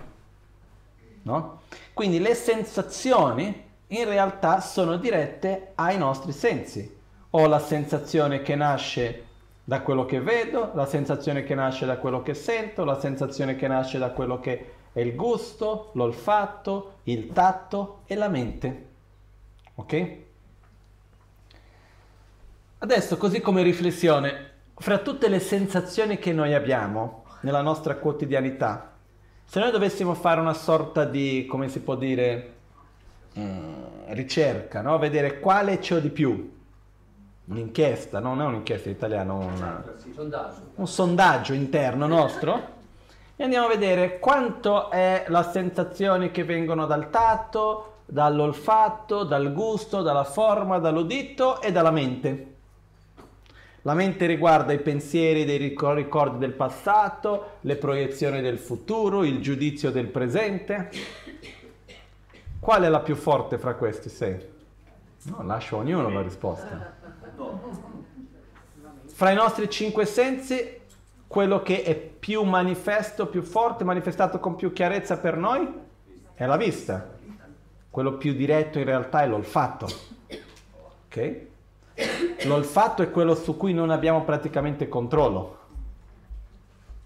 No? 1.24 1.60
Quindi 1.92 2.20
le 2.20 2.34
sensazioni 2.34 3.66
in 3.88 4.04
realtà 4.04 4.60
sono 4.60 4.96
dirette 4.96 5.72
ai 5.74 5.96
nostri 5.96 6.32
sensi. 6.32 6.96
Ho 7.30 7.46
la 7.46 7.58
sensazione 7.58 8.42
che 8.42 8.54
nasce 8.54 9.24
da 9.64 9.82
quello 9.82 10.04
che 10.04 10.20
vedo, 10.20 10.70
la 10.74 10.86
sensazione 10.86 11.44
che 11.44 11.54
nasce 11.54 11.86
da 11.86 11.98
quello 11.98 12.22
che 12.22 12.34
sento, 12.34 12.84
la 12.84 12.98
sensazione 12.98 13.54
che 13.56 13.68
nasce 13.68 13.98
da 13.98 14.10
quello 14.10 14.40
che 14.40 14.72
è 14.92 15.00
il 15.00 15.14
gusto, 15.14 15.90
l'olfatto, 15.94 17.00
il 17.04 17.32
tatto 17.32 18.00
e 18.06 18.14
la 18.14 18.28
mente. 18.28 18.86
Ok? 19.74 20.16
Adesso, 22.78 23.16
così 23.16 23.40
come 23.40 23.62
riflessione, 23.62 24.50
fra 24.74 24.98
tutte 24.98 25.28
le 25.28 25.40
sensazioni 25.40 26.18
che 26.18 26.32
noi 26.32 26.54
abbiamo 26.54 27.24
nella 27.40 27.60
nostra 27.60 27.96
quotidianità, 27.96 28.92
se 29.44 29.60
noi 29.60 29.70
dovessimo 29.70 30.14
fare 30.14 30.40
una 30.40 30.54
sorta 30.54 31.04
di, 31.04 31.46
come 31.48 31.68
si 31.68 31.80
può 31.80 31.96
dire, 31.96 32.57
eh, 33.38 34.14
ricerca, 34.14 34.82
no? 34.82 34.98
vedere 34.98 35.38
quale 35.38 35.78
c'è 35.78 36.00
di 36.00 36.10
più, 36.10 36.56
un'inchiesta, 37.44 38.18
no? 38.18 38.34
non 38.34 38.42
è 38.42 38.46
un'inchiesta 38.46 38.88
in 38.88 38.94
italiano, 38.96 39.38
una, 39.38 39.84
un 40.74 40.86
sondaggio 40.86 41.52
interno 41.52 42.06
nostro, 42.06 42.76
e 43.36 43.44
andiamo 43.44 43.66
a 43.66 43.68
vedere 43.68 44.18
quanto 44.18 44.90
è 44.90 45.26
la 45.28 45.44
sensazione 45.44 46.32
che 46.32 46.42
vengono 46.42 46.86
dal 46.86 47.10
tatto, 47.10 47.98
dall'olfatto, 48.06 49.22
dal 49.22 49.52
gusto, 49.52 50.02
dalla 50.02 50.24
forma, 50.24 50.78
dall'udito 50.78 51.60
e 51.60 51.70
dalla 51.70 51.92
mente. 51.92 52.54
La 53.82 53.94
mente 53.94 54.26
riguarda 54.26 54.72
i 54.72 54.80
pensieri 54.80 55.44
dei 55.44 55.56
ricordi 55.56 56.38
del 56.38 56.52
passato, 56.52 57.58
le 57.60 57.76
proiezioni 57.76 58.40
del 58.42 58.58
futuro, 58.58 59.22
il 59.22 59.40
giudizio 59.40 59.92
del 59.92 60.08
presente. 60.08 60.90
Qual 62.60 62.82
è 62.82 62.88
la 62.88 63.00
più 63.00 63.14
forte 63.14 63.58
fra 63.58 63.74
questi 63.74 64.08
sei? 64.08 64.56
No, 65.24 65.42
lascio 65.42 65.76
a 65.76 65.80
ognuno 65.80 66.08
la 66.08 66.22
risposta. 66.22 66.96
Fra 69.06 69.30
i 69.30 69.34
nostri 69.34 69.68
cinque 69.68 70.04
sensi, 70.04 70.80
quello 71.26 71.62
che 71.62 71.82
è 71.82 71.96
più 71.96 72.42
manifesto, 72.42 73.26
più 73.26 73.42
forte, 73.42 73.84
manifestato 73.84 74.38
con 74.38 74.54
più 74.54 74.72
chiarezza 74.72 75.18
per 75.18 75.36
noi, 75.36 75.68
è 76.34 76.46
la 76.46 76.56
vista. 76.56 77.16
Quello 77.90 78.16
più 78.16 78.32
diretto 78.34 78.78
in 78.78 78.84
realtà 78.84 79.22
è 79.22 79.26
l'olfatto. 79.26 79.88
Ok? 81.06 81.46
L'olfatto 82.44 83.02
è 83.02 83.10
quello 83.10 83.34
su 83.34 83.56
cui 83.56 83.72
non 83.72 83.90
abbiamo 83.90 84.22
praticamente 84.22 84.88
controllo. 84.88 85.58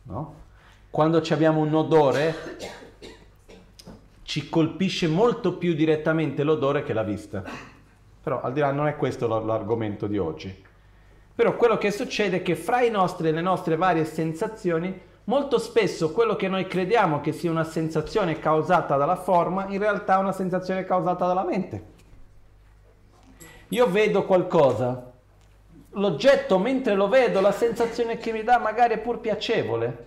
No? 0.04 0.34
Quando 0.90 1.22
abbiamo 1.30 1.60
un 1.60 1.74
odore, 1.74 2.34
ci 4.32 4.48
colpisce 4.48 5.08
molto 5.08 5.58
più 5.58 5.74
direttamente 5.74 6.42
l'odore 6.42 6.84
che 6.84 6.94
la 6.94 7.02
vista. 7.02 7.44
Però 8.22 8.40
al 8.40 8.54
di 8.54 8.60
là 8.60 8.72
non 8.72 8.86
è 8.86 8.96
questo 8.96 9.28
l'argomento 9.28 10.06
di 10.06 10.16
oggi. 10.16 10.64
Però 11.34 11.54
quello 11.54 11.76
che 11.76 11.90
succede 11.90 12.38
è 12.38 12.42
che 12.42 12.56
fra 12.56 12.80
nostri, 12.88 13.30
le 13.30 13.42
nostre 13.42 13.76
varie 13.76 14.06
sensazioni, 14.06 14.98
molto 15.24 15.58
spesso 15.58 16.12
quello 16.12 16.34
che 16.34 16.48
noi 16.48 16.66
crediamo 16.66 17.20
che 17.20 17.32
sia 17.32 17.50
una 17.50 17.64
sensazione 17.64 18.38
causata 18.38 18.96
dalla 18.96 19.16
forma, 19.16 19.66
in 19.66 19.78
realtà 19.78 20.16
è 20.16 20.20
una 20.20 20.32
sensazione 20.32 20.86
causata 20.86 21.26
dalla 21.26 21.44
mente. 21.44 21.84
Io 23.68 23.86
vedo 23.90 24.24
qualcosa, 24.24 25.12
l'oggetto 25.90 26.58
mentre 26.58 26.94
lo 26.94 27.08
vedo, 27.08 27.42
la 27.42 27.52
sensazione 27.52 28.16
che 28.16 28.32
mi 28.32 28.42
dà 28.42 28.56
magari 28.56 28.94
è 28.94 28.98
pur 28.98 29.18
piacevole, 29.18 30.06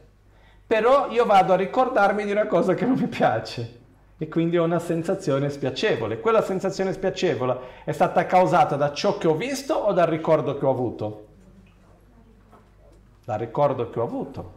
però 0.65 1.11
io 1.11 1.27
vado 1.27 1.53
a 1.53 1.57
ricordarmi 1.57 2.25
di 2.25 2.31
una 2.31 2.47
cosa 2.47 2.73
che 2.73 2.87
non 2.87 2.97
mi 2.97 3.05
piace 3.05 3.83
e 4.17 4.27
quindi 4.29 4.57
ho 4.57 4.63
una 4.63 4.79
sensazione 4.79 5.49
spiacevole. 5.49 6.19
Quella 6.19 6.41
sensazione 6.41 6.93
spiacevole 6.93 7.57
è 7.83 7.91
stata 7.91 8.25
causata 8.25 8.75
da 8.75 8.93
ciò 8.93 9.17
che 9.17 9.27
ho 9.27 9.35
visto 9.35 9.73
o 9.73 9.91
dal 9.91 10.07
ricordo 10.07 10.57
che 10.57 10.65
ho 10.65 10.69
avuto? 10.69 11.25
Dal 13.25 13.39
ricordo 13.39 13.89
che 13.89 13.99
ho 13.99 14.03
avuto. 14.03 14.53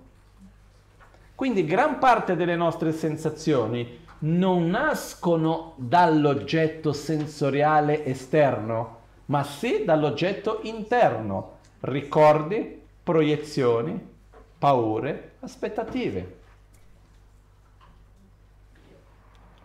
Quindi 1.35 1.65
gran 1.65 1.99
parte 1.99 2.37
delle 2.37 2.57
nostre 2.57 2.93
sensazioni 2.93 4.07
non 4.21 4.69
nascono 4.69 5.75
dall'oggetto 5.77 6.93
sensoriale 6.93 8.05
esterno, 8.05 8.97
ma 9.27 9.45
sì 9.45 9.85
dall'oggetto 9.85 10.61
interno, 10.63 11.59
ricordi, 11.81 12.83
proiezioni, 13.03 14.17
paure, 14.59 15.33
aspettative. 15.41 16.38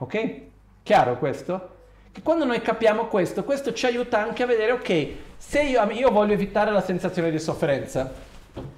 Ok? 0.03 0.41
Chiaro 0.83 1.17
questo? 1.17 1.71
Che 2.11 2.21
quando 2.21 2.43
noi 2.43 2.61
capiamo 2.61 3.07
questo, 3.07 3.43
questo 3.43 3.71
ci 3.73 3.85
aiuta 3.85 4.19
anche 4.21 4.43
a 4.43 4.45
vedere, 4.45 4.73
ok, 4.73 5.07
se 5.37 5.63
io, 5.63 5.89
io 5.91 6.11
voglio 6.11 6.33
evitare 6.33 6.71
la 6.71 6.81
sensazione 6.81 7.31
di 7.31 7.39
sofferenza, 7.39 8.11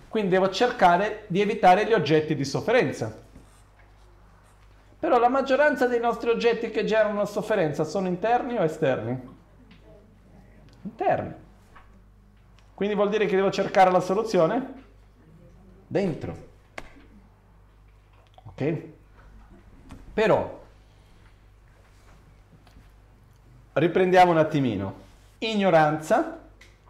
quindi 0.07 0.30
devo 0.30 0.49
cercare 0.52 1.26
di 1.27 1.41
evitare 1.41 1.85
gli 1.85 1.93
oggetti 1.93 2.35
di 2.35 2.45
sofferenza. 2.45 3.23
Però 4.99 5.18
la 5.18 5.27
maggioranza 5.27 5.88
dei 5.88 5.99
nostri 5.99 6.30
oggetti 6.30 6.69
che 6.69 6.85
generano 6.85 7.26
sofferenza 7.26 7.84
sono 7.84 8.07
interni 8.07 8.57
o 8.57 8.64
esterni? 8.64 9.34
Interni. 10.84 11.34
Quindi 12.76 12.95
vuol 12.95 13.10
dire 13.10 13.26
che 13.26 13.35
devo 13.35 13.52
cercare 13.52 13.91
la 13.91 13.99
soluzione 13.99 14.73
dentro. 15.88 16.35
Ok? 18.43 18.84
Però 20.14 20.55
riprendiamo 23.76 24.31
un 24.31 24.38
attimino. 24.38 25.03
Ignoranza, 25.39 26.39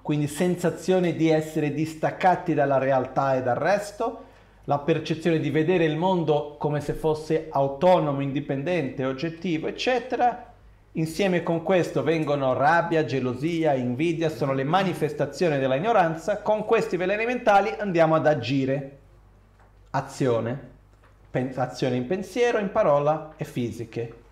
quindi 0.01 0.27
sensazione 0.27 1.15
di 1.15 1.29
essere 1.29 1.73
distaccati 1.73 2.53
dalla 2.53 2.77
realtà 2.77 3.35
e 3.35 3.41
dal 3.41 3.55
resto, 3.55 4.23
la 4.65 4.79
percezione 4.79 5.39
di 5.39 5.49
vedere 5.49 5.85
il 5.85 5.97
mondo 5.97 6.57
come 6.59 6.81
se 6.81 6.93
fosse 6.93 7.47
autonomo, 7.49 8.21
indipendente, 8.21 9.03
oggettivo, 9.03 9.67
eccetera. 9.67 10.53
Insieme 10.93 11.41
con 11.43 11.63
questo 11.63 12.03
vengono 12.03 12.53
rabbia, 12.53 13.03
gelosia, 13.03 13.73
invidia, 13.73 14.29
sono 14.29 14.53
le 14.53 14.63
manifestazioni 14.63 15.57
della 15.57 15.75
ignoranza. 15.75 16.41
Con 16.41 16.65
questi 16.65 16.97
veleni 16.97 17.25
mentali 17.25 17.73
andiamo 17.77 18.15
ad 18.15 18.27
agire. 18.27 18.97
Azione. 19.89 20.73
azione 21.55 21.95
in 21.95 22.05
pensiero, 22.05 22.59
in 22.59 22.71
parola 22.71 23.33
e 23.37 23.43
fisiche 23.43 24.23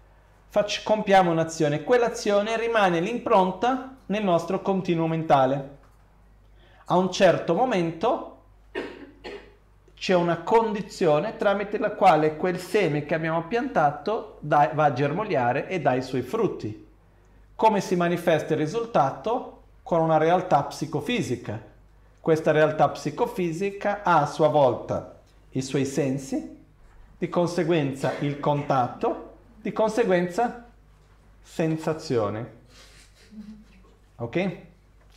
faccio, 0.53 0.81
compiamo 0.83 1.31
un'azione, 1.31 1.83
quell'azione 1.83 2.55
rimane 2.59 2.99
l'impronta 2.99 3.95
nel 4.05 4.23
nostro 4.23 4.61
continuo 4.61 5.07
mentale. 5.07 5.77
A 6.85 6.95
un 6.95 7.11
certo 7.11 7.55
momento 7.55 8.41
c'è 9.95 10.13
una 10.13 10.43
condizione 10.43 11.37
tramite 11.37 11.79
la 11.79 11.93
quale 11.93 12.37
quel 12.37 12.59
seme 12.59 13.03
che 13.03 13.15
abbiamo 13.15 13.47
piantato 13.47 14.37
dà, 14.41 14.69
va 14.75 14.83
a 14.83 14.93
germogliare 14.93 15.67
e 15.69 15.81
dà 15.81 15.95
i 15.95 16.03
suoi 16.03 16.21
frutti. 16.21 16.87
Come 17.55 17.81
si 17.81 17.95
manifesta 17.95 18.53
il 18.53 18.59
risultato? 18.59 19.61
Con 19.81 20.01
una 20.01 20.17
realtà 20.17 20.61
psicofisica. 20.65 21.59
Questa 22.19 22.51
realtà 22.51 22.89
psicofisica 22.89 24.03
ha 24.03 24.21
a 24.21 24.27
sua 24.27 24.49
volta 24.49 25.17
i 25.49 25.63
suoi 25.63 25.85
sensi, 25.85 26.63
di 27.17 27.27
conseguenza 27.27 28.13
il 28.19 28.39
contatto, 28.39 29.31
di 29.63 29.71
conseguenza, 29.71 30.69
sensazione. 31.41 32.51
Ok? 34.17 34.57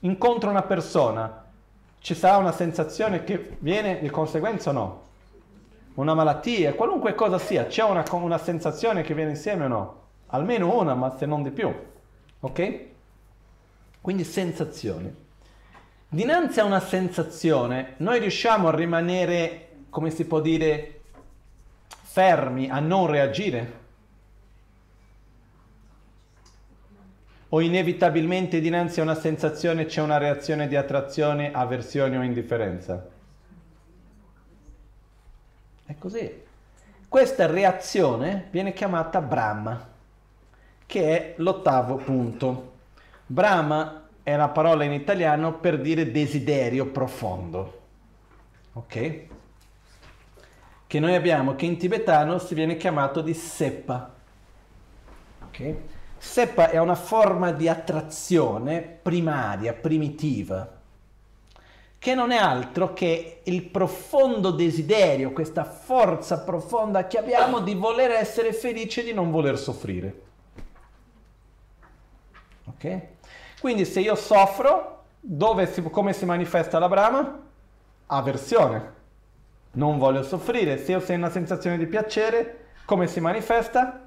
Incontro 0.00 0.50
una 0.50 0.62
persona, 0.62 1.46
ci 1.98 2.14
sarà 2.14 2.36
una 2.36 2.52
sensazione 2.52 3.24
che 3.24 3.56
viene 3.58 3.98
di 3.98 4.08
conseguenza 4.08 4.70
o 4.70 4.72
no? 4.72 5.04
Una 5.94 6.14
malattia, 6.14 6.74
qualunque 6.74 7.16
cosa 7.16 7.40
sia, 7.40 7.66
c'è 7.66 7.82
una, 7.82 8.04
una 8.12 8.38
sensazione 8.38 9.02
che 9.02 9.14
viene 9.14 9.30
insieme 9.30 9.64
o 9.64 9.68
no? 9.68 10.00
Almeno 10.26 10.78
una, 10.78 10.94
ma 10.94 11.16
se 11.16 11.26
non 11.26 11.42
di 11.42 11.50
più. 11.50 11.74
Ok? 12.38 12.80
Quindi 14.00 14.22
sensazioni. 14.22 15.12
Dinanzi 16.08 16.60
a 16.60 16.64
una 16.64 16.78
sensazione, 16.78 17.94
noi 17.96 18.20
riusciamo 18.20 18.68
a 18.68 18.74
rimanere, 18.76 19.70
come 19.90 20.10
si 20.10 20.24
può 20.24 20.40
dire, 20.40 21.00
fermi, 21.88 22.70
a 22.70 22.78
non 22.78 23.08
reagire? 23.08 23.85
O 27.56 27.62
inevitabilmente 27.62 28.60
dinanzi 28.60 29.00
a 29.00 29.02
una 29.02 29.14
sensazione 29.14 29.86
c'è 29.86 30.02
una 30.02 30.18
reazione 30.18 30.68
di 30.68 30.76
attrazione, 30.76 31.52
avversione 31.52 32.18
o 32.18 32.22
indifferenza? 32.22 33.08
È 35.86 35.94
così. 35.96 36.44
Questa 37.08 37.46
reazione 37.46 38.48
viene 38.50 38.74
chiamata 38.74 39.22
Brahma, 39.22 39.88
che 40.84 41.02
è 41.02 41.34
l'ottavo 41.38 41.96
punto. 41.96 42.72
Brahma 43.24 44.06
è 44.22 44.36
la 44.36 44.48
parola 44.48 44.84
in 44.84 44.92
italiano 44.92 45.54
per 45.54 45.80
dire 45.80 46.10
desiderio 46.10 46.84
profondo. 46.88 47.80
Ok? 48.74 49.20
Che 50.86 51.00
noi 51.00 51.14
abbiamo, 51.14 51.54
che 51.54 51.64
in 51.64 51.78
tibetano 51.78 52.36
si 52.36 52.54
viene 52.54 52.76
chiamato 52.76 53.22
di 53.22 53.32
seppa. 53.32 54.12
Ok? 55.46 55.76
Seppa 56.26 56.68
è 56.68 56.78
una 56.78 56.96
forma 56.96 57.50
di 57.52 57.66
attrazione 57.66 58.82
primaria, 58.82 59.72
primitiva, 59.72 60.68
che 61.96 62.14
non 62.14 62.30
è 62.30 62.36
altro 62.36 62.92
che 62.92 63.40
il 63.44 63.62
profondo 63.62 64.50
desiderio, 64.50 65.32
questa 65.32 65.64
forza 65.64 66.40
profonda 66.40 67.06
che 67.06 67.16
abbiamo 67.16 67.60
di 67.60 67.74
voler 67.74 68.10
essere 68.10 68.52
felici 68.52 69.00
e 69.00 69.04
di 69.04 69.12
non 69.14 69.30
voler 69.30 69.56
soffrire. 69.56 70.22
Ok? 72.66 73.00
Quindi 73.60 73.86
se 73.86 74.00
io 74.00 74.14
soffro, 74.14 75.04
si, 75.70 75.82
come 75.84 76.12
si 76.12 76.26
manifesta 76.26 76.78
la 76.78 76.88
brama? 76.88 77.40
Aversione. 78.06 78.94
Non 79.72 79.96
voglio 79.96 80.22
soffrire. 80.22 80.76
Se 80.76 80.92
io 80.92 81.00
sento 81.00 81.24
una 81.24 81.30
sensazione 81.30 81.78
di 81.78 81.86
piacere, 81.86 82.72
come 82.84 83.06
si 83.06 83.20
manifesta? 83.20 84.05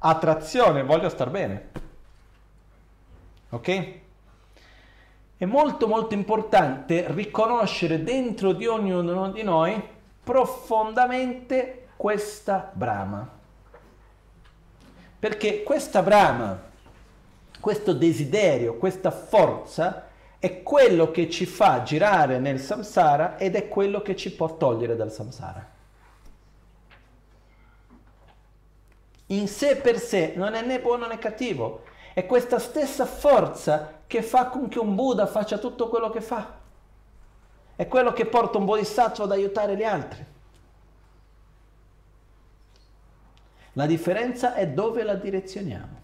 Attrazione, 0.00 0.82
voglio 0.82 1.08
star 1.08 1.30
bene. 1.30 1.68
Ok? 3.50 3.98
È 5.36 5.44
molto 5.44 5.86
molto 5.86 6.14
importante 6.14 7.06
riconoscere 7.12 8.02
dentro 8.02 8.52
di 8.52 8.66
ognuno 8.66 9.30
di 9.30 9.42
noi 9.42 9.82
profondamente 10.22 11.88
questa 11.96 12.70
brama. 12.72 13.28
Perché 15.18 15.62
questa 15.62 16.02
brama 16.02 16.68
questo 17.60 17.92
desiderio, 17.92 18.76
questa 18.76 19.10
forza 19.10 20.06
è 20.38 20.62
quello 20.62 21.10
che 21.10 21.28
ci 21.28 21.44
fa 21.44 21.82
girare 21.82 22.38
nel 22.38 22.58
samsara 22.58 23.36
ed 23.36 23.54
è 23.54 23.68
quello 23.68 24.00
che 24.00 24.16
ci 24.16 24.32
può 24.32 24.56
togliere 24.56 24.96
dal 24.96 25.12
samsara. 25.12 25.69
In 29.30 29.46
sé 29.46 29.76
per 29.76 29.98
sé 29.98 30.32
non 30.36 30.54
è 30.54 30.62
né 30.62 30.80
buono 30.80 31.06
né 31.06 31.18
cattivo, 31.18 31.84
è 32.14 32.26
questa 32.26 32.58
stessa 32.58 33.06
forza 33.06 34.00
che 34.06 34.22
fa 34.22 34.46
con 34.46 34.68
che 34.68 34.80
un 34.80 34.94
Buddha 34.96 35.26
faccia 35.26 35.58
tutto 35.58 35.88
quello 35.88 36.10
che 36.10 36.20
fa. 36.20 36.58
È 37.76 37.86
quello 37.86 38.12
che 38.12 38.26
porta 38.26 38.58
un 38.58 38.64
bodhisattva 38.64 39.24
ad 39.24 39.30
aiutare 39.30 39.76
gli 39.76 39.84
altri. 39.84 40.26
La 43.74 43.86
differenza 43.86 44.54
è 44.54 44.66
dove 44.68 45.04
la 45.04 45.14
direzioniamo. 45.14 45.98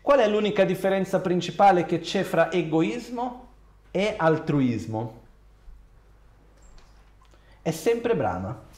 Qual 0.00 0.18
è 0.20 0.28
l'unica 0.28 0.64
differenza 0.64 1.20
principale 1.20 1.84
che 1.84 1.98
c'è 1.98 2.22
fra 2.22 2.52
egoismo 2.52 3.48
e 3.90 4.14
altruismo? 4.16 5.22
È 7.60 7.70
sempre 7.72 8.14
Brahma. 8.14 8.72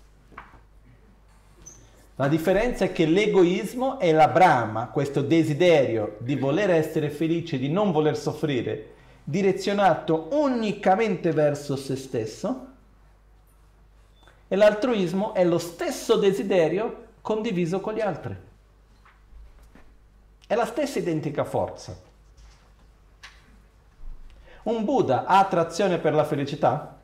La 2.19 2.29
differenza 2.29 2.87
è 2.87 2.93
che 2.93 3.05
l'egoismo 3.05 3.99
è 3.99 4.11
la 4.11 4.29
Brahma, 4.29 4.89
questo 4.89 5.21
desiderio 5.21 6.17
di 6.21 6.35
voler 6.35 6.71
essere 6.71 7.11
felice, 7.11 7.59
di 7.59 7.69
non 7.69 7.93
voler 7.93 8.17
soffrire, 8.17 8.95
direzionato 9.23 10.29
unicamente 10.31 11.33
verso 11.33 11.77
se 11.77 11.95
stesso, 11.95 12.67
e 14.49 14.57
l'altruismo 14.57 15.35
è 15.35 15.45
lo 15.45 15.59
stesso 15.59 16.17
desiderio 16.17 17.05
condiviso 17.21 17.81
con 17.81 17.93
gli 17.93 18.01
altri. 18.01 18.35
È 20.47 20.55
la 20.55 20.65
stessa 20.65 20.99
identica 20.99 21.45
forza. 21.45 22.01
Un 24.63 24.85
Buddha 24.85 25.25
ha 25.25 25.39
attrazione 25.39 25.99
per 25.99 26.15
la 26.15 26.25
felicità 26.25 26.99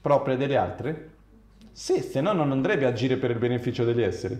propria 0.00 0.36
degli 0.36 0.54
altri? 0.54 1.14
Sì, 1.78 2.00
se 2.00 2.22
no 2.22 2.32
non 2.32 2.52
andrebbe 2.52 2.86
a 2.86 2.88
agire 2.88 3.18
per 3.18 3.30
il 3.30 3.36
beneficio 3.36 3.84
degli 3.84 4.00
esseri. 4.00 4.34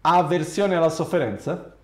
Ha 0.00 0.16
avversione 0.16 0.74
alla 0.74 0.88
sofferenza? 0.88 1.74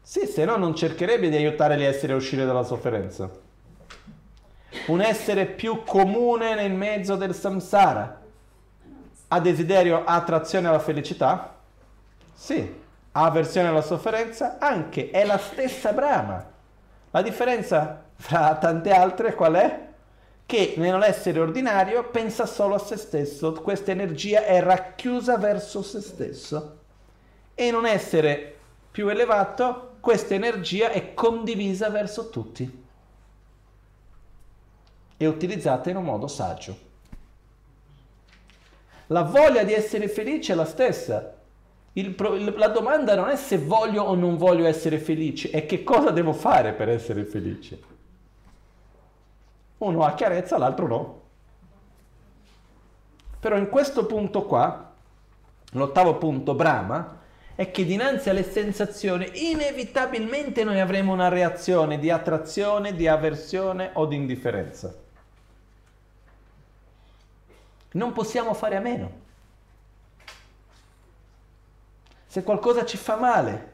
Sì, 0.00 0.26
se 0.26 0.44
no 0.44 0.54
non 0.54 0.76
cercherebbe 0.76 1.28
di 1.28 1.34
aiutare 1.34 1.76
gli 1.76 1.82
esseri 1.82 2.12
a 2.12 2.16
uscire 2.16 2.44
dalla 2.44 2.62
sofferenza. 2.62 3.28
Un 4.86 5.00
essere 5.00 5.46
più 5.46 5.82
comune 5.82 6.54
nel 6.54 6.74
mezzo 6.74 7.16
del 7.16 7.34
samsara 7.34 8.22
ha 9.26 9.40
desiderio, 9.40 10.04
ha 10.04 10.14
attrazione 10.14 10.68
alla 10.68 10.78
felicità? 10.78 11.56
Sì, 12.32 12.72
avversione 13.10 13.66
alla 13.66 13.82
sofferenza, 13.82 14.58
anche 14.60 15.10
è 15.10 15.24
la 15.24 15.38
stessa 15.38 15.92
Brahma. 15.92 16.52
La 17.10 17.20
differenza 17.20 18.00
fra 18.14 18.54
tante 18.58 18.92
altre 18.92 19.34
qual 19.34 19.54
è? 19.54 19.92
Che 20.46 20.74
nell'essere 20.76 21.40
ordinario 21.40 22.10
pensa 22.10 22.44
solo 22.46 22.74
a 22.74 22.78
se 22.78 22.96
stesso, 22.96 23.52
questa 23.52 23.92
energia 23.92 24.44
è 24.44 24.60
racchiusa 24.60 25.38
verso 25.38 25.82
se 25.82 26.00
stesso. 26.00 26.78
E 27.54 27.66
in 27.66 27.74
un 27.74 27.86
essere 27.86 28.56
più 28.90 29.08
elevato 29.08 29.96
questa 30.00 30.34
energia 30.34 30.90
è 30.90 31.14
condivisa 31.14 31.88
verso 31.88 32.28
tutti 32.28 32.82
e 35.16 35.26
utilizzata 35.26 35.90
in 35.90 35.96
un 35.96 36.04
modo 36.04 36.26
saggio. 36.26 36.92
La 39.08 39.22
voglia 39.22 39.64
di 39.64 39.72
essere 39.72 40.08
felice 40.08 40.52
è 40.52 40.56
la 40.56 40.64
stessa, 40.64 41.34
il, 41.92 42.54
la 42.56 42.68
domanda 42.68 43.14
non 43.14 43.28
è 43.28 43.36
se 43.36 43.58
voglio 43.58 44.02
o 44.02 44.14
non 44.14 44.36
voglio 44.36 44.66
essere 44.66 44.98
felice, 44.98 45.50
è 45.50 45.64
che 45.66 45.82
cosa 45.82 46.10
devo 46.10 46.32
fare 46.32 46.72
per 46.72 46.88
essere 46.88 47.24
felice. 47.24 47.92
Uno 49.84 50.04
ha 50.04 50.14
chiarezza, 50.14 50.58
l'altro 50.58 50.86
no. 50.86 51.22
Però 53.40 53.56
in 53.56 53.68
questo 53.68 54.06
punto 54.06 54.44
qua, 54.44 54.92
l'ottavo 55.72 56.16
punto, 56.16 56.54
Brahma, 56.54 57.20
è 57.54 57.70
che 57.70 57.84
dinanzi 57.84 58.30
alle 58.30 58.42
sensazioni 58.42 59.50
inevitabilmente 59.50 60.64
noi 60.64 60.80
avremo 60.80 61.12
una 61.12 61.28
reazione 61.28 61.98
di 61.98 62.10
attrazione, 62.10 62.94
di 62.94 63.06
avversione 63.06 63.90
o 63.94 64.06
di 64.06 64.16
indifferenza. 64.16 64.94
Non 67.92 68.12
possiamo 68.12 68.54
fare 68.54 68.76
a 68.76 68.80
meno. 68.80 69.22
se 72.34 72.42
qualcosa 72.42 72.84
ci 72.84 72.96
fa 72.96 73.14
male, 73.14 73.73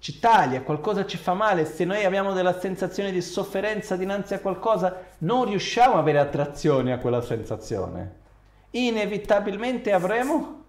ci 0.00 0.18
taglia, 0.18 0.62
qualcosa 0.62 1.04
ci 1.04 1.18
fa 1.18 1.34
male, 1.34 1.66
se 1.66 1.84
noi 1.84 2.04
abbiamo 2.04 2.32
della 2.32 2.58
sensazione 2.58 3.12
di 3.12 3.20
sofferenza 3.20 3.96
dinanzi 3.96 4.32
a 4.32 4.40
qualcosa, 4.40 4.96
non 5.18 5.44
riusciamo 5.44 5.92
ad 5.92 6.00
avere 6.00 6.18
attrazione 6.18 6.92
a 6.92 6.98
quella 6.98 7.20
sensazione. 7.20 8.18
Inevitabilmente 8.70 9.92
avremo 9.92 10.64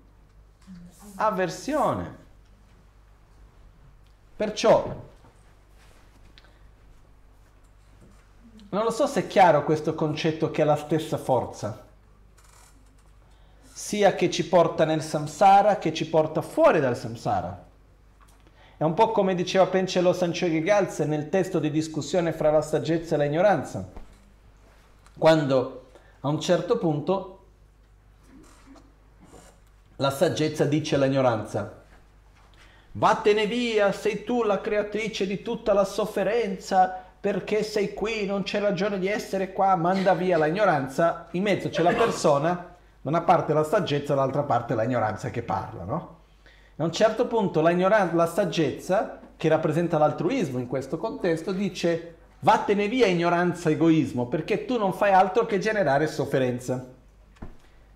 avversione. 1.16 2.20
Perciò, 4.36 4.96
non 8.70 8.84
lo 8.84 8.92
so 8.92 9.08
se 9.08 9.22
è 9.22 9.28
chiaro 9.28 9.64
questo 9.64 9.96
concetto 9.96 10.52
che 10.52 10.62
è 10.62 10.66
la 10.66 10.76
stessa 10.76 11.18
forza 11.18 11.90
sia 13.74 14.14
che 14.14 14.30
ci 14.30 14.48
porta 14.48 14.86
nel 14.86 15.02
samsara 15.02 15.78
che 15.78 15.92
ci 15.92 16.08
porta 16.08 16.42
fuori 16.42 16.80
dal 16.80 16.96
samsara. 16.96 17.70
È 18.82 18.84
un 18.84 18.96
po' 18.96 19.12
come 19.12 19.36
diceva 19.36 19.68
Pencelo 19.68 20.12
Sanchoghi 20.12 20.64
Galze 20.64 21.06
nel 21.06 21.30
testo 21.30 21.60
di 21.60 21.70
discussione 21.70 22.34
fra 22.34 22.50
la 22.50 22.64
saggezza 22.64 23.14
e 23.14 23.20
l'ignoranza, 23.20 23.88
quando 25.20 25.90
a 26.22 26.28
un 26.28 26.42
certo 26.42 26.80
punto 26.80 27.44
la 29.98 30.10
saggezza 30.10 30.66
dice 30.66 30.96
all'ignoranza, 30.96 31.84
vattene 32.94 33.46
via, 33.46 33.92
sei 33.92 34.24
tu 34.24 34.42
la 34.42 34.60
creatrice 34.60 35.28
di 35.28 35.44
tutta 35.44 35.74
la 35.74 35.86
sofferenza, 35.86 37.04
perché 37.20 37.62
sei 37.62 37.94
qui, 37.94 38.26
non 38.26 38.42
c'è 38.42 38.60
ragione 38.60 38.98
di 38.98 39.08
essere 39.08 39.54
qua, 39.54 39.76
manda 39.76 40.16
via 40.16 40.44
l'ignoranza, 40.44 41.28
in 41.34 41.44
mezzo 41.44 41.70
c'è 41.70 41.84
la 41.84 41.94
persona 41.94 42.50
da 43.00 43.10
una 43.12 43.22
parte 43.22 43.54
la 43.54 43.64
saggezza, 43.64 44.16
dall'altra 44.16 44.42
parte 44.42 44.74
la 44.74 44.82
ignoranza 44.82 45.30
che 45.30 45.44
parla, 45.44 45.84
no? 45.84 46.21
A 46.82 46.84
un 46.84 46.92
certo 46.92 47.28
punto 47.28 47.62
la, 47.62 48.10
la 48.12 48.26
saggezza, 48.26 49.20
che 49.38 49.48
rappresenta 49.48 50.00
l'altruismo 50.00 50.58
in 50.58 50.66
questo 50.66 50.98
contesto, 50.98 51.52
dice 51.52 52.16
vattene 52.40 52.88
via 52.88 53.06
ignoranza, 53.06 53.70
egoismo, 53.70 54.26
perché 54.26 54.66
tu 54.66 54.80
non 54.80 54.92
fai 54.92 55.14
altro 55.14 55.46
che 55.46 55.60
generare 55.60 56.08
sofferenza. 56.08 56.84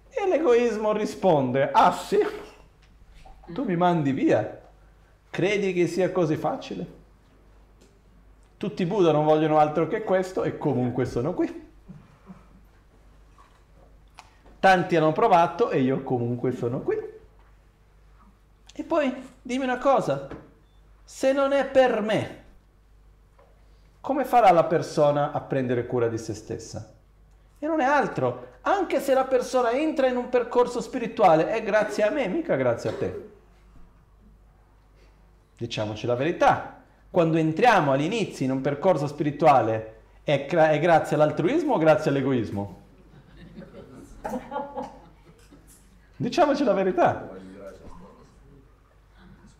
E 0.07 0.27
l'egoismo 0.27 0.91
risponde, 0.91 1.71
ah 1.71 1.91
sì, 1.93 2.19
tu 3.47 3.63
mi 3.63 3.75
mandi 3.75 4.11
via, 4.11 4.61
credi 5.31 5.73
che 5.73 5.87
sia 5.87 6.11
così 6.11 6.35
facile? 6.35 6.85
Tutti 8.55 8.83
i 8.83 8.85
Buddha 8.85 9.11
non 9.11 9.25
vogliono 9.25 9.57
altro 9.57 9.87
che 9.87 10.03
questo 10.03 10.43
e 10.43 10.59
comunque 10.59 11.05
sono 11.05 11.33
qui. 11.33 11.69
Tanti 14.59 14.95
hanno 14.95 15.11
provato 15.11 15.71
e 15.71 15.81
io 15.81 16.03
comunque 16.03 16.51
sono 16.51 16.81
qui. 16.81 17.13
E 18.77 18.83
poi 18.83 19.13
dimmi 19.41 19.63
una 19.63 19.77
cosa, 19.77 20.27
se 21.01 21.31
non 21.31 21.53
è 21.53 21.65
per 21.65 22.01
me, 22.01 22.43
come 24.01 24.25
farà 24.25 24.51
la 24.51 24.65
persona 24.65 25.31
a 25.31 25.39
prendere 25.39 25.85
cura 25.85 26.09
di 26.09 26.17
se 26.17 26.33
stessa? 26.33 26.93
E 27.57 27.65
non 27.67 27.79
è 27.79 27.85
altro, 27.85 28.57
anche 28.61 28.99
se 28.99 29.13
la 29.13 29.23
persona 29.23 29.71
entra 29.71 30.07
in 30.07 30.17
un 30.17 30.27
percorso 30.27 30.81
spirituale, 30.81 31.47
è 31.47 31.63
grazie 31.63 32.03
a 32.03 32.09
me, 32.09 32.27
mica 32.27 32.55
grazie 32.55 32.89
a 32.89 32.93
te. 32.93 33.29
Diciamoci 35.57 36.05
la 36.05 36.15
verità, 36.15 36.83
quando 37.09 37.37
entriamo 37.37 37.93
all'inizio 37.93 38.43
in 38.43 38.51
un 38.51 38.59
percorso 38.59 39.07
spirituale, 39.07 39.93
è, 40.23 40.47
è 40.47 40.79
grazie 40.79 41.15
all'altruismo 41.15 41.75
o 41.75 41.77
grazie 41.77 42.09
all'egoismo? 42.09 42.81
Diciamoci 46.17 46.63
la 46.65 46.73
verità. 46.73 47.34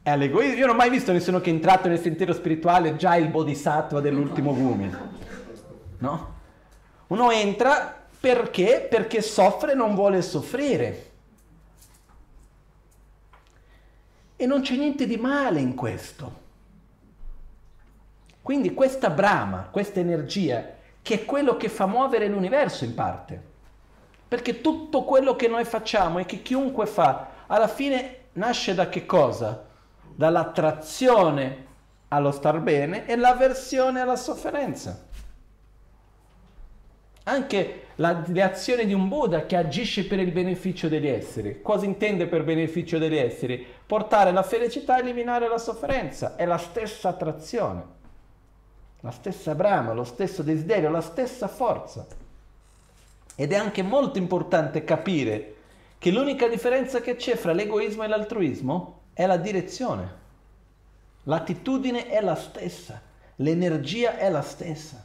È 0.06 0.12
all'egoismo. 0.12 0.54
Io 0.54 0.68
non 0.68 0.76
ho 0.76 0.78
mai 0.78 0.92
visto 0.92 1.12
nessuno 1.12 1.42
che 1.42 1.50
è 1.50 1.54
entrato 1.54 1.88
nel 1.88 2.00
sentiero 2.00 2.32
spirituale 2.32 2.96
già 2.96 3.16
il 3.16 3.28
bodhisattva 3.28 4.02
dell'ultimo 4.02 4.54
gumi. 4.54 4.96
No? 5.98 6.34
Uno 7.08 7.32
entra 7.32 8.06
perché? 8.20 8.86
Perché 8.88 9.24
soffre 9.24 9.72
e 9.72 9.74
non 9.74 9.96
vuole 9.96 10.22
soffrire. 10.22 11.12
E 14.36 14.46
non 14.46 14.62
c'è 14.62 14.76
niente 14.76 15.08
di 15.08 15.18
male 15.18 15.60
in 15.60 15.74
questo. 15.74 16.44
Quindi 18.44 18.76
questa 18.76 19.10
brama, 19.10 19.70
questa 19.72 20.02
energia, 20.02 20.70
che 21.02 21.16
è 21.16 21.26
quello 21.26 21.58
che 21.58 21.68
fa 21.68 21.88
muovere 21.88 22.28
l'universo 22.28 22.86
in 22.86 22.94
parte. 22.94 23.42
Perché 24.28 24.62
tutto 24.62 25.04
quello 25.04 25.36
che 25.36 25.48
noi 25.48 25.66
facciamo 25.66 26.20
e 26.20 26.26
che 26.26 26.44
chiunque 26.44 26.86
fa, 26.86 27.30
alla 27.48 27.68
fine 27.68 28.26
nasce 28.34 28.76
da 28.76 28.88
che 28.88 29.08
cosa? 29.08 29.74
Dall'attrazione 30.16 31.66
allo 32.10 32.32
star 32.32 32.60
bene 32.60 33.06
e 33.06 33.16
l'avversione 33.16 34.00
alla 34.00 34.16
sofferenza. 34.16 35.08
Anche 37.24 37.82
la, 37.96 38.24
le 38.26 38.42
azioni 38.42 38.86
di 38.86 38.94
un 38.94 39.08
Buddha 39.08 39.46
che 39.46 39.56
agisce 39.56 40.06
per 40.06 40.20
il 40.20 40.32
beneficio 40.32 40.88
degli 40.88 41.08
esseri. 41.08 41.62
Cosa 41.62 41.86
intende 41.86 42.28
per 42.28 42.44
beneficio 42.44 42.98
degli 42.98 43.18
esseri? 43.18 43.66
Portare 43.86 44.32
la 44.32 44.44
felicità 44.44 44.98
e 44.98 45.02
eliminare 45.02 45.48
la 45.48 45.58
sofferenza. 45.58 46.36
È 46.36 46.46
la 46.46 46.58
stessa 46.58 47.10
attrazione, 47.10 47.84
la 49.02 49.12
stessa 49.12 49.56
brama, 49.56 49.94
lo 49.94 50.04
stesso 50.04 50.44
desiderio, 50.44 50.90
la 50.90 51.02
stessa 51.02 51.48
forza. 51.48 52.06
Ed 53.36 53.52
è 53.52 53.56
anche 53.56 53.82
molto 53.82 54.18
importante 54.18 54.84
capire 54.84 55.56
che 55.98 56.12
l'unica 56.12 56.48
differenza 56.48 57.02
che 57.02 57.16
c'è 57.16 57.36
fra 57.36 57.54
l'egoismo 57.54 58.04
e 58.04 58.08
l'altruismo 58.08 59.02
è 59.16 59.26
la 59.26 59.38
direzione. 59.38 60.24
L'attitudine 61.24 62.08
è 62.08 62.22
la 62.22 62.36
stessa, 62.36 63.02
l'energia 63.38 64.18
è 64.18 64.30
la 64.30 64.42
stessa. 64.42 65.04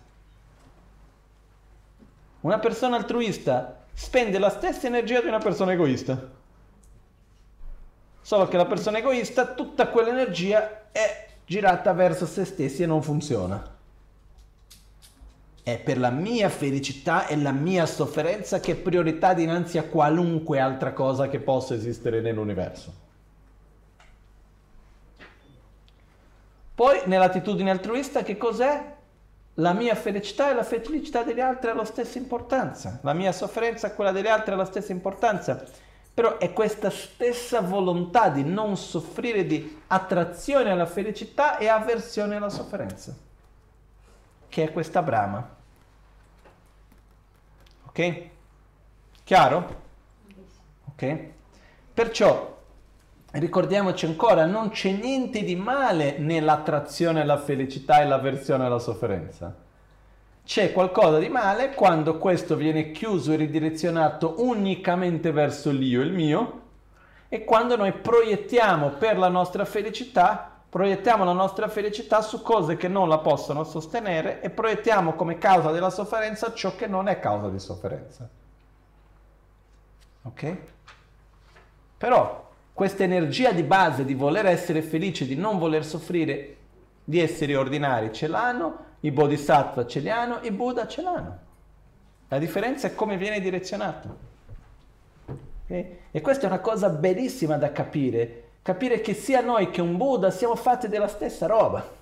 Una 2.40 2.58
persona 2.58 2.96
altruista 2.96 3.84
spende 3.94 4.38
la 4.38 4.50
stessa 4.50 4.88
energia 4.88 5.20
di 5.20 5.28
una 5.28 5.38
persona 5.38 5.72
egoista. 5.72 6.38
Solo 8.20 8.48
che 8.48 8.56
la 8.56 8.66
persona 8.66 8.98
egoista, 8.98 9.46
tutta 9.54 9.88
quell'energia 9.88 10.90
è 10.90 11.28
girata 11.46 11.92
verso 11.92 12.26
se 12.26 12.44
stessi 12.44 12.82
e 12.82 12.86
non 12.86 13.02
funziona. 13.02 13.78
È 15.62 15.78
per 15.78 15.98
la 15.98 16.10
mia 16.10 16.48
felicità 16.48 17.28
e 17.28 17.36
la 17.36 17.52
mia 17.52 17.86
sofferenza 17.86 18.58
che 18.58 18.72
è 18.72 18.76
priorità 18.76 19.34
dinanzi 19.34 19.78
a 19.78 19.84
qualunque 19.84 20.58
altra 20.58 20.92
cosa 20.92 21.28
che 21.28 21.38
possa 21.38 21.74
esistere 21.74 22.20
nell'universo. 22.20 23.08
Poi 26.80 27.02
nell'attitudine 27.04 27.70
altruista 27.70 28.22
che 28.22 28.38
cos'è? 28.38 28.96
la 29.54 29.74
mia 29.74 29.94
felicità 29.94 30.48
e 30.48 30.54
la 30.54 30.62
felicità 30.62 31.22
degli 31.22 31.40
altri 31.40 31.68
ha 31.68 31.74
la 31.74 31.84
stessa 31.84 32.16
importanza, 32.16 33.00
la 33.02 33.12
mia 33.12 33.32
sofferenza 33.32 33.88
e 33.88 33.94
quella 33.94 34.12
degli 34.12 34.28
altri 34.28 34.54
ha 34.54 34.56
la 34.56 34.64
stessa 34.64 34.90
importanza, 34.90 35.62
però 36.14 36.38
è 36.38 36.54
questa 36.54 36.88
stessa 36.88 37.60
volontà 37.60 38.30
di 38.30 38.44
non 38.44 38.78
soffrire 38.78 39.44
di 39.44 39.82
attrazione 39.88 40.70
alla 40.70 40.86
felicità 40.86 41.58
e 41.58 41.68
avversione 41.68 42.36
alla 42.36 42.48
sofferenza, 42.48 43.14
che 44.48 44.64
è 44.64 44.72
questa 44.72 45.02
brama. 45.02 45.56
Ok? 47.88 48.28
Chiaro? 49.22 49.82
Ok? 50.86 51.18
Perciò 51.92 52.59
ricordiamoci 53.32 54.06
ancora, 54.06 54.44
non 54.44 54.70
c'è 54.70 54.90
niente 54.90 55.44
di 55.44 55.54
male 55.54 56.18
nell'attrazione 56.18 57.20
alla 57.20 57.38
felicità 57.38 58.00
e 58.00 58.06
l'avversione 58.06 58.64
alla 58.64 58.78
sofferenza. 58.78 59.54
C'è 60.44 60.72
qualcosa 60.72 61.18
di 61.18 61.28
male 61.28 61.74
quando 61.74 62.18
questo 62.18 62.56
viene 62.56 62.90
chiuso 62.90 63.32
e 63.32 63.36
ridirezionato 63.36 64.34
unicamente 64.38 65.30
verso 65.30 65.70
l'io 65.70 66.00
il 66.00 66.12
mio 66.12 66.62
e 67.28 67.44
quando 67.44 67.76
noi 67.76 67.92
proiettiamo 67.92 68.90
per 68.90 69.16
la 69.16 69.28
nostra 69.28 69.64
felicità, 69.64 70.50
proiettiamo 70.68 71.22
la 71.22 71.32
nostra 71.32 71.68
felicità 71.68 72.20
su 72.22 72.42
cose 72.42 72.76
che 72.76 72.88
non 72.88 73.08
la 73.08 73.18
possono 73.18 73.62
sostenere 73.62 74.40
e 74.40 74.50
proiettiamo 74.50 75.12
come 75.14 75.38
causa 75.38 75.70
della 75.70 75.90
sofferenza 75.90 76.52
ciò 76.52 76.74
che 76.74 76.88
non 76.88 77.06
è 77.06 77.20
causa 77.20 77.48
di 77.48 77.60
sofferenza. 77.60 78.28
Ok? 80.22 80.56
Però 81.96 82.49
questa 82.72 83.04
energia 83.04 83.52
di 83.52 83.62
base 83.62 84.04
di 84.04 84.14
voler 84.14 84.46
essere 84.46 84.82
felice, 84.82 85.26
di 85.26 85.36
non 85.36 85.58
voler 85.58 85.84
soffrire, 85.84 86.56
di 87.04 87.20
essere 87.20 87.56
ordinari 87.56 88.12
ce 88.12 88.26
l'hanno, 88.26 88.88
i 89.00 89.10
bodhisattva 89.10 89.86
ce 89.86 90.00
li 90.00 90.10
hanno, 90.10 90.38
i 90.42 90.50
Buddha 90.50 90.86
ce 90.86 91.02
l'hanno. 91.02 91.38
La 92.28 92.38
differenza 92.38 92.86
è 92.86 92.94
come 92.94 93.16
viene 93.16 93.40
direzionato. 93.40 94.16
Okay? 95.64 95.98
E 96.10 96.20
questa 96.20 96.44
è 96.44 96.46
una 96.46 96.60
cosa 96.60 96.88
bellissima 96.88 97.56
da 97.56 97.72
capire, 97.72 98.44
capire 98.62 99.00
che 99.00 99.14
sia 99.14 99.40
noi 99.40 99.70
che 99.70 99.80
un 99.80 99.96
Buddha 99.96 100.30
siamo 100.30 100.54
fatti 100.54 100.88
della 100.88 101.08
stessa 101.08 101.46
roba. 101.46 101.98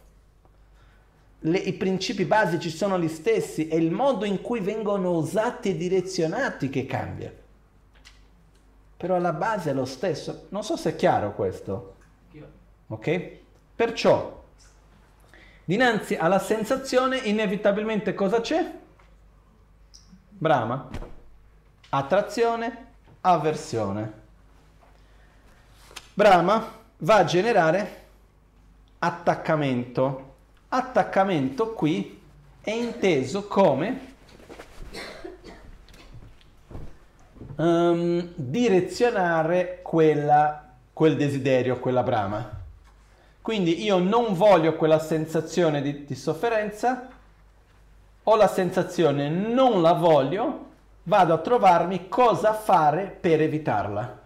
Le, 1.41 1.59
I 1.59 1.73
principi 1.75 2.25
basici 2.25 2.69
sono 2.69 2.99
gli 2.99 3.09
stessi, 3.09 3.69
è 3.69 3.77
il 3.77 3.93
modo 3.93 4.25
in 4.25 4.41
cui 4.41 4.61
vengono 4.61 5.13
usati 5.13 5.71
e 5.71 5.77
direzionati 5.77 6.69
che 6.69 6.85
cambia 6.85 7.33
però 8.99 9.15
alla 9.15 9.33
base 9.33 9.71
è 9.71 9.73
lo 9.73 9.85
stesso. 9.85 10.47
Non 10.49 10.65
so 10.65 10.77
se 10.77 10.91
è 10.91 10.97
chiaro 10.97 11.33
questo. 11.33 11.95
Ok? 12.89 13.39
Perciò, 13.77 14.43
dinanzi 15.65 16.17
alla 16.17 16.41
sensazione, 16.41 17.19
inevitabilmente 17.19 18.13
cosa 18.13 18.41
c'è? 18.41 18.77
Brama, 20.31 20.89
attrazione, 21.91 22.87
avversione. 23.21 24.13
Brama 26.13 26.73
va 26.99 27.17
a 27.19 27.25
generare 27.25 28.07
attaccamento. 28.99 30.35
Attaccamento 30.71 31.73
qui 31.73 32.21
è 32.61 32.73
inteso 32.73 33.47
come 33.47 34.08
um, 37.59 38.33
direzionare 38.35 39.81
quella, 39.83 40.75
quel 40.93 41.17
desiderio, 41.17 41.79
quella 41.79 42.03
brama. 42.03 42.57
Quindi 43.41 43.83
io 43.83 43.99
non 43.99 44.35
voglio 44.35 44.77
quella 44.77 44.99
sensazione 44.99 45.81
di, 45.81 46.05
di 46.05 46.15
sofferenza, 46.15 47.09
ho 48.23 48.37
la 48.37 48.49
sensazione 48.49 49.29
non 49.29 49.81
la 49.81 49.95
voglio, 49.95 50.67
vado 51.05 51.33
a 51.33 51.39
trovarmi 51.39 52.09
cosa 52.09 52.53
fare 52.53 53.17
per 53.19 53.41
evitarla. 53.41 54.17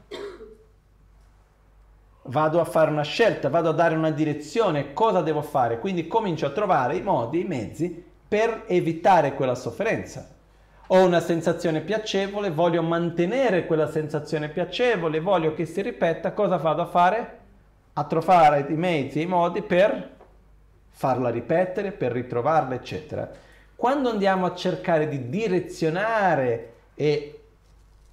Vado 2.25 2.61
a 2.61 2.65
fare 2.65 2.91
una 2.91 3.03
scelta, 3.03 3.49
vado 3.49 3.71
a 3.71 3.73
dare 3.73 3.95
una 3.95 4.11
direzione, 4.11 4.93
cosa 4.93 5.23
devo 5.23 5.43
fare. 5.43 5.79
Quindi 5.79 6.07
comincio 6.07 6.47
a 6.47 6.51
trovare 6.51 6.97
i 6.97 7.03
modi, 7.03 7.41
i 7.41 7.45
mezzi 7.45 8.05
per 8.29 8.65
evitare 8.67 9.35
quella 9.35 9.55
sofferenza 9.55 10.32
ho 10.95 11.07
una 11.07 11.21
sensazione 11.21 11.81
piacevole, 11.81 12.51
voglio 12.51 12.83
mantenere 12.83 13.65
quella 13.65 13.91
sensazione 13.91 14.51
piacevole, 14.51 15.21
voglio 15.21 15.55
che 15.55 15.65
si 15.65 15.81
ripeta, 15.81 16.33
cosa 16.33 16.59
vado 16.59 16.83
a 16.83 16.87
fare? 16.87 17.39
A 17.95 18.05
trovare 18.05 18.67
i 18.69 18.75
mezzi 18.75 19.19
e 19.19 19.23
i 19.23 19.27
modi 19.27 19.63
per 19.63 20.11
farla 20.91 21.31
ripetere, 21.31 21.93
per 21.93 22.13
ritrovarla, 22.13 22.75
eccetera. 22.75 23.31
Quando 23.75 24.11
andiamo 24.11 24.45
a 24.45 24.55
cercare 24.55 25.09
di 25.09 25.31
direzionare 25.31 26.73
e 26.95 27.41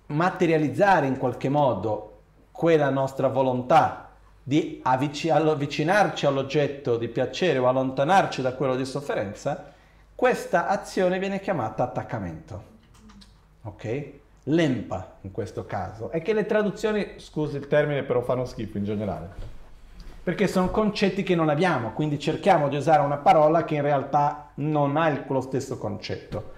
materializzare 0.05 1.05
in 1.05 1.17
qualche 1.17 1.49
modo 1.49 2.19
quella 2.49 2.89
nostra 2.89 3.27
volontà 3.27 4.11
di 4.41 4.79
avvicinarci 4.81 6.25
all'oggetto 6.25 6.95
di 6.95 7.09
piacere 7.09 7.57
o 7.57 7.67
allontanarci 7.67 8.41
da 8.41 8.53
quello 8.53 8.77
di 8.77 8.85
sofferenza, 8.85 9.73
questa 10.15 10.67
azione 10.67 11.19
viene 11.19 11.41
chiamata 11.41 11.83
attaccamento. 11.83 12.68
Ok? 13.63 14.11
Lempa 14.43 15.17
in 15.21 15.31
questo 15.31 15.65
caso. 15.65 16.09
È 16.09 16.21
che 16.21 16.33
le 16.33 16.45
traduzioni, 16.45 17.13
scusi 17.17 17.57
il 17.57 17.67
termine, 17.67 18.03
però 18.03 18.21
fanno 18.21 18.45
schifo 18.45 18.77
in 18.77 18.83
generale. 18.83 19.57
perché 20.29 20.47
sono 20.47 20.69
concetti 20.69 21.23
che 21.23 21.33
non 21.33 21.49
abbiamo, 21.49 21.91
quindi 21.93 22.19
cerchiamo 22.19 22.67
di 22.67 22.75
usare 22.75 23.01
una 23.01 23.17
parola 23.17 23.63
che 23.65 23.75
in 23.75 23.81
realtà 23.81 24.49
non 24.55 24.95
ha 24.95 25.07
il, 25.07 25.23
lo 25.27 25.41
stesso 25.41 25.79
concetto. 25.79 26.51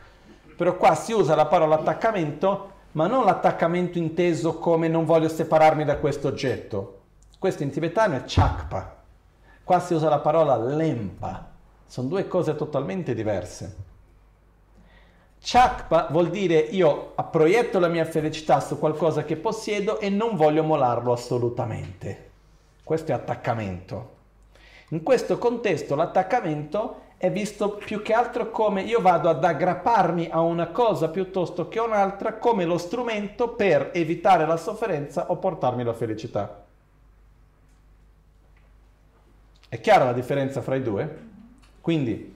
Però 0.58 0.76
qua 0.76 0.94
si 0.94 1.14
usa 1.14 1.36
la 1.36 1.46
parola 1.46 1.76
attaccamento, 1.76 2.72
ma 2.94 3.08
non 3.08 3.24
l'attaccamento 3.24 3.98
inteso 3.98 4.58
come 4.58 4.90
non 4.90 5.06
voglio 5.06 5.30
separarmi 5.30 5.86
da 5.86 5.98
questo 5.98 6.28
oggetto. 6.28 7.00
Questo 7.40 7.64
in 7.64 7.72
tibetano 7.72 8.16
è 8.16 8.24
chakpa. 8.26 8.98
Qua 9.64 9.80
si 9.80 9.94
usa 9.94 10.10
la 10.10 10.20
parola 10.20 10.58
lempa. 10.58 11.50
Sono 11.88 12.10
due 12.10 12.28
cose 12.28 12.56
totalmente 12.56 13.14
diverse. 13.14 13.76
Chakpa 15.44 16.08
vuol 16.12 16.30
dire 16.30 16.60
io 16.60 17.14
proietto 17.32 17.80
la 17.80 17.88
mia 17.88 18.06
felicità 18.06 18.60
su 18.60 18.78
qualcosa 18.78 19.24
che 19.24 19.38
possiedo 19.38 20.00
e 20.00 20.10
non 20.10 20.36
voglio 20.36 20.64
molarlo 20.64 21.12
assolutamente. 21.12 22.30
Questo 22.84 23.12
è 23.12 23.16
attaccamento. 23.16 24.20
In 24.90 25.02
questo 25.02 25.40
contesto 25.40 25.96
l'attaccamento 25.96 27.10
è 27.18 27.32
visto 27.32 27.72
più 27.72 28.02
che 28.02 28.14
altro 28.14 28.52
come 28.52 28.82
io 28.82 29.02
vado 29.02 29.30
ad 29.30 29.44
aggrapparmi 29.44 30.30
a 30.32 30.42
una 30.42 30.68
cosa 30.68 31.10
piuttosto 31.10 31.68
che 31.68 31.80
a 31.80 31.84
un'altra 31.84 32.34
come 32.36 32.66
lo 32.66 32.78
strumento 32.78 33.50
per 33.50 33.92
evitare 33.94 34.46
la 34.46 34.58
sofferenza 34.58 35.32
o 35.32 35.38
portarmi 35.38 35.84
la 35.84 35.94
felicità. 35.94 36.64
È 39.70 39.80
chiara 39.80 40.06
la 40.06 40.14
differenza 40.14 40.62
fra 40.62 40.76
i 40.76 40.84
due? 40.84 41.30
Quindi 41.80 42.31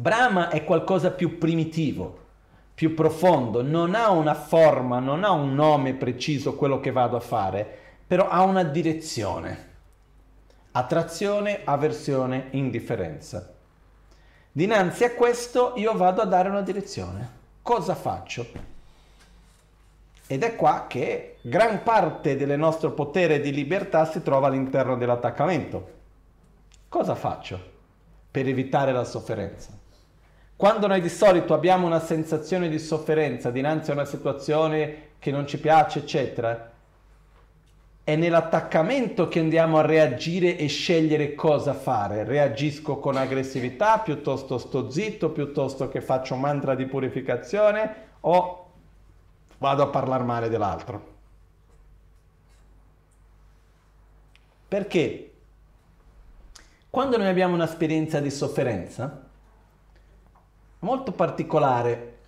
Brahma 0.00 0.48
è 0.48 0.64
qualcosa 0.64 1.10
più 1.10 1.36
primitivo, 1.36 2.18
più 2.72 2.94
profondo, 2.94 3.60
non 3.60 3.94
ha 3.94 4.08
una 4.08 4.32
forma, 4.32 4.98
non 4.98 5.24
ha 5.24 5.30
un 5.30 5.54
nome 5.54 5.92
preciso 5.92 6.54
quello 6.54 6.80
che 6.80 6.90
vado 6.90 7.18
a 7.18 7.20
fare, 7.20 7.78
però 8.06 8.26
ha 8.26 8.40
una 8.44 8.62
direzione. 8.62 9.68
Attrazione, 10.72 11.60
avversione, 11.64 12.46
indifferenza. 12.52 13.52
Dinanzi 14.50 15.04
a 15.04 15.12
questo 15.12 15.74
io 15.76 15.94
vado 15.94 16.22
a 16.22 16.26
dare 16.26 16.48
una 16.48 16.62
direzione. 16.62 17.30
Cosa 17.60 17.94
faccio? 17.94 18.46
Ed 20.26 20.42
è 20.42 20.56
qua 20.56 20.86
che 20.88 21.36
gran 21.42 21.82
parte 21.82 22.36
del 22.36 22.58
nostro 22.58 22.92
potere 22.92 23.38
di 23.40 23.52
libertà 23.52 24.06
si 24.06 24.22
trova 24.22 24.46
all'interno 24.46 24.96
dell'attaccamento. 24.96 25.90
Cosa 26.88 27.14
faccio 27.14 27.60
per 28.30 28.48
evitare 28.48 28.92
la 28.92 29.04
sofferenza? 29.04 29.79
Quando 30.60 30.86
noi 30.88 31.00
di 31.00 31.08
solito 31.08 31.54
abbiamo 31.54 31.86
una 31.86 32.00
sensazione 32.00 32.68
di 32.68 32.78
sofferenza 32.78 33.50
dinanzi 33.50 33.88
a 33.88 33.94
una 33.94 34.04
situazione 34.04 35.12
che 35.18 35.30
non 35.30 35.46
ci 35.46 35.58
piace, 35.58 36.00
eccetera, 36.00 36.70
è 38.04 38.14
nell'attaccamento 38.14 39.26
che 39.26 39.38
andiamo 39.38 39.78
a 39.78 39.86
reagire 39.86 40.58
e 40.58 40.66
scegliere 40.66 41.34
cosa 41.34 41.72
fare. 41.72 42.24
Reagisco 42.24 42.98
con 42.98 43.16
aggressività, 43.16 44.00
piuttosto 44.00 44.58
sto 44.58 44.90
zitto, 44.90 45.30
piuttosto 45.30 45.88
che 45.88 46.02
faccio 46.02 46.34
un 46.34 46.40
mantra 46.40 46.74
di 46.74 46.84
purificazione 46.84 47.94
o 48.20 48.70
vado 49.56 49.82
a 49.82 49.86
parlare 49.86 50.24
male 50.24 50.50
dell'altro. 50.50 51.06
Perché 54.68 55.32
quando 56.90 57.16
noi 57.16 57.28
abbiamo 57.28 57.54
un'esperienza 57.54 58.20
di 58.20 58.30
sofferenza, 58.30 59.28
molto 60.80 61.12
particolare. 61.12 62.18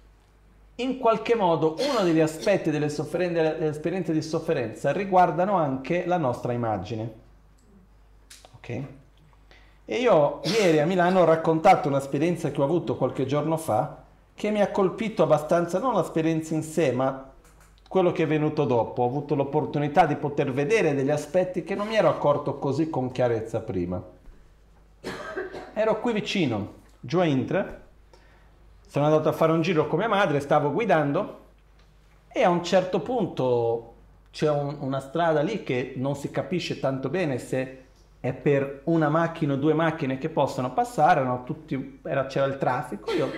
In 0.76 0.98
qualche 0.98 1.34
modo 1.34 1.76
uno 1.78 2.02
degli 2.02 2.20
aspetti 2.20 2.70
delle, 2.70 2.88
delle 2.88 3.68
esperienze 3.68 4.12
di 4.12 4.22
sofferenza 4.22 4.90
riguardano 4.90 5.54
anche 5.56 6.06
la 6.06 6.16
nostra 6.16 6.52
immagine. 6.52 7.12
Ok? 8.56 8.82
E 9.84 9.96
io 9.96 10.40
ieri 10.44 10.80
a 10.80 10.86
Milano 10.86 11.20
ho 11.20 11.24
raccontato 11.24 11.88
un'esperienza 11.88 12.50
che 12.50 12.60
ho 12.60 12.64
avuto 12.64 12.96
qualche 12.96 13.26
giorno 13.26 13.56
fa 13.56 14.04
che 14.34 14.50
mi 14.50 14.62
ha 14.62 14.70
colpito 14.70 15.22
abbastanza, 15.22 15.78
non 15.78 15.94
l'esperienza 15.94 16.54
in 16.54 16.62
sé, 16.62 16.92
ma 16.92 17.30
quello 17.86 18.12
che 18.12 18.22
è 18.22 18.26
venuto 18.26 18.64
dopo. 18.64 19.02
Ho 19.02 19.06
avuto 19.06 19.34
l'opportunità 19.34 20.06
di 20.06 20.16
poter 20.16 20.52
vedere 20.52 20.94
degli 20.94 21.10
aspetti 21.10 21.62
che 21.62 21.74
non 21.74 21.88
mi 21.88 21.96
ero 21.96 22.08
accorto 22.08 22.58
così 22.58 22.88
con 22.88 23.12
chiarezza 23.12 23.60
prima. 23.60 24.02
Ero 25.74 26.00
qui 26.00 26.12
vicino, 26.12 26.74
giù 27.00 27.18
a 27.18 27.24
Intra, 27.24 27.81
sono 28.92 29.06
andato 29.06 29.30
a 29.30 29.32
fare 29.32 29.52
un 29.52 29.62
giro 29.62 29.86
con 29.86 30.00
mia 30.00 30.08
madre, 30.08 30.38
stavo 30.38 30.70
guidando 30.70 31.44
e 32.30 32.42
a 32.42 32.50
un 32.50 32.62
certo 32.62 33.00
punto 33.00 33.94
c'è 34.30 34.50
un, 34.50 34.76
una 34.80 35.00
strada 35.00 35.40
lì 35.40 35.62
che 35.62 35.94
non 35.96 36.14
si 36.14 36.30
capisce 36.30 36.78
tanto 36.78 37.08
bene 37.08 37.38
se 37.38 37.84
è 38.20 38.34
per 38.34 38.82
una 38.84 39.08
macchina 39.08 39.54
o 39.54 39.56
due 39.56 39.72
macchine 39.72 40.18
che 40.18 40.28
possono 40.28 40.74
passare, 40.74 41.22
no? 41.22 41.42
Tutti, 41.42 42.00
era, 42.04 42.26
c'era 42.26 42.44
il 42.44 42.58
traffico, 42.58 43.10
io 43.12 43.30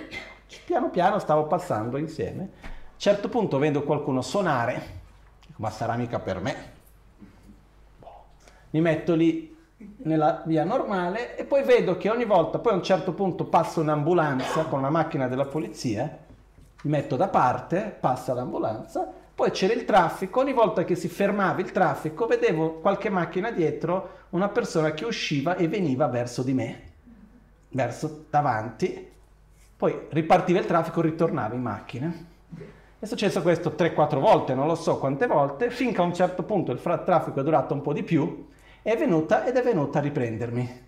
piano 0.64 0.90
piano 0.90 1.20
stavo 1.20 1.46
passando 1.46 1.98
insieme. 1.98 2.42
A 2.42 2.66
un 2.66 2.96
certo 2.96 3.28
punto 3.28 3.56
vedo 3.58 3.84
qualcuno 3.84 4.22
suonare, 4.22 4.82
ma 5.58 5.70
sarà 5.70 5.94
mica 5.94 6.18
per 6.18 6.40
me. 6.40 6.72
Mi 8.70 8.80
metto 8.80 9.14
lì 9.14 9.53
nella 9.98 10.42
via 10.44 10.64
normale 10.64 11.36
e 11.36 11.44
poi 11.44 11.62
vedo 11.62 11.96
che 11.96 12.10
ogni 12.10 12.24
volta, 12.24 12.58
poi 12.58 12.72
a 12.72 12.76
un 12.76 12.82
certo 12.82 13.12
punto 13.12 13.44
passa 13.44 13.80
un'ambulanza 13.80 14.64
con 14.64 14.80
una 14.80 14.90
macchina 14.90 15.28
della 15.28 15.46
polizia, 15.46 16.18
mi 16.82 16.90
metto 16.90 17.16
da 17.16 17.28
parte, 17.28 17.96
passa 17.98 18.34
l'ambulanza, 18.34 19.10
poi 19.34 19.50
c'era 19.50 19.72
il 19.72 19.84
traffico, 19.84 20.40
ogni 20.40 20.52
volta 20.52 20.84
che 20.84 20.94
si 20.94 21.08
fermava 21.08 21.60
il 21.60 21.72
traffico 21.72 22.26
vedevo 22.26 22.74
qualche 22.74 23.10
macchina 23.10 23.50
dietro, 23.50 24.10
una 24.30 24.48
persona 24.48 24.92
che 24.92 25.04
usciva 25.04 25.56
e 25.56 25.66
veniva 25.66 26.06
verso 26.06 26.42
di 26.42 26.52
me, 26.52 26.82
verso 27.70 28.26
davanti, 28.30 29.10
poi 29.76 30.06
ripartiva 30.10 30.58
il 30.58 30.66
traffico, 30.66 31.00
ritornava 31.00 31.54
in 31.54 31.62
macchina. 31.62 32.12
È 32.98 33.06
successo 33.06 33.42
questo 33.42 33.74
3-4 33.76 34.18
volte, 34.18 34.54
non 34.54 34.66
lo 34.66 34.76
so 34.76 34.98
quante 34.98 35.26
volte, 35.26 35.70
finché 35.70 36.00
a 36.00 36.04
un 36.04 36.14
certo 36.14 36.42
punto 36.42 36.72
il 36.72 36.80
traffico 36.80 37.40
è 37.40 37.42
durato 37.42 37.74
un 37.74 37.82
po' 37.82 37.92
di 37.92 38.02
più 38.02 38.46
è 38.84 38.98
venuta 38.98 39.46
ed 39.46 39.56
è 39.56 39.62
venuta 39.62 39.98
a 39.98 40.02
riprendermi. 40.02 40.82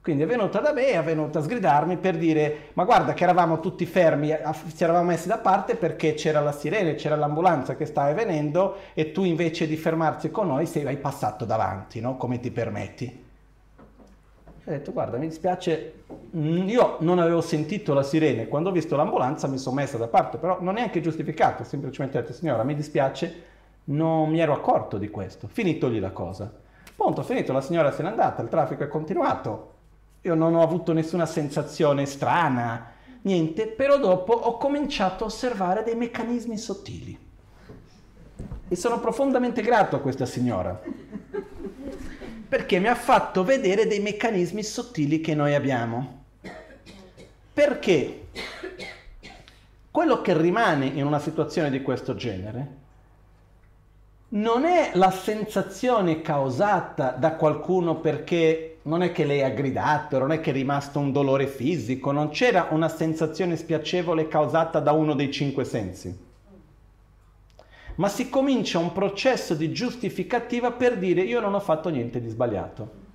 Quindi 0.00 0.22
è 0.22 0.26
venuta 0.26 0.60
da 0.60 0.72
me, 0.72 0.92
è 0.92 1.02
venuta 1.02 1.40
a 1.40 1.42
sgridarmi 1.42 1.96
per 1.96 2.16
dire 2.16 2.68
ma 2.74 2.84
guarda 2.84 3.12
che 3.12 3.24
eravamo 3.24 3.58
tutti 3.58 3.84
fermi, 3.86 4.28
ci 4.28 4.84
eravamo 4.84 5.08
messi 5.08 5.26
da 5.26 5.38
parte 5.38 5.74
perché 5.74 6.14
c'era 6.14 6.38
la 6.38 6.52
sirena, 6.52 6.94
c'era 6.94 7.16
l'ambulanza 7.16 7.74
che 7.74 7.86
stava 7.86 8.12
venendo 8.12 8.76
e 8.94 9.10
tu 9.10 9.24
invece 9.24 9.66
di 9.66 9.76
fermarti 9.76 10.30
con 10.30 10.46
noi 10.46 10.66
sei, 10.66 10.96
passato 10.96 11.44
davanti, 11.44 12.00
no? 12.00 12.16
Come 12.16 12.38
ti 12.38 12.52
permetti? 12.52 13.26
Ho 14.64 14.70
detto 14.70 14.92
guarda 14.92 15.18
mi 15.18 15.26
dispiace, 15.26 16.04
mm, 16.36 16.68
io 16.68 16.98
non 17.00 17.18
avevo 17.18 17.40
sentito 17.40 17.94
la 17.94 18.04
sirena 18.04 18.42
e 18.42 18.48
quando 18.48 18.68
ho 18.68 18.72
visto 18.72 18.94
l'ambulanza 18.94 19.48
mi 19.48 19.58
sono 19.58 19.74
messa 19.74 19.98
da 19.98 20.06
parte, 20.06 20.38
però 20.38 20.58
non 20.60 20.76
è 20.76 20.82
anche 20.82 21.00
giustificato, 21.00 21.64
semplicemente 21.64 22.16
ho 22.16 22.20
detto 22.20 22.32
signora 22.32 22.62
mi 22.62 22.76
dispiace, 22.76 23.42
non 23.86 24.30
mi 24.30 24.38
ero 24.38 24.54
accorto 24.54 24.98
di 24.98 25.08
questo, 25.08 25.48
finitogli 25.48 25.98
la 25.98 26.12
cosa. 26.12 26.66
Punto, 26.98 27.22
finito, 27.22 27.52
la 27.52 27.60
signora 27.60 27.92
se 27.92 28.02
n'è 28.02 28.08
andata, 28.08 28.42
il 28.42 28.48
traffico 28.48 28.82
è 28.82 28.88
continuato. 28.88 29.74
Io 30.22 30.34
non 30.34 30.56
ho 30.56 30.62
avuto 30.62 30.92
nessuna 30.92 31.26
sensazione 31.26 32.06
strana, 32.06 32.90
niente, 33.22 33.68
però 33.68 33.98
dopo 33.98 34.32
ho 34.32 34.56
cominciato 34.56 35.22
a 35.22 35.28
osservare 35.28 35.84
dei 35.84 35.94
meccanismi 35.94 36.58
sottili. 36.58 37.16
E 38.66 38.74
sono 38.74 38.98
profondamente 38.98 39.62
grato 39.62 39.94
a 39.94 40.00
questa 40.00 40.26
signora, 40.26 40.76
perché 42.48 42.80
mi 42.80 42.88
ha 42.88 42.96
fatto 42.96 43.44
vedere 43.44 43.86
dei 43.86 44.00
meccanismi 44.00 44.64
sottili 44.64 45.20
che 45.20 45.36
noi 45.36 45.54
abbiamo. 45.54 46.24
Perché 47.52 48.26
quello 49.92 50.20
che 50.20 50.36
rimane 50.36 50.86
in 50.86 51.06
una 51.06 51.20
situazione 51.20 51.70
di 51.70 51.80
questo 51.80 52.16
genere 52.16 52.86
non 54.30 54.64
è 54.64 54.90
la 54.94 55.10
sensazione 55.10 56.20
causata 56.20 57.12
da 57.12 57.34
qualcuno 57.34 57.96
perché 57.96 58.78
non 58.82 59.02
è 59.02 59.12
che 59.12 59.24
lei 59.24 59.42
ha 59.42 59.50
gridato, 59.50 60.18
non 60.18 60.32
è 60.32 60.40
che 60.40 60.50
è 60.50 60.52
rimasto 60.52 60.98
un 60.98 61.12
dolore 61.12 61.46
fisico, 61.46 62.10
non 62.10 62.28
c'era 62.28 62.68
una 62.70 62.88
sensazione 62.88 63.56
spiacevole 63.56 64.28
causata 64.28 64.80
da 64.80 64.92
uno 64.92 65.14
dei 65.14 65.30
cinque 65.30 65.64
sensi. 65.64 66.26
Ma 67.96 68.08
si 68.08 68.28
comincia 68.28 68.78
un 68.78 68.92
processo 68.92 69.54
di 69.54 69.72
giustificativa 69.72 70.72
per 70.72 70.98
dire 70.98 71.22
io 71.22 71.40
non 71.40 71.54
ho 71.54 71.60
fatto 71.60 71.88
niente 71.88 72.20
di 72.20 72.28
sbagliato. 72.28 73.06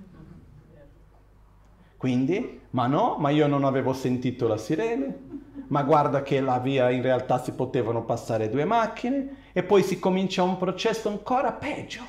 Quindi, 1.96 2.60
ma 2.72 2.88
no, 2.88 3.16
ma 3.18 3.30
io 3.30 3.48
non 3.48 3.64
avevo 3.64 3.94
sentito 3.94 4.48
la 4.48 4.58
sirene, 4.58 5.33
ma 5.74 5.82
guarda 5.82 6.22
che 6.22 6.40
la 6.40 6.60
via 6.60 6.92
in 6.92 7.02
realtà 7.02 7.40
si 7.40 7.54
potevano 7.54 8.04
passare 8.04 8.48
due 8.48 8.64
macchine 8.64 9.48
e 9.54 9.64
poi 9.64 9.82
si 9.82 9.98
comincia 9.98 10.44
un 10.44 10.60
processo 10.60 11.10
ancora 11.10 11.52
peggio, 11.52 12.04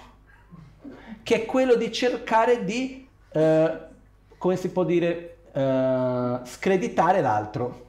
che 1.23 1.35
è 1.36 1.47
quello 1.47 1.74
di 1.74 1.91
cercare 1.91 2.62
di, 2.65 3.09
eh, 3.32 3.78
come 4.36 4.57
si 4.57 4.69
può 4.69 4.85
dire, 4.85 5.39
eh, 5.51 6.41
screditare 6.43 7.23
l'altro. 7.23 7.82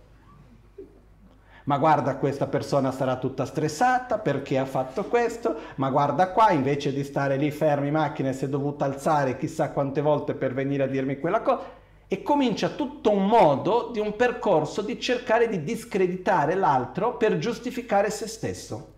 Ma 1.66 1.78
guarda, 1.78 2.16
questa 2.16 2.48
persona 2.48 2.94
sarà 2.94 3.18
tutta 3.18 3.44
stressata 3.44 4.18
perché 4.18 4.58
ha 4.58 4.66
fatto 4.66 5.04
questo, 5.04 5.58
ma 5.76 5.90
guarda 5.90 6.30
qua, 6.30 6.52
invece 6.52 6.94
di 6.94 7.04
stare 7.04 7.36
lì 7.36 7.52
fermi 7.52 7.88
in 7.88 7.94
macchina 7.94 8.32
si 8.32 8.46
è 8.46 8.48
dovuta 8.48 8.86
alzare 8.86 9.38
chissà 9.38 9.72
quante 9.72 10.00
volte 10.00 10.36
per 10.36 10.54
venire 10.54 10.84
a 10.84 10.88
dirmi 10.88 11.20
quella 11.20 11.42
cosa. 11.42 11.84
E 12.08 12.22
comincia 12.22 12.70
tutto 12.70 13.12
un 13.12 13.26
modo 13.26 13.90
di 13.92 14.00
un 14.00 14.16
percorso 14.16 14.82
di 14.82 15.00
cercare 15.00 15.50
di 15.50 15.64
discreditare 15.64 16.56
l'altro 16.56 17.18
per 17.18 17.40
giustificare 17.40 18.10
se 18.10 18.28
stesso. 18.28 18.94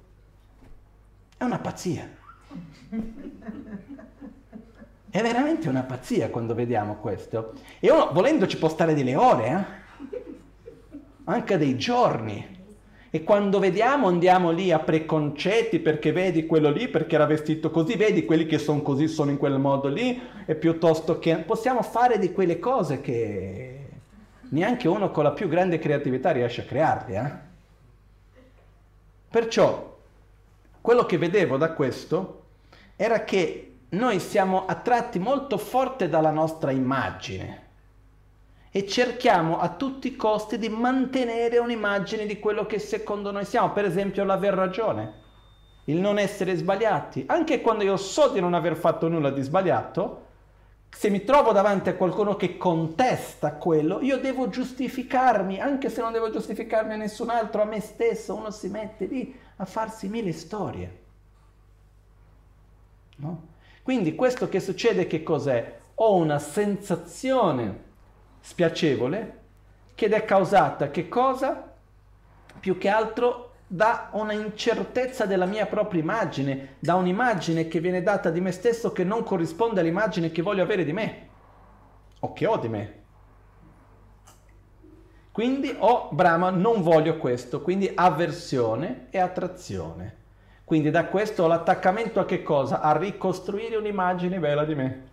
È 1.38 1.44
una 1.44 1.60
pazzia. 1.60 2.10
È 5.10 5.22
veramente 5.22 5.70
una 5.70 5.84
pazzia 5.84 6.30
quando 6.30 6.54
vediamo 6.54 6.96
questo. 6.98 7.54
E 7.80 7.90
uno, 7.90 8.12
volendoci 8.12 8.58
può 8.58 8.68
stare 8.70 8.94
delle 8.94 9.16
ore, 9.16 9.48
eh? 9.48 9.86
anche 11.24 11.58
dei 11.58 11.78
giorni. 11.78 12.57
E 13.10 13.24
quando 13.24 13.60
vediamo 13.60 14.08
andiamo 14.08 14.52
lì 14.52 14.72
a 14.72 14.80
preconcetti 14.80 15.80
perché 15.80 16.12
vedi 16.12 16.46
quello 16.46 16.70
lì 16.70 16.90
perché 16.90 17.16
era 17.16 17.26
vestito 17.26 17.72
così, 17.72 17.96
vedi 17.96 18.26
quelli 18.26 18.46
che 18.46 18.58
sono 18.58 18.82
così 18.82 19.08
sono 19.08 19.32
in 19.32 19.38
quel 19.38 19.60
modo 19.60 19.88
lì, 19.88 20.22
e 20.46 20.56
piuttosto 20.56 21.20
che 21.20 21.38
possiamo 21.38 21.82
fare 21.82 22.20
di 22.20 22.34
quelle 22.34 22.60
cose 22.60 23.00
che 23.00 23.88
neanche 24.50 24.88
uno 24.88 25.12
con 25.12 25.24
la 25.24 25.32
più 25.32 25.48
grande 25.48 25.80
creatività 25.80 26.32
riesce 26.32 26.62
a 26.62 26.66
crearli. 26.66 27.16
Eh? 27.16 27.32
Perciò 29.30 29.98
quello 30.82 31.06
che 31.06 31.18
vedevo 31.18 31.58
da 31.58 31.72
questo 31.72 32.44
era 32.98 33.24
che 33.24 33.74
noi 33.90 34.20
siamo 34.20 34.66
attratti 34.66 35.18
molto 35.18 35.58
forte 35.58 36.10
dalla 36.10 36.32
nostra 36.32 36.72
immagine 36.72 37.67
e 38.72 38.86
cerchiamo 38.86 39.60
a 39.60 39.70
tutti 39.70 40.10
i 40.10 40.16
costi 40.16 40.58
di 40.58 40.70
mantenere 40.70 41.58
un'immagine 41.58 42.26
di 42.26 42.40
quello 42.40 42.66
che 42.66 42.80
secondo 42.80 43.32
noi 43.32 43.46
siamo, 43.46 43.72
per 43.72 43.86
esempio 43.86 44.24
l'aver 44.24 44.54
ragione, 44.54 45.14
il 45.86 45.98
non 45.98 46.20
essere 46.20 46.56
sbagliati. 46.56 47.24
Anche 47.28 47.62
quando 47.62 47.84
io 47.84 47.98
so 47.98 48.30
di 48.30 48.40
non 48.40 48.54
aver 48.54 48.76
fatto 48.76 49.08
nulla 49.08 49.32
di 49.32 49.42
sbagliato, 49.42 50.26
se 50.90 51.10
mi 51.10 51.24
trovo 51.24 51.52
davanti 51.52 51.90
a 51.90 51.96
qualcuno 51.96 52.36
che 52.36 52.58
contesta 52.58 53.54
quello, 53.54 54.02
io 54.02 54.18
devo 54.18 54.50
giustificarmi, 54.50 55.60
anche 55.60 55.90
se 55.90 56.02
non 56.02 56.12
devo 56.12 56.30
giustificarmi 56.30 56.94
a 56.94 56.98
nessun 56.98 57.30
altro, 57.30 57.62
a 57.62 57.66
me 57.66 57.80
stesso, 57.80 58.36
uno 58.36 58.52
si 58.52 58.68
mette 58.68 59.06
lì 59.06 59.36
a 59.58 59.66
farsi 59.66 60.08
mille 60.08 60.34
storie. 60.34 61.02
No? 63.18 63.48
Quindi 63.84 64.16
questo 64.16 64.50
che 64.50 64.60
succede 64.60 65.08
che 65.08 65.24
cos'è? 65.24 65.80
Ho 65.96 66.16
una 66.16 66.40
sensazione 66.40 67.86
spiacevole 68.48 69.40
che 69.94 70.08
è 70.08 70.24
causata 70.24 70.90
che 70.90 71.10
cosa? 71.10 71.74
Più 72.60 72.78
che 72.78 72.88
altro 72.88 73.56
da 73.68 74.08
una 74.14 74.32
incertezza 74.32 75.26
della 75.26 75.46
mia 75.46 75.66
propria 75.66 76.00
immagine, 76.00 76.76
da 76.80 76.96
un'immagine 76.96 77.68
che 77.68 77.82
viene 77.82 78.02
data 78.02 78.30
di 78.30 78.40
me 78.40 78.52
stesso 78.54 78.94
che 78.94 79.04
non 79.04 79.24
corrisponde 79.24 79.82
all'immagine 79.82 80.32
che 80.32 80.42
voglio 80.42 80.64
avere 80.64 80.86
di 80.86 80.94
me 80.94 81.28
o 82.20 82.32
che 82.32 82.46
ho 82.46 82.58
di 82.58 82.70
me. 82.70 82.94
Quindi 85.34 85.76
ho 85.78 86.08
Brahma, 86.12 86.50
non 86.50 86.82
voglio 86.82 87.18
questo, 87.18 87.62
quindi 87.62 87.92
avversione 87.94 89.08
e 89.10 89.20
attrazione. 89.20 90.16
Quindi 90.64 90.90
da 90.90 91.06
questo 91.06 91.44
ho 91.44 91.48
l'attaccamento 91.48 92.22
a 92.22 92.26
che 92.26 92.42
cosa? 92.44 92.80
A 92.80 92.96
ricostruire 92.98 93.76
un'immagine 93.76 94.40
bella 94.40 94.64
di 94.64 94.76
me. 94.76 95.08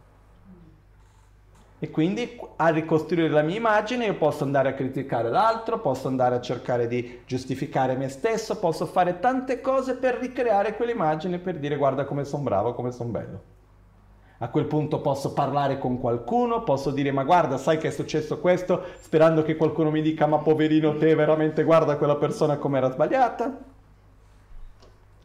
E 1.79 1.91
quindi 1.91 2.41
a 2.57 2.69
ricostruire 2.69 3.29
la 3.29 3.43
mia 3.43 3.57
immagine 3.57 4.07
io 4.07 4.17
posso 4.17 4.45
andare 4.45 4.71
a 4.71 4.75
criticare 4.75 5.29
l'altro, 5.29 5.81
posso 5.81 6.09
andare 6.09 6.37
a 6.37 6.41
cercare 6.41 6.87
di 6.87 7.21
giustificare 7.27 7.97
me 7.97 8.09
stesso, 8.09 8.59
posso 8.59 8.87
fare 8.87 9.19
tante 9.21 9.61
cose 9.61 9.97
per 9.97 10.15
ricreare 10.15 10.77
quell'immagine, 10.77 11.39
per 11.39 11.59
dire 11.59 11.77
guarda 11.77 12.05
come 12.05 12.25
sono 12.25 12.43
bravo, 12.45 12.75
come 12.75 12.91
sono 12.91 13.11
bello. 13.11 13.43
A 14.39 14.49
quel 14.49 14.67
punto 14.67 15.01
posso 15.01 15.33
parlare 15.33 15.79
con 15.79 16.01
qualcuno, 16.01 16.63
posso 16.63 16.91
dire 16.91 17.13
ma 17.13 17.25
guarda, 17.25 17.57
sai 17.57 17.79
che 17.79 17.89
è 17.89 17.91
successo 17.91 18.41
questo, 18.41 18.83
sperando 19.01 19.43
che 19.43 19.57
qualcuno 19.57 19.91
mi 19.91 20.01
dica 20.01 20.27
ma 20.27 20.39
poverino 20.39 20.97
te, 20.97 21.15
veramente 21.15 21.65
guarda 21.65 21.97
quella 21.97 22.17
persona 22.17 22.57
come 22.57 22.79
era 22.79 22.91
sbagliata. 22.91 23.59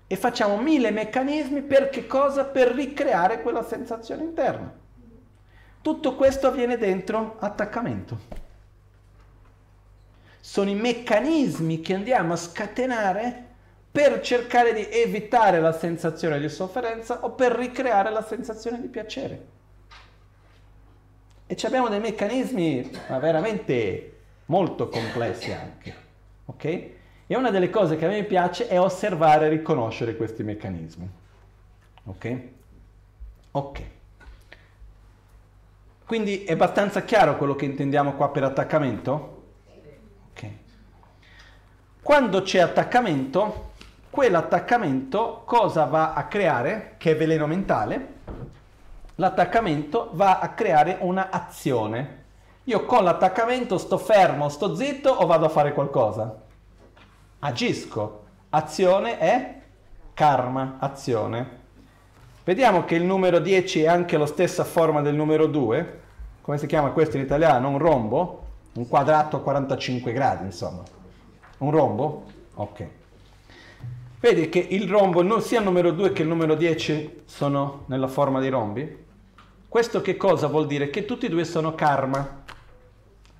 E 0.08 0.16
facciamo 0.16 0.58
mille 0.58 0.92
meccanismi 0.92 1.62
per 1.62 1.90
che 1.90 2.08
cosa? 2.08 2.46
Per 2.46 2.70
ricreare 2.70 3.42
quella 3.42 3.64
sensazione 3.64 4.24
interna. 4.24 4.88
Tutto 5.82 6.16
questo 6.16 6.48
avviene 6.48 6.78
dentro 6.78 7.38
attaccamento. 7.40 8.20
Sono 10.40 10.70
i 10.70 10.76
meccanismi 10.76 11.80
che 11.82 11.94
andiamo 11.94 12.34
a 12.34 12.38
scatenare 12.38 13.46
per 13.92 14.20
cercare 14.22 14.74
di 14.74 14.88
evitare 14.90 15.60
la 15.60 15.72
sensazione 15.72 16.40
di 16.40 16.50
sofferenza 16.50 17.24
o 17.24 17.32
per 17.32 17.54
ricreare 17.54 18.12
la 18.12 18.24
sensazione 18.24 18.80
di 18.82 18.88
piacere. 18.88 19.46
E 21.48 21.58
abbiamo 21.64 21.90
dei 21.90 22.00
meccanismi 22.00 22.92
veramente 23.20 24.18
molto 24.46 24.90
complessi 24.90 25.52
anche, 25.52 25.96
ok? 26.46 26.64
E 26.66 27.36
una 27.36 27.52
delle 27.52 27.70
cose 27.70 27.96
che 27.96 28.06
a 28.06 28.10
me 28.10 28.24
piace 28.24 28.68
è 28.68 28.80
osservare 28.80 29.48
e 29.48 29.50
riconoscere 29.50 30.16
questi 30.16 30.44
meccanismi, 30.44 31.10
ok? 32.06 32.38
Ok. 33.52 33.82
Quindi 36.10 36.44
è 36.44 36.54
abbastanza 36.54 37.04
chiaro 37.04 37.38
quello 37.38 37.54
che 37.54 37.66
intendiamo 37.66 38.14
qua 38.14 38.30
per 38.30 38.44
attaccamento? 38.44 39.44
Ok. 40.32 40.50
Quando 42.02 42.42
c'è 42.42 42.58
attaccamento, 42.58 43.74
quell'attaccamento 44.10 45.44
cosa 45.46 45.86
va 45.86 46.14
a 46.14 46.26
creare? 46.26 46.96
Che 46.98 47.12
è 47.12 47.16
veleno 47.16 47.46
mentale. 47.46 48.14
L'attaccamento 49.18 50.10
va 50.14 50.40
a 50.40 50.50
creare 50.56 50.98
una 51.02 51.30
azione. 51.30 52.24
Io 52.64 52.86
con 52.86 53.04
l'attaccamento 53.04 53.78
sto 53.78 54.00
fermo, 54.00 54.50
sto 54.50 54.74
zitto 54.74 55.12
o 55.12 55.28
vado 55.28 55.46
a 55.46 55.50
fare 55.50 55.74
qualcosa? 55.74 56.42
Agisco. 57.38 58.24
Azione 58.50 59.20
è 59.20 59.62
karma, 60.16 60.78
azione. 60.80 61.59
Vediamo 62.50 62.84
che 62.84 62.96
il 62.96 63.04
numero 63.04 63.38
10 63.38 63.84
è 63.84 63.88
anche 63.88 64.18
la 64.18 64.26
stessa 64.26 64.64
forma 64.64 65.02
del 65.02 65.14
numero 65.14 65.46
2. 65.46 66.00
Come 66.42 66.58
si 66.58 66.66
chiama 66.66 66.90
questo 66.90 67.16
in 67.16 67.22
italiano? 67.22 67.70
Un 67.70 67.78
rombo? 67.78 68.46
Un 68.74 68.88
quadrato 68.88 69.36
a 69.36 69.42
45 69.42 70.12
gradi, 70.12 70.46
insomma. 70.46 70.82
Un 71.60 71.70
rombo? 71.70 72.24
Ok. 72.56 72.88
Vedi 74.20 74.50
che 74.50 74.66
il 74.68 74.90
rombo, 74.90 75.40
sia 75.42 75.60
il 75.60 75.66
numero 75.66 75.92
2 75.92 76.12
che 76.12 76.24
il 76.24 76.28
numero 76.28 76.56
10 76.56 77.22
sono 77.26 77.84
nella 77.86 78.08
forma 78.08 78.40
di 78.40 78.50
rombi? 78.50 79.06
Questo 79.68 80.02
che 80.02 80.18
cosa 80.18 80.48
vuol 80.48 80.66
dire? 80.66 80.90
Che 80.90 81.06
tutti 81.06 81.28
e 81.28 81.30
due 81.30 81.46
sono 81.46 81.76
karma, 81.76 82.46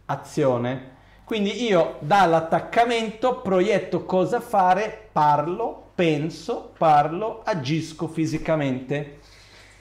azione. 0.06 0.98
Quindi 1.24 1.64
io 1.64 1.96
dall'attaccamento 1.98 3.42
proietto 3.42 4.06
cosa 4.06 4.40
fare, 4.40 5.10
parlo, 5.12 5.89
penso, 6.00 6.72
parlo, 6.78 7.42
agisco 7.44 8.08
fisicamente. 8.08 9.20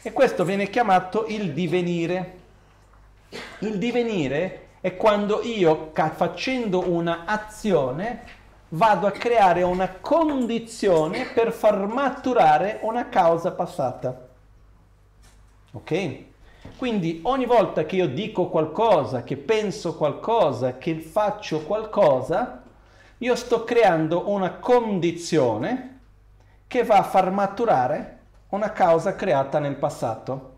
E 0.03 0.12
questo 0.12 0.45
viene 0.45 0.69
chiamato 0.69 1.27
il 1.28 1.53
divenire. 1.53 2.39
Il 3.61 3.78
divenire 3.78 4.70
è 4.81 4.97
quando 4.97 5.43
io 5.45 5.93
facendo 6.16 6.90
una 6.90 7.23
azione 7.24 8.23
vado 8.70 9.07
a 9.07 9.12
creare 9.12 9.62
una 9.62 9.90
condizione 10.01 11.27
per 11.32 11.53
far 11.53 11.86
maturare 11.86 12.81
una 12.82 13.09
causa 13.09 13.53
passata. 13.53 14.27
Ok? 15.70 16.16
Quindi 16.77 17.20
ogni 17.23 17.47
volta 17.47 17.85
che 17.85 17.95
io 17.95 18.09
dico 18.09 18.49
qualcosa, 18.49 19.23
che 19.23 19.36
penso 19.36 19.95
qualcosa, 19.95 20.78
che 20.78 20.99
faccio 20.99 21.61
qualcosa, 21.61 22.65
io 23.19 23.36
sto 23.36 23.62
creando 23.62 24.28
una 24.28 24.55
condizione 24.55 25.93
che 26.69 26.85
va 26.85 26.99
a 26.99 27.03
far 27.03 27.31
maturare 27.32 28.19
una 28.51 28.70
causa 28.73 29.16
creata 29.16 29.59
nel 29.59 29.77
passato. 29.77 30.57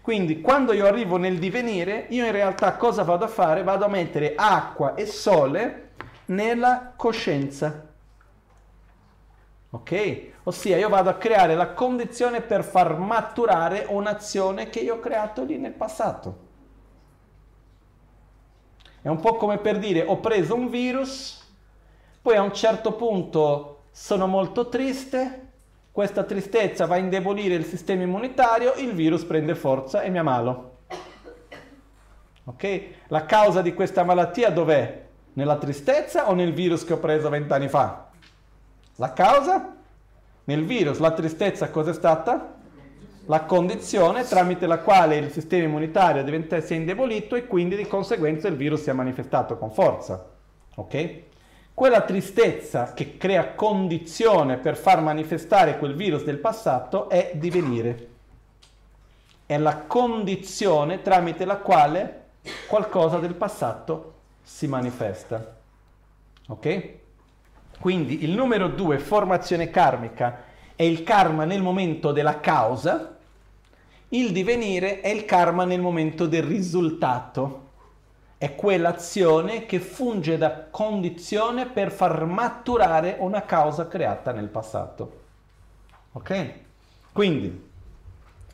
Quindi 0.00 0.40
quando 0.40 0.72
io 0.72 0.86
arrivo 0.86 1.16
nel 1.16 1.38
divenire, 1.38 2.06
io 2.10 2.24
in 2.24 2.32
realtà 2.32 2.76
cosa 2.76 3.02
vado 3.02 3.24
a 3.24 3.28
fare? 3.28 3.62
Vado 3.62 3.84
a 3.84 3.88
mettere 3.88 4.34
acqua 4.36 4.94
e 4.94 5.04
sole 5.06 5.90
nella 6.26 6.92
coscienza. 6.96 7.86
Ok? 9.70 10.30
Ossia 10.44 10.76
io 10.76 10.88
vado 10.88 11.10
a 11.10 11.14
creare 11.14 11.54
la 11.54 11.72
condizione 11.72 12.40
per 12.40 12.64
far 12.64 12.96
maturare 12.98 13.84
un'azione 13.88 14.70
che 14.70 14.78
io 14.78 14.94
ho 14.94 15.00
creato 15.00 15.44
lì 15.44 15.58
nel 15.58 15.72
passato. 15.72 16.44
È 19.02 19.08
un 19.08 19.20
po' 19.20 19.36
come 19.36 19.58
per 19.58 19.78
dire 19.78 20.02
ho 20.02 20.18
preso 20.18 20.54
un 20.54 20.68
virus, 20.68 21.44
poi 22.22 22.36
a 22.36 22.42
un 22.42 22.52
certo 22.54 22.92
punto 22.92 23.75
sono 23.98 24.26
molto 24.26 24.68
triste, 24.68 25.52
questa 25.90 26.24
tristezza 26.24 26.84
va 26.84 26.96
a 26.96 26.98
indebolire 26.98 27.54
il 27.54 27.64
sistema 27.64 28.02
immunitario, 28.02 28.74
il 28.74 28.92
virus 28.92 29.24
prende 29.24 29.54
forza 29.54 30.02
e 30.02 30.10
mi 30.10 30.18
ammalo. 30.18 30.80
Ok? 32.44 32.80
La 33.06 33.24
causa 33.24 33.62
di 33.62 33.72
questa 33.72 34.04
malattia 34.04 34.50
dov'è? 34.50 35.04
Nella 35.32 35.56
tristezza 35.56 36.28
o 36.28 36.34
nel 36.34 36.52
virus 36.52 36.84
che 36.84 36.92
ho 36.92 36.98
preso 36.98 37.30
vent'anni 37.30 37.68
fa? 37.68 38.08
La 38.96 39.14
causa? 39.14 39.74
Nel 40.44 40.66
virus 40.66 40.98
la 40.98 41.12
tristezza 41.12 41.70
cosa 41.70 41.90
è 41.90 41.94
stata? 41.94 42.54
La 43.24 43.44
condizione 43.44 44.24
tramite 44.24 44.66
la 44.66 44.80
quale 44.80 45.16
il 45.16 45.32
sistema 45.32 45.64
immunitario 45.64 46.22
diventa, 46.22 46.60
si 46.60 46.74
è 46.74 46.76
indebolito 46.76 47.34
e 47.34 47.46
quindi 47.46 47.76
di 47.76 47.86
conseguenza 47.86 48.46
il 48.46 48.56
virus 48.56 48.82
si 48.82 48.90
è 48.90 48.92
manifestato 48.92 49.56
con 49.56 49.70
forza. 49.70 50.22
Ok? 50.74 51.22
Quella 51.76 52.00
tristezza 52.00 52.94
che 52.94 53.18
crea 53.18 53.52
condizione 53.52 54.56
per 54.56 54.78
far 54.78 55.02
manifestare 55.02 55.76
quel 55.76 55.94
virus 55.94 56.24
del 56.24 56.38
passato 56.38 57.10
è 57.10 57.32
divenire. 57.34 58.08
È 59.44 59.58
la 59.58 59.82
condizione 59.82 61.02
tramite 61.02 61.44
la 61.44 61.58
quale 61.58 62.28
qualcosa 62.66 63.18
del 63.18 63.34
passato 63.34 64.14
si 64.42 64.66
manifesta. 64.66 65.54
Ok? 66.48 66.92
Quindi 67.78 68.24
il 68.24 68.30
numero 68.30 68.68
due, 68.68 68.98
formazione 68.98 69.68
karmica, 69.68 70.44
è 70.74 70.82
il 70.82 71.02
karma 71.02 71.44
nel 71.44 71.60
momento 71.60 72.10
della 72.10 72.40
causa, 72.40 73.18
il 74.08 74.32
divenire 74.32 75.02
è 75.02 75.08
il 75.08 75.26
karma 75.26 75.66
nel 75.66 75.82
momento 75.82 76.24
del 76.24 76.42
risultato. 76.42 77.65
È 78.38 78.54
quell'azione 78.54 79.66
che 79.66 79.80
funge 79.80 80.36
da 80.36 80.66
condizione 80.70 81.66
per 81.66 81.90
far 81.90 82.24
maturare 82.26 83.16
una 83.18 83.42
causa 83.42 83.88
creata 83.88 84.32
nel 84.32 84.48
passato. 84.48 85.20
Ok? 86.12 86.52
Quindi, 87.12 87.68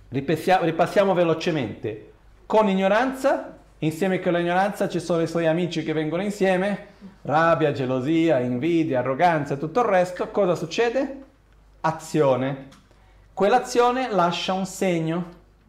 ripassiamo, 0.09 1.15
velocemente. 1.15 2.13
Con 2.47 2.69
ignoranza 2.69 3.61
Insieme 3.83 4.21
con 4.21 4.35
l'ignoranza 4.35 4.89
ci 4.89 5.01
sono 5.01 5.23
i 5.23 5.27
suoi 5.27 5.49
amici 5.49 5.83
che 5.83 5.93
vengono 5.93 6.23
insieme, 6.23 6.87
rabbia, 7.23 7.73
gelosia, 7.73 8.39
invidia, 8.39 9.01
arroganza 9.01 9.55
e 9.55 9.59
tutto 9.59 9.81
il 9.81 9.87
resto. 9.87 10.29
Cosa 10.29 10.55
succede? 10.55 11.23
Azione. 11.81 12.69
Quell'azione 13.35 14.09
lascia 14.09 14.53
un 14.53 14.67
segno 14.67 15.25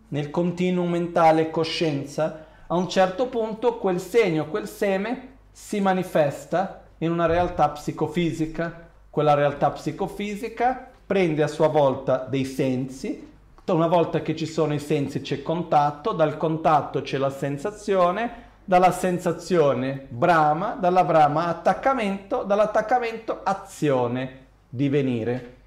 nel 0.09 0.29
continuum 0.29 0.91
mentale 0.91 1.49
coscienza. 1.49 2.42
A 2.73 2.75
un 2.75 2.89
certo 2.89 3.27
punto 3.27 3.77
quel 3.77 3.99
segno, 3.99 4.47
quel 4.47 4.67
seme 4.67 5.35
si 5.51 5.79
manifesta 5.79 6.85
in 6.97 7.11
una 7.11 7.27
realtà 7.27 7.69
psicofisica. 7.69 8.89
Quella 9.11 9.35
realtà 9.35 9.69
psicofisica 9.69 10.89
prende 11.05 11.43
a 11.43 11.47
sua 11.47 11.67
volta 11.67 12.25
dei 12.27 12.45
sensi, 12.45 13.29
una 13.65 13.85
volta 13.85 14.23
che 14.23 14.35
ci 14.35 14.47
sono 14.47 14.73
i 14.73 14.79
sensi 14.79 15.21
c'è 15.21 15.43
contatto, 15.43 16.13
dal 16.13 16.35
contatto 16.35 17.03
c'è 17.03 17.19
la 17.19 17.29
sensazione, 17.29 18.31
dalla 18.65 18.91
sensazione 18.91 20.07
brama, 20.09 20.73
dalla 20.73 21.03
brama 21.03 21.49
attaccamento, 21.49 22.41
dall'attaccamento 22.41 23.41
azione, 23.43 24.47
divenire. 24.67 25.57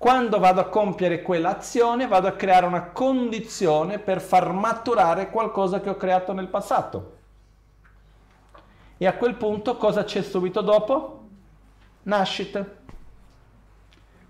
Quando 0.00 0.38
vado 0.38 0.62
a 0.62 0.68
compiere 0.70 1.20
quell'azione 1.20 2.06
vado 2.06 2.26
a 2.26 2.32
creare 2.32 2.64
una 2.64 2.84
condizione 2.84 3.98
per 3.98 4.22
far 4.22 4.50
maturare 4.50 5.28
qualcosa 5.28 5.82
che 5.82 5.90
ho 5.90 5.96
creato 5.96 6.32
nel 6.32 6.48
passato. 6.48 7.18
E 8.96 9.06
a 9.06 9.12
quel 9.12 9.34
punto 9.34 9.76
cosa 9.76 10.02
c'è 10.04 10.22
subito 10.22 10.62
dopo? 10.62 11.28
Nascita 12.04 12.64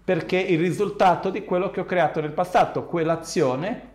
perché 0.02 0.38
il 0.38 0.58
risultato 0.58 1.30
di 1.30 1.44
quello 1.44 1.70
che 1.70 1.78
ho 1.78 1.84
creato 1.84 2.20
nel 2.20 2.32
passato, 2.32 2.86
quell'azione 2.86 3.90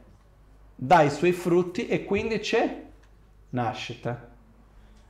dà 0.73 1.01
i 1.01 1.11
suoi 1.11 1.33
frutti 1.33 1.87
e 1.87 2.05
quindi 2.05 2.39
c'è 2.39 2.83
nascita. 3.49 4.34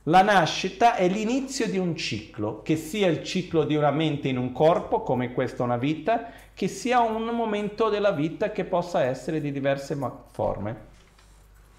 La 0.08 0.22
nascita 0.22 0.94
è 0.94 1.08
l'inizio 1.08 1.68
di 1.68 1.78
un 1.78 1.96
ciclo, 1.96 2.62
che 2.62 2.76
sia 2.76 3.08
il 3.08 3.24
ciclo 3.24 3.64
di 3.64 3.74
una 3.74 3.90
mente 3.90 4.28
in 4.28 4.38
un 4.38 4.52
corpo, 4.52 5.02
come 5.02 5.32
questa 5.32 5.64
una 5.64 5.76
vita, 5.76 6.28
che 6.54 6.68
sia 6.68 7.00
un 7.00 7.24
momento 7.24 7.88
della 7.88 8.12
vita 8.12 8.52
che 8.52 8.64
possa 8.64 9.02
essere 9.02 9.40
di 9.40 9.50
diverse 9.50 9.98
forme. 10.30 10.76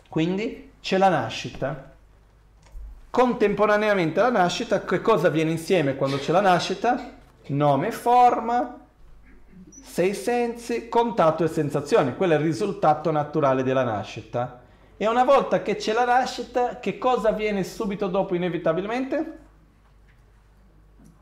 Quindi 0.09 0.71
c'è 0.81 0.97
la 0.97 1.07
nascita. 1.07 1.93
Contemporaneamente 3.09 4.19
alla 4.19 4.41
nascita, 4.41 4.83
che 4.83 5.01
cosa 5.01 5.29
viene 5.29 5.51
insieme 5.51 5.95
quando 5.95 6.17
c'è 6.17 6.33
la 6.33 6.41
nascita? 6.41 7.13
Nome, 7.47 7.91
forma, 7.91 8.77
sei 9.69 10.13
sensi, 10.13 10.89
contatto 10.89 11.45
e 11.45 11.47
sensazione. 11.47 12.17
Quello 12.17 12.33
è 12.33 12.35
il 12.35 12.43
risultato 12.43 13.09
naturale 13.09 13.63
della 13.63 13.83
nascita. 13.85 14.65
E 14.99 15.07
una 15.07 15.23
volta 15.23 15.61
che 15.61 15.75
c'è 15.75 15.93
la 15.93 16.05
nascita, 16.05 16.79
che 16.79 16.97
cosa 16.97 17.29
avviene 17.29 17.63
subito 17.63 18.07
dopo 18.07 18.33
inevitabilmente? 18.33 19.37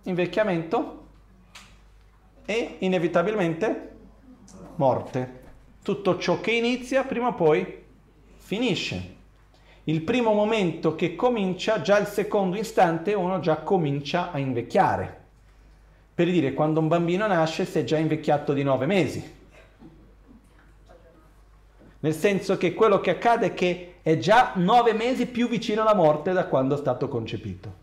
Invecchiamento 0.03 1.07
e 2.45 2.77
inevitabilmente 2.79 3.95
morte. 4.75 5.43
Tutto 5.83 6.17
ciò 6.17 6.39
che 6.39 6.51
inizia 6.51 7.03
prima 7.03 7.27
o 7.27 7.33
poi 7.33 7.83
finisce. 8.37 9.13
Il 9.83 10.01
primo 10.03 10.31
momento 10.31 10.95
che 10.95 11.15
comincia, 11.15 11.81
già 11.81 11.99
il 11.99 12.07
secondo 12.07 12.57
istante 12.57 13.13
uno 13.13 13.39
già 13.41 13.57
comincia 13.57 14.31
a 14.31 14.39
invecchiare. 14.39 15.23
Per 16.15 16.31
dire, 16.31 16.53
quando 16.53 16.79
un 16.79 16.87
bambino 16.87 17.27
nasce 17.27 17.65
si 17.65 17.79
è 17.79 17.83
già 17.83 17.97
invecchiato 17.97 18.53
di 18.53 18.63
nove 18.63 18.85
mesi. 18.85 19.33
Nel 22.05 22.13
senso 22.13 22.55
che 22.57 22.75
quello 22.75 23.01
che 23.01 23.09
accade 23.09 23.47
è 23.47 23.53
che 23.55 23.95
è 24.03 24.19
già 24.19 24.51
nove 24.57 24.93
mesi 24.93 25.25
più 25.25 25.49
vicino 25.49 25.81
alla 25.81 25.95
morte 25.95 26.33
da 26.33 26.45
quando 26.45 26.75
è 26.75 26.77
stato 26.77 27.07
concepito. 27.07 27.73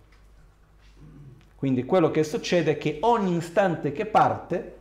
Quindi 1.56 1.84
quello 1.84 2.12
che 2.12 2.22
succede 2.22 2.70
è 2.70 2.78
che 2.78 2.98
ogni 3.00 3.34
istante 3.34 3.90
che 3.90 4.06
parte 4.06 4.76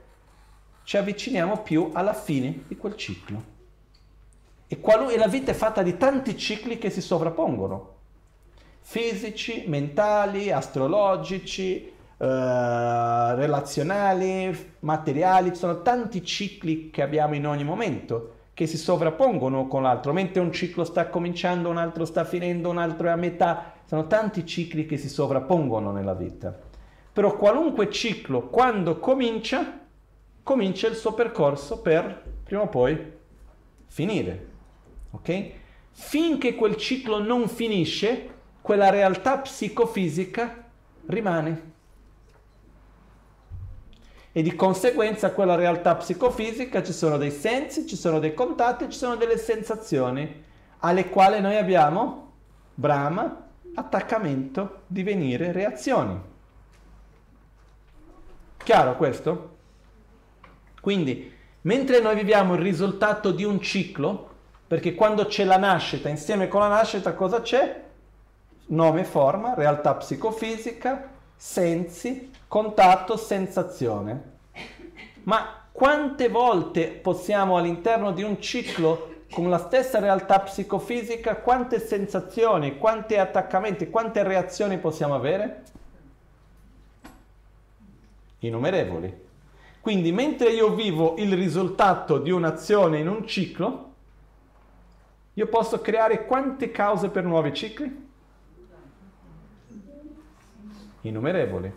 ci 0.83 0.95
avviciniamo 0.95 1.63
più 1.63 1.89
alla 1.91 2.13
fine 2.13 2.65
di 2.67 2.77
quel 2.77 2.95
ciclo. 2.95 3.43
E, 4.67 4.79
qual- 4.79 5.09
e 5.09 5.17
la 5.17 5.27
vita 5.27 5.49
è 5.49 5.55
fatta 5.55 5.81
di 5.81 5.97
tanti 5.97 6.37
cicli 6.37 6.77
che 6.77 6.91
si 6.91 7.01
sovrappongono, 7.01 7.95
fisici, 8.81 9.63
mentali, 9.65 10.51
astrologici, 10.51 11.87
eh, 11.87 11.93
relazionali, 13.35 14.73
materiali, 14.81 15.49
ci 15.49 15.55
sono 15.55 15.81
tanti 15.81 16.23
cicli 16.23 16.91
che 16.91 17.01
abbiamo 17.01 17.33
in 17.33 17.47
ogni 17.47 17.63
momento 17.63 18.35
che 18.61 18.67
si 18.67 18.77
sovrappongono 18.77 19.65
con 19.65 19.81
l'altro, 19.81 20.13
mentre 20.13 20.39
un 20.39 20.51
ciclo 20.51 20.83
sta 20.83 21.07
cominciando, 21.07 21.67
un 21.67 21.77
altro 21.77 22.05
sta 22.05 22.23
finendo, 22.23 22.69
un 22.69 22.77
altro 22.77 23.07
è 23.07 23.09
a 23.09 23.15
metà, 23.15 23.73
sono 23.85 24.05
tanti 24.05 24.45
cicli 24.45 24.85
che 24.85 24.97
si 24.97 25.09
sovrappongono 25.09 25.91
nella 25.91 26.13
vita. 26.13 26.55
Però 27.11 27.37
qualunque 27.37 27.89
ciclo, 27.89 28.49
quando 28.49 28.99
comincia, 28.99 29.79
comincia 30.43 30.87
il 30.87 30.93
suo 30.93 31.15
percorso 31.15 31.81
per 31.81 32.23
prima 32.43 32.61
o 32.61 32.67
poi 32.67 32.99
finire. 33.87 34.47
Ok? 35.09 35.51
Finché 35.89 36.53
quel 36.53 36.75
ciclo 36.75 37.17
non 37.17 37.47
finisce, 37.47 38.29
quella 38.61 38.91
realtà 38.91 39.39
psicofisica 39.39 40.65
rimane 41.07 41.71
e 44.33 44.41
di 44.41 44.55
conseguenza 44.55 45.31
quella 45.31 45.55
realtà 45.55 45.95
psicofisica 45.95 46.81
ci 46.83 46.93
sono 46.93 47.17
dei 47.17 47.31
sensi, 47.31 47.85
ci 47.85 47.97
sono 47.97 48.19
dei 48.19 48.33
contatti, 48.33 48.89
ci 48.89 48.97
sono 48.97 49.15
delle 49.15 49.37
sensazioni 49.37 50.43
alle 50.79 51.09
quali 51.09 51.41
noi 51.41 51.57
abbiamo 51.57 52.31
brama, 52.73 53.47
attaccamento, 53.75 54.81
divenire, 54.87 55.51
reazioni. 55.51 56.19
Chiaro 58.57 58.95
questo? 58.95 59.49
Quindi, 60.79 61.31
mentre 61.61 61.99
noi 61.99 62.15
viviamo 62.15 62.55
il 62.55 62.61
risultato 62.61 63.31
di 63.31 63.43
un 63.43 63.61
ciclo, 63.61 64.29
perché 64.65 64.95
quando 64.95 65.25
c'è 65.25 65.43
la 65.43 65.57
nascita, 65.57 66.09
insieme 66.09 66.47
con 66.47 66.61
la 66.61 66.69
nascita 66.69 67.13
cosa 67.13 67.41
c'è? 67.41 67.83
Nome, 68.67 69.03
forma, 69.03 69.53
realtà 69.53 69.95
psicofisica, 69.95 71.10
sensi, 71.41 72.29
contatto, 72.47 73.17
sensazione. 73.17 74.23
Ma 75.23 75.65
quante 75.71 76.29
volte 76.29 76.89
possiamo 76.89 77.57
all'interno 77.57 78.11
di 78.11 78.21
un 78.21 78.39
ciclo 78.39 79.23
con 79.31 79.49
la 79.49 79.57
stessa 79.57 79.97
realtà 79.97 80.39
psicofisica, 80.41 81.37
quante 81.37 81.79
sensazioni, 81.79 82.77
quanti 82.77 83.17
attaccamenti, 83.17 83.89
quante 83.89 84.21
reazioni 84.21 84.77
possiamo 84.77 85.15
avere? 85.15 85.63
Innumerevoli. 88.39 89.29
Quindi 89.81 90.11
mentre 90.11 90.51
io 90.51 90.75
vivo 90.75 91.15
il 91.17 91.33
risultato 91.33 92.19
di 92.19 92.29
un'azione 92.29 92.99
in 92.99 93.07
un 93.07 93.25
ciclo, 93.25 93.93
io 95.33 95.47
posso 95.47 95.81
creare 95.81 96.27
quante 96.27 96.69
cause 96.69 97.09
per 97.09 97.23
nuovi 97.23 97.51
cicli? 97.51 98.09
Innumerevoli. 101.01 101.73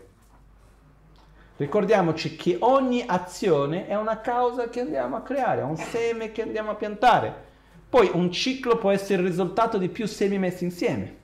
Ricordiamoci 1.56 2.34
che 2.36 2.56
ogni 2.60 3.04
azione 3.06 3.86
è 3.86 3.96
una 3.96 4.20
causa 4.20 4.68
che 4.68 4.80
andiamo 4.80 5.16
a 5.16 5.22
creare, 5.22 5.60
è 5.60 5.64
un 5.64 5.76
seme 5.76 6.32
che 6.32 6.42
andiamo 6.42 6.70
a 6.70 6.74
piantare. 6.74 7.52
Poi 7.88 8.10
un 8.12 8.32
ciclo 8.32 8.76
può 8.76 8.90
essere 8.90 9.22
il 9.22 9.28
risultato 9.28 9.78
di 9.78 9.88
più 9.88 10.06
semi 10.06 10.38
messi 10.38 10.64
insieme. 10.64 11.22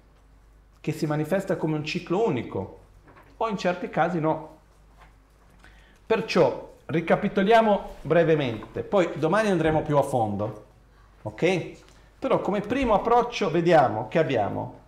che 0.80 0.92
si 0.92 1.06
manifesta 1.06 1.56
come 1.56 1.76
un 1.76 1.84
ciclo 1.84 2.26
unico, 2.26 2.78
o 3.36 3.48
in 3.48 3.58
certi 3.58 3.90
casi 3.90 4.18
no. 4.18 4.58
Perciò 6.06 6.72
ricapitoliamo 6.86 7.96
brevemente, 8.02 8.82
poi 8.82 9.10
domani 9.14 9.50
andremo 9.50 9.82
più 9.82 9.96
a 9.96 10.02
fondo, 10.02 10.64
ok? 11.22 11.76
Però 12.18 12.40
come 12.40 12.60
primo 12.60 12.94
approccio 12.94 13.50
vediamo 13.50 14.08
che 14.08 14.18
abbiamo 14.18 14.79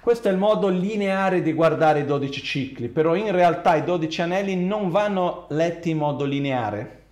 questo 0.00 0.28
è 0.28 0.30
il 0.30 0.38
modo 0.38 0.68
lineare 0.68 1.42
di 1.42 1.52
guardare 1.52 2.00
i 2.00 2.04
12 2.06 2.42
cicli, 2.42 2.88
però 2.88 3.14
in 3.14 3.30
realtà 3.32 3.76
i 3.76 3.84
12 3.84 4.22
anelli 4.22 4.56
non 4.56 4.90
vanno 4.90 5.44
letti 5.50 5.90
in 5.90 5.98
modo 5.98 6.24
lineare, 6.24 7.02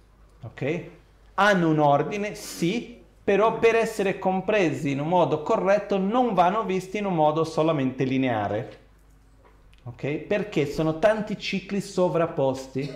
ok? 0.43 0.83
Hanno 1.35 1.69
un 1.69 1.79
ordine, 1.81 2.35
sì, 2.35 2.99
però 3.23 3.59
per 3.59 3.75
essere 3.75 4.19
compresi 4.19 4.91
in 4.91 5.01
un 5.01 5.09
modo 5.09 5.43
corretto 5.43 5.99
non 5.99 6.33
vanno 6.33 6.65
visti 6.65 6.97
in 6.97 7.05
un 7.05 7.15
modo 7.15 7.45
solamente 7.45 8.05
lineare, 8.05 8.79
ok? 9.85 10.07
Perché 10.21 10.67
sono 10.67 10.99
tanti 10.99 11.39
cicli 11.39 11.83
sovrapposti. 11.83 12.91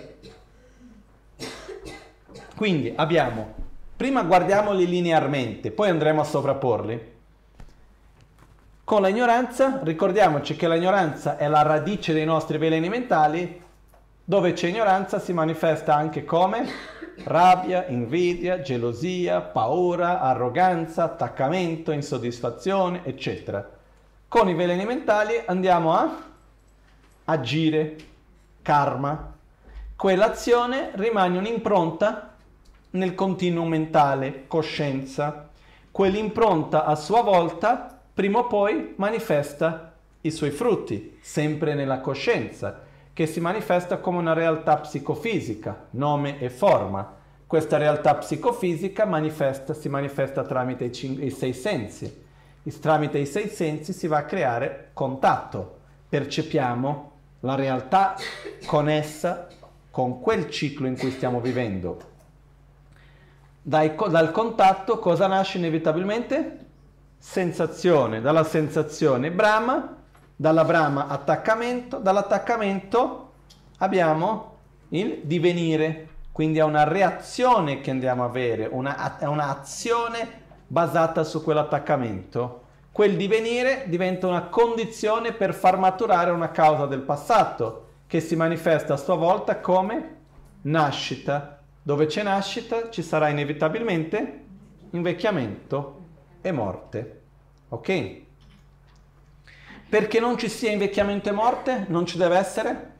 Quindi 2.55 2.91
abbiamo, 2.95 3.53
prima 3.95 4.23
guardiamoli 4.23 4.87
linearmente, 4.87 5.69
poi 5.69 5.89
andremo 5.89 6.21
a 6.21 6.25
sovrapporli. 6.25 7.11
Con 8.85 9.01
la 9.01 9.07
ignoranza, 9.07 9.79
ricordiamoci 9.81 10.57
che 10.57 10.67
la 10.67 10.75
ignoranza 10.75 11.37
è 11.37 11.47
la 11.47 11.61
radice 11.61 12.11
dei 12.11 12.25
nostri 12.25 12.57
veleni 12.57 12.89
mentali, 12.89 13.61
dove 14.21 14.51
c'è 14.51 14.67
ignoranza 14.67 15.19
si 15.19 15.31
manifesta 15.31 15.95
anche 15.95 16.25
come 16.25 16.67
rabbia, 17.23 17.87
invidia, 17.87 18.59
gelosia, 18.59 19.39
paura, 19.39 20.19
arroganza, 20.19 21.03
attaccamento, 21.03 21.93
insoddisfazione, 21.93 23.05
eccetera. 23.05 23.65
Con 24.27 24.49
i 24.49 24.53
veleni 24.53 24.83
mentali 24.83 25.41
andiamo 25.45 25.93
a 25.93 26.17
agire, 27.23 27.95
karma. 28.61 29.31
Quell'azione 29.95 30.91
rimane 30.95 31.37
un'impronta 31.37 32.33
nel 32.91 33.15
continuum 33.15 33.69
mentale, 33.69 34.43
coscienza. 34.45 35.47
Quell'impronta 35.89 36.83
a 36.83 36.95
sua 36.95 37.21
volta 37.21 37.92
prima 38.13 38.39
o 38.39 38.47
poi 38.47 38.93
manifesta 38.97 39.93
i 40.21 40.31
suoi 40.31 40.51
frutti, 40.51 41.17
sempre 41.21 41.73
nella 41.73 41.99
coscienza, 41.99 42.81
che 43.11 43.25
si 43.25 43.39
manifesta 43.39 43.97
come 43.97 44.19
una 44.19 44.33
realtà 44.33 44.77
psicofisica, 44.77 45.87
nome 45.91 46.39
e 46.39 46.49
forma. 46.49 47.21
Questa 47.45 47.77
realtà 47.77 48.15
psicofisica 48.15 49.05
manifesta, 49.05 49.73
si 49.73 49.89
manifesta 49.89 50.43
tramite 50.43 50.85
i, 50.85 50.91
cin- 50.91 51.21
i 51.21 51.29
sei 51.29 51.53
sensi. 51.53 52.21
E 52.63 52.79
tramite 52.79 53.19
i 53.19 53.25
sei 53.25 53.49
sensi 53.49 53.93
si 53.93 54.07
va 54.07 54.19
a 54.19 54.25
creare 54.25 54.89
contatto. 54.93 55.79
Percepiamo 56.09 57.11
la 57.41 57.55
realtà 57.55 58.15
connessa 58.65 59.47
con 59.91 60.21
quel 60.21 60.49
ciclo 60.49 60.87
in 60.87 60.97
cui 60.97 61.11
stiamo 61.11 61.39
vivendo. 61.41 62.11
Dai, 63.61 63.95
dal 63.95 64.31
contatto 64.31 64.97
cosa 64.97 65.27
nasce 65.27 65.57
inevitabilmente? 65.57 66.62
Sensazione, 67.25 68.19
dalla 68.19 68.43
sensazione 68.43 69.31
Brahma, 69.31 69.95
dalla 70.35 70.65
Brahma 70.65 71.07
attaccamento, 71.07 71.97
dall'attaccamento 71.97 73.31
abbiamo 73.77 74.57
il 74.89 75.21
divenire, 75.23 76.09
quindi 76.33 76.59
è 76.59 76.63
una 76.63 76.83
reazione 76.83 77.79
che 77.79 77.91
andiamo 77.91 78.23
a 78.23 78.25
avere, 78.25 78.67
una, 78.69 79.17
è 79.17 79.25
un'azione 79.25 80.41
basata 80.67 81.23
su 81.23 81.41
quell'attaccamento. 81.41 82.61
Quel 82.91 83.15
divenire 83.15 83.85
diventa 83.87 84.27
una 84.27 84.43
condizione 84.43 85.31
per 85.31 85.53
far 85.53 85.77
maturare 85.77 86.29
una 86.29 86.51
causa 86.51 86.87
del 86.87 87.01
passato, 87.01 87.87
che 88.05 88.19
si 88.19 88.35
manifesta 88.35 88.95
a 88.95 88.97
sua 88.97 89.15
volta 89.15 89.61
come 89.61 90.17
nascita. 90.63 91.61
Dove 91.81 92.05
c'è 92.05 92.21
nascita 92.21 92.89
ci 92.89 93.01
sarà 93.01 93.29
inevitabilmente 93.29 94.41
invecchiamento 94.91 96.01
e 96.43 96.51
morte. 96.51 97.21
Ok? 97.69 98.21
Perché 99.89 100.19
non 100.19 100.37
ci 100.37 100.49
sia 100.49 100.71
invecchiamento 100.71 101.29
e 101.29 101.31
morte, 101.31 101.85
non 101.87 102.05
ci 102.05 102.17
deve 102.17 102.37
essere 102.37 102.91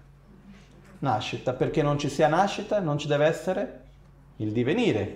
nascita. 0.99 1.53
Perché 1.53 1.83
non 1.83 1.99
ci 1.99 2.09
sia 2.09 2.27
nascita, 2.27 2.79
non 2.79 2.97
ci 2.97 3.07
deve 3.07 3.25
essere 3.25 3.81
il 4.37 4.51
divenire. 4.51 5.15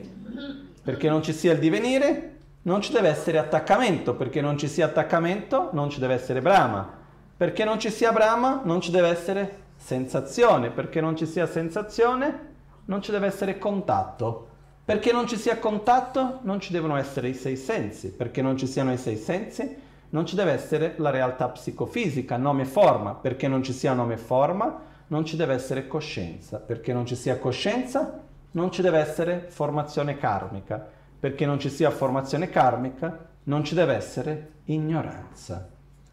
Perché 0.84 1.10
non 1.10 1.24
ci 1.24 1.34
sia 1.34 1.54
il 1.54 1.60
divenire, 1.60 2.36
non 2.64 2.82
ci 2.82 2.92
deve 2.92 3.10
essere 3.10 3.38
attaccamento. 3.38 4.16
Perché 4.16 4.42
non 4.42 4.58
ci 4.58 4.68
sia 4.68 4.86
attaccamento, 4.86 5.70
non 5.74 5.90
ci 5.90 6.00
deve 6.00 6.16
essere 6.16 6.42
brama. 6.42 6.96
Perché 7.38 7.64
non 7.64 7.80
ci 7.80 7.90
sia 7.90 8.12
brama, 8.12 8.62
non 8.64 8.82
ci 8.82 8.92
deve 8.92 9.10
essere 9.10 9.60
sensazione. 9.78 10.72
Perché 10.72 11.00
non 11.00 11.16
ci 11.16 11.26
sia 11.26 11.46
sensazione, 11.46 12.56
non 12.86 13.02
ci 13.02 13.12
deve 13.12 13.28
essere 13.28 13.58
contatto. 13.58 14.47
Perché 14.88 15.12
non 15.12 15.28
ci 15.28 15.36
sia 15.36 15.60
contatto 15.60 16.40
non 16.44 16.62
ci 16.62 16.72
devono 16.72 16.96
essere 16.96 17.28
i 17.28 17.34
sei 17.34 17.58
sensi, 17.58 18.10
perché 18.10 18.42
non 18.42 18.56
ci 18.56 18.66
siano 18.66 18.94
i 18.94 18.98
sei 18.98 19.18
sensi 19.18 19.76
non 20.12 20.26
ci 20.26 20.34
deve 20.34 20.54
essere 20.54 20.94
la 21.00 21.10
realtà 21.10 21.50
psicofisica, 21.50 22.38
nome 22.38 22.62
e 22.62 22.68
forma, 22.68 23.14
perché 23.14 23.50
non 23.50 23.64
ci 23.64 23.74
sia 23.74 23.92
nome 23.92 24.14
e 24.14 24.18
forma 24.18 24.80
non 25.08 25.26
ci 25.26 25.36
deve 25.36 25.56
essere 25.56 25.88
coscienza, 25.88 26.60
perché 26.60 26.94
non 26.94 27.06
ci 27.06 27.16
sia 27.18 27.38
coscienza 27.38 28.24
non 28.52 28.72
ci 28.72 28.82
deve 28.82 29.00
essere 29.00 29.48
formazione 29.50 30.16
karmica, 30.16 30.88
perché 31.20 31.46
non 31.46 31.60
ci 31.60 31.70
sia 31.70 31.92
formazione 31.92 32.50
karmica 32.50 33.26
non 33.44 33.66
ci 33.66 33.76
deve 33.76 33.94
essere 33.94 34.52
ignoranza. 34.68 35.68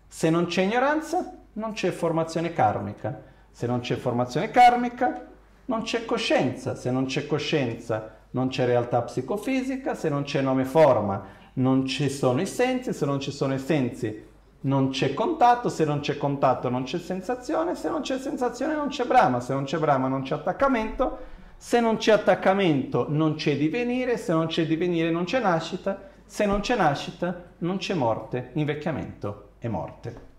Se 0.08 0.30
non 0.30 0.46
c'è 0.46 0.62
ignoranza 0.62 1.32
non 1.52 1.74
c'è 1.74 1.92
formazione 1.92 2.52
karmica, 2.52 3.22
se 3.52 3.68
non 3.68 3.78
c'è 3.78 3.94
formazione 3.94 4.50
karmica 4.50 5.28
non 5.66 5.82
c'è 5.82 6.04
coscienza, 6.04 6.74
se 6.74 6.90
non 6.90 7.04
c'è 7.04 7.28
coscienza 7.28 8.22
non 8.34 8.48
c'è 8.48 8.66
realtà 8.66 9.02
psicofisica, 9.02 9.94
se 9.94 10.08
non 10.08 10.24
c'è 10.24 10.40
nome 10.40 10.64
forma, 10.64 11.24
non 11.54 11.86
ci 11.86 12.08
sono 12.08 12.40
i 12.40 12.46
sensi, 12.46 12.92
se 12.92 13.06
non 13.06 13.20
ci 13.20 13.30
sono 13.30 13.54
i 13.54 13.58
sensi 13.58 14.32
non 14.64 14.88
c'è 14.88 15.12
contatto, 15.12 15.68
se 15.68 15.84
non 15.84 16.00
c'è 16.00 16.16
contatto 16.16 16.68
non 16.68 16.84
c'è 16.84 16.98
sensazione, 16.98 17.74
se 17.74 17.90
non 17.90 18.00
c'è 18.00 18.18
sensazione 18.18 18.74
non 18.74 18.88
c'è 18.88 19.04
brama, 19.04 19.40
se 19.40 19.52
non 19.52 19.64
c'è 19.64 19.78
brama 19.78 20.08
non 20.08 20.22
c'è 20.22 20.34
attaccamento, 20.34 21.18
se 21.56 21.80
non 21.80 21.96
c'è 21.96 22.12
attaccamento 22.12 23.06
non 23.08 23.34
c'è 23.34 23.56
divenire, 23.56 24.16
se 24.16 24.32
non 24.32 24.46
c'è 24.46 24.66
divenire 24.66 25.10
non 25.10 25.24
c'è 25.24 25.40
nascita, 25.40 26.08
se 26.24 26.46
non 26.46 26.60
c'è 26.60 26.76
nascita 26.76 27.50
non 27.58 27.76
c'è 27.76 27.94
morte, 27.94 28.50
invecchiamento 28.54 29.50
e 29.58 29.68
morte. 29.68 30.32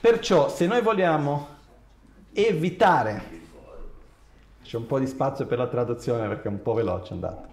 Perciò 0.00 0.48
se 0.48 0.66
noi 0.66 0.80
vogliamo 0.80 1.46
evitare 2.32 3.39
c'è 4.70 4.76
un 4.76 4.86
po' 4.86 5.00
di 5.00 5.08
spazio 5.08 5.46
per 5.46 5.58
la 5.58 5.66
traduzione 5.66 6.28
perché 6.28 6.46
è 6.46 6.50
un 6.52 6.62
po' 6.62 6.74
veloce 6.74 7.12
andato. 7.12 7.48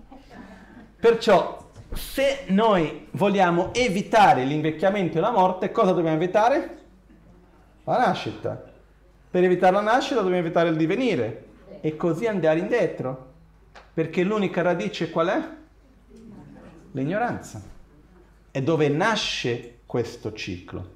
Perciò, 0.99 1.71
se 1.91 2.43
noi 2.49 3.07
vogliamo 3.13 3.73
evitare 3.73 4.43
l'invecchiamento 4.43 5.17
e 5.17 5.21
la 5.21 5.31
morte, 5.31 5.71
cosa 5.71 5.93
dobbiamo 5.93 6.15
evitare? 6.15 6.77
La 7.85 7.97
nascita. 7.97 8.71
Per 9.31 9.43
evitare 9.43 9.73
la 9.73 9.81
nascita 9.81 10.21
dobbiamo 10.21 10.45
evitare 10.45 10.69
il 10.69 10.75
divenire 10.75 11.45
e 11.81 11.95
così 11.95 12.27
andare 12.27 12.59
indietro. 12.59 13.31
Perché 13.95 14.21
l'unica 14.21 14.61
radice 14.61 15.09
qual 15.09 15.27
è? 15.29 15.41
L'ignoranza. 16.91 17.59
È 18.51 18.61
dove 18.61 18.89
nasce 18.89 19.79
questo 19.87 20.33
ciclo. 20.33 20.89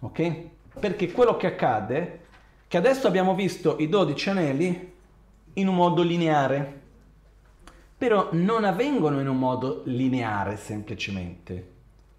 Ok? 0.00 0.34
Perché 0.78 1.10
quello 1.10 1.38
che 1.38 1.46
accade, 1.46 2.20
che 2.68 2.76
adesso 2.76 3.06
abbiamo 3.06 3.34
visto 3.34 3.76
i 3.78 3.88
12 3.88 4.28
anelli, 4.28 4.89
in 5.54 5.68
un 5.68 5.74
modo 5.74 6.02
lineare, 6.02 6.80
però 7.96 8.28
non 8.32 8.64
avvengono 8.64 9.20
in 9.20 9.28
un 9.28 9.38
modo 9.38 9.82
lineare 9.84 10.56
semplicemente, 10.56 11.70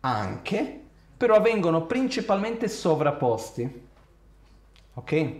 anche, 0.02 0.80
però 1.18 1.36
avvengono 1.36 1.86
principalmente 1.86 2.68
sovrapposti. 2.68 3.88
Ok? 4.94 5.32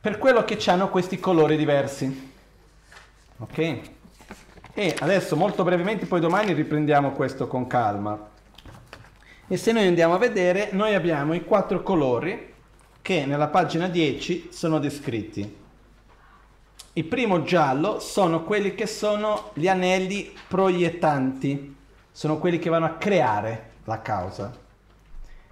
Per 0.00 0.18
quello 0.18 0.44
che 0.44 0.58
hanno 0.70 0.88
questi 0.90 1.18
colori 1.18 1.56
diversi. 1.56 2.32
Ok? 3.38 3.80
E 4.74 4.96
adesso 5.00 5.36
molto 5.36 5.64
brevemente, 5.64 6.06
poi 6.06 6.20
domani 6.20 6.52
riprendiamo 6.52 7.12
questo 7.12 7.46
con 7.46 7.66
calma. 7.66 8.30
E 9.48 9.56
se 9.56 9.72
noi 9.72 9.86
andiamo 9.86 10.14
a 10.14 10.18
vedere, 10.18 10.70
noi 10.72 10.94
abbiamo 10.94 11.34
i 11.34 11.44
quattro 11.44 11.82
colori 11.82 12.54
che 13.00 13.24
nella 13.24 13.48
pagina 13.48 13.88
10 13.88 14.48
sono 14.50 14.78
descritti. 14.78 15.64
Il 16.96 17.04
primo 17.04 17.42
giallo 17.42 18.00
sono 18.00 18.42
quelli 18.42 18.74
che 18.74 18.86
sono 18.86 19.50
gli 19.52 19.68
anelli 19.68 20.32
proiettanti, 20.48 21.76
sono 22.10 22.38
quelli 22.38 22.58
che 22.58 22.70
vanno 22.70 22.86
a 22.86 22.94
creare 22.94 23.72
la 23.84 24.00
causa. 24.00 24.50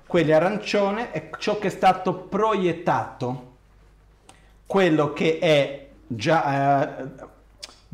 Quelli 0.06 0.32
arancione 0.32 1.10
è 1.10 1.28
ciò 1.36 1.58
che 1.58 1.66
è 1.66 1.70
stato 1.70 2.14
proiettato, 2.14 3.56
quello 4.64 5.12
che 5.12 5.38
è 5.38 5.88
già, 6.06 6.88
eh, 6.88 7.32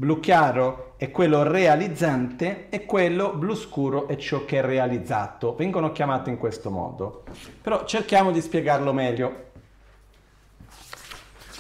Blu 0.01 0.21
chiaro 0.21 0.95
è 0.97 1.11
quello 1.11 1.43
realizzante 1.43 2.69
e 2.71 2.87
quello 2.87 3.35
blu 3.35 3.55
scuro 3.55 4.07
è 4.07 4.17
ciò 4.17 4.45
che 4.45 4.61
è 4.61 4.63
realizzato. 4.63 5.57
Vengono 5.57 5.91
chiamate 5.91 6.31
in 6.31 6.39
questo 6.39 6.71
modo. 6.71 7.25
Però 7.61 7.85
cerchiamo 7.85 8.31
di 8.31 8.41
spiegarlo 8.41 8.93
meglio. 8.93 9.50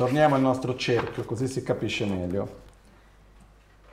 Torniamo 0.01 0.35
al 0.35 0.41
nostro 0.41 0.77
cerchio 0.77 1.27
così 1.27 1.47
si 1.47 1.63
capisce 1.63 2.07
meglio. 2.07 2.61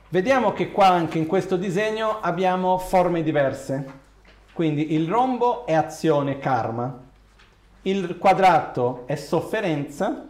Vediamo 0.08 0.54
che 0.54 0.72
qua 0.72 0.86
anche 0.86 1.18
in 1.18 1.26
questo 1.26 1.58
disegno 1.58 2.20
abbiamo 2.20 2.78
forme 2.78 3.22
diverse. 3.22 3.84
Quindi 4.54 4.94
il 4.94 5.06
rombo 5.06 5.66
è 5.66 5.74
azione 5.74 6.38
karma, 6.38 6.98
il 7.82 8.16
quadrato 8.16 9.02
è 9.04 9.16
sofferenza, 9.16 10.26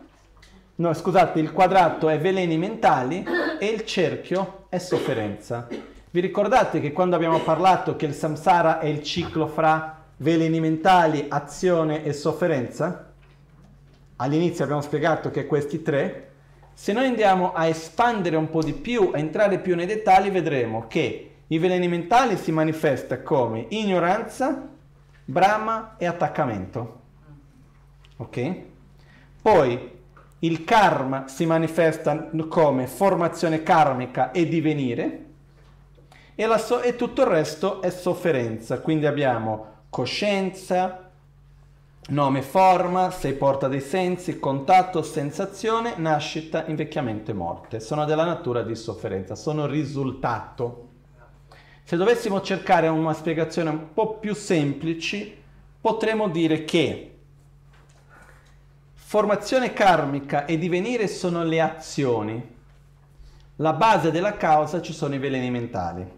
no 0.75 0.93
scusate, 0.93 1.39
il 1.39 1.53
quadrato 1.53 2.09
è 2.09 2.19
veleni 2.19 2.59
mentali 2.59 3.25
e 3.61 3.67
il 3.67 3.85
cerchio 3.85 4.65
è 4.71 4.79
sofferenza. 4.79 5.69
Vi 6.11 6.19
ricordate 6.19 6.81
che 6.81 6.91
quando 6.91 7.15
abbiamo 7.15 7.39
parlato 7.39 7.95
che 7.95 8.07
il 8.07 8.15
samsara 8.15 8.81
è 8.81 8.87
il 8.87 9.05
ciclo 9.05 9.47
fra 9.47 10.07
veleni 10.17 10.59
mentali, 10.59 11.27
azione 11.29 12.03
e 12.03 12.13
sofferenza? 12.13 13.08
All'inizio 14.21 14.65
abbiamo 14.65 14.81
spiegato 14.81 15.31
che 15.31 15.47
questi 15.47 15.83
tre, 15.83 16.31
se 16.73 16.93
noi 16.93 17.07
andiamo 17.07 17.53
a 17.53 17.67
espandere 17.67 18.37
un 18.37 18.51
po' 18.51 18.63
di 18.63 18.73
più, 18.73 19.11
a 19.13 19.19
entrare 19.19 19.59
più 19.59 19.77
nei 19.77 19.87
dettagli, 19.87 20.31
vedremo 20.31 20.87
che 20.89 21.37
i 21.47 21.59
veleni 21.59 21.87
mentali 21.87 22.37
si 22.37 22.51
manifesta 22.51 23.23
come 23.23 23.67
ignoranza, 23.69 24.69
brama 25.25 25.97
e 25.99 26.07
attaccamento. 26.07 27.01
Ok? 28.17 28.57
Poi 29.41 29.91
il 30.41 30.65
karma 30.65 31.29
si 31.29 31.47
manifesta 31.47 32.31
come 32.49 32.87
formazione 32.87 33.63
karmica 33.63 34.33
e 34.33 34.49
divenire 34.49 35.25
e, 36.35 36.59
so- 36.59 36.83
e 36.83 36.97
tutto 36.97 37.23
il 37.23 37.29
resto 37.29 37.83
è 37.83 37.91
sofferenza. 37.91 38.81
Quindi 38.81 39.07
abbiamo 39.07 39.67
coscienza, 39.91 41.08
Nome, 42.11 42.41
forma, 42.41 43.11
sei 43.11 43.35
porta 43.35 43.69
dei 43.69 43.83
sensi, 43.83 44.39
contatto, 44.39 45.03
sensazione, 45.03 45.93
nascita, 45.99 46.65
invecchiamento 46.67 47.33
e 47.33 47.35
morte. 47.35 47.81
Sono 47.81 48.07
della 48.07 48.25
natura 48.25 48.63
di 48.63 48.75
sofferenza, 48.75 49.35
sono 49.35 49.67
risultato. 49.67 50.89
Se 51.83 51.99
dovessimo 51.99 52.41
cercare 52.41 52.89
una 52.89 53.13
spiegazione 53.13 53.69
un 53.69 53.93
po' 53.93 54.15
più 54.15 54.35
semplice, 54.35 55.37
potremmo 55.83 56.31
dire 56.31 56.65
che 56.65 57.19
formazione 58.95 59.75
karmica 59.75 60.47
e 60.47 60.57
divenire 60.57 61.09
sono 61.09 61.45
le 61.45 61.61
azioni. 61.61 62.57
La 63.57 63.75
base 63.75 64.11
della 64.11 64.39
causa 64.39 64.81
ci 64.81 64.95
sono 64.95 65.15
i 65.15 65.19
veleni 65.19 65.51
mentali. 65.51 66.11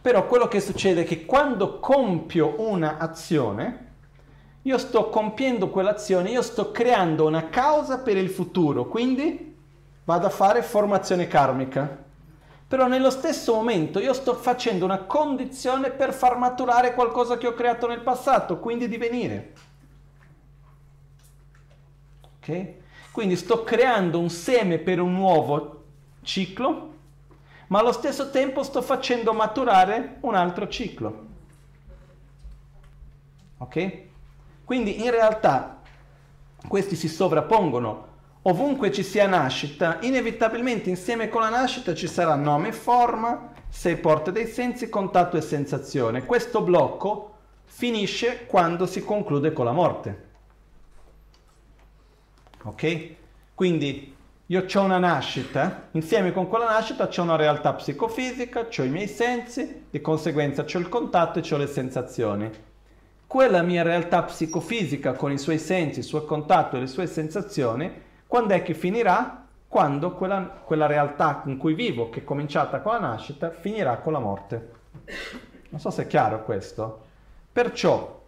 Però 0.00 0.26
quello 0.26 0.48
che 0.48 0.60
succede 0.60 1.02
è 1.02 1.04
che 1.04 1.26
quando 1.26 1.78
compio 1.78 2.54
una 2.56 2.96
azione, 2.96 3.88
io 4.62 4.78
sto 4.78 5.08
compiendo 5.08 5.70
quell'azione, 5.70 6.30
io 6.30 6.42
sto 6.42 6.70
creando 6.70 7.26
una 7.26 7.48
causa 7.48 7.98
per 7.98 8.16
il 8.16 8.28
futuro, 8.28 8.86
quindi 8.86 9.56
vado 10.04 10.26
a 10.26 10.30
fare 10.30 10.62
formazione 10.62 11.26
karmica. 11.26 12.08
Però 12.68 12.86
nello 12.86 13.10
stesso 13.10 13.54
momento 13.54 13.98
io 13.98 14.12
sto 14.12 14.34
facendo 14.34 14.84
una 14.84 14.98
condizione 14.98 15.90
per 15.90 16.12
far 16.12 16.36
maturare 16.36 16.94
qualcosa 16.94 17.38
che 17.38 17.46
ho 17.46 17.54
creato 17.54 17.88
nel 17.88 18.00
passato, 18.00 18.58
quindi 18.58 18.86
divenire. 18.86 19.52
Ok? 22.36 22.74
Quindi 23.10 23.36
sto 23.36 23.64
creando 23.64 24.20
un 24.20 24.30
seme 24.30 24.78
per 24.78 25.00
un 25.00 25.14
nuovo 25.14 25.84
ciclo, 26.22 26.94
ma 27.68 27.80
allo 27.80 27.92
stesso 27.92 28.30
tempo 28.30 28.62
sto 28.62 28.82
facendo 28.82 29.32
maturare 29.32 30.18
un 30.20 30.34
altro 30.34 30.68
ciclo. 30.68 31.26
Ok? 33.58 34.08
Quindi 34.70 35.02
in 35.02 35.10
realtà 35.10 35.80
questi 36.68 36.94
si 36.94 37.08
sovrappongono. 37.08 38.06
Ovunque 38.42 38.92
ci 38.92 39.02
sia 39.02 39.26
nascita, 39.26 39.98
inevitabilmente 40.02 40.88
insieme 40.88 41.28
con 41.28 41.40
la 41.40 41.48
nascita 41.48 41.92
ci 41.92 42.06
sarà 42.06 42.36
nome 42.36 42.68
e 42.68 42.72
forma, 42.72 43.50
sei 43.68 43.96
porte 43.96 44.30
dei 44.30 44.46
sensi, 44.46 44.88
contatto 44.88 45.36
e 45.36 45.40
sensazione. 45.40 46.24
Questo 46.24 46.62
blocco 46.62 47.34
finisce 47.64 48.46
quando 48.46 48.86
si 48.86 49.02
conclude 49.02 49.52
con 49.52 49.64
la 49.64 49.72
morte. 49.72 50.28
Ok? 52.62 53.14
Quindi 53.56 54.14
io 54.46 54.66
ho 54.72 54.80
una 54.82 54.98
nascita, 54.98 55.88
insieme 55.90 56.32
con 56.32 56.46
quella 56.46 56.66
nascita 56.66 57.08
c'è 57.08 57.22
una 57.22 57.34
realtà 57.34 57.72
psicofisica, 57.72 58.68
ho 58.72 58.82
i 58.84 58.88
miei 58.88 59.08
sensi, 59.08 59.86
di 59.90 60.00
conseguenza 60.00 60.62
c'ho 60.62 60.78
il 60.78 60.88
contatto 60.88 61.40
e 61.40 61.54
ho 61.54 61.56
le 61.56 61.66
sensazioni 61.66 62.68
quella 63.30 63.62
mia 63.62 63.84
realtà 63.84 64.24
psicofisica 64.24 65.12
con 65.12 65.30
i 65.30 65.38
suoi 65.38 65.60
sensi, 65.60 66.00
il 66.00 66.04
suo 66.04 66.24
contatto 66.24 66.74
e 66.74 66.80
le 66.80 66.88
sue 66.88 67.06
sensazioni, 67.06 67.88
quando 68.26 68.54
è 68.54 68.62
che 68.64 68.74
finirà? 68.74 69.46
Quando 69.68 70.16
quella, 70.16 70.40
quella 70.64 70.86
realtà 70.86 71.42
in 71.46 71.56
cui 71.56 71.74
vivo, 71.74 72.10
che 72.10 72.22
è 72.22 72.24
cominciata 72.24 72.80
con 72.80 72.94
la 72.94 72.98
nascita, 72.98 73.50
finirà 73.52 73.98
con 73.98 74.14
la 74.14 74.18
morte. 74.18 74.70
Non 75.68 75.78
so 75.78 75.90
se 75.90 76.02
è 76.02 76.06
chiaro 76.08 76.42
questo. 76.42 77.04
Perciò, 77.52 78.20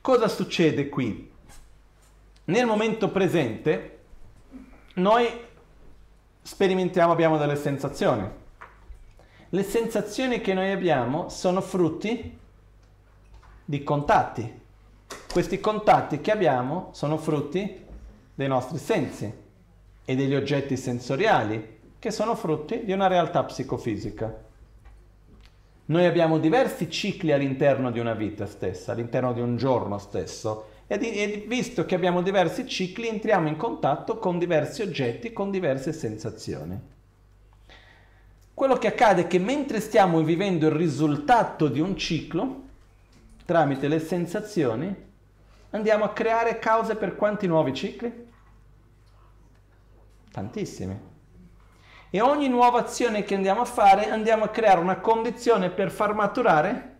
cosa 0.00 0.28
succede 0.28 0.88
qui? 0.88 1.32
Nel 2.44 2.66
momento 2.66 3.10
presente, 3.10 3.98
noi 4.94 5.26
sperimentiamo, 6.40 7.10
abbiamo 7.10 7.36
delle 7.36 7.56
sensazioni. 7.56 8.30
Le 9.48 9.62
sensazioni 9.64 10.40
che 10.40 10.54
noi 10.54 10.70
abbiamo 10.70 11.28
sono 11.28 11.60
frutti 11.60 12.38
di 13.70 13.84
contatti. 13.84 14.52
Questi 15.32 15.60
contatti 15.60 16.20
che 16.20 16.32
abbiamo 16.32 16.88
sono 16.90 17.16
frutti 17.16 17.86
dei 18.34 18.48
nostri 18.48 18.78
sensi 18.78 19.32
e 20.04 20.16
degli 20.16 20.34
oggetti 20.34 20.76
sensoriali 20.76 21.78
che 22.00 22.10
sono 22.10 22.34
frutti 22.34 22.82
di 22.84 22.90
una 22.90 23.06
realtà 23.06 23.44
psicofisica. 23.44 24.42
Noi 25.84 26.04
abbiamo 26.04 26.38
diversi 26.38 26.90
cicli 26.90 27.30
all'interno 27.30 27.92
di 27.92 28.00
una 28.00 28.14
vita 28.14 28.44
stessa, 28.46 28.90
all'interno 28.90 29.32
di 29.32 29.40
un 29.40 29.56
giorno 29.56 29.98
stesso 29.98 30.70
e, 30.88 31.44
visto 31.46 31.86
che 31.86 31.94
abbiamo 31.94 32.22
diversi 32.22 32.66
cicli 32.66 33.06
entriamo 33.06 33.46
in 33.46 33.56
contatto 33.56 34.18
con 34.18 34.40
diversi 34.40 34.82
oggetti, 34.82 35.32
con 35.32 35.52
diverse 35.52 35.92
sensazioni. 35.92 36.76
Quello 38.52 38.76
che 38.78 38.88
accade 38.88 39.22
è 39.22 39.26
che 39.28 39.38
mentre 39.38 39.78
stiamo 39.78 40.20
vivendo 40.24 40.66
il 40.66 40.72
risultato 40.72 41.68
di 41.68 41.78
un 41.78 41.96
ciclo, 41.96 42.66
tramite 43.50 43.88
le 43.88 43.98
sensazioni, 43.98 44.94
andiamo 45.70 46.04
a 46.04 46.12
creare 46.12 46.60
cause 46.60 46.94
per 46.94 47.16
quanti 47.16 47.48
nuovi 47.48 47.74
cicli? 47.74 48.28
Tantissimi. 50.30 50.96
E 52.10 52.20
ogni 52.20 52.48
nuova 52.48 52.78
azione 52.78 53.24
che 53.24 53.34
andiamo 53.34 53.62
a 53.62 53.64
fare 53.64 54.08
andiamo 54.08 54.44
a 54.44 54.50
creare 54.50 54.78
una 54.78 55.00
condizione 55.00 55.70
per 55.70 55.90
far 55.90 56.14
maturare 56.14 56.98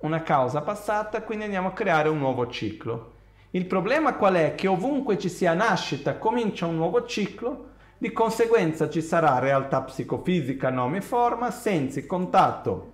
una 0.00 0.22
causa 0.22 0.60
passata, 0.60 1.22
quindi 1.22 1.44
andiamo 1.44 1.68
a 1.68 1.72
creare 1.72 2.10
un 2.10 2.18
nuovo 2.18 2.46
ciclo. 2.48 3.12
Il 3.52 3.64
problema 3.64 4.16
qual 4.16 4.34
è? 4.34 4.54
Che 4.54 4.66
ovunque 4.66 5.18
ci 5.18 5.30
sia 5.30 5.54
nascita 5.54 6.18
comincia 6.18 6.66
un 6.66 6.76
nuovo 6.76 7.06
ciclo, 7.06 7.70
di 7.96 8.12
conseguenza 8.12 8.90
ci 8.90 9.00
sarà 9.00 9.38
realtà 9.38 9.80
psicofisica, 9.80 10.68
nome 10.68 10.98
e 10.98 11.00
forma, 11.00 11.50
sensi, 11.50 12.04
contatto, 12.04 12.92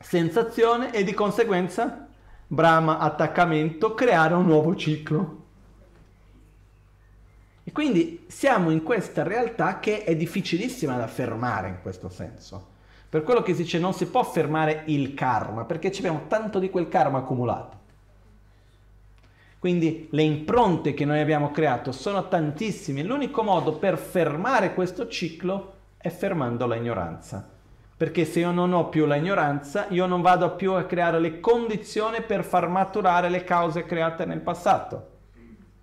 sensazione 0.00 0.92
e 0.92 1.04
di 1.04 1.14
conseguenza 1.14 2.06
brama, 2.46 2.98
attaccamento, 2.98 3.94
creare 3.94 4.34
un 4.34 4.46
nuovo 4.46 4.74
ciclo. 4.76 5.44
E 7.64 7.72
quindi 7.72 8.24
siamo 8.28 8.70
in 8.70 8.82
questa 8.82 9.24
realtà 9.24 9.80
che 9.80 10.04
è 10.04 10.14
difficilissima 10.14 10.96
da 10.96 11.08
fermare 11.08 11.68
in 11.68 11.78
questo 11.82 12.08
senso. 12.08 12.74
Per 13.08 13.22
quello 13.22 13.42
che 13.42 13.54
si 13.54 13.62
dice 13.62 13.78
non 13.78 13.92
si 13.92 14.06
può 14.06 14.22
fermare 14.22 14.82
il 14.86 15.14
karma, 15.14 15.64
perché 15.64 15.88
abbiamo 15.88 16.26
tanto 16.28 16.58
di 16.58 16.70
quel 16.70 16.88
karma 16.88 17.18
accumulato. 17.18 17.74
Quindi 19.58 20.06
le 20.10 20.22
impronte 20.22 20.94
che 20.94 21.04
noi 21.04 21.18
abbiamo 21.18 21.50
creato 21.50 21.90
sono 21.90 22.28
tantissime. 22.28 23.02
L'unico 23.02 23.42
modo 23.42 23.78
per 23.78 23.98
fermare 23.98 24.74
questo 24.74 25.08
ciclo 25.08 25.74
è 25.96 26.08
fermando 26.08 26.66
la 26.66 26.76
ignoranza 26.76 27.54
perché 27.96 28.26
se 28.26 28.40
io 28.40 28.50
non 28.50 28.74
ho 28.74 28.88
più 28.88 29.06
la 29.06 29.16
ignoranza, 29.16 29.86
io 29.88 30.04
non 30.06 30.20
vado 30.20 30.54
più 30.54 30.72
a 30.72 30.84
creare 30.84 31.18
le 31.18 31.40
condizioni 31.40 32.20
per 32.20 32.44
far 32.44 32.68
maturare 32.68 33.30
le 33.30 33.42
cause 33.42 33.86
create 33.86 34.26
nel 34.26 34.40
passato. 34.40 35.14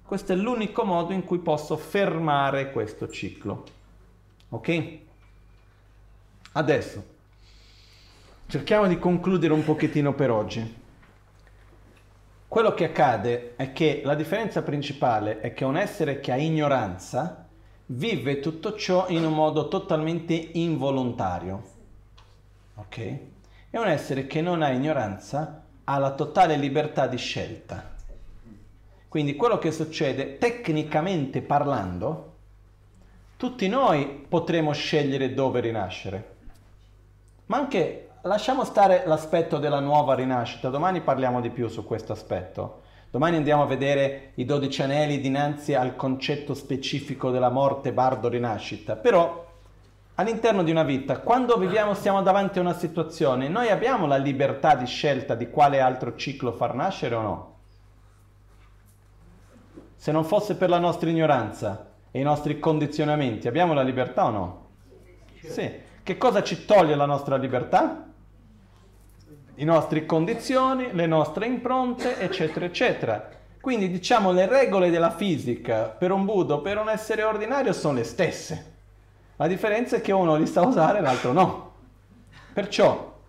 Questo 0.06 0.34
è 0.34 0.35
l'unico 0.35 0.84
modo 0.84 1.11
in 1.11 1.23
cui 1.23 1.40
posso 1.40 1.76
fermare 1.76 2.72
questo 2.72 3.07
ciclo. 3.10 3.64
Ok? 4.49 4.98
Adesso 6.52 7.03
cerchiamo 8.45 8.85
di 8.85 8.99
concludere 8.99 9.53
un 9.53 9.64
pochettino 9.64 10.14
per 10.14 10.30
oggi. 10.30 10.81
Quello 12.48 12.76
che 12.76 12.84
accade 12.84 13.56
è 13.56 13.73
che 13.73 14.02
la 14.03 14.14
differenza 14.14 14.61
principale 14.61 15.40
è 15.40 15.56
che 15.56 15.65
un 15.65 15.77
essere 15.77 16.19
che 16.19 16.31
ha 16.31 16.38
ignoranza 16.38 17.48
vive 17.88 18.40
tutto 18.40 18.76
ciò 18.76 19.07
in 19.10 19.26
un 19.26 19.34
modo 19.34 19.68
totalmente 19.68 20.34
involontario. 20.34 21.73
Ok? 22.76 23.18
È 23.70 23.78
un 23.78 23.88
essere 23.88 24.28
che 24.28 24.41
non 24.41 24.62
ha 24.62 24.70
ignoranza, 24.70 25.64
ha 25.84 25.98
la 25.98 26.14
totale 26.14 26.56
libertà 26.56 27.08
di 27.08 27.18
scelta. 27.18 27.91
Quindi 29.08 29.36
quello 29.36 29.60
che 29.60 29.72
succede, 29.72 30.38
tecnicamente 30.38 31.41
parlando, 31.41 32.32
tutti 33.38 33.68
noi 33.68 34.26
potremo 34.28 34.72
scegliere 34.72 35.34
dove 35.34 35.60
rinascere. 35.60 36.36
Ma 37.48 37.58
anche 37.58 38.10
lasciamo 38.22 38.64
stare 38.64 39.04
l'aspetto 39.06 39.60
della 39.60 39.80
nuova 39.80 40.16
rinascita, 40.16 40.70
domani 40.70 41.02
parliamo 41.02 41.41
di 41.41 41.50
più 41.50 41.68
su 41.68 41.84
questo 41.84 42.14
aspetto. 42.14 42.82
Domani 43.12 43.36
andiamo 43.36 43.62
a 43.62 43.68
vedere 43.68 44.32
i 44.36 44.45
dodici 44.45 44.82
anelli 44.82 45.20
dinanzi 45.20 45.76
al 45.76 45.95
concetto 45.95 46.56
specifico 46.56 47.30
della 47.30 47.50
morte, 47.50 47.94
bardo, 47.94 48.30
rinascita. 48.30 48.95
Però 48.95 49.43
all'interno 50.15 50.64
di 50.64 50.72
una 50.72 50.84
vita, 50.84 51.19
quando 51.19 51.57
viviamo, 51.57 51.94
stiamo 51.94 52.22
davanti 52.22 52.60
a 52.60 52.61
una 52.61 52.73
situazione, 52.73 53.48
noi 53.48 53.69
abbiamo 53.69 54.06
la 54.06 54.18
libertà 54.18 54.76
di 54.76 54.85
scelta 54.85 55.35
di 55.35 55.49
quale 55.49 55.80
altro 55.80 56.15
ciclo 56.15 56.52
far 56.52 56.76
nascere 56.76 57.15
o 57.15 57.22
no? 57.22 57.57
Se 59.95 60.11
non 60.11 60.23
fosse 60.26 60.56
per 60.56 60.69
la 60.69 60.80
nostra 60.80 61.10
ignoranza 61.10 61.91
e 62.11 62.19
i 62.19 62.23
nostri 62.23 62.60
condizionamenti, 62.60 63.48
abbiamo 63.48 63.73
la 63.73 63.84
libertà 63.84 64.26
o 64.26 64.30
no? 64.30 64.68
Sì. 65.41 65.72
Che 66.03 66.18
cosa 66.18 66.44
ci 66.44 66.65
toglie 66.65 66.95
la 66.95 67.06
nostra 67.06 67.38
libertà? 67.38 68.07
i 69.56 69.65
nostri 69.65 70.06
condizioni, 70.06 70.90
le 70.94 71.06
nostre 71.06 71.45
impronte, 71.45 72.18
eccetera, 72.19 72.65
eccetera. 72.65 73.30
Quindi 73.61 73.90
diciamo 73.90 74.31
le 74.31 74.48
regole 74.48 74.90
della 74.90 75.11
fisica 75.11 75.84
per 75.84 76.11
un 76.11 76.26
Buddha 76.26 76.57
per 76.57 76.77
un 76.77 76.90
essere 76.90 77.23
ordinario 77.23 77.72
sono 77.72 77.95
le 77.95 78.03
stesse. 78.03 78.72
La 79.38 79.47
differenza 79.47 79.97
è 79.97 80.01
che 80.01 80.11
uno 80.11 80.35
li 80.35 80.45
sa 80.45 80.61
usare 80.61 80.99
e 80.99 81.01
l'altro 81.01 81.31
no. 81.31 81.72
Perciò 82.53 83.19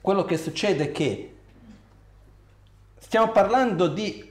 quello 0.00 0.24
che 0.24 0.36
succede 0.36 0.84
è 0.84 0.92
che 0.92 1.34
stiamo 2.98 3.30
parlando 3.30 3.88
di... 3.88 4.30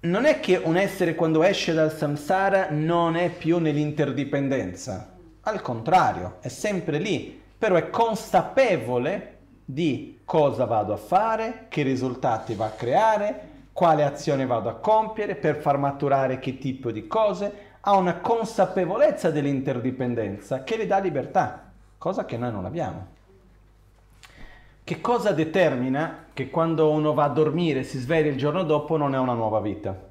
Non 0.00 0.24
è 0.24 0.40
che 0.40 0.56
un 0.56 0.76
essere 0.76 1.14
quando 1.14 1.42
esce 1.42 1.72
dal 1.72 1.92
samsara 1.92 2.68
non 2.70 3.16
è 3.16 3.30
più 3.30 3.58
nell'interdipendenza, 3.58 5.12
al 5.42 5.62
contrario, 5.62 6.38
è 6.40 6.48
sempre 6.48 6.98
lì, 6.98 7.40
però 7.56 7.76
è 7.76 7.88
consapevole 7.88 9.38
di 9.64 10.20
cosa 10.24 10.64
vado 10.64 10.92
a 10.92 10.96
fare, 10.96 11.66
che 11.68 11.82
risultati 11.82 12.54
va 12.54 12.66
a 12.66 12.70
creare, 12.70 13.48
quale 13.72 14.04
azione 14.04 14.44
vado 14.44 14.68
a 14.68 14.74
compiere 14.74 15.36
per 15.36 15.60
far 15.60 15.78
maturare 15.78 16.38
che 16.40 16.58
tipo 16.58 16.90
di 16.90 17.06
cose, 17.06 17.71
ha 17.84 17.96
una 17.96 18.20
consapevolezza 18.20 19.30
dell'interdipendenza 19.30 20.62
che 20.62 20.76
le 20.76 20.86
dà 20.86 20.98
libertà, 20.98 21.72
cosa 21.98 22.24
che 22.24 22.36
noi 22.36 22.52
non 22.52 22.64
abbiamo. 22.64 23.06
Che 24.84 25.00
cosa 25.00 25.32
determina 25.32 26.26
che 26.32 26.48
quando 26.48 26.90
uno 26.90 27.12
va 27.12 27.24
a 27.24 27.28
dormire, 27.28 27.82
si 27.82 27.98
sveglia 27.98 28.30
il 28.30 28.36
giorno 28.36 28.62
dopo, 28.62 28.96
non 28.96 29.14
è 29.14 29.18
una 29.18 29.32
nuova 29.32 29.60
vita? 29.60 30.10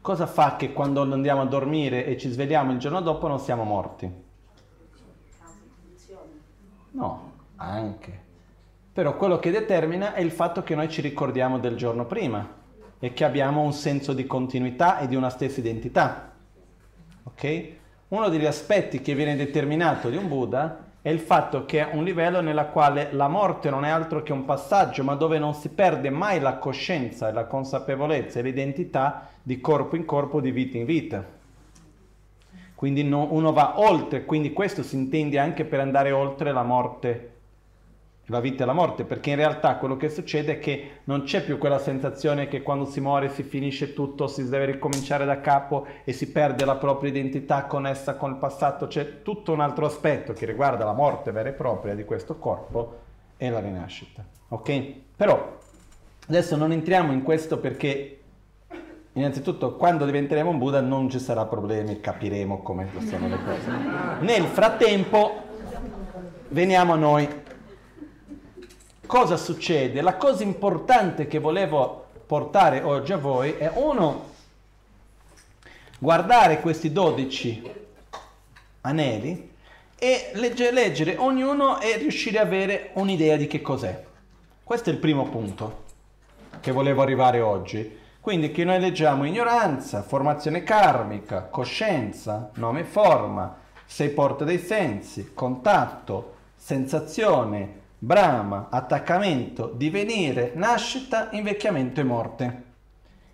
Cosa 0.00 0.26
fa 0.26 0.56
che 0.56 0.72
quando 0.72 1.02
andiamo 1.02 1.40
a 1.40 1.46
dormire 1.46 2.06
e 2.06 2.16
ci 2.16 2.30
svegliamo 2.30 2.70
il 2.72 2.78
giorno 2.78 3.00
dopo 3.00 3.26
non 3.26 3.40
siamo 3.40 3.64
morti? 3.64 4.22
No, 6.92 7.32
anche. 7.56 8.22
Però 8.92 9.16
quello 9.16 9.40
che 9.40 9.50
determina 9.50 10.14
è 10.14 10.20
il 10.20 10.30
fatto 10.30 10.62
che 10.62 10.76
noi 10.76 10.88
ci 10.88 11.00
ricordiamo 11.00 11.58
del 11.58 11.76
giorno 11.76 12.04
prima 12.04 12.62
e 13.04 13.12
che 13.12 13.24
abbiamo 13.24 13.60
un 13.60 13.74
senso 13.74 14.14
di 14.14 14.26
continuità 14.26 14.98
e 14.98 15.08
di 15.08 15.14
una 15.14 15.28
stessa 15.28 15.60
identità. 15.60 16.32
Ok? 17.24 17.68
Uno 18.08 18.30
degli 18.30 18.46
aspetti 18.46 19.02
che 19.02 19.14
viene 19.14 19.36
determinato 19.36 20.08
di 20.08 20.16
un 20.16 20.26
Buddha 20.26 20.86
è 21.02 21.10
il 21.10 21.18
fatto 21.18 21.66
che 21.66 21.86
è 21.86 21.94
un 21.94 22.02
livello 22.02 22.40
nella 22.40 22.64
quale 22.64 23.10
la 23.12 23.28
morte 23.28 23.68
non 23.68 23.84
è 23.84 23.90
altro 23.90 24.22
che 24.22 24.32
un 24.32 24.46
passaggio, 24.46 25.04
ma 25.04 25.16
dove 25.16 25.38
non 25.38 25.52
si 25.52 25.68
perde 25.68 26.08
mai 26.08 26.40
la 26.40 26.56
coscienza 26.56 27.28
e 27.28 27.32
la 27.34 27.44
consapevolezza 27.44 28.38
e 28.38 28.42
l'identità 28.42 29.28
di 29.42 29.60
corpo 29.60 29.96
in 29.96 30.06
corpo, 30.06 30.40
di 30.40 30.50
vita 30.50 30.78
in 30.78 30.86
vita. 30.86 31.22
Quindi 32.74 33.04
no, 33.04 33.28
uno 33.32 33.52
va 33.52 33.80
oltre, 33.80 34.24
quindi 34.24 34.54
questo 34.54 34.82
si 34.82 34.96
intende 34.96 35.38
anche 35.38 35.66
per 35.66 35.80
andare 35.80 36.10
oltre 36.10 36.52
la 36.52 36.62
morte, 36.62 37.33
la 38.26 38.40
vita 38.40 38.62
e 38.62 38.66
la 38.66 38.72
morte, 38.72 39.04
perché 39.04 39.30
in 39.30 39.36
realtà 39.36 39.76
quello 39.76 39.96
che 39.96 40.08
succede 40.08 40.52
è 40.52 40.58
che 40.58 41.00
non 41.04 41.24
c'è 41.24 41.44
più 41.44 41.58
quella 41.58 41.78
sensazione 41.78 42.48
che 42.48 42.62
quando 42.62 42.86
si 42.86 43.00
muore 43.00 43.28
si 43.28 43.42
finisce 43.42 43.92
tutto, 43.92 44.26
si 44.26 44.48
deve 44.48 44.66
ricominciare 44.66 45.24
da 45.24 45.40
capo 45.40 45.86
e 46.04 46.12
si 46.12 46.30
perde 46.30 46.64
la 46.64 46.76
propria 46.76 47.10
identità 47.10 47.64
connessa 47.64 48.14
con 48.14 48.30
il 48.30 48.36
passato, 48.36 48.86
c'è 48.86 49.22
tutto 49.22 49.52
un 49.52 49.60
altro 49.60 49.86
aspetto 49.86 50.32
che 50.32 50.46
riguarda 50.46 50.84
la 50.84 50.94
morte 50.94 51.32
vera 51.32 51.50
e 51.50 51.52
propria 51.52 51.94
di 51.94 52.04
questo 52.04 52.38
corpo 52.38 52.98
e 53.36 53.50
la 53.50 53.60
rinascita. 53.60 54.24
Ok? 54.48 54.92
Però 55.16 55.58
adesso 56.26 56.56
non 56.56 56.72
entriamo 56.72 57.12
in 57.12 57.22
questo 57.22 57.58
perché 57.58 58.20
Innanzitutto, 59.16 59.76
quando 59.76 60.06
diventeremo 60.06 60.50
un 60.50 60.58
Buddha 60.58 60.80
non 60.80 61.08
ci 61.08 61.20
sarà 61.20 61.44
problemi, 61.44 62.00
capiremo 62.00 62.62
come 62.62 62.88
sono 63.06 63.28
le 63.28 63.38
cose. 63.44 63.70
Nel 64.18 64.42
frattempo, 64.42 65.40
veniamo 66.48 66.94
a 66.94 66.96
noi. 66.96 67.42
Cosa 69.06 69.36
succede? 69.36 70.00
La 70.00 70.16
cosa 70.16 70.42
importante 70.42 71.26
che 71.26 71.38
volevo 71.38 72.06
portare 72.26 72.80
oggi 72.82 73.12
a 73.12 73.18
voi 73.18 73.52
è 73.52 73.70
uno, 73.74 74.32
guardare 75.98 76.60
questi 76.60 76.90
12 76.90 77.72
anelli 78.82 79.52
e 79.98 80.30
leggere, 80.34 80.72
leggere 80.72 81.16
ognuno 81.16 81.80
e 81.80 81.96
riuscire 81.98 82.38
ad 82.38 82.46
avere 82.46 82.90
un'idea 82.94 83.36
di 83.36 83.46
che 83.46 83.60
cos'è. 83.60 84.04
Questo 84.62 84.88
è 84.88 84.92
il 84.92 84.98
primo 84.98 85.28
punto 85.28 85.82
che 86.60 86.72
volevo 86.72 87.02
arrivare 87.02 87.40
oggi. 87.40 88.02
Quindi 88.20 88.52
che 88.52 88.64
noi 88.64 88.80
leggiamo 88.80 89.26
ignoranza, 89.26 90.02
formazione 90.02 90.62
karmica, 90.62 91.42
coscienza, 91.42 92.50
nome 92.54 92.80
e 92.80 92.84
forma, 92.84 93.54
sei 93.84 94.08
porte 94.08 94.46
dei 94.46 94.58
sensi, 94.58 95.32
contatto, 95.34 96.36
sensazione, 96.56 97.82
brama, 98.04 98.68
attaccamento, 98.70 99.72
divenire, 99.74 100.52
nascita, 100.54 101.30
invecchiamento 101.32 102.00
e 102.00 102.04
morte. 102.04 102.62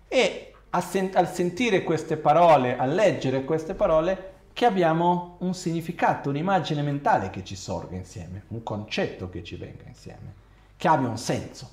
E 0.07 0.53
sen- 0.79 1.11
al 1.13 1.29
sentire 1.29 1.83
queste 1.83 2.15
parole, 2.15 2.77
a 2.77 2.85
leggere 2.85 3.43
queste 3.43 3.73
parole, 3.73 4.29
che 4.53 4.65
abbiamo 4.65 5.35
un 5.39 5.53
significato, 5.53 6.29
un'immagine 6.29 6.81
mentale 6.81 7.29
che 7.29 7.43
ci 7.43 7.57
sorga 7.57 7.97
insieme, 7.97 8.43
un 8.47 8.63
concetto 8.63 9.29
che 9.29 9.43
ci 9.43 9.57
venga 9.57 9.83
insieme, 9.87 10.33
che 10.77 10.87
abbia 10.87 11.09
un 11.09 11.17
senso. 11.17 11.69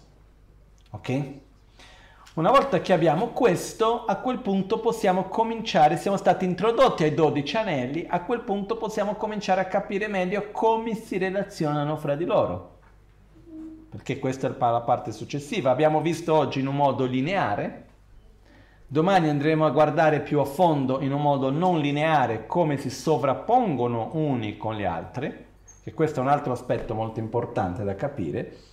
Ok? 0.90 1.22
Una 2.34 2.50
volta 2.50 2.80
che 2.80 2.92
abbiamo 2.92 3.28
questo, 3.28 4.06
a 4.06 4.16
quel 4.16 4.40
punto 4.40 4.80
possiamo 4.80 5.24
cominciare, 5.24 5.96
siamo 5.96 6.16
stati 6.16 6.44
introdotti 6.44 7.04
ai 7.04 7.14
12 7.14 7.56
anelli, 7.56 8.06
a 8.08 8.22
quel 8.22 8.40
punto 8.40 8.76
possiamo 8.76 9.14
cominciare 9.14 9.60
a 9.60 9.66
capire 9.66 10.08
meglio 10.08 10.50
come 10.50 10.94
si 10.94 11.16
relazionano 11.16 11.96
fra 11.96 12.16
di 12.16 12.24
loro. 12.24 12.77
Perché 13.90 14.18
questa 14.18 14.48
è 14.48 14.54
la 14.58 14.80
parte 14.80 15.12
successiva. 15.12 15.70
Abbiamo 15.70 16.00
visto 16.00 16.34
oggi 16.34 16.60
in 16.60 16.66
un 16.66 16.76
modo 16.76 17.04
lineare, 17.04 17.86
domani 18.86 19.28
andremo 19.28 19.64
a 19.64 19.70
guardare 19.70 20.20
più 20.20 20.40
a 20.40 20.44
fondo 20.44 21.00
in 21.00 21.12
un 21.12 21.22
modo 21.22 21.50
non 21.50 21.80
lineare 21.80 22.46
come 22.46 22.76
si 22.76 22.90
sovrappongono 22.90 24.10
uni 24.14 24.56
con 24.56 24.74
gli 24.74 24.84
altri, 24.84 25.46
che 25.82 25.94
questo 25.94 26.20
è 26.20 26.22
un 26.22 26.28
altro 26.28 26.52
aspetto 26.52 26.94
molto 26.94 27.18
importante 27.18 27.84
da 27.84 27.94
capire 27.94 28.66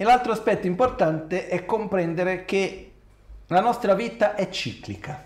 e 0.00 0.04
l'altro 0.04 0.32
aspetto 0.32 0.66
importante 0.66 1.46
è 1.46 1.66
comprendere 1.66 2.46
che 2.46 2.92
la 3.48 3.60
nostra 3.60 3.92
vita 3.92 4.34
è 4.34 4.48
ciclica. 4.48 5.24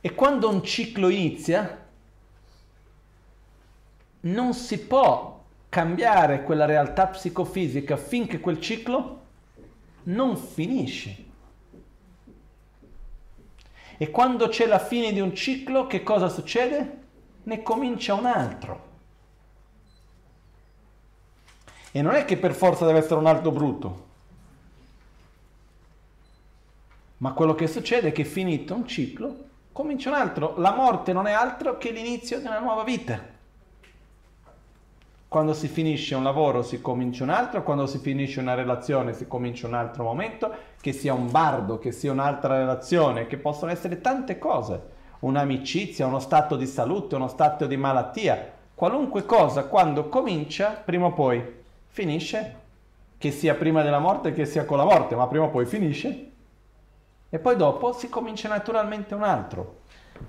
E 0.00 0.14
quando 0.14 0.48
un 0.48 0.62
ciclo 0.62 1.10
inizia, 1.10 1.85
non 4.26 4.54
si 4.54 4.78
può 4.78 5.42
cambiare 5.68 6.42
quella 6.42 6.64
realtà 6.64 7.06
psicofisica 7.08 7.96
finché 7.96 8.40
quel 8.40 8.60
ciclo 8.60 9.20
non 10.04 10.36
finisce. 10.36 11.24
E 13.98 14.10
quando 14.10 14.48
c'è 14.48 14.66
la 14.66 14.78
fine 14.78 15.12
di 15.12 15.20
un 15.20 15.34
ciclo, 15.34 15.86
che 15.86 16.02
cosa 16.02 16.28
succede? 16.28 17.04
Ne 17.44 17.62
comincia 17.62 18.14
un 18.14 18.26
altro. 18.26 18.84
E 21.92 22.02
non 22.02 22.14
è 22.14 22.24
che 22.24 22.36
per 22.36 22.52
forza 22.52 22.84
deve 22.84 22.98
essere 22.98 23.20
un 23.20 23.26
alto 23.26 23.50
brutto. 23.50 24.04
Ma 27.18 27.32
quello 27.32 27.54
che 27.54 27.66
succede 27.66 28.08
è 28.08 28.12
che 28.12 28.24
finito 28.24 28.74
un 28.74 28.86
ciclo, 28.86 29.44
comincia 29.72 30.10
un 30.10 30.16
altro. 30.16 30.58
La 30.58 30.74
morte 30.74 31.14
non 31.14 31.26
è 31.26 31.32
altro 31.32 31.78
che 31.78 31.90
l'inizio 31.90 32.38
di 32.38 32.46
una 32.46 32.58
nuova 32.58 32.84
vita. 32.84 33.35
Quando 35.28 35.54
si 35.54 35.66
finisce 35.66 36.14
un 36.14 36.22
lavoro 36.22 36.62
si 36.62 36.80
comincia 36.80 37.24
un 37.24 37.30
altro, 37.30 37.64
quando 37.64 37.86
si 37.86 37.98
finisce 37.98 38.38
una 38.38 38.54
relazione 38.54 39.12
si 39.12 39.26
comincia 39.26 39.66
un 39.66 39.74
altro 39.74 40.04
momento, 40.04 40.52
che 40.80 40.92
sia 40.92 41.14
un 41.14 41.30
bardo, 41.30 41.78
che 41.78 41.90
sia 41.90 42.12
un'altra 42.12 42.58
relazione, 42.58 43.26
che 43.26 43.36
possono 43.36 43.72
essere 43.72 44.00
tante 44.00 44.38
cose, 44.38 44.80
un'amicizia, 45.20 46.06
uno 46.06 46.20
stato 46.20 46.54
di 46.54 46.66
salute, 46.66 47.16
uno 47.16 47.26
stato 47.26 47.66
di 47.66 47.76
malattia, 47.76 48.52
qualunque 48.74 49.26
cosa 49.26 49.64
quando 49.64 50.08
comincia, 50.08 50.70
prima 50.70 51.06
o 51.06 51.12
poi 51.12 51.42
finisce, 51.88 52.64
che 53.18 53.32
sia 53.32 53.54
prima 53.54 53.82
della 53.82 53.98
morte 53.98 54.32
che 54.32 54.46
sia 54.46 54.64
con 54.64 54.76
la 54.76 54.84
morte, 54.84 55.16
ma 55.16 55.26
prima 55.26 55.46
o 55.46 55.50
poi 55.50 55.66
finisce. 55.66 56.30
E 57.28 57.38
poi 57.40 57.56
dopo 57.56 57.92
si 57.92 58.08
comincia 58.08 58.48
naturalmente 58.48 59.14
un 59.14 59.24
altro. 59.24 59.80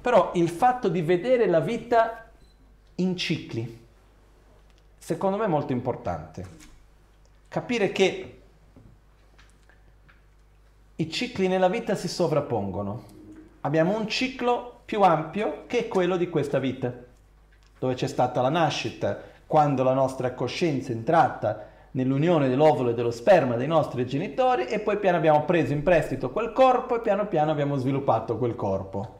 Però 0.01 0.31
il 0.33 0.49
fatto 0.49 0.87
di 0.87 1.01
vedere 1.01 1.45
la 1.47 1.59
vita 1.59 2.29
in 2.95 3.15
cicli, 3.15 3.85
secondo 5.07 5.37
me 5.37 5.45
è 5.45 5.47
molto 5.47 5.71
importante. 5.71 6.45
Capire 7.47 7.93
che 7.93 8.39
i 10.97 11.09
cicli 11.09 11.47
nella 11.47 11.69
vita 11.69 11.95
si 11.95 12.09
sovrappongono. 12.09 13.03
Abbiamo 13.61 13.97
un 13.97 14.09
ciclo 14.09 14.81
più 14.83 15.03
ampio 15.03 15.63
che 15.65 15.79
è 15.79 15.87
quello 15.87 16.17
di 16.17 16.27
questa 16.27 16.59
vita, 16.59 16.93
dove 17.79 17.93
c'è 17.93 18.07
stata 18.07 18.41
la 18.41 18.49
nascita, 18.49 19.17
quando 19.45 19.81
la 19.81 19.93
nostra 19.93 20.33
coscienza 20.33 20.91
è 20.91 20.95
entrata 20.95 21.67
nell'unione 21.91 22.49
dell'ovulo 22.49 22.89
e 22.89 22.93
dello 22.93 23.11
sperma 23.11 23.55
dei 23.55 23.67
nostri 23.67 24.05
genitori 24.05 24.65
e 24.65 24.81
poi 24.81 24.97
piano 24.97 25.15
abbiamo 25.15 25.45
preso 25.45 25.71
in 25.71 25.83
prestito 25.83 26.31
quel 26.31 26.51
corpo 26.51 26.97
e 26.97 26.99
piano 26.99 27.27
piano 27.27 27.51
abbiamo 27.51 27.77
sviluppato 27.77 28.37
quel 28.37 28.57
corpo, 28.57 29.19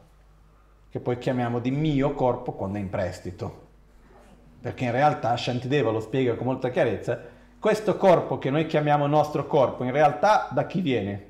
che 0.90 1.00
poi 1.00 1.16
chiamiamo 1.16 1.60
di 1.60 1.70
mio 1.70 2.12
corpo 2.12 2.52
quando 2.52 2.76
è 2.76 2.80
in 2.82 2.90
prestito 2.90 3.67
perché 4.60 4.84
in 4.84 4.92
realtà 4.92 5.36
Shantideva 5.36 5.90
lo 5.90 6.00
spiega 6.00 6.34
con 6.34 6.46
molta 6.46 6.70
chiarezza, 6.70 7.20
questo 7.58 7.96
corpo 7.96 8.38
che 8.38 8.50
noi 8.50 8.66
chiamiamo 8.66 9.06
nostro 9.06 9.46
corpo, 9.46 9.84
in 9.84 9.92
realtà 9.92 10.48
da 10.50 10.66
chi 10.66 10.80
viene? 10.80 11.26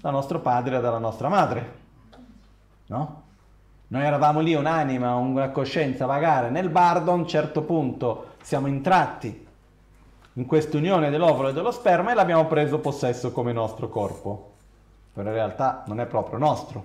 Da 0.00 0.10
nostro 0.10 0.40
padre 0.40 0.76
e 0.76 0.80
dalla 0.80 0.98
nostra 0.98 1.28
madre, 1.28 1.72
no? 2.86 3.22
Noi 3.88 4.04
eravamo 4.04 4.40
lì 4.40 4.54
un'anima, 4.54 5.16
una 5.16 5.50
coscienza 5.50 6.06
vagare 6.06 6.48
nel 6.48 6.68
bardo, 6.68 7.10
a 7.10 7.14
un 7.14 7.26
certo 7.26 7.62
punto 7.62 8.34
siamo 8.40 8.68
entrati 8.68 9.48
in 10.34 10.46
questa 10.46 10.76
unione 10.76 11.10
dell'ovulo 11.10 11.48
e 11.48 11.52
dello 11.52 11.72
sperma 11.72 12.12
e 12.12 12.14
l'abbiamo 12.14 12.46
preso 12.46 12.78
possesso 12.78 13.32
come 13.32 13.52
nostro 13.52 13.88
corpo. 13.88 14.52
Però 15.12 15.28
in 15.28 15.34
realtà 15.34 15.82
non 15.86 15.98
è 15.98 16.06
proprio 16.06 16.38
nostro, 16.38 16.84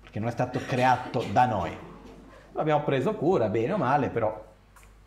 perché 0.00 0.20
non 0.20 0.28
è 0.28 0.32
stato 0.32 0.60
creato 0.64 1.24
da 1.32 1.46
noi 1.46 1.76
l'abbiamo 2.56 2.82
preso 2.82 3.14
cura, 3.14 3.48
bene 3.48 3.72
o 3.72 3.76
male, 3.76 4.08
però 4.08 4.44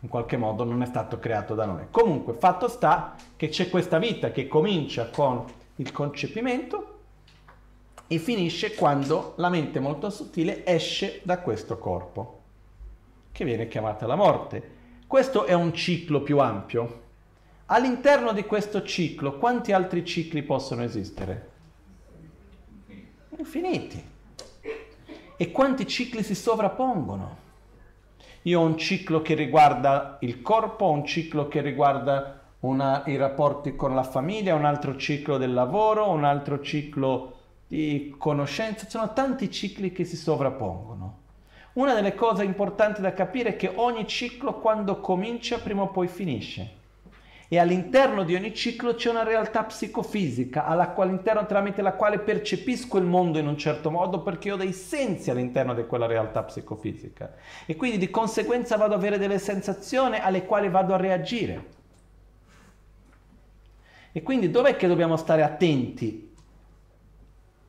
in 0.02 0.08
qualche 0.08 0.36
modo 0.36 0.64
non 0.64 0.82
è 0.82 0.86
stato 0.86 1.18
creato 1.18 1.54
da 1.54 1.66
noi. 1.66 1.86
Comunque, 1.90 2.34
fatto 2.34 2.68
sta 2.68 3.16
che 3.36 3.48
c'è 3.48 3.68
questa 3.68 3.98
vita 3.98 4.30
che 4.30 4.48
comincia 4.48 5.10
con 5.10 5.44
il 5.76 5.92
concepimento 5.92 6.98
e 8.06 8.18
finisce 8.18 8.74
quando 8.74 9.34
la 9.36 9.48
mente 9.48 9.78
molto 9.78 10.10
sottile 10.10 10.64
esce 10.64 11.20
da 11.22 11.38
questo 11.40 11.78
corpo, 11.78 12.40
che 13.30 13.44
viene 13.44 13.68
chiamata 13.68 14.06
la 14.06 14.16
morte. 14.16 14.78
Questo 15.06 15.44
è 15.44 15.52
un 15.52 15.72
ciclo 15.74 16.22
più 16.22 16.38
ampio. 16.38 17.08
All'interno 17.66 18.32
di 18.32 18.44
questo 18.44 18.82
ciclo, 18.82 19.38
quanti 19.38 19.72
altri 19.72 20.04
cicli 20.04 20.42
possono 20.42 20.82
esistere? 20.82 21.48
Infiniti. 23.36 24.02
E 25.42 25.52
quanti 25.52 25.86
cicli 25.86 26.22
si 26.22 26.34
sovrappongono? 26.34 27.36
Io 28.42 28.60
ho 28.60 28.62
un 28.62 28.76
ciclo 28.76 29.22
che 29.22 29.32
riguarda 29.32 30.18
il 30.20 30.42
corpo, 30.42 30.90
un 30.90 31.06
ciclo 31.06 31.48
che 31.48 31.62
riguarda 31.62 32.42
una, 32.60 33.04
i 33.06 33.16
rapporti 33.16 33.74
con 33.74 33.94
la 33.94 34.02
famiglia, 34.02 34.54
un 34.54 34.66
altro 34.66 34.98
ciclo 34.98 35.38
del 35.38 35.54
lavoro, 35.54 36.10
un 36.10 36.24
altro 36.24 36.60
ciclo 36.60 37.36
di 37.66 38.14
conoscenza. 38.18 38.84
Ci 38.84 38.90
sono 38.90 39.14
tanti 39.14 39.50
cicli 39.50 39.92
che 39.92 40.04
si 40.04 40.16
sovrappongono. 40.16 41.20
Una 41.72 41.94
delle 41.94 42.14
cose 42.14 42.44
importanti 42.44 43.00
da 43.00 43.14
capire 43.14 43.54
è 43.54 43.56
che 43.56 43.72
ogni 43.76 44.06
ciclo 44.06 44.60
quando 44.60 45.00
comincia 45.00 45.56
prima 45.56 45.80
o 45.80 45.88
poi 45.88 46.08
finisce 46.08 46.79
e 47.52 47.58
all'interno 47.58 48.22
di 48.22 48.36
ogni 48.36 48.54
ciclo 48.54 48.94
c'è 48.94 49.10
una 49.10 49.24
realtà 49.24 49.64
psicofisica 49.64 50.66
all'interno 50.66 51.46
tramite 51.46 51.82
la 51.82 51.94
quale 51.94 52.20
percepisco 52.20 52.96
il 52.96 53.04
mondo 53.04 53.40
in 53.40 53.48
un 53.48 53.58
certo 53.58 53.90
modo 53.90 54.22
perché 54.22 54.52
ho 54.52 54.56
dei 54.56 54.72
sensi 54.72 55.32
all'interno 55.32 55.74
di 55.74 55.84
quella 55.84 56.06
realtà 56.06 56.44
psicofisica 56.44 57.34
e 57.66 57.74
quindi 57.74 57.98
di 57.98 58.08
conseguenza 58.08 58.76
vado 58.76 58.94
ad 58.94 59.00
avere 59.00 59.18
delle 59.18 59.40
sensazioni 59.40 60.20
alle 60.20 60.44
quali 60.44 60.68
vado 60.68 60.94
a 60.94 60.96
reagire. 60.96 61.64
E 64.12 64.22
quindi 64.22 64.48
dov'è 64.48 64.76
che 64.76 64.86
dobbiamo 64.86 65.16
stare 65.16 65.42
attenti 65.42 66.32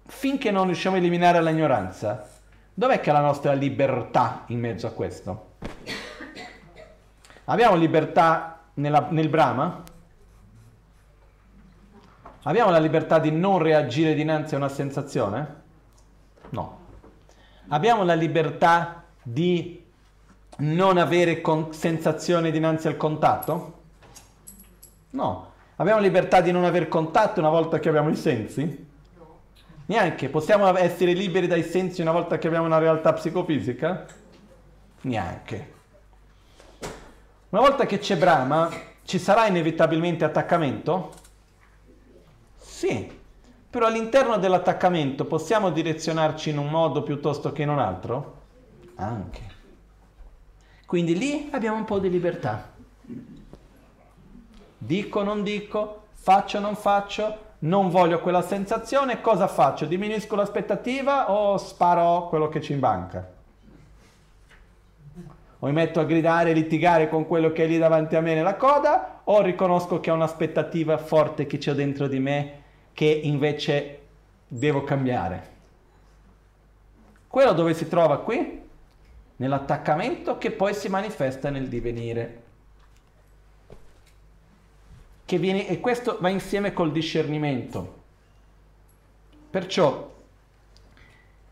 finché 0.05 0.51
non 0.51 0.65
riusciamo 0.65 0.95
a 0.95 0.99
eliminare 0.99 1.41
l'ignoranza? 1.41 2.29
Dov'è 2.71 2.99
che 2.99 3.09
è 3.09 3.13
la 3.13 3.21
nostra 3.21 3.53
libertà 3.53 4.43
in 4.49 4.59
mezzo 4.59 4.85
a 4.85 4.91
questo? 4.91 5.53
Abbiamo 7.45 7.75
libertà 7.75 8.60
nella, 8.75 9.07
nel 9.09 9.29
Brahma? 9.29 9.83
Abbiamo 12.43 12.71
la 12.71 12.79
libertà 12.79 13.19
di 13.19 13.31
non 13.31 13.59
reagire 13.59 14.13
dinanzi 14.13 14.55
a 14.55 14.57
una 14.57 14.69
sensazione? 14.69 15.55
No. 16.49 16.79
Abbiamo 17.67 18.03
la 18.03 18.15
libertà 18.15 19.03
di 19.21 19.83
non 20.57 20.97
avere 20.97 21.41
con- 21.41 21.73
sensazione 21.73 22.51
dinanzi 22.51 22.87
al 22.87 22.97
contatto? 22.97 23.79
No. 25.11 25.51
Abbiamo 25.75 25.99
libertà 25.99 26.41
di 26.41 26.51
non 26.51 26.65
avere 26.65 26.87
contatto 26.87 27.39
una 27.39 27.49
volta 27.49 27.79
che 27.79 27.89
abbiamo 27.89 28.09
i 28.09 28.15
sensi? 28.15 28.89
Neanche. 29.85 30.29
Possiamo 30.29 30.75
essere 30.77 31.13
liberi 31.13 31.47
dai 31.47 31.63
sensi 31.63 32.01
una 32.01 32.11
volta 32.11 32.37
che 32.37 32.47
abbiamo 32.47 32.65
una 32.65 32.77
realtà 32.77 33.13
psicofisica? 33.13 34.05
Neanche. 35.01 35.79
Una 37.51 37.59
volta 37.59 37.85
che 37.85 37.99
c'è 37.99 38.15
Brahma, 38.15 38.69
ci 39.03 39.19
sarà 39.19 39.45
inevitabilmente 39.45 40.23
attaccamento? 40.23 41.11
Sì, 42.55 43.11
però 43.69 43.87
all'interno 43.87 44.37
dell'attaccamento 44.37 45.25
possiamo 45.25 45.69
direzionarci 45.69 46.49
in 46.49 46.57
un 46.57 46.69
modo 46.69 47.03
piuttosto 47.03 47.51
che 47.51 47.63
in 47.63 47.69
un 47.69 47.79
altro? 47.79 48.37
Anche. 48.95 49.41
Quindi 50.85 51.17
lì 51.17 51.49
abbiamo 51.51 51.75
un 51.75 51.83
po' 51.83 51.99
di 51.99 52.09
libertà. 52.09 52.71
Dico, 54.77 55.21
non 55.21 55.43
dico, 55.43 56.03
faccio, 56.13 56.57
non 56.61 56.77
faccio, 56.77 57.37
non 57.59 57.89
voglio 57.89 58.21
quella 58.21 58.43
sensazione, 58.43 59.19
cosa 59.19 59.49
faccio? 59.49 59.85
Diminuisco 59.85 60.37
l'aspettativa 60.37 61.29
o 61.29 61.57
sparo 61.57 62.29
quello 62.29 62.47
che 62.47 62.61
ci 62.61 62.71
imbanca? 62.71 63.39
O 65.63 65.67
mi 65.67 65.73
metto 65.73 65.99
a 65.99 66.05
gridare 66.05 66.49
e 66.49 66.53
litigare 66.53 67.07
con 67.07 67.27
quello 67.27 67.51
che 67.51 67.65
è 67.65 67.67
lì 67.67 67.77
davanti 67.77 68.15
a 68.15 68.21
me 68.21 68.33
nella 68.33 68.55
coda, 68.55 69.21
o 69.25 69.41
riconosco 69.41 69.99
che 69.99 70.09
ho 70.09 70.15
un'aspettativa 70.15 70.97
forte 70.97 71.45
che 71.45 71.59
c'è 71.59 71.73
dentro 71.73 72.07
di 72.07 72.19
me 72.19 72.61
che 72.93 73.05
invece 73.05 73.99
devo 74.47 74.83
cambiare. 74.83 75.49
Quello 77.27 77.53
dove 77.53 77.75
si 77.75 77.87
trova 77.87 78.19
qui? 78.21 78.59
Nell'attaccamento 79.35 80.39
che 80.39 80.49
poi 80.49 80.73
si 80.73 80.89
manifesta 80.89 81.49
nel 81.49 81.67
divenire. 81.67 82.39
Viene, 85.25 85.65
e 85.69 85.79
questo 85.79 86.17
va 86.19 86.27
insieme 86.27 86.73
col 86.73 86.91
discernimento. 86.91 87.99
Perciò 89.49 90.13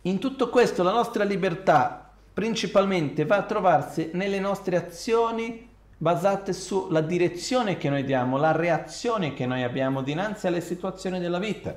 in 0.01 0.19
tutto 0.19 0.49
questo 0.49 0.83
la 0.83 0.91
nostra 0.91 1.23
libertà 1.23 2.08
principalmente 2.39 3.25
va 3.25 3.35
a 3.35 3.43
trovarsi 3.43 4.11
nelle 4.13 4.39
nostre 4.39 4.77
azioni 4.77 5.69
basate 5.97 6.53
sulla 6.53 7.01
direzione 7.01 7.75
che 7.75 7.89
noi 7.89 8.05
diamo, 8.05 8.37
la 8.37 8.53
reazione 8.53 9.33
che 9.33 9.45
noi 9.45 9.63
abbiamo 9.63 10.01
dinanzi 10.01 10.47
alle 10.47 10.61
situazioni 10.61 11.19
della 11.19 11.37
vita. 11.37 11.75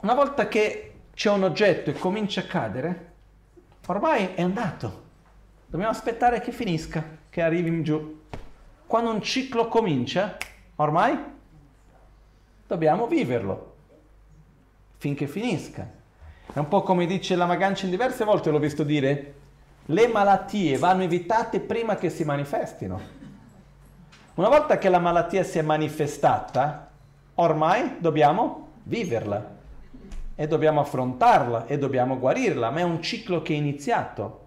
Una 0.00 0.14
volta 0.14 0.48
che 0.48 0.92
c'è 1.12 1.28
un 1.28 1.42
oggetto 1.42 1.90
e 1.90 1.92
comincia 1.92 2.40
a 2.40 2.44
cadere, 2.44 3.12
ormai 3.84 4.30
è 4.34 4.40
andato. 4.40 5.02
Dobbiamo 5.66 5.92
aspettare 5.92 6.40
che 6.40 6.50
finisca, 6.50 7.04
che 7.28 7.42
arrivi 7.42 7.68
in 7.68 7.82
giù. 7.82 8.22
Quando 8.86 9.10
un 9.10 9.20
ciclo 9.20 9.68
comincia, 9.68 10.38
ormai 10.76 11.18
dobbiamo 12.66 13.06
viverlo 13.06 13.74
finché 14.96 15.26
finisca. 15.26 15.99
È 16.52 16.58
un 16.58 16.66
po' 16.66 16.82
come 16.82 17.06
dice 17.06 17.36
la 17.36 17.46
Magancin 17.46 17.90
diverse 17.90 18.24
volte 18.24 18.50
l'ho 18.50 18.58
visto 18.58 18.82
dire, 18.82 19.34
le 19.84 20.08
malattie 20.08 20.78
vanno 20.78 21.04
evitate 21.04 21.60
prima 21.60 21.94
che 21.94 22.10
si 22.10 22.24
manifestino. 22.24 23.00
Una 24.34 24.48
volta 24.48 24.76
che 24.76 24.88
la 24.88 24.98
malattia 24.98 25.44
si 25.44 25.58
è 25.58 25.62
manifestata, 25.62 26.90
ormai 27.34 27.98
dobbiamo 28.00 28.68
viverla 28.82 29.58
e 30.34 30.46
dobbiamo 30.48 30.80
affrontarla 30.80 31.66
e 31.66 31.78
dobbiamo 31.78 32.18
guarirla, 32.18 32.70
ma 32.70 32.80
è 32.80 32.82
un 32.82 33.00
ciclo 33.00 33.42
che 33.42 33.52
è 33.52 33.56
iniziato. 33.56 34.38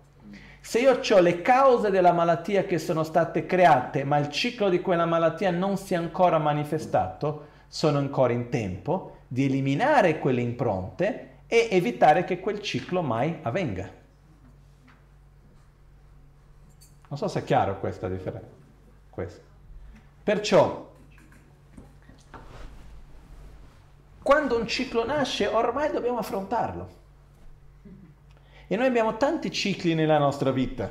Se 0.60 0.80
io 0.80 1.00
ho 1.00 1.20
le 1.20 1.42
cause 1.42 1.90
della 1.90 2.12
malattia 2.12 2.66
che 2.66 2.80
sono 2.80 3.04
state 3.04 3.46
create, 3.46 4.04
ma 4.04 4.18
il 4.18 4.30
ciclo 4.30 4.68
di 4.68 4.82
quella 4.82 5.06
malattia 5.06 5.52
non 5.52 5.78
si 5.78 5.94
è 5.94 5.98
ancora 5.98 6.38
manifestato, 6.38 7.48
sono 7.68 7.98
ancora 7.98 8.34
in 8.34 8.50
tempo 8.50 9.20
di 9.26 9.46
eliminare 9.46 10.20
quelle 10.20 10.42
impronte 10.42 11.33
e 11.48 11.68
evitare 11.72 12.24
che 12.24 12.40
quel 12.40 12.62
ciclo 12.62 13.02
mai 13.02 13.40
avvenga. 13.42 14.02
Non 17.08 17.18
so 17.18 17.28
se 17.28 17.40
è 17.40 17.44
chiaro 17.44 17.80
questa 17.80 18.08
differenza. 18.08 18.48
Questo. 19.10 19.42
Perciò, 20.24 20.92
quando 24.24 24.58
un 24.58 24.68
ciclo 24.68 25.06
nasce, 25.06 25.46
ormai 25.48 25.92
dobbiamo 25.92 26.18
affrontarlo. 26.18 27.02
E 28.66 28.76
noi 28.76 28.88
abbiamo 28.88 29.18
tanti 29.18 29.52
cicli 29.52 29.94
nella 29.94 30.18
nostra 30.18 30.50
vita. 30.50 30.90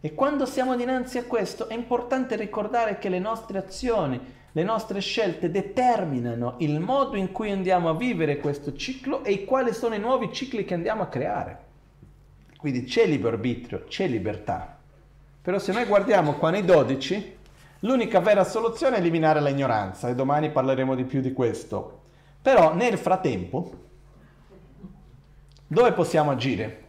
E 0.00 0.14
quando 0.14 0.46
siamo 0.46 0.74
dinanzi 0.74 1.18
a 1.18 1.24
questo 1.24 1.68
è 1.68 1.74
importante 1.74 2.36
ricordare 2.36 2.98
che 2.98 3.08
le 3.08 3.18
nostre 3.18 3.58
azioni, 3.58 4.36
le 4.58 4.64
nostre 4.64 4.98
scelte 4.98 5.52
determinano 5.52 6.56
il 6.58 6.80
modo 6.80 7.16
in 7.16 7.30
cui 7.30 7.52
andiamo 7.52 7.90
a 7.90 7.94
vivere 7.94 8.38
questo 8.38 8.74
ciclo 8.74 9.22
e 9.22 9.44
quali 9.44 9.72
sono 9.72 9.94
i 9.94 10.00
nuovi 10.00 10.32
cicli 10.32 10.64
che 10.64 10.74
andiamo 10.74 11.02
a 11.02 11.06
creare. 11.06 11.66
Quindi 12.56 12.82
c'è 12.82 13.06
libero 13.06 13.36
arbitrio, 13.36 13.84
c'è 13.86 14.08
libertà. 14.08 14.76
Però 15.40 15.60
se 15.60 15.72
noi 15.72 15.84
guardiamo 15.84 16.32
qua 16.32 16.50
nei 16.50 16.64
12, 16.64 17.36
l'unica 17.80 18.18
vera 18.18 18.42
soluzione 18.42 18.96
è 18.96 18.98
eliminare 18.98 19.40
l'ignoranza 19.40 20.08
e 20.08 20.16
domani 20.16 20.50
parleremo 20.50 20.96
di 20.96 21.04
più 21.04 21.20
di 21.20 21.32
questo. 21.32 22.00
Però 22.42 22.74
nel 22.74 22.98
frattempo 22.98 23.70
dove 25.68 25.92
possiamo 25.92 26.32
agire? 26.32 26.87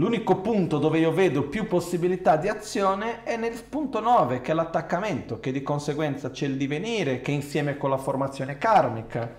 L'unico 0.00 0.36
punto 0.36 0.78
dove 0.78 0.98
io 0.98 1.12
vedo 1.12 1.42
più 1.42 1.66
possibilità 1.66 2.36
di 2.36 2.48
azione 2.48 3.22
è 3.22 3.36
nel 3.36 3.62
punto 3.62 4.00
9, 4.00 4.40
che 4.40 4.52
è 4.52 4.54
l'attaccamento, 4.54 5.40
che 5.40 5.52
di 5.52 5.62
conseguenza 5.62 6.30
c'è 6.30 6.46
il 6.46 6.56
divenire, 6.56 7.20
che 7.20 7.32
insieme 7.32 7.76
con 7.76 7.90
la 7.90 7.98
formazione 7.98 8.56
karmica. 8.56 9.30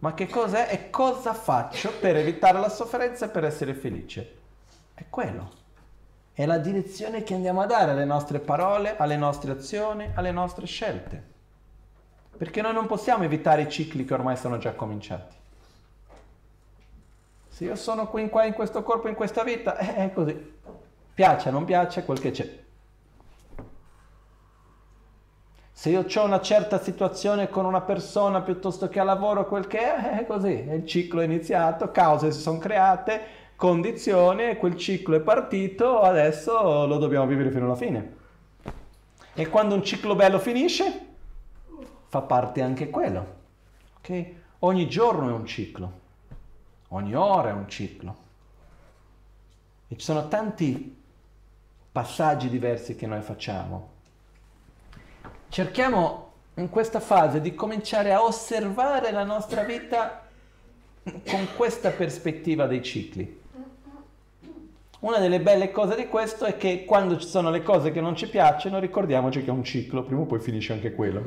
Ma 0.00 0.14
che 0.14 0.26
cos'è 0.26 0.66
e 0.72 0.90
cosa 0.90 1.32
faccio 1.32 1.92
per 2.00 2.16
evitare 2.16 2.58
la 2.58 2.68
sofferenza 2.68 3.26
e 3.26 3.28
per 3.28 3.44
essere 3.44 3.72
felice? 3.72 4.38
È 4.94 5.04
quello. 5.08 5.48
È 6.32 6.44
la 6.44 6.58
direzione 6.58 7.22
che 7.22 7.34
andiamo 7.34 7.60
a 7.60 7.66
dare 7.66 7.92
alle 7.92 8.04
nostre 8.04 8.40
parole, 8.40 8.96
alle 8.96 9.16
nostre 9.16 9.52
azioni, 9.52 10.10
alle 10.12 10.32
nostre 10.32 10.66
scelte. 10.66 11.22
Perché 12.36 12.62
noi 12.62 12.72
non 12.72 12.86
possiamo 12.86 13.22
evitare 13.22 13.62
i 13.62 13.70
cicli 13.70 14.04
che 14.04 14.14
ormai 14.14 14.36
sono 14.36 14.58
già 14.58 14.72
cominciati. 14.72 15.37
Se 17.58 17.64
io 17.64 17.74
sono 17.74 18.06
qui 18.06 18.22
in, 18.22 18.28
qua 18.28 18.44
in 18.44 18.52
questo 18.52 18.84
corpo, 18.84 19.08
in 19.08 19.16
questa 19.16 19.42
vita, 19.42 19.78
è 19.78 20.12
così. 20.12 20.54
Piace, 21.12 21.50
non 21.50 21.64
piace, 21.64 22.04
quel 22.04 22.20
che 22.20 22.30
c'è. 22.30 22.48
Se 25.72 25.90
io 25.90 26.06
ho 26.08 26.24
una 26.24 26.40
certa 26.40 26.80
situazione 26.80 27.48
con 27.48 27.64
una 27.64 27.80
persona 27.80 28.42
piuttosto 28.42 28.88
che 28.88 29.00
a 29.00 29.02
lavoro, 29.02 29.48
quel 29.48 29.66
che 29.66 29.80
è, 29.80 30.20
è 30.20 30.24
così. 30.24 30.68
Il 30.70 30.86
ciclo 30.86 31.20
è 31.20 31.24
iniziato, 31.24 31.90
cause 31.90 32.30
si 32.30 32.40
sono 32.40 32.58
create, 32.58 33.22
condizioni, 33.56 34.56
quel 34.56 34.76
ciclo 34.76 35.16
è 35.16 35.20
partito, 35.20 35.98
adesso 35.98 36.86
lo 36.86 36.96
dobbiamo 36.96 37.26
vivere 37.26 37.50
fino 37.50 37.64
alla 37.64 37.74
fine. 37.74 38.16
E 39.34 39.48
quando 39.48 39.74
un 39.74 39.82
ciclo 39.82 40.14
bello 40.14 40.38
finisce, 40.38 41.06
fa 42.06 42.20
parte 42.20 42.62
anche 42.62 42.88
quello. 42.88 43.34
Okay? 43.98 44.42
Ogni 44.60 44.86
giorno 44.86 45.28
è 45.28 45.32
un 45.32 45.44
ciclo. 45.44 45.97
Ogni 46.88 47.14
ora 47.14 47.50
è 47.50 47.52
un 47.52 47.68
ciclo. 47.68 48.16
E 49.88 49.96
ci 49.96 50.04
sono 50.04 50.28
tanti 50.28 50.96
passaggi 51.90 52.48
diversi 52.48 52.94
che 52.96 53.06
noi 53.06 53.22
facciamo. 53.22 53.96
Cerchiamo 55.48 56.32
in 56.54 56.68
questa 56.68 57.00
fase 57.00 57.40
di 57.40 57.54
cominciare 57.54 58.12
a 58.12 58.22
osservare 58.22 59.10
la 59.12 59.24
nostra 59.24 59.62
vita 59.62 60.26
con 61.02 61.48
questa 61.56 61.90
prospettiva 61.90 62.66
dei 62.66 62.82
cicli. 62.82 63.40
Una 65.00 65.18
delle 65.18 65.40
belle 65.40 65.70
cose 65.70 65.94
di 65.94 66.08
questo 66.08 66.44
è 66.44 66.56
che 66.56 66.84
quando 66.84 67.18
ci 67.18 67.28
sono 67.28 67.50
le 67.50 67.62
cose 67.62 67.92
che 67.92 68.00
non 68.00 68.16
ci 68.16 68.28
piacciono, 68.28 68.80
ricordiamoci 68.80 69.44
che 69.44 69.48
è 69.48 69.52
un 69.52 69.62
ciclo, 69.62 70.02
prima 70.02 70.22
o 70.22 70.26
poi 70.26 70.40
finisce 70.40 70.72
anche 70.72 70.92
quello. 70.92 71.24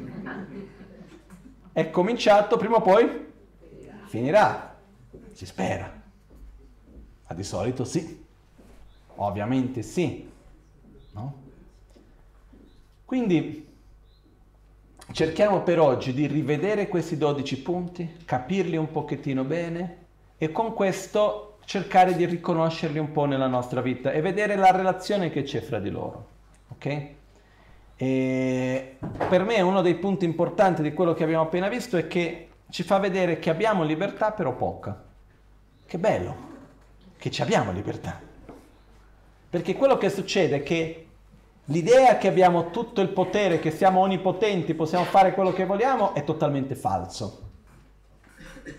È 1.72 1.90
cominciato, 1.90 2.57
prima 2.57 2.75
o 2.75 2.81
poi 2.81 3.27
finirà. 4.07 4.70
Si 5.42 5.48
spera. 5.48 5.92
Ma 7.28 7.34
di 7.34 7.44
solito 7.44 7.84
sì. 7.84 8.24
Ovviamente 9.16 9.82
sì. 9.82 10.30
No? 11.14 11.34
Quindi 13.03 13.68
cerchiamo 15.11 15.64
per 15.64 15.80
oggi 15.80 16.14
di 16.14 16.28
rivedere 16.28 16.88
questi 16.88 17.18
12 17.18 17.61
punti, 17.64 18.18
capirli 18.24 18.78
un 18.78 18.92
pochettino 18.92 19.44
bene 19.44 19.98
e 20.38 20.52
con 20.52 20.76
questo 20.76 21.58
cercare 21.66 22.16
di 22.16 22.26
riconoscerli 22.26 23.00
un 23.00 23.11
po' 23.11 23.26
nella 23.26 23.48
nostra 23.48 23.82
vita 23.82 24.11
e 24.11 24.22
vedere 24.22 24.56
la 24.56 24.70
relazione 24.70 25.32
che 25.32 25.42
c'è 25.42 25.61
fra 25.61 25.80
di 25.80 25.90
loro. 25.90 26.28
Ok? 26.68 27.08
E 27.95 28.98
per 29.28 29.44
me 29.44 29.60
uno 29.61 29.82
dei 29.82 29.95
punti 29.95 30.24
importanti 30.24 30.84
di 30.84 30.94
quello 30.94 31.16
che 31.16 31.24
abbiamo 31.24 31.45
appena 31.45 31.68
visto 31.68 31.98
è 31.98 32.06
che 32.06 32.50
ci 32.70 32.84
fa 32.84 33.00
vedere 33.00 33.40
che 33.40 33.50
abbiamo 33.50 33.84
libertà 33.84 34.34
però 34.34 34.56
poca. 34.56 35.10
Che 35.92 35.98
bello 35.98 36.36
che 37.18 37.30
ci 37.30 37.42
abbiamo 37.42 37.74
libertà. 37.74 38.18
Perché 39.50 39.76
quello 39.76 39.98
che 39.98 40.10
succede 40.10 40.56
è 40.56 40.64
che 40.64 41.08
l'idea 41.66 42.18
che 42.18 42.30
abbiamo 42.30 42.70
tutto 42.70 43.02
il 43.02 43.10
potere, 43.10 43.60
che 43.60 43.72
siamo 43.72 44.00
onnipotenti, 44.00 44.74
possiamo 44.74 45.03
fare 45.03 45.34
quello 45.34 45.52
che 45.52 45.66
vogliamo, 45.66 46.14
è 46.14 46.24
totalmente 46.24 46.76
falso. 46.76 47.50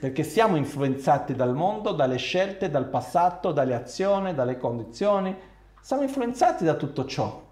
Perché 0.00 0.22
siamo 0.22 0.56
influenzati 0.56 1.34
dal 1.34 1.54
mondo, 1.54 1.92
dalle 1.92 2.16
scelte, 2.16 2.70
dal 2.70 2.88
passato, 2.88 3.52
dalle 3.52 3.74
azioni, 3.74 4.32
dalle 4.32 4.56
condizioni. 4.56 5.36
Siamo 5.82 6.00
influenzati 6.00 6.64
da 6.64 6.76
tutto 6.76 7.04
ciò. 7.04 7.46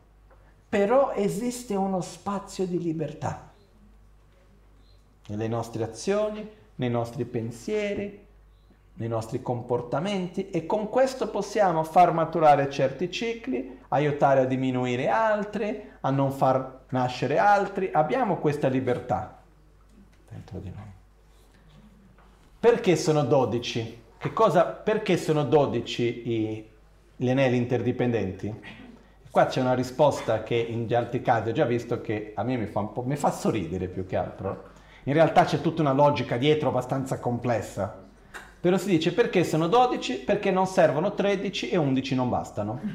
Però 0.70 1.12
esiste 1.12 1.74
uno 1.74 2.00
spazio 2.00 2.66
di 2.66 2.78
libertà 2.78 3.52
nelle 5.26 5.48
nostre 5.48 5.84
azioni, 5.84 6.50
nei 6.76 6.88
nostri 6.88 7.26
pensieri, 7.26 8.28
nei 9.00 9.08
nostri 9.08 9.40
comportamenti 9.40 10.50
e 10.50 10.66
con 10.66 10.90
questo 10.90 11.30
possiamo 11.30 11.84
far 11.84 12.12
maturare 12.12 12.70
certi 12.70 13.10
cicli, 13.10 13.78
aiutare 13.88 14.40
a 14.40 14.44
diminuire 14.44 15.08
altri, 15.08 15.90
a 16.00 16.10
non 16.10 16.30
far 16.30 16.80
nascere 16.90 17.38
altri. 17.38 17.90
Abbiamo 17.90 18.36
questa 18.36 18.68
libertà 18.68 19.40
dentro 20.28 20.58
di 20.58 20.70
noi. 20.74 20.84
Perché 22.60 22.94
sono 22.96 23.24
12? 23.24 24.02
Che 24.18 24.32
cosa, 24.34 24.66
perché 24.66 25.16
sono 25.16 25.44
12 25.44 26.28
i, 26.28 26.68
gli 27.16 27.30
anelli 27.30 27.56
interdipendenti? 27.56 28.54
Qua 29.30 29.46
c'è 29.46 29.62
una 29.62 29.72
risposta 29.72 30.42
che 30.42 30.56
in 30.56 30.94
altri 30.94 31.22
casi 31.22 31.48
ho 31.48 31.52
già 31.52 31.64
visto 31.64 32.02
che 32.02 32.32
a 32.34 32.42
me 32.42 32.58
mi 32.58 32.66
fa, 32.66 32.86
mi 33.02 33.16
fa 33.16 33.30
sorridere 33.30 33.88
più 33.88 34.04
che 34.04 34.16
altro. 34.16 34.68
In 35.04 35.14
realtà 35.14 35.44
c'è 35.44 35.62
tutta 35.62 35.80
una 35.80 35.92
logica 35.92 36.36
dietro 36.36 36.68
abbastanza 36.68 37.18
complessa 37.18 38.08
però 38.60 38.76
si 38.76 38.88
dice 38.88 39.12
perché 39.12 39.42
sono 39.42 39.68
12? 39.68 40.18
Perché 40.18 40.50
non 40.50 40.66
servono 40.66 41.14
13 41.14 41.70
e 41.70 41.76
11 41.78 42.14
non 42.14 42.28
bastano. 42.28 42.80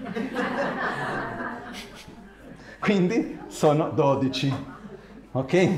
Quindi 2.79 3.39
sono 3.47 3.89
12. 3.89 4.53
Ok? 5.31 5.69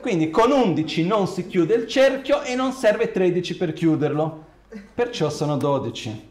Quindi 0.00 0.30
con 0.30 0.50
11 0.50 1.06
non 1.06 1.28
si 1.28 1.46
chiude 1.46 1.74
il 1.74 1.86
cerchio 1.86 2.42
e 2.42 2.56
non 2.56 2.72
serve 2.72 3.12
13 3.12 3.56
per 3.56 3.72
chiuderlo. 3.72 4.46
Perciò 4.92 5.30
sono 5.30 5.56
12. 5.56 6.28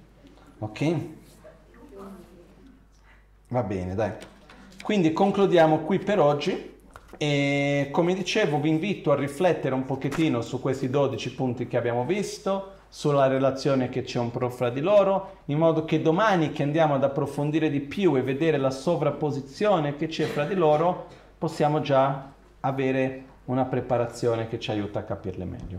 Ok? 0.60 0.96
Va 3.48 3.64
bene, 3.64 3.96
dai. 3.96 4.12
Quindi 4.84 5.14
concludiamo 5.14 5.80
qui 5.80 6.00
per 6.00 6.20
oggi. 6.20 6.78
E 7.22 7.89
come 7.91 8.14
dicevo 8.14 8.61
vi 8.61 8.69
invito 8.69 9.11
a 9.11 9.15
riflettere 9.15 9.75
un 9.75 9.83
pochettino 9.83 10.39
su 10.39 10.61
questi 10.61 10.89
12 10.89 11.35
punti 11.35 11.67
che 11.67 11.75
abbiamo 11.75 12.06
visto, 12.06 12.75
sulla 12.88 13.27
relazione 13.27 13.89
che 13.89 14.03
c'è 14.03 14.19
un 14.19 14.31
po' 14.31 14.49
fra 14.49 14.69
di 14.69 14.80
loro, 14.80 15.39
in 15.48 15.57
modo 15.57 15.83
che 15.83 16.01
domani 16.01 16.53
che 16.53 16.64
andiamo 16.64 16.95
ad 16.95 17.03
approfondire 17.03 17.69
di 17.69 17.81
più 17.81 18.15
e 18.15 18.22
vedere 18.22 18.57
la 18.57 18.72
sovrapposizione 18.72 19.98
che 19.98 20.07
c'è 20.07 20.27
fra 20.27 20.45
di 20.45 20.56
loro, 20.56 21.07
possiamo 21.38 21.81
già 21.81 22.31
avere 22.61 23.23
una 23.45 23.65
preparazione 23.65 24.48
che 24.48 24.57
ci 24.57 24.72
aiuta 24.72 24.99
a 24.99 25.03
capirle 25.03 25.43
meglio. 25.43 25.77